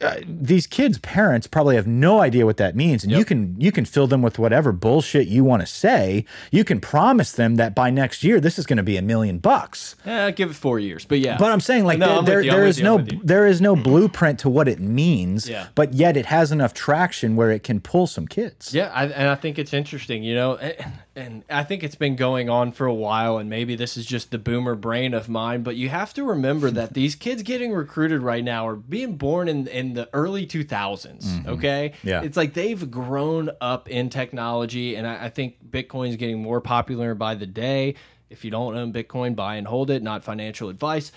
uh, 0.00 0.20
these 0.26 0.66
kids' 0.66 0.98
parents 0.98 1.46
probably 1.46 1.76
have 1.76 1.86
no 1.86 2.20
idea 2.20 2.46
what 2.46 2.56
that 2.56 2.74
means, 2.74 3.02
and 3.04 3.10
yep. 3.10 3.18
you 3.18 3.24
can 3.24 3.60
you 3.60 3.72
can 3.72 3.84
fill 3.84 4.06
them 4.06 4.22
with 4.22 4.38
whatever 4.38 4.72
bullshit 4.72 5.28
you 5.28 5.44
want 5.44 5.60
to 5.60 5.66
say. 5.66 6.24
You 6.50 6.64
can 6.64 6.80
promise 6.80 7.32
them 7.32 7.56
that 7.56 7.74
by 7.74 7.90
next 7.90 8.24
year 8.24 8.40
this 8.40 8.58
is 8.58 8.66
going 8.66 8.78
to 8.78 8.82
be 8.82 8.96
a 8.96 9.02
million 9.02 9.38
bucks. 9.38 9.96
Yeah, 10.06 10.30
give 10.30 10.50
it 10.50 10.54
four 10.54 10.78
years, 10.78 11.04
but 11.04 11.18
yeah. 11.18 11.36
But 11.38 11.52
I'm 11.52 11.60
saying 11.60 11.84
like 11.84 11.98
no, 11.98 12.22
there, 12.22 12.42
there, 12.42 12.52
there 12.52 12.66
is 12.66 12.80
no 12.80 12.98
there 12.98 13.46
is 13.46 13.60
no 13.60 13.76
blueprint 13.76 14.38
to 14.40 14.48
what 14.48 14.68
it 14.68 14.80
means. 14.80 15.48
Yeah. 15.48 15.68
But 15.74 15.92
yet 15.92 16.16
it 16.16 16.26
has 16.26 16.50
enough 16.50 16.72
traction 16.72 17.36
where 17.36 17.50
it 17.50 17.62
can 17.62 17.80
pull 17.80 18.06
some 18.06 18.26
kids. 18.26 18.72
Yeah, 18.74 18.90
I, 18.94 19.06
and 19.06 19.28
I 19.28 19.34
think 19.34 19.58
it's 19.58 19.74
interesting. 19.74 20.22
You 20.22 20.34
know, 20.34 20.56
and, 20.56 20.92
and 21.16 21.44
I 21.50 21.64
think 21.64 21.82
it's 21.82 21.94
been 21.94 22.16
going 22.16 22.48
on 22.48 22.72
for 22.72 22.86
a 22.86 22.94
while, 22.94 23.38
and 23.38 23.50
maybe 23.50 23.76
this 23.76 23.96
is 23.96 24.06
just 24.06 24.30
the 24.30 24.38
boomer 24.38 24.74
brain 24.74 25.12
of 25.12 25.28
mine. 25.28 25.62
But 25.62 25.76
you 25.76 25.90
have 25.90 26.14
to 26.14 26.24
remember 26.24 26.70
that 26.70 26.94
these 26.94 27.14
kids 27.14 27.42
getting 27.42 27.72
recruited 27.72 28.22
right 28.22 28.44
now 28.44 28.66
are 28.66 28.76
being 28.76 29.16
born 29.16 29.48
in 29.48 29.66
in 29.68 29.89
the 29.94 30.08
early 30.12 30.46
2000s. 30.46 31.24
Mm 31.24 31.42
-hmm. 31.42 31.52
Okay. 31.52 31.92
Yeah. 32.02 32.24
It's 32.24 32.36
like 32.36 32.52
they've 32.52 32.90
grown 32.90 33.50
up 33.60 33.88
in 33.88 34.08
technology, 34.08 34.96
and 34.96 35.06
I, 35.06 35.26
I 35.26 35.30
think 35.30 35.54
Bitcoin 35.70 36.08
is 36.08 36.16
getting 36.16 36.42
more 36.42 36.60
popular 36.60 37.14
by 37.14 37.34
the 37.34 37.46
day. 37.46 37.94
If 38.28 38.44
you 38.44 38.50
don't 38.50 38.76
own 38.76 38.92
Bitcoin, 38.92 39.34
buy 39.34 39.56
and 39.58 39.66
hold 39.66 39.90
it, 39.90 40.02
not 40.02 40.24
financial 40.24 40.68
advice. 40.68 41.12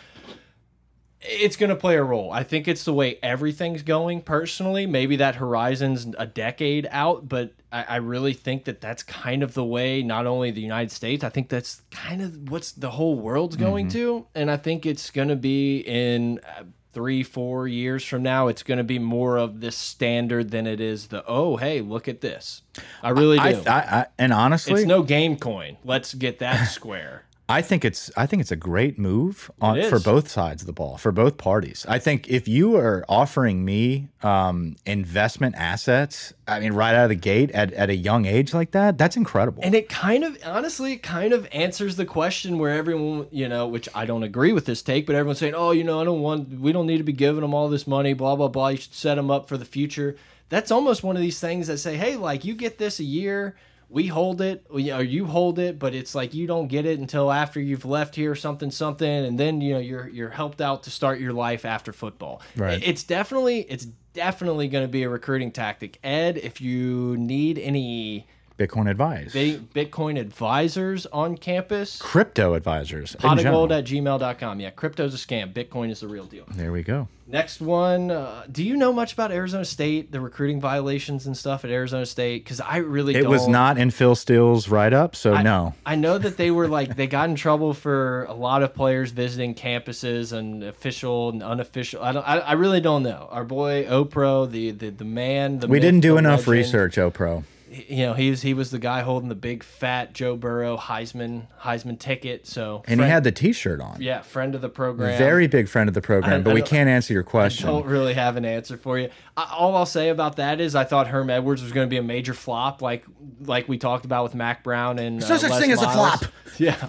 it's 1.25 1.55
going 1.55 1.69
to 1.69 1.75
play 1.75 1.95
a 1.95 2.03
role. 2.03 2.31
I 2.31 2.43
think 2.43 2.67
it's 2.67 2.83
the 2.83 2.93
way 2.93 3.17
everything's 3.23 3.81
going 3.81 4.21
personally. 4.21 4.85
Maybe 4.85 5.15
that 5.17 5.35
horizon's 5.35 6.07
a 6.17 6.25
decade 6.25 6.87
out, 6.91 7.29
but 7.29 7.53
I, 7.71 7.83
I, 7.83 7.95
really 7.97 8.33
think 8.33 8.65
that 8.65 8.81
that's 8.81 9.03
kind 9.03 9.41
of 9.41 9.53
the 9.53 9.63
way 9.63 10.03
not 10.03 10.25
only 10.25 10.51
the 10.51 10.61
United 10.61 10.91
States, 10.91 11.23
I 11.23 11.29
think 11.29 11.49
that's 11.49 11.81
kind 11.91 12.21
of 12.21 12.49
what's 12.49 12.73
the 12.73 12.91
whole 12.91 13.15
world's 13.15 13.55
going 13.55 13.87
mm 13.87 13.91
-hmm. 13.91 14.25
to. 14.25 14.27
And 14.35 14.51
I 14.51 14.57
think 14.57 14.85
it's 14.85 15.11
going 15.11 15.29
to 15.29 15.35
be 15.35 15.83
in 15.85 16.39
uh, 16.39 16.63
three, 16.93 17.23
four 17.23 17.67
years 17.67 18.05
from 18.05 18.23
now, 18.23 18.47
it's 18.47 18.63
going 18.63 18.77
to 18.77 18.83
be 18.83 18.99
more 18.99 19.37
of 19.37 19.59
this 19.59 19.75
standard 19.75 20.51
than 20.51 20.67
it 20.67 20.79
is 20.79 21.07
the, 21.07 21.23
oh, 21.27 21.57
hey, 21.57 21.81
look 21.81 22.07
at 22.07 22.21
this. 22.21 22.61
I 23.01 23.09
really 23.09 23.37
do. 23.37 23.63
I, 23.67 23.71
I, 23.71 24.05
and 24.17 24.31
honestly, 24.31 24.73
it's 24.73 24.85
no 24.85 25.03
game 25.03 25.37
coin. 25.37 25.77
Let's 25.83 26.13
get 26.13 26.39
that 26.39 26.65
square. 26.65 27.25
I 27.49 27.61
think 27.61 27.83
it's 27.83 28.09
I 28.15 28.25
think 28.25 28.39
it's 28.39 28.51
a 28.51 28.55
great 28.55 28.97
move 28.97 29.51
on 29.59 29.81
for 29.89 29.99
both 29.99 30.29
sides 30.29 30.61
of 30.61 30.65
the 30.65 30.73
ball 30.73 30.97
for 30.97 31.11
both 31.11 31.37
parties. 31.37 31.85
I 31.89 31.99
think 31.99 32.29
if 32.29 32.47
you 32.47 32.77
are 32.77 33.03
offering 33.09 33.65
me 33.65 34.07
um, 34.21 34.77
investment 34.85 35.55
assets, 35.57 36.33
I 36.47 36.61
mean, 36.61 36.71
right 36.71 36.95
out 36.95 37.03
of 37.03 37.09
the 37.09 37.15
gate 37.15 37.51
at, 37.51 37.73
at 37.73 37.89
a 37.89 37.95
young 37.95 38.25
age 38.25 38.53
like 38.53 38.71
that, 38.71 38.97
that's 38.97 39.17
incredible. 39.17 39.61
And 39.61 39.75
it 39.75 39.89
kind 39.89 40.23
of 40.23 40.37
honestly, 40.45 40.95
kind 40.95 41.33
of 41.33 41.45
answers 41.51 41.97
the 41.97 42.05
question 42.05 42.59
where 42.59 42.71
everyone, 42.71 43.27
you 43.29 43.49
know, 43.49 43.67
which 43.67 43.89
I 43.93 44.05
don't 44.05 44.23
agree 44.23 44.53
with 44.53 44.65
this 44.65 44.81
take, 44.81 45.05
but 45.05 45.15
everyone's 45.15 45.39
saying, 45.39 45.53
oh, 45.53 45.71
you 45.71 45.83
know, 45.83 45.99
I 45.99 46.05
don't 46.05 46.21
want, 46.21 46.47
we 46.59 46.71
don't 46.71 46.87
need 46.87 46.99
to 46.99 47.03
be 47.03 47.11
giving 47.11 47.41
them 47.41 47.53
all 47.53 47.67
this 47.67 47.85
money, 47.85 48.13
blah 48.13 48.37
blah 48.37 48.47
blah. 48.47 48.69
You 48.69 48.77
should 48.77 48.93
set 48.93 49.15
them 49.15 49.29
up 49.29 49.49
for 49.49 49.57
the 49.57 49.65
future. 49.65 50.15
That's 50.47 50.71
almost 50.71 51.03
one 51.03 51.17
of 51.17 51.21
these 51.21 51.41
things 51.41 51.67
that 51.67 51.79
say, 51.79 51.97
hey, 51.97 52.15
like 52.15 52.45
you 52.45 52.55
get 52.55 52.77
this 52.77 53.01
a 53.01 53.03
year 53.03 53.57
we 53.89 54.07
hold 54.07 54.41
it 54.41 54.65
or 54.69 54.79
you 54.79 55.25
hold 55.25 55.59
it 55.59 55.77
but 55.77 55.93
it's 55.93 56.15
like 56.15 56.33
you 56.33 56.47
don't 56.47 56.67
get 56.67 56.85
it 56.85 56.99
until 56.99 57.31
after 57.31 57.59
you've 57.59 57.85
left 57.85 58.15
here 58.15 58.35
something 58.35 58.71
something 58.71 59.07
and 59.07 59.39
then 59.39 59.61
you 59.61 59.73
know 59.73 59.79
you're 59.79 60.07
you're 60.09 60.29
helped 60.29 60.61
out 60.61 60.83
to 60.83 60.89
start 60.89 61.19
your 61.19 61.33
life 61.33 61.65
after 61.65 61.93
football. 61.93 62.41
Right. 62.55 62.81
It's 62.83 63.03
definitely 63.03 63.61
it's 63.61 63.85
definitely 64.13 64.67
going 64.67 64.83
to 64.83 64.91
be 64.91 65.03
a 65.03 65.09
recruiting 65.09 65.51
tactic. 65.51 65.99
Ed 66.03 66.37
if 66.37 66.61
you 66.61 67.17
need 67.17 67.59
any 67.59 68.27
Bitcoin 68.57 68.89
advice. 68.89 69.33
Bitcoin 69.33 70.19
advisors 70.19 71.07
on 71.07 71.37
campus. 71.37 71.97
Crypto 71.99 72.53
advisors. 72.53 73.15
Pot 73.15 73.39
of 73.39 73.43
gold 73.45 73.71
at 73.71 73.83
gmail.com. 73.85 74.59
Yeah, 74.59 74.69
crypto's 74.69 75.13
a 75.15 75.17
scam. 75.17 75.51
Bitcoin 75.51 75.89
is 75.89 76.01
the 76.01 76.07
real 76.07 76.25
deal. 76.25 76.45
There 76.49 76.71
we 76.71 76.83
go. 76.83 77.07
Next 77.25 77.61
one. 77.61 78.11
Uh, 78.11 78.43
do 78.51 78.63
you 78.63 78.75
know 78.75 78.93
much 78.93 79.13
about 79.13 79.31
Arizona 79.31 79.65
State, 79.65 80.11
the 80.11 80.19
recruiting 80.21 80.61
violations 80.61 81.25
and 81.25 81.35
stuff 81.35 81.65
at 81.65 81.71
Arizona 81.71 82.05
State? 82.05 82.43
Because 82.43 82.59
I 82.61 82.77
really 82.77 83.15
It 83.15 83.23
don't. 83.23 83.31
was 83.31 83.47
not 83.47 83.79
in 83.79 83.89
Phil 83.89 84.13
Steele's 84.13 84.69
write 84.69 84.93
up, 84.93 85.15
so 85.15 85.33
I, 85.33 85.41
no. 85.41 85.73
I 85.83 85.95
know 85.95 86.19
that 86.19 86.37
they 86.37 86.51
were 86.51 86.67
like, 86.67 86.95
they 86.95 87.07
got 87.07 87.29
in 87.29 87.35
trouble 87.35 87.73
for 87.73 88.25
a 88.25 88.33
lot 88.33 88.61
of 88.61 88.75
players 88.75 89.09
visiting 89.11 89.55
campuses 89.55 90.31
and 90.31 90.63
official 90.63 91.29
and 91.29 91.41
unofficial. 91.41 92.03
I, 92.03 92.11
don't, 92.11 92.27
I, 92.27 92.37
I 92.39 92.53
really 92.53 92.81
don't 92.81 93.01
know. 93.01 93.29
Our 93.31 93.45
boy 93.45 93.85
Opro, 93.85 94.49
the, 94.49 94.69
the, 94.71 94.89
the 94.91 95.05
man, 95.05 95.57
the 95.59 95.67
We 95.67 95.79
didn't 95.79 96.01
do 96.01 96.17
enough 96.17 96.45
legend, 96.45 96.51
research, 96.51 96.95
Opro 96.97 97.45
you 97.73 98.05
know, 98.05 98.13
he 98.13 98.29
was 98.29 98.41
he 98.41 98.53
was 98.53 98.71
the 98.71 98.79
guy 98.79 99.01
holding 99.01 99.29
the 99.29 99.35
big 99.35 99.63
fat 99.63 100.13
Joe 100.13 100.35
Burrow 100.35 100.77
Heisman 100.77 101.47
Heisman 101.61 101.97
ticket. 101.99 102.45
So 102.47 102.83
and 102.87 102.99
friend, 102.99 103.01
he 103.03 103.07
had 103.09 103.23
the 103.23 103.31
T-shirt 103.31 103.81
on. 103.81 104.01
Yeah, 104.01 104.21
friend 104.21 104.55
of 104.55 104.61
the 104.61 104.69
program. 104.69 105.17
Very 105.17 105.47
big 105.47 105.67
friend 105.67 105.87
of 105.87 105.93
the 105.93 106.01
program, 106.01 106.41
I, 106.41 106.43
but 106.43 106.51
I 106.51 106.53
we 106.53 106.61
can't 106.61 106.89
answer 106.89 107.13
your 107.13 107.23
question. 107.23 107.67
I 107.67 107.71
don't 107.71 107.85
really 107.85 108.13
have 108.13 108.37
an 108.37 108.45
answer 108.45 108.77
for 108.77 108.97
you. 108.99 109.09
I, 109.35 109.53
all 109.57 109.75
I'll 109.75 109.85
say 109.85 110.09
about 110.09 110.35
that 110.37 110.61
is 110.61 110.75
I 110.75 110.83
thought 110.83 111.07
Herm 111.07 111.29
Edwards 111.29 111.61
was 111.63 111.71
going 111.71 111.87
to 111.87 111.89
be 111.89 111.97
a 111.97 112.03
major 112.03 112.33
flop, 112.33 112.81
like 112.81 113.05
like 113.41 113.67
we 113.67 113.77
talked 113.77 114.05
about 114.05 114.23
with 114.23 114.35
Mack 114.35 114.63
Brown 114.63 114.99
and 114.99 115.21
There's 115.21 115.29
no 115.29 115.35
uh, 115.35 115.39
such 115.39 115.51
Les 115.51 115.59
thing 115.59 115.69
Miles. 115.69 115.81
as 115.81 115.87
a 115.87 115.91
flop. 115.91 116.25
Yeah, 116.59 116.87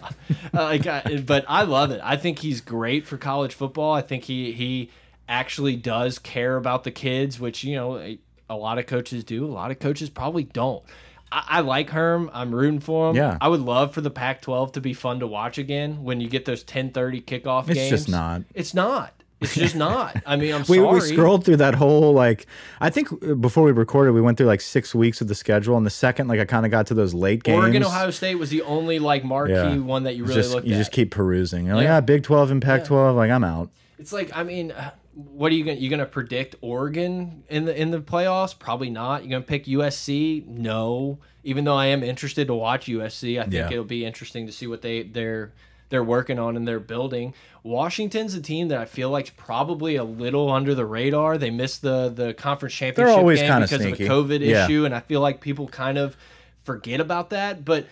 uh, 0.53 0.63
like, 0.65 0.87
uh, 0.87 1.21
but 1.25 1.47
I 1.49 1.63
love 1.63 1.91
it. 1.91 1.99
I 2.05 2.19
think 2.19 2.41
he's 2.41 2.61
great 2.61 3.07
for 3.07 3.17
college 3.17 3.55
football. 3.55 3.95
I 3.95 4.03
think 4.03 4.25
he 4.25 4.53
he 4.53 4.91
actually 5.27 5.75
does 5.77 6.19
care 6.19 6.57
about 6.57 6.85
the 6.85 6.91
kids, 6.91 7.41
which 7.41 7.65
you 7.65 7.75
know 7.75 8.17
a 8.49 8.57
lot 8.57 8.79
of 8.79 8.87
coaches 8.87 9.25
do. 9.25 9.45
A 9.45 9.47
lot 9.47 9.71
of 9.71 9.79
coaches 9.79 10.11
probably 10.11 10.45
don't. 10.45 10.85
I, 11.33 11.45
I 11.49 11.61
like 11.61 11.91
Herm. 11.91 12.31
I'm 12.33 12.55
rooting 12.55 12.81
for 12.81 13.11
him. 13.11 13.17
Yeah. 13.17 13.39
I 13.41 13.49
would 13.49 13.61
love 13.61 13.93
for 13.93 14.01
the 14.01 14.11
Pac-12 14.11 14.73
to 14.75 14.81
be 14.81 14.95
fun 14.95 15.21
to 15.21 15.27
watch 15.27 15.59
again 15.59 16.05
when 16.05 16.21
you 16.21 16.29
get 16.29 16.45
those 16.45 16.65
10:30 16.65 17.25
kickoff 17.25 17.69
it's 17.69 17.75
games. 17.75 17.79
It's 17.79 18.03
just 18.03 18.09
not. 18.09 18.43
It's 18.55 18.75
not. 18.75 19.13
It's 19.41 19.55
just 19.55 19.77
not. 19.77 20.23
I 20.27 20.37
mean, 20.37 20.55
I'm 20.55 20.65
we, 20.69 20.79
sorry. 20.79 20.95
We 20.95 21.01
scrolled 21.01 21.45
through 21.45 21.57
that 21.57 21.75
whole 21.75 22.13
like. 22.13 22.47
I 22.81 22.91
think 22.91 23.09
before 23.41 23.65
we 23.65 23.73
recorded, 23.73 24.13
we 24.13 24.21
went 24.21 24.39
through 24.39 24.47
like 24.47 24.61
six 24.61 24.95
weeks 24.95 25.21
of 25.21 25.29
the 25.29 25.35
schedule, 25.35 25.77
and 25.77 25.85
the 25.85 25.91
second, 25.91 26.29
like, 26.29 26.41
I 26.41 26.45
kind 26.45 26.65
of 26.65 26.71
got 26.71 26.87
to 26.89 26.95
those 26.95 27.15
late 27.15 27.43
games. 27.43 27.59
Oregon, 27.59 27.85
Ohio 27.85 28.11
State 28.11 28.37
was 28.37 28.51
the 28.51 28.63
only 28.63 28.99
like 28.99 29.25
marquee 29.25 29.53
yeah. 29.53 29.77
one 29.77 30.05
that 30.05 30.17
you 30.17 30.25
really 30.25 30.37
just, 30.37 30.53
looked 30.53 30.67
you 30.67 30.75
at. 30.75 30.79
just 30.79 30.93
keep 30.93 31.11
perusing. 31.11 31.67
You're 31.67 31.77
yeah. 31.77 31.95
like, 31.95 32.03
ah, 32.03 32.07
Big 32.07 32.23
12 32.23 32.53
and 32.53 32.63
Pac 32.63 32.85
12. 32.85 33.15
Yeah. 33.15 33.19
Like, 33.19 33.31
I'm 33.31 33.45
out. 33.45 33.71
It's 33.99 34.13
like, 34.13 34.31
I 34.37 34.43
mean, 34.43 34.71
uh, 34.73 34.91
what 35.15 35.53
are 35.53 35.55
you 35.55 35.65
going? 35.65 35.79
You 35.79 35.89
going 35.89 36.01
to 36.01 36.07
predict 36.07 36.57
Oregon 36.61 37.45
in 37.49 37.65
the 37.65 37.81
in 37.81 37.91
the 37.91 38.01
playoffs? 38.01 38.59
Probably 38.59 38.91
not. 38.91 39.23
You 39.23 39.31
going 39.31 39.43
to 39.43 39.49
pick 39.49 39.67
USC? 39.67 40.47
No. 40.47 41.19
Even 41.45 41.65
though 41.65 41.77
I 41.77 41.87
am 41.87 42.03
interested 42.03 42.47
to 42.49 42.55
watch 42.55 42.87
USC, 42.87 43.39
I 43.39 43.43
think 43.43 43.55
yeah. 43.55 43.71
it'll 43.71 43.85
be 43.85 44.05
interesting 44.05 44.47
to 44.47 44.53
see 44.53 44.67
what 44.67 44.83
they 44.83 45.03
they're 45.03 45.53
they're 45.91 46.05
working 46.05 46.39
on 46.39 46.57
and 46.57 46.67
they're 46.67 46.81
building. 46.81 47.35
Washington's 47.63 48.35
a 48.35 48.41
team 48.41 48.69
that 48.69 48.79
I 48.79 48.85
feel 48.85 49.11
like 49.11 49.37
probably 49.37 49.97
a 49.97 50.05
little 50.05 50.51
under 50.51 50.75
the 50.75 50.85
radar. 50.85 51.39
They 51.39 51.51
missed 51.51 51.83
the 51.83 52.09
the 52.09 52.35
conference 52.35 52.75
championship 52.75 53.17
game 53.17 53.61
because 53.61 53.81
sneaky. 53.81 54.07
of 54.07 54.11
a 54.11 54.13
COVID 54.13 54.41
yeah. 54.41 54.65
issue, 54.65 54.85
and 54.85 54.95
I 54.95 55.01
feel 55.01 55.21
like 55.21 55.41
people 55.41 55.69
kind 55.69 55.97
of 55.97 56.17
forget 56.65 57.01
about 57.01 57.31
that. 57.31 57.65
But 57.65 57.87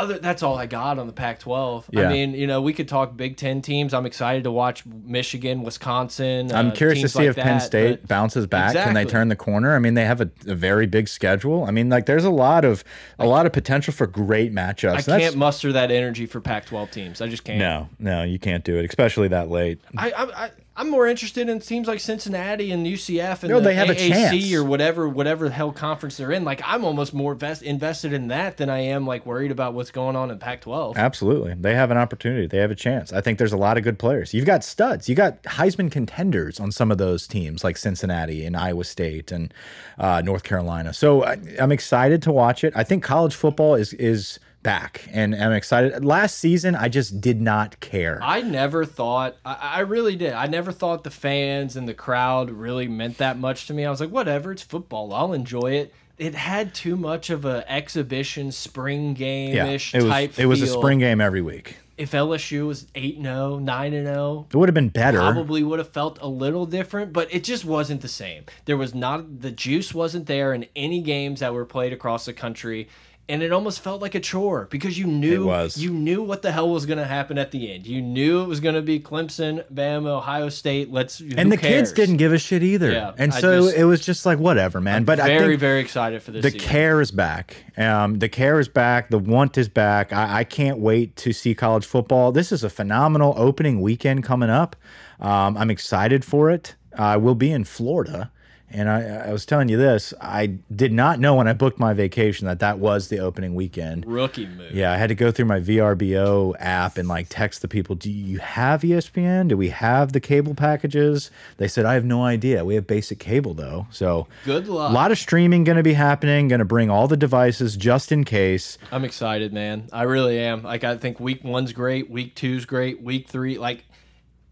other 0.00 0.18
that's 0.18 0.42
all 0.42 0.56
I 0.56 0.66
got 0.66 0.98
on 0.98 1.06
the 1.06 1.12
Pac-12. 1.12 1.84
Yeah. 1.90 2.08
I 2.08 2.12
mean, 2.12 2.34
you 2.34 2.46
know, 2.46 2.60
we 2.60 2.72
could 2.72 2.88
talk 2.88 3.16
Big 3.16 3.36
Ten 3.36 3.62
teams. 3.62 3.94
I'm 3.94 4.06
excited 4.06 4.44
to 4.44 4.50
watch 4.50 4.84
Michigan, 4.86 5.62
Wisconsin. 5.62 6.52
I'm 6.52 6.68
uh, 6.68 6.70
curious 6.72 7.00
to 7.02 7.08
see 7.08 7.18
like 7.20 7.28
if 7.28 7.36
that, 7.36 7.44
Penn 7.44 7.60
State 7.60 8.08
bounces 8.08 8.46
back. 8.46 8.70
Exactly. 8.70 8.94
Can 8.94 8.94
they 8.94 9.10
turn 9.10 9.28
the 9.28 9.36
corner? 9.36 9.74
I 9.74 9.78
mean, 9.78 9.94
they 9.94 10.04
have 10.04 10.20
a, 10.20 10.30
a, 10.46 10.54
very 10.54 10.86
big 10.86 11.08
schedule. 11.08 11.64
I 11.64 11.70
mean, 11.70 11.88
like 11.88 12.06
there's 12.06 12.24
a 12.24 12.30
lot 12.30 12.64
of 12.64 12.82
a 13.18 13.26
lot 13.26 13.46
of 13.46 13.52
potential 13.52 13.92
for 13.92 14.06
great 14.06 14.52
matchups. 14.52 15.08
I 15.08 15.20
can't 15.20 15.36
muster 15.36 15.72
that 15.72 15.90
energy 15.90 16.26
for 16.26 16.40
Pac-12 16.40 16.90
teams. 16.90 17.20
I 17.20 17.28
just 17.28 17.44
can't. 17.44 17.58
No, 17.58 17.88
no, 17.98 18.22
you 18.22 18.38
can't 18.38 18.64
do 18.64 18.78
it, 18.78 18.84
especially 18.84 19.28
that 19.28 19.50
late. 19.50 19.80
I, 19.96 20.12
I, 20.12 20.50
I'm 20.80 20.88
more 20.88 21.06
interested 21.06 21.50
in 21.50 21.60
teams 21.60 21.86
like 21.86 22.00
Cincinnati 22.00 22.72
and 22.72 22.86
UCF 22.86 23.42
and 23.42 23.50
no, 23.50 23.58
the 23.58 23.64
they 23.64 23.74
have 23.74 23.88
AAC 23.88 23.92
a 23.92 24.08
chance. 24.08 24.54
or 24.54 24.64
whatever 24.64 25.10
whatever 25.10 25.46
the 25.46 25.54
hell 25.54 25.72
conference 25.72 26.16
they're 26.16 26.32
in. 26.32 26.42
Like 26.42 26.62
I'm 26.64 26.86
almost 26.86 27.12
more 27.12 27.34
vest, 27.34 27.62
invested 27.62 28.14
in 28.14 28.28
that 28.28 28.56
than 28.56 28.70
I 28.70 28.78
am 28.78 29.06
like 29.06 29.26
worried 29.26 29.50
about 29.50 29.74
what's 29.74 29.90
going 29.90 30.16
on 30.16 30.30
in 30.30 30.38
Pac-12. 30.38 30.96
Absolutely, 30.96 31.52
they 31.52 31.74
have 31.74 31.90
an 31.90 31.98
opportunity. 31.98 32.46
They 32.46 32.56
have 32.56 32.70
a 32.70 32.74
chance. 32.74 33.12
I 33.12 33.20
think 33.20 33.36
there's 33.36 33.52
a 33.52 33.58
lot 33.58 33.76
of 33.76 33.84
good 33.84 33.98
players. 33.98 34.32
You've 34.32 34.46
got 34.46 34.64
studs. 34.64 35.06
You 35.06 35.14
got 35.14 35.42
Heisman 35.42 35.92
contenders 35.92 36.58
on 36.58 36.72
some 36.72 36.90
of 36.90 36.96
those 36.96 37.26
teams 37.26 37.62
like 37.62 37.76
Cincinnati 37.76 38.46
and 38.46 38.56
Iowa 38.56 38.84
State 38.84 39.30
and 39.30 39.52
uh, 39.98 40.22
North 40.24 40.44
Carolina. 40.44 40.94
So 40.94 41.24
I, 41.24 41.36
I'm 41.60 41.72
excited 41.72 42.22
to 42.22 42.32
watch 42.32 42.64
it. 42.64 42.72
I 42.74 42.84
think 42.84 43.04
college 43.04 43.34
football 43.34 43.74
is 43.74 43.92
is 43.92 44.38
back 44.62 45.08
and 45.10 45.34
I'm 45.34 45.52
excited. 45.52 46.04
Last 46.04 46.38
season, 46.38 46.74
I 46.74 46.88
just 46.88 47.20
did 47.20 47.40
not 47.40 47.80
care. 47.80 48.20
I 48.22 48.42
never 48.42 48.84
thought, 48.84 49.36
I, 49.44 49.54
I, 49.74 49.80
really 49.80 50.16
did. 50.16 50.32
I 50.32 50.46
never 50.46 50.72
thought 50.72 51.04
the 51.04 51.10
fans 51.10 51.76
and 51.76 51.88
the 51.88 51.94
crowd 51.94 52.50
really 52.50 52.88
meant 52.88 53.18
that 53.18 53.38
much 53.38 53.66
to 53.68 53.74
me. 53.74 53.84
I 53.84 53.90
was 53.90 54.00
like, 54.00 54.10
whatever, 54.10 54.52
it's 54.52 54.62
football. 54.62 55.12
I'll 55.12 55.32
enjoy 55.32 55.72
it. 55.72 55.94
It 56.18 56.34
had 56.34 56.74
too 56.74 56.96
much 56.96 57.30
of 57.30 57.46
a 57.46 57.64
exhibition, 57.70 58.52
spring 58.52 59.14
game 59.14 59.56
ish 59.56 59.94
yeah, 59.94 60.00
it 60.00 60.08
type. 60.08 60.30
Was, 60.30 60.38
it 60.38 60.46
was 60.46 60.62
a 60.62 60.66
spring 60.66 60.98
game 60.98 61.20
every 61.20 61.40
week. 61.40 61.76
If 61.96 62.12
LSU 62.12 62.66
was 62.66 62.86
8 62.94 63.22
0, 63.22 63.58
9 63.58 63.90
0, 63.92 64.46
it 64.50 64.56
would 64.56 64.68
have 64.68 64.74
been 64.74 64.88
better. 64.90 65.18
Probably 65.18 65.62
would 65.62 65.78
have 65.78 65.88
felt 65.88 66.18
a 66.20 66.28
little 66.28 66.66
different, 66.66 67.14
but 67.14 67.32
it 67.32 67.44
just 67.44 67.64
wasn't 67.64 68.02
the 68.02 68.08
same. 68.08 68.44
There 68.66 68.76
was 68.76 68.94
not, 68.94 69.40
the 69.40 69.50
juice 69.50 69.94
wasn't 69.94 70.26
there 70.26 70.52
in 70.52 70.66
any 70.76 71.00
games 71.00 71.40
that 71.40 71.54
were 71.54 71.64
played 71.64 71.92
across 71.92 72.26
the 72.26 72.32
country 72.34 72.88
and 73.30 73.42
it 73.42 73.52
almost 73.52 73.80
felt 73.80 74.02
like 74.02 74.14
a 74.14 74.20
chore 74.20 74.66
because 74.70 74.98
you 74.98 75.06
knew 75.06 75.50
you 75.76 75.90
knew 75.90 76.22
what 76.22 76.42
the 76.42 76.52
hell 76.52 76.68
was 76.68 76.84
going 76.84 76.98
to 76.98 77.06
happen 77.06 77.38
at 77.38 77.52
the 77.52 77.72
end. 77.72 77.86
You 77.86 78.02
knew 78.02 78.42
it 78.42 78.46
was 78.46 78.60
going 78.60 78.74
to 78.74 78.82
be 78.82 78.98
Clemson, 78.98 79.64
Bama, 79.72 80.08
Ohio 80.08 80.48
State. 80.48 80.90
Let's 80.90 81.20
and 81.20 81.50
the 81.50 81.56
cares? 81.56 81.90
kids 81.90 81.92
didn't 81.92 82.16
give 82.16 82.32
a 82.32 82.38
shit 82.38 82.62
either. 82.62 82.90
Yeah, 82.90 83.12
and 83.16 83.32
so 83.32 83.66
just, 83.66 83.76
it 83.76 83.84
was 83.84 84.04
just 84.04 84.26
like 84.26 84.38
whatever, 84.38 84.80
man. 84.80 84.96
I'm 84.96 85.04
but 85.04 85.18
very 85.18 85.34
I 85.34 85.48
think 85.48 85.60
very 85.60 85.80
excited 85.80 86.22
for 86.22 86.32
this. 86.32 86.42
The 86.42 86.50
season. 86.50 86.68
care 86.68 87.00
is 87.00 87.10
back. 87.10 87.56
Um, 87.76 88.18
the 88.18 88.28
care 88.28 88.58
is 88.58 88.68
back. 88.68 89.10
The 89.10 89.18
want 89.18 89.56
is 89.56 89.68
back. 89.68 90.12
I, 90.12 90.40
I, 90.40 90.44
can't 90.44 90.78
wait 90.78 91.16
to 91.16 91.32
see 91.32 91.54
college 91.54 91.86
football. 91.86 92.32
This 92.32 92.50
is 92.52 92.64
a 92.64 92.70
phenomenal 92.70 93.34
opening 93.36 93.80
weekend 93.80 94.24
coming 94.24 94.50
up. 94.50 94.76
Um, 95.20 95.56
I'm 95.56 95.70
excited 95.70 96.24
for 96.24 96.50
it. 96.50 96.74
I 96.96 97.16
will 97.16 97.34
be 97.34 97.52
in 97.52 97.64
Florida. 97.64 98.30
And 98.72 98.88
I, 98.88 99.28
I, 99.28 99.32
was 99.32 99.44
telling 99.44 99.68
you 99.68 99.76
this, 99.76 100.14
I 100.20 100.46
did 100.74 100.92
not 100.92 101.18
know 101.18 101.34
when 101.34 101.48
I 101.48 101.52
booked 101.52 101.80
my 101.80 101.92
vacation 101.92 102.46
that 102.46 102.60
that 102.60 102.78
was 102.78 103.08
the 103.08 103.18
opening 103.18 103.54
weekend. 103.54 104.06
Rookie 104.06 104.46
move. 104.46 104.72
Yeah, 104.72 104.92
I 104.92 104.96
had 104.96 105.08
to 105.08 105.14
go 105.16 105.32
through 105.32 105.46
my 105.46 105.58
VRBO 105.58 106.54
app 106.60 106.96
and 106.96 107.08
like 107.08 107.26
text 107.28 107.62
the 107.62 107.68
people, 107.68 107.96
"Do 107.96 108.10
you 108.10 108.38
have 108.38 108.82
ESPN? 108.82 109.48
Do 109.48 109.56
we 109.56 109.70
have 109.70 110.12
the 110.12 110.20
cable 110.20 110.54
packages?" 110.54 111.30
They 111.56 111.66
said, 111.66 111.84
"I 111.84 111.94
have 111.94 112.04
no 112.04 112.22
idea. 112.22 112.64
We 112.64 112.76
have 112.76 112.86
basic 112.86 113.18
cable 113.18 113.54
though." 113.54 113.86
So 113.90 114.28
good 114.44 114.68
luck. 114.68 114.90
A 114.90 114.94
lot 114.94 115.10
of 115.10 115.18
streaming 115.18 115.64
going 115.64 115.76
to 115.76 115.82
be 115.82 115.94
happening. 115.94 116.48
Going 116.48 116.60
to 116.60 116.64
bring 116.64 116.90
all 116.90 117.08
the 117.08 117.16
devices 117.16 117.76
just 117.76 118.12
in 118.12 118.24
case. 118.24 118.78
I'm 118.92 119.04
excited, 119.04 119.52
man. 119.52 119.88
I 119.92 120.04
really 120.04 120.38
am. 120.38 120.62
Like 120.62 120.84
I 120.84 120.96
think 120.96 121.18
week 121.18 121.42
one's 121.42 121.72
great, 121.72 122.08
week 122.08 122.36
two's 122.36 122.66
great, 122.66 123.02
week 123.02 123.28
three, 123.28 123.58
like 123.58 123.84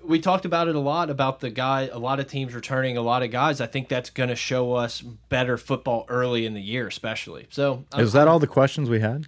we 0.08 0.18
talked 0.18 0.46
about 0.46 0.68
it 0.68 0.74
a 0.74 0.80
lot 0.80 1.10
about 1.10 1.40
the 1.40 1.50
guy. 1.50 1.88
A 1.92 1.98
lot 1.98 2.18
of 2.18 2.26
teams 2.26 2.54
returning 2.54 2.96
a 2.96 3.02
lot 3.02 3.22
of 3.22 3.30
guys. 3.30 3.60
I 3.60 3.66
think 3.66 3.88
that's 3.88 4.08
going 4.08 4.30
to 4.30 4.36
show 4.36 4.72
us 4.72 5.02
better 5.02 5.58
football 5.58 6.06
early 6.08 6.46
in 6.46 6.54
the 6.54 6.62
year, 6.62 6.88
especially. 6.88 7.46
So 7.50 7.84
Is 7.96 8.14
that 8.14 8.26
all 8.26 8.38
the 8.38 8.46
questions 8.46 8.88
we 8.88 9.00
had? 9.00 9.26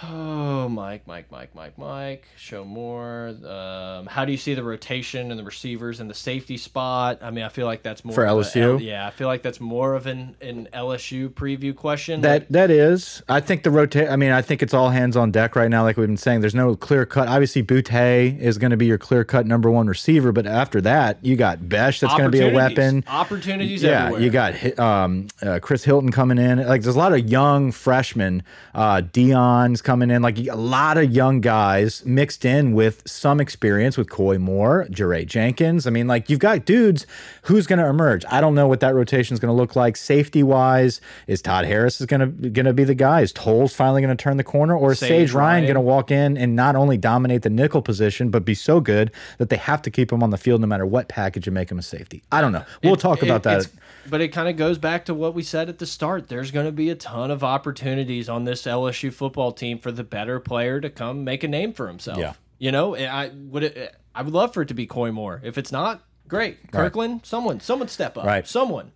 Oh, 0.00 0.68
Mike, 0.68 1.08
Mike, 1.08 1.26
Mike, 1.32 1.54
Mike, 1.56 1.76
Mike. 1.76 2.24
Show 2.36 2.64
more. 2.64 3.34
Um, 3.44 4.06
how 4.06 4.24
do 4.24 4.30
you 4.30 4.38
see 4.38 4.54
the 4.54 4.62
rotation 4.62 5.32
and 5.32 5.40
the 5.40 5.42
receivers 5.42 5.98
and 5.98 6.08
the 6.08 6.14
safety 6.14 6.56
spot? 6.56 7.18
I 7.20 7.30
mean, 7.32 7.42
I 7.42 7.48
feel 7.48 7.66
like 7.66 7.82
that's 7.82 8.04
more 8.04 8.14
For 8.14 8.22
LSU? 8.24 8.74
L- 8.74 8.80
yeah, 8.80 9.08
I 9.08 9.10
feel 9.10 9.26
like 9.26 9.42
that's 9.42 9.60
more 9.60 9.94
of 9.94 10.06
an 10.06 10.36
an 10.40 10.68
LSU 10.72 11.28
preview 11.30 11.74
question. 11.74 12.20
That 12.20 12.48
that 12.52 12.70
is. 12.70 13.22
I 13.28 13.40
think 13.40 13.64
the 13.64 13.72
rotate. 13.72 14.08
I 14.08 14.14
mean, 14.14 14.30
I 14.30 14.40
think 14.40 14.62
it's 14.62 14.72
all 14.72 14.90
hands 14.90 15.16
on 15.16 15.32
deck 15.32 15.56
right 15.56 15.68
now. 15.68 15.82
Like 15.82 15.96
we've 15.96 16.06
been 16.06 16.16
saying, 16.16 16.42
there's 16.42 16.54
no 16.54 16.76
clear 16.76 17.04
cut. 17.04 17.26
Obviously, 17.26 17.64
Boutte 17.64 18.38
is 18.38 18.56
going 18.56 18.70
to 18.70 18.76
be 18.76 18.86
your 18.86 18.98
clear 18.98 19.24
cut 19.24 19.46
number 19.46 19.68
one 19.68 19.88
receiver, 19.88 20.30
but 20.30 20.46
after 20.46 20.80
that, 20.82 21.18
you 21.22 21.34
got 21.34 21.68
Besh. 21.68 21.98
That's 21.98 22.12
going 22.14 22.30
to 22.30 22.38
be 22.38 22.46
a 22.46 22.54
weapon. 22.54 23.02
Opportunities 23.08 23.82
Yeah, 23.82 24.04
everywhere. 24.04 24.22
you 24.22 24.30
got 24.30 24.78
um, 24.78 25.26
uh, 25.42 25.58
Chris 25.60 25.82
Hilton 25.82 26.12
coming 26.12 26.38
in. 26.38 26.64
Like 26.64 26.82
there's 26.82 26.94
a 26.94 26.98
lot 26.98 27.12
of 27.12 27.28
young 27.28 27.72
freshmen. 27.72 28.44
Uh, 28.76 29.00
Deion's 29.02 29.82
coming 29.88 30.10
in. 30.10 30.20
Like 30.20 30.38
a 30.38 30.54
lot 30.54 30.98
of 30.98 31.10
young 31.10 31.40
guys 31.40 32.04
mixed 32.04 32.44
in 32.44 32.74
with 32.74 33.02
some 33.08 33.40
experience 33.40 33.96
with 33.96 34.10
Coy 34.10 34.36
Moore, 34.36 34.86
Jaray 34.90 35.24
Jenkins. 35.26 35.86
I 35.86 35.90
mean, 35.90 36.06
like 36.06 36.28
you've 36.28 36.40
got 36.40 36.66
dudes. 36.66 37.06
Who's 37.44 37.66
going 37.66 37.78
to 37.78 37.86
emerge? 37.86 38.22
I 38.28 38.42
don't 38.42 38.54
know 38.54 38.68
what 38.68 38.80
that 38.80 38.94
rotation 38.94 39.32
is 39.32 39.40
going 39.40 39.48
to 39.48 39.56
look 39.56 39.76
like. 39.76 39.96
Safety 39.96 40.42
wise, 40.42 41.00
is 41.26 41.40
Todd 41.40 41.64
Harris 41.64 42.02
is 42.02 42.06
going 42.06 42.20
to 42.20 42.50
going 42.50 42.66
to 42.66 42.74
be 42.74 42.84
the 42.84 42.94
guy? 42.94 43.22
Is 43.22 43.32
Tolles 43.32 43.74
finally 43.74 44.02
going 44.02 44.14
to 44.14 44.22
turn 44.22 44.36
the 44.36 44.44
corner, 44.44 44.76
or 44.76 44.92
is 44.92 44.98
Sage 44.98 45.08
Sage 45.08 45.32
Ryan 45.32 45.48
Ryan. 45.48 45.64
going 45.64 45.74
to 45.76 45.80
walk 45.80 46.10
in 46.10 46.36
and 46.36 46.54
not 46.54 46.76
only 46.76 46.98
dominate 46.98 47.40
the 47.40 47.48
nickel 47.50 47.80
position, 47.80 48.28
but 48.28 48.44
be 48.44 48.54
so 48.54 48.80
good 48.80 49.10
that 49.38 49.48
they 49.48 49.56
have 49.56 49.80
to 49.80 49.90
keep 49.90 50.12
him 50.12 50.22
on 50.22 50.28
the 50.28 50.36
field 50.36 50.60
no 50.60 50.66
matter 50.66 50.84
what 50.84 51.08
package 51.08 51.46
and 51.46 51.54
make 51.54 51.70
him 51.70 51.78
a 51.78 51.82
safety? 51.82 52.22
I 52.30 52.42
don't 52.42 52.52
know. 52.52 52.64
We'll 52.84 52.92
It- 52.92 53.00
talk 53.00 53.22
it- 53.22 53.24
about 53.24 53.42
that. 53.44 53.68
But 54.10 54.22
it 54.22 54.28
kind 54.28 54.48
of 54.48 54.56
goes 54.56 54.78
back 54.78 55.04
to 55.06 55.12
what 55.14 55.34
we 55.34 55.42
said 55.42 55.68
at 55.68 55.78
the 55.78 55.84
start. 55.86 56.28
There's 56.28 56.50
going 56.50 56.64
to 56.64 56.72
be 56.72 56.88
a 56.88 56.94
ton 56.94 57.30
of 57.30 57.44
opportunities 57.44 58.26
on 58.28 58.44
this 58.44 58.62
LSU 58.66 59.10
football 59.12 59.52
team 59.52 59.77
for 59.78 59.90
the 59.92 60.04
better 60.04 60.40
player 60.40 60.80
to 60.80 60.90
come 60.90 61.24
make 61.24 61.42
a 61.44 61.48
name 61.48 61.72
for 61.72 61.88
himself. 61.88 62.18
Yeah. 62.18 62.34
You 62.58 62.72
know, 62.72 62.96
I 62.96 63.30
would 63.34 63.62
it, 63.64 63.96
I 64.14 64.22
would 64.22 64.34
love 64.34 64.52
for 64.52 64.62
it 64.62 64.68
to 64.68 64.74
be 64.74 64.86
Coy 64.86 65.12
Moore. 65.12 65.40
If 65.44 65.58
it's 65.58 65.70
not, 65.72 66.02
great. 66.26 66.72
Kirkland, 66.72 67.20
someone, 67.24 67.60
someone 67.60 67.88
step 67.88 68.18
up. 68.18 68.24
Right. 68.24 68.46
Someone. 68.46 68.92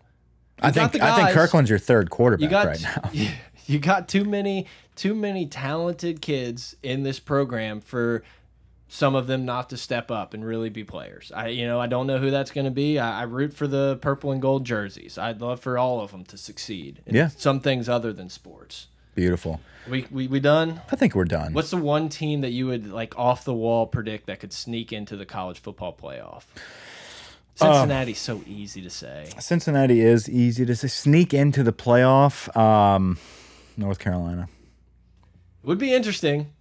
I 0.61 0.69
You 0.69 0.75
got 0.75 0.93
think 0.93 1.03
I 1.05 1.17
think. 1.17 1.31
Kirkland's 1.31 1.71
your 1.71 1.79
third 1.79 2.11
quarterback 2.11 2.43
You 2.43 2.49
got 2.51 2.67
right 2.67 2.83
now. 2.83 3.11
you 3.67 3.79
got 3.79 4.09
too 4.09 4.25
many 4.25 4.67
too 4.97 5.15
many 5.15 5.47
talented 5.47 6.21
kids 6.21 6.77
in 6.83 7.03
this 7.03 7.19
program 7.21 7.81
for 7.81 8.23
some 8.89 9.15
of 9.15 9.27
them 9.27 9.45
not 9.47 9.71
to 9.71 9.77
step 9.79 10.11
up 10.11 10.35
and 10.35 10.45
really 10.45 10.69
be 10.69 10.85
players. 10.85 11.33
I 11.35 11.49
you 11.49 11.67
know 11.67 11.81
I 11.81 11.87
don't 11.87 12.07
know 12.07 12.19
who 12.19 12.31
that's 12.31 12.51
going 12.51 12.67
to 12.67 12.71
be. 12.71 12.99
I, 12.99 13.21
I 13.21 13.23
root 13.25 13.55
for 13.55 13.67
the 13.67 13.99
purple 14.03 14.33
and 14.33 14.43
gold 14.43 14.65
jerseys. 14.67 15.17
I'd 15.19 15.41
love 15.41 15.61
for 15.61 15.79
all 15.79 16.01
of 16.01 16.11
them 16.11 16.25
to 16.27 16.37
succeed. 16.37 17.01
in 17.07 17.15
Yeah. 17.15 17.29
some 17.29 17.61
things 17.61 17.89
other 17.89 18.13
than 18.13 18.29
sports. 18.29 18.89
Beautiful. 19.15 19.61
We 19.89 20.07
we 20.11 20.29
we 20.29 20.41
done. 20.41 20.81
I 20.91 20.97
think 20.97 21.15
we're 21.15 21.25
done. 21.25 21.53
What's 21.53 21.71
the 21.71 21.77
one 21.77 22.09
team 22.09 22.41
that 22.43 22.51
you 22.51 22.67
would 22.67 22.91
like 22.91 23.19
off 23.19 23.45
the 23.45 23.55
wall 23.55 23.87
predict 23.87 24.27
that 24.27 24.41
could 24.41 24.53
sneak 24.53 24.93
into 24.93 25.17
the 25.17 25.27
college 25.27 25.59
football 25.59 25.97
playoff? 26.01 26.45
Cincinnati's 27.55 28.19
so 28.19 28.43
easy 28.47 28.81
to 28.83 28.91
say. 28.91 29.29
Cincinnati 29.39 30.01
is 30.01 30.29
easy 30.29 30.65
to 30.65 30.75
say. 30.75 30.89
sneak 30.89 31.35
into 31.35 31.63
the 31.63 31.73
playoff. 31.73 32.55
Um, 32.57 33.19
North 33.77 33.99
Carolina. 33.99 34.49
Would 35.63 35.79
be 35.79 35.93
interesting. 35.93 36.53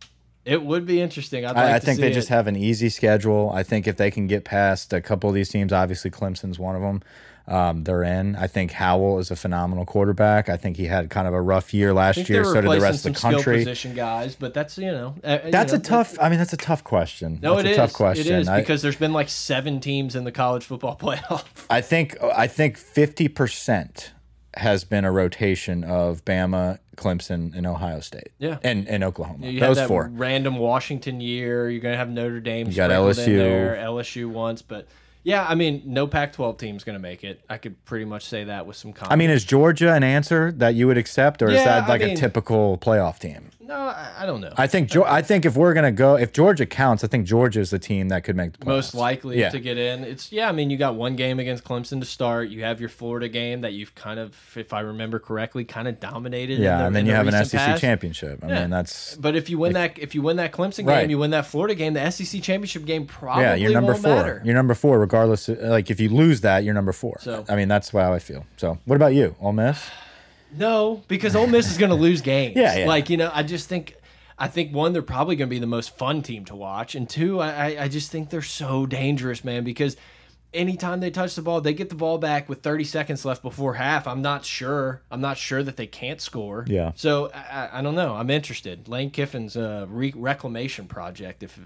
It 0.43 0.63
would 0.63 0.85
be 0.85 1.01
interesting. 1.01 1.45
I'd 1.45 1.55
like 1.55 1.65
I, 1.65 1.75
I 1.75 1.79
think 1.79 1.99
they 1.99 2.09
it. 2.09 2.13
just 2.13 2.29
have 2.29 2.47
an 2.47 2.55
easy 2.55 2.89
schedule. 2.89 3.51
I 3.53 3.63
think 3.63 3.87
if 3.87 3.97
they 3.97 4.09
can 4.09 4.27
get 4.27 4.43
past 4.43 4.91
a 4.91 4.99
couple 4.99 5.29
of 5.29 5.35
these 5.35 5.49
teams, 5.49 5.71
obviously 5.71 6.09
Clemson's 6.09 6.57
one 6.57 6.75
of 6.75 6.81
them. 6.81 7.01
Um, 7.47 7.83
they're 7.83 8.03
in. 8.03 8.35
I 8.35 8.47
think 8.47 8.71
Howell 8.71 9.19
is 9.19 9.31
a 9.31 9.35
phenomenal 9.35 9.85
quarterback. 9.85 10.47
I 10.47 10.57
think 10.57 10.77
he 10.77 10.85
had 10.85 11.09
kind 11.09 11.27
of 11.27 11.33
a 11.33 11.41
rough 11.41 11.73
year 11.73 11.91
last 11.93 12.29
year. 12.29 12.43
So 12.45 12.53
did 12.61 12.65
the 12.71 12.79
rest 12.79 13.05
of 13.05 13.13
the 13.13 13.19
country. 13.19 13.57
position 13.57 13.93
guys, 13.95 14.35
but 14.35 14.53
that's 14.53 14.77
you 14.77 14.91
know 14.91 15.15
uh, 15.23 15.39
you 15.45 15.51
That's 15.51 15.73
know, 15.73 15.79
a 15.79 15.81
tough. 15.81 16.17
I 16.21 16.29
mean, 16.29 16.39
that's 16.39 16.53
a 16.53 16.57
tough 16.57 16.83
question. 16.83 17.39
No, 17.41 17.55
that's 17.55 17.65
it 17.65 17.67
a 17.67 17.71
is. 17.71 17.77
tough 17.77 17.93
question. 17.93 18.33
It 18.33 18.39
is 18.41 18.47
I- 18.47 18.59
because 18.61 18.81
there's 18.81 18.95
been 18.95 19.13
like 19.13 19.27
seven 19.29 19.79
teams 19.79 20.15
in 20.15 20.23
the 20.23 20.31
college 20.31 20.63
football 20.65 20.95
playoff. 21.01 21.43
I 21.69 21.81
think 21.81 22.15
I 22.21 22.47
think 22.47 22.77
fifty 22.77 23.27
percent 23.27 24.11
has 24.55 24.83
been 24.83 25.05
a 25.05 25.11
rotation 25.11 25.81
of 25.85 26.25
Bama, 26.25 26.77
Clemson, 26.97 27.55
and 27.55 27.65
Ohio 27.65 28.01
State. 28.01 28.31
Yeah. 28.37 28.59
and 28.63 28.87
and 28.87 29.03
Oklahoma. 29.03 29.47
You 29.47 29.59
Those 29.59 29.81
four. 29.83 30.09
random 30.13 30.57
Washington 30.57 31.21
year. 31.21 31.69
You're 31.69 31.81
gonna 31.81 31.97
have 31.97 32.09
Notre 32.09 32.39
Dame. 32.39 32.67
You 32.67 32.75
got 32.75 32.91
LSU. 32.91 33.25
there, 33.25 33.75
LSU 33.77 34.29
once, 34.29 34.61
but 34.61 34.87
yeah, 35.23 35.45
I 35.47 35.55
mean, 35.55 35.83
no 35.85 36.07
Pac-12 36.07 36.57
team's 36.57 36.83
gonna 36.83 36.99
make 36.99 37.23
it. 37.23 37.41
I 37.49 37.57
could 37.57 37.83
pretty 37.85 38.05
much 38.05 38.25
say 38.25 38.43
that 38.45 38.65
with 38.65 38.75
some 38.75 38.91
confidence. 38.91 39.13
I 39.13 39.15
mean, 39.17 39.29
is 39.29 39.43
Georgia 39.43 39.93
an 39.93 40.03
answer 40.03 40.51
that 40.53 40.75
you 40.75 40.87
would 40.87 40.97
accept, 40.97 41.41
or 41.41 41.49
is 41.49 41.59
Yeah, 41.59 41.81
that 41.81 41.83
I 41.83 41.87
like 41.87 42.01
a 42.01 42.15
typical 42.15 42.77
playoff 42.77 43.19
team? 43.19 43.51
No, 43.71 43.77
I, 43.87 44.11
I 44.19 44.25
don't 44.25 44.41
know. 44.41 44.53
I 44.57 44.67
think 44.67 44.89
Geo- 44.89 45.03
I 45.05 45.21
think 45.21 45.45
if 45.45 45.55
we're 45.55 45.73
gonna 45.73 45.91
go, 45.91 46.15
if 46.17 46.33
Georgia 46.33 46.65
counts, 46.65 47.03
I 47.03 47.07
think 47.07 47.25
Georgia 47.25 47.59
is 47.59 47.69
the 47.69 47.79
team 47.79 48.09
that 48.09 48.23
could 48.23 48.35
make 48.35 48.51
the 48.53 48.57
playoffs. 48.59 48.65
most 48.67 48.93
likely 48.95 49.39
Yeah. 49.39 49.49
to 49.49 49.59
get 49.59 49.77
in. 49.77 50.03
It's 50.03 50.31
yeah. 50.31 50.49
I 50.49 50.51
mean, 50.51 50.69
you 50.69 50.77
got 50.77 50.95
one 50.95 51.15
game 51.15 51.39
against 51.39 51.63
Clemson 51.63 51.99
to 52.01 52.05
start. 52.05 52.49
You 52.49 52.63
have 52.63 52.79
your 52.79 52.89
Florida 52.89 53.29
game 53.29 53.61
that 53.61 53.73
you've 53.73 53.95
kind 53.95 54.19
of, 54.19 54.35
if 54.55 54.73
I 54.73 54.81
remember 54.81 55.19
correctly, 55.19 55.63
kind 55.63 55.87
of 55.87 55.99
dominated. 55.99 56.57
in 56.57 56.63
Yeah, 56.63 56.79
the- 56.79 56.85
and 56.87 56.95
then 56.95 56.99
in 57.01 57.05
you 57.07 57.11
the 57.13 57.17
have 57.17 57.27
an 57.27 57.33
recent 57.33 57.49
SEC 57.51 57.59
past. 57.59 57.81
championship. 57.81 58.43
I 58.43 58.47
Yeah. 58.47 58.61
mean, 58.61 58.69
that's 58.71 59.15
But 59.15 59.35
if 59.35 59.49
you 59.49 59.57
win 59.57 59.73
that, 59.73 59.97
if 59.97 60.13
you 60.15 60.21
win 60.21 60.37
that 60.37 60.51
Clemson 60.51 60.77
game, 60.79 60.87
Right. 60.87 61.09
you 61.09 61.17
win 61.17 61.31
that 61.31 61.45
Florida 61.45 61.73
game, 61.75 61.93
the 61.93 62.01
SEC 62.01 62.41
championship 62.41 62.85
game 62.85 63.05
probably 63.05 63.43
yeah, 63.43 63.55
you're 63.55 63.71
number 63.71 63.93
won't 63.93 64.03
four. 64.03 64.15
matter. 64.15 64.41
You're 64.43 64.55
number 64.55 64.73
four, 64.73 64.99
regardless. 64.99 65.47
Of, 65.47 65.59
like 65.59 65.89
if 65.89 65.99
you 65.99 66.09
lose 66.09 66.41
that, 66.41 66.63
you're 66.63 66.73
number 66.73 66.91
four. 66.91 67.17
So- 67.21 67.45
I 67.47 67.55
mean, 67.55 67.67
that's 67.69 67.89
how 67.91 68.11
I 68.13 68.19
feel. 68.19 68.45
So, 68.57 68.79
what 68.85 68.95
about 68.95 69.13
you, 69.13 69.35
Ole 69.39 69.53
Miss? 69.53 69.79
No, 70.53 71.03
because 71.07 71.35
Ole 71.35 71.47
Miss 71.47 71.69
is 71.71 71.77
going 71.77 71.89
to 71.89 71.95
lose 71.95 72.21
games. 72.33 72.55
Yeah, 72.55 72.79
yeah. 72.79 72.85
Like 72.87 73.09
you 73.09 73.17
know, 73.17 73.31
I 73.33 73.43
just 73.43 73.67
think, 73.69 73.95
I 74.37 74.47
think 74.47 74.73
one, 74.73 74.93
they're 74.93 75.01
probably 75.01 75.35
going 75.35 75.49
to 75.49 75.53
be 75.53 75.59
the 75.59 75.67
most 75.67 75.97
fun 75.97 76.21
team 76.21 76.45
to 76.45 76.55
watch, 76.55 76.95
and 76.95 77.09
two, 77.09 77.39
I, 77.39 77.83
I, 77.83 77.87
just 77.87 78.11
think 78.11 78.29
they're 78.29 78.41
so 78.41 78.85
dangerous, 78.85 79.43
man. 79.43 79.63
Because 79.63 79.95
anytime 80.53 80.99
they 80.99 81.11
touch 81.11 81.35
the 81.35 81.41
ball, 81.41 81.61
they 81.61 81.73
get 81.73 81.89
the 81.89 81.95
ball 81.95 82.17
back 82.17 82.49
with 82.49 82.61
30 82.61 82.83
seconds 82.83 83.23
left 83.23 83.41
before 83.41 83.75
half. 83.75 84.07
I'm 84.07 84.21
not 84.21 84.43
sure. 84.43 85.01
I'm 85.09 85.21
not 85.21 85.37
sure 85.37 85.63
that 85.63 85.77
they 85.77 85.87
can't 85.87 86.19
score. 86.19 86.65
Yeah. 86.67 86.91
So 86.95 87.31
I, 87.33 87.37
I- 87.39 87.79
I 87.79 87.81
don't 87.81 87.95
know. 87.95 88.13
I'm 88.15 88.29
interested. 88.29 88.87
Lane 88.87 89.11
Kiffin's 89.11 89.55
uh, 89.55 89.85
re 89.89 90.13
reclamation 90.15 90.87
project, 90.87 91.43
if 91.43 91.59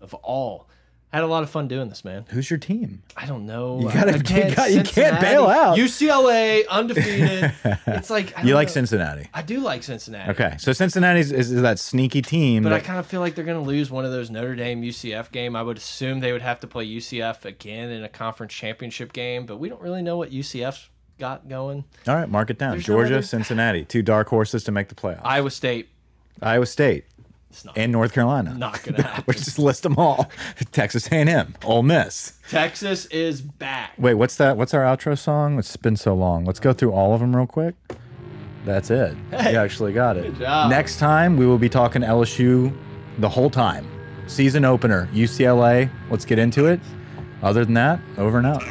of 0.00 0.12
all. 0.14 0.68
Had 1.12 1.22
a 1.22 1.26
lot 1.28 1.42
of 1.44 1.48
fun 1.50 1.66
doing 1.66 1.88
this, 1.88 2.04
man. 2.04 2.26
Who's 2.30 2.50
your 2.50 2.58
team? 2.58 3.02
I 3.16 3.24
don't 3.26 3.46
know. 3.46 3.80
You 3.80 3.90
gotta- 3.90 4.12
I 4.12 4.16
you 4.16 4.22
can't- 4.22 4.56
got- 4.56 4.72
you 4.72 4.82
can't 4.82 5.18
bail 5.20 5.46
out. 5.46 5.78
UCLA 5.78 6.66
undefeated. 6.68 7.52
it's 7.86 8.10
like 8.10 8.36
I 8.36 8.42
You 8.42 8.48
don't 8.48 8.56
like 8.56 8.68
know. 8.68 8.72
Cincinnati? 8.74 9.28
I 9.32 9.40
do 9.42 9.60
like 9.60 9.82
Cincinnati. 9.82 10.30
Okay, 10.32 10.56
so 10.58 10.72
Cincinnati 10.72 11.20
is, 11.20 11.32
is 11.32 11.62
that 11.62 11.78
sneaky 11.78 12.20
team. 12.22 12.64
But 12.64 12.72
I 12.74 12.80
kind 12.80 12.98
of 12.98 13.06
feel 13.06 13.20
like 13.20 13.34
they're 13.34 13.44
going 13.46 13.62
to 13.62 13.66
lose 13.66 13.90
one 13.90 14.04
of 14.04 14.10
those 14.10 14.30
Notre 14.30 14.56
Dame 14.56 14.82
UCF 14.82 15.30
game. 15.30 15.56
I 15.56 15.62
would 15.62 15.78
assume 15.78 16.20
they 16.20 16.32
would 16.32 16.42
have 16.42 16.60
to 16.60 16.66
play 16.66 16.86
UCF 16.86 17.44
again 17.46 17.90
in 17.90 18.04
a 18.04 18.08
conference 18.10 18.52
championship 18.52 19.12
game, 19.14 19.46
but 19.46 19.58
we 19.58 19.68
don't 19.70 19.80
really 19.80 20.02
know 20.02 20.18
what 20.18 20.30
UCF's 20.32 20.90
got 21.18 21.48
going. 21.48 21.84
all 22.06 22.14
right, 22.16 22.28
mark 22.28 22.50
it 22.50 22.58
down. 22.58 22.72
There's 22.72 22.84
Georgia, 22.84 23.14
other- 23.14 23.22
Cincinnati, 23.22 23.84
two 23.86 24.02
dark 24.02 24.28
horses 24.28 24.64
to 24.64 24.72
make 24.72 24.88
the 24.88 24.94
playoffs. 24.94 25.22
Iowa 25.24 25.50
State, 25.50 25.88
Iowa 26.42 26.66
State 26.66 27.06
it's 27.56 27.64
not, 27.64 27.76
and 27.78 27.90
North 27.90 28.12
Carolina. 28.12 28.54
not 28.54 28.74
to 28.84 28.92
happen. 29.02 29.24
Let's 29.26 29.44
just 29.44 29.58
list 29.58 29.82
them 29.82 29.96
all. 29.96 30.30
Texas 30.72 31.08
A&M, 31.08 31.54
Ole 31.64 31.82
Miss. 31.82 32.34
Texas 32.50 33.06
is 33.06 33.40
back. 33.40 33.92
Wait, 33.98 34.14
what's 34.14 34.36
that? 34.36 34.56
What's 34.56 34.74
our 34.74 34.82
outro 34.82 35.18
song? 35.18 35.58
It's 35.58 35.76
been 35.76 35.96
so 35.96 36.14
long. 36.14 36.44
Let's 36.44 36.60
go 36.60 36.72
through 36.72 36.92
all 36.92 37.14
of 37.14 37.20
them 37.20 37.34
real 37.34 37.46
quick. 37.46 37.74
That's 38.64 38.90
it. 38.90 39.16
Hey, 39.30 39.52
you 39.52 39.58
actually 39.58 39.92
got 39.92 40.16
it. 40.16 40.24
good 40.24 40.40
job. 40.40 40.70
Next 40.70 40.98
time 40.98 41.36
we 41.36 41.46
will 41.46 41.58
be 41.58 41.68
talking 41.68 42.02
LSU 42.02 42.76
the 43.18 43.28
whole 43.28 43.48
time. 43.50 43.86
Season 44.26 44.64
opener, 44.64 45.08
UCLA. 45.12 45.88
Let's 46.10 46.24
get 46.24 46.38
into 46.38 46.66
it. 46.66 46.80
Other 47.42 47.64
than 47.64 47.74
that, 47.74 48.00
over 48.18 48.38
and 48.38 48.46
out. 48.46 48.62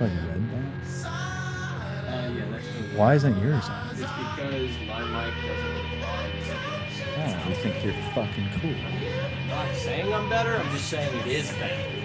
Like 0.00 0.10
red 0.10 0.34
thing? 0.34 0.72
Uh, 1.04 2.32
yeah, 2.34 2.44
that's 2.50 2.96
Why 2.96 3.14
isn't 3.14 3.38
yours 3.42 3.68
on? 3.68 3.88
It's 3.90 4.00
because 4.00 4.70
my 4.88 5.02
mic 5.04 5.34
doesn't 5.44 5.90
Oh, 7.22 7.44
we 7.48 7.54
think 7.54 7.84
you're 7.84 7.92
fucking 8.14 8.48
cool. 8.60 8.70
I'm 8.70 9.48
not 9.48 9.74
saying 9.74 10.12
I'm 10.12 10.28
better, 10.30 10.56
I'm 10.56 10.70
just 10.70 10.88
saying 10.88 11.14
it 11.20 11.26
is 11.26 11.52
better. 11.52 11.99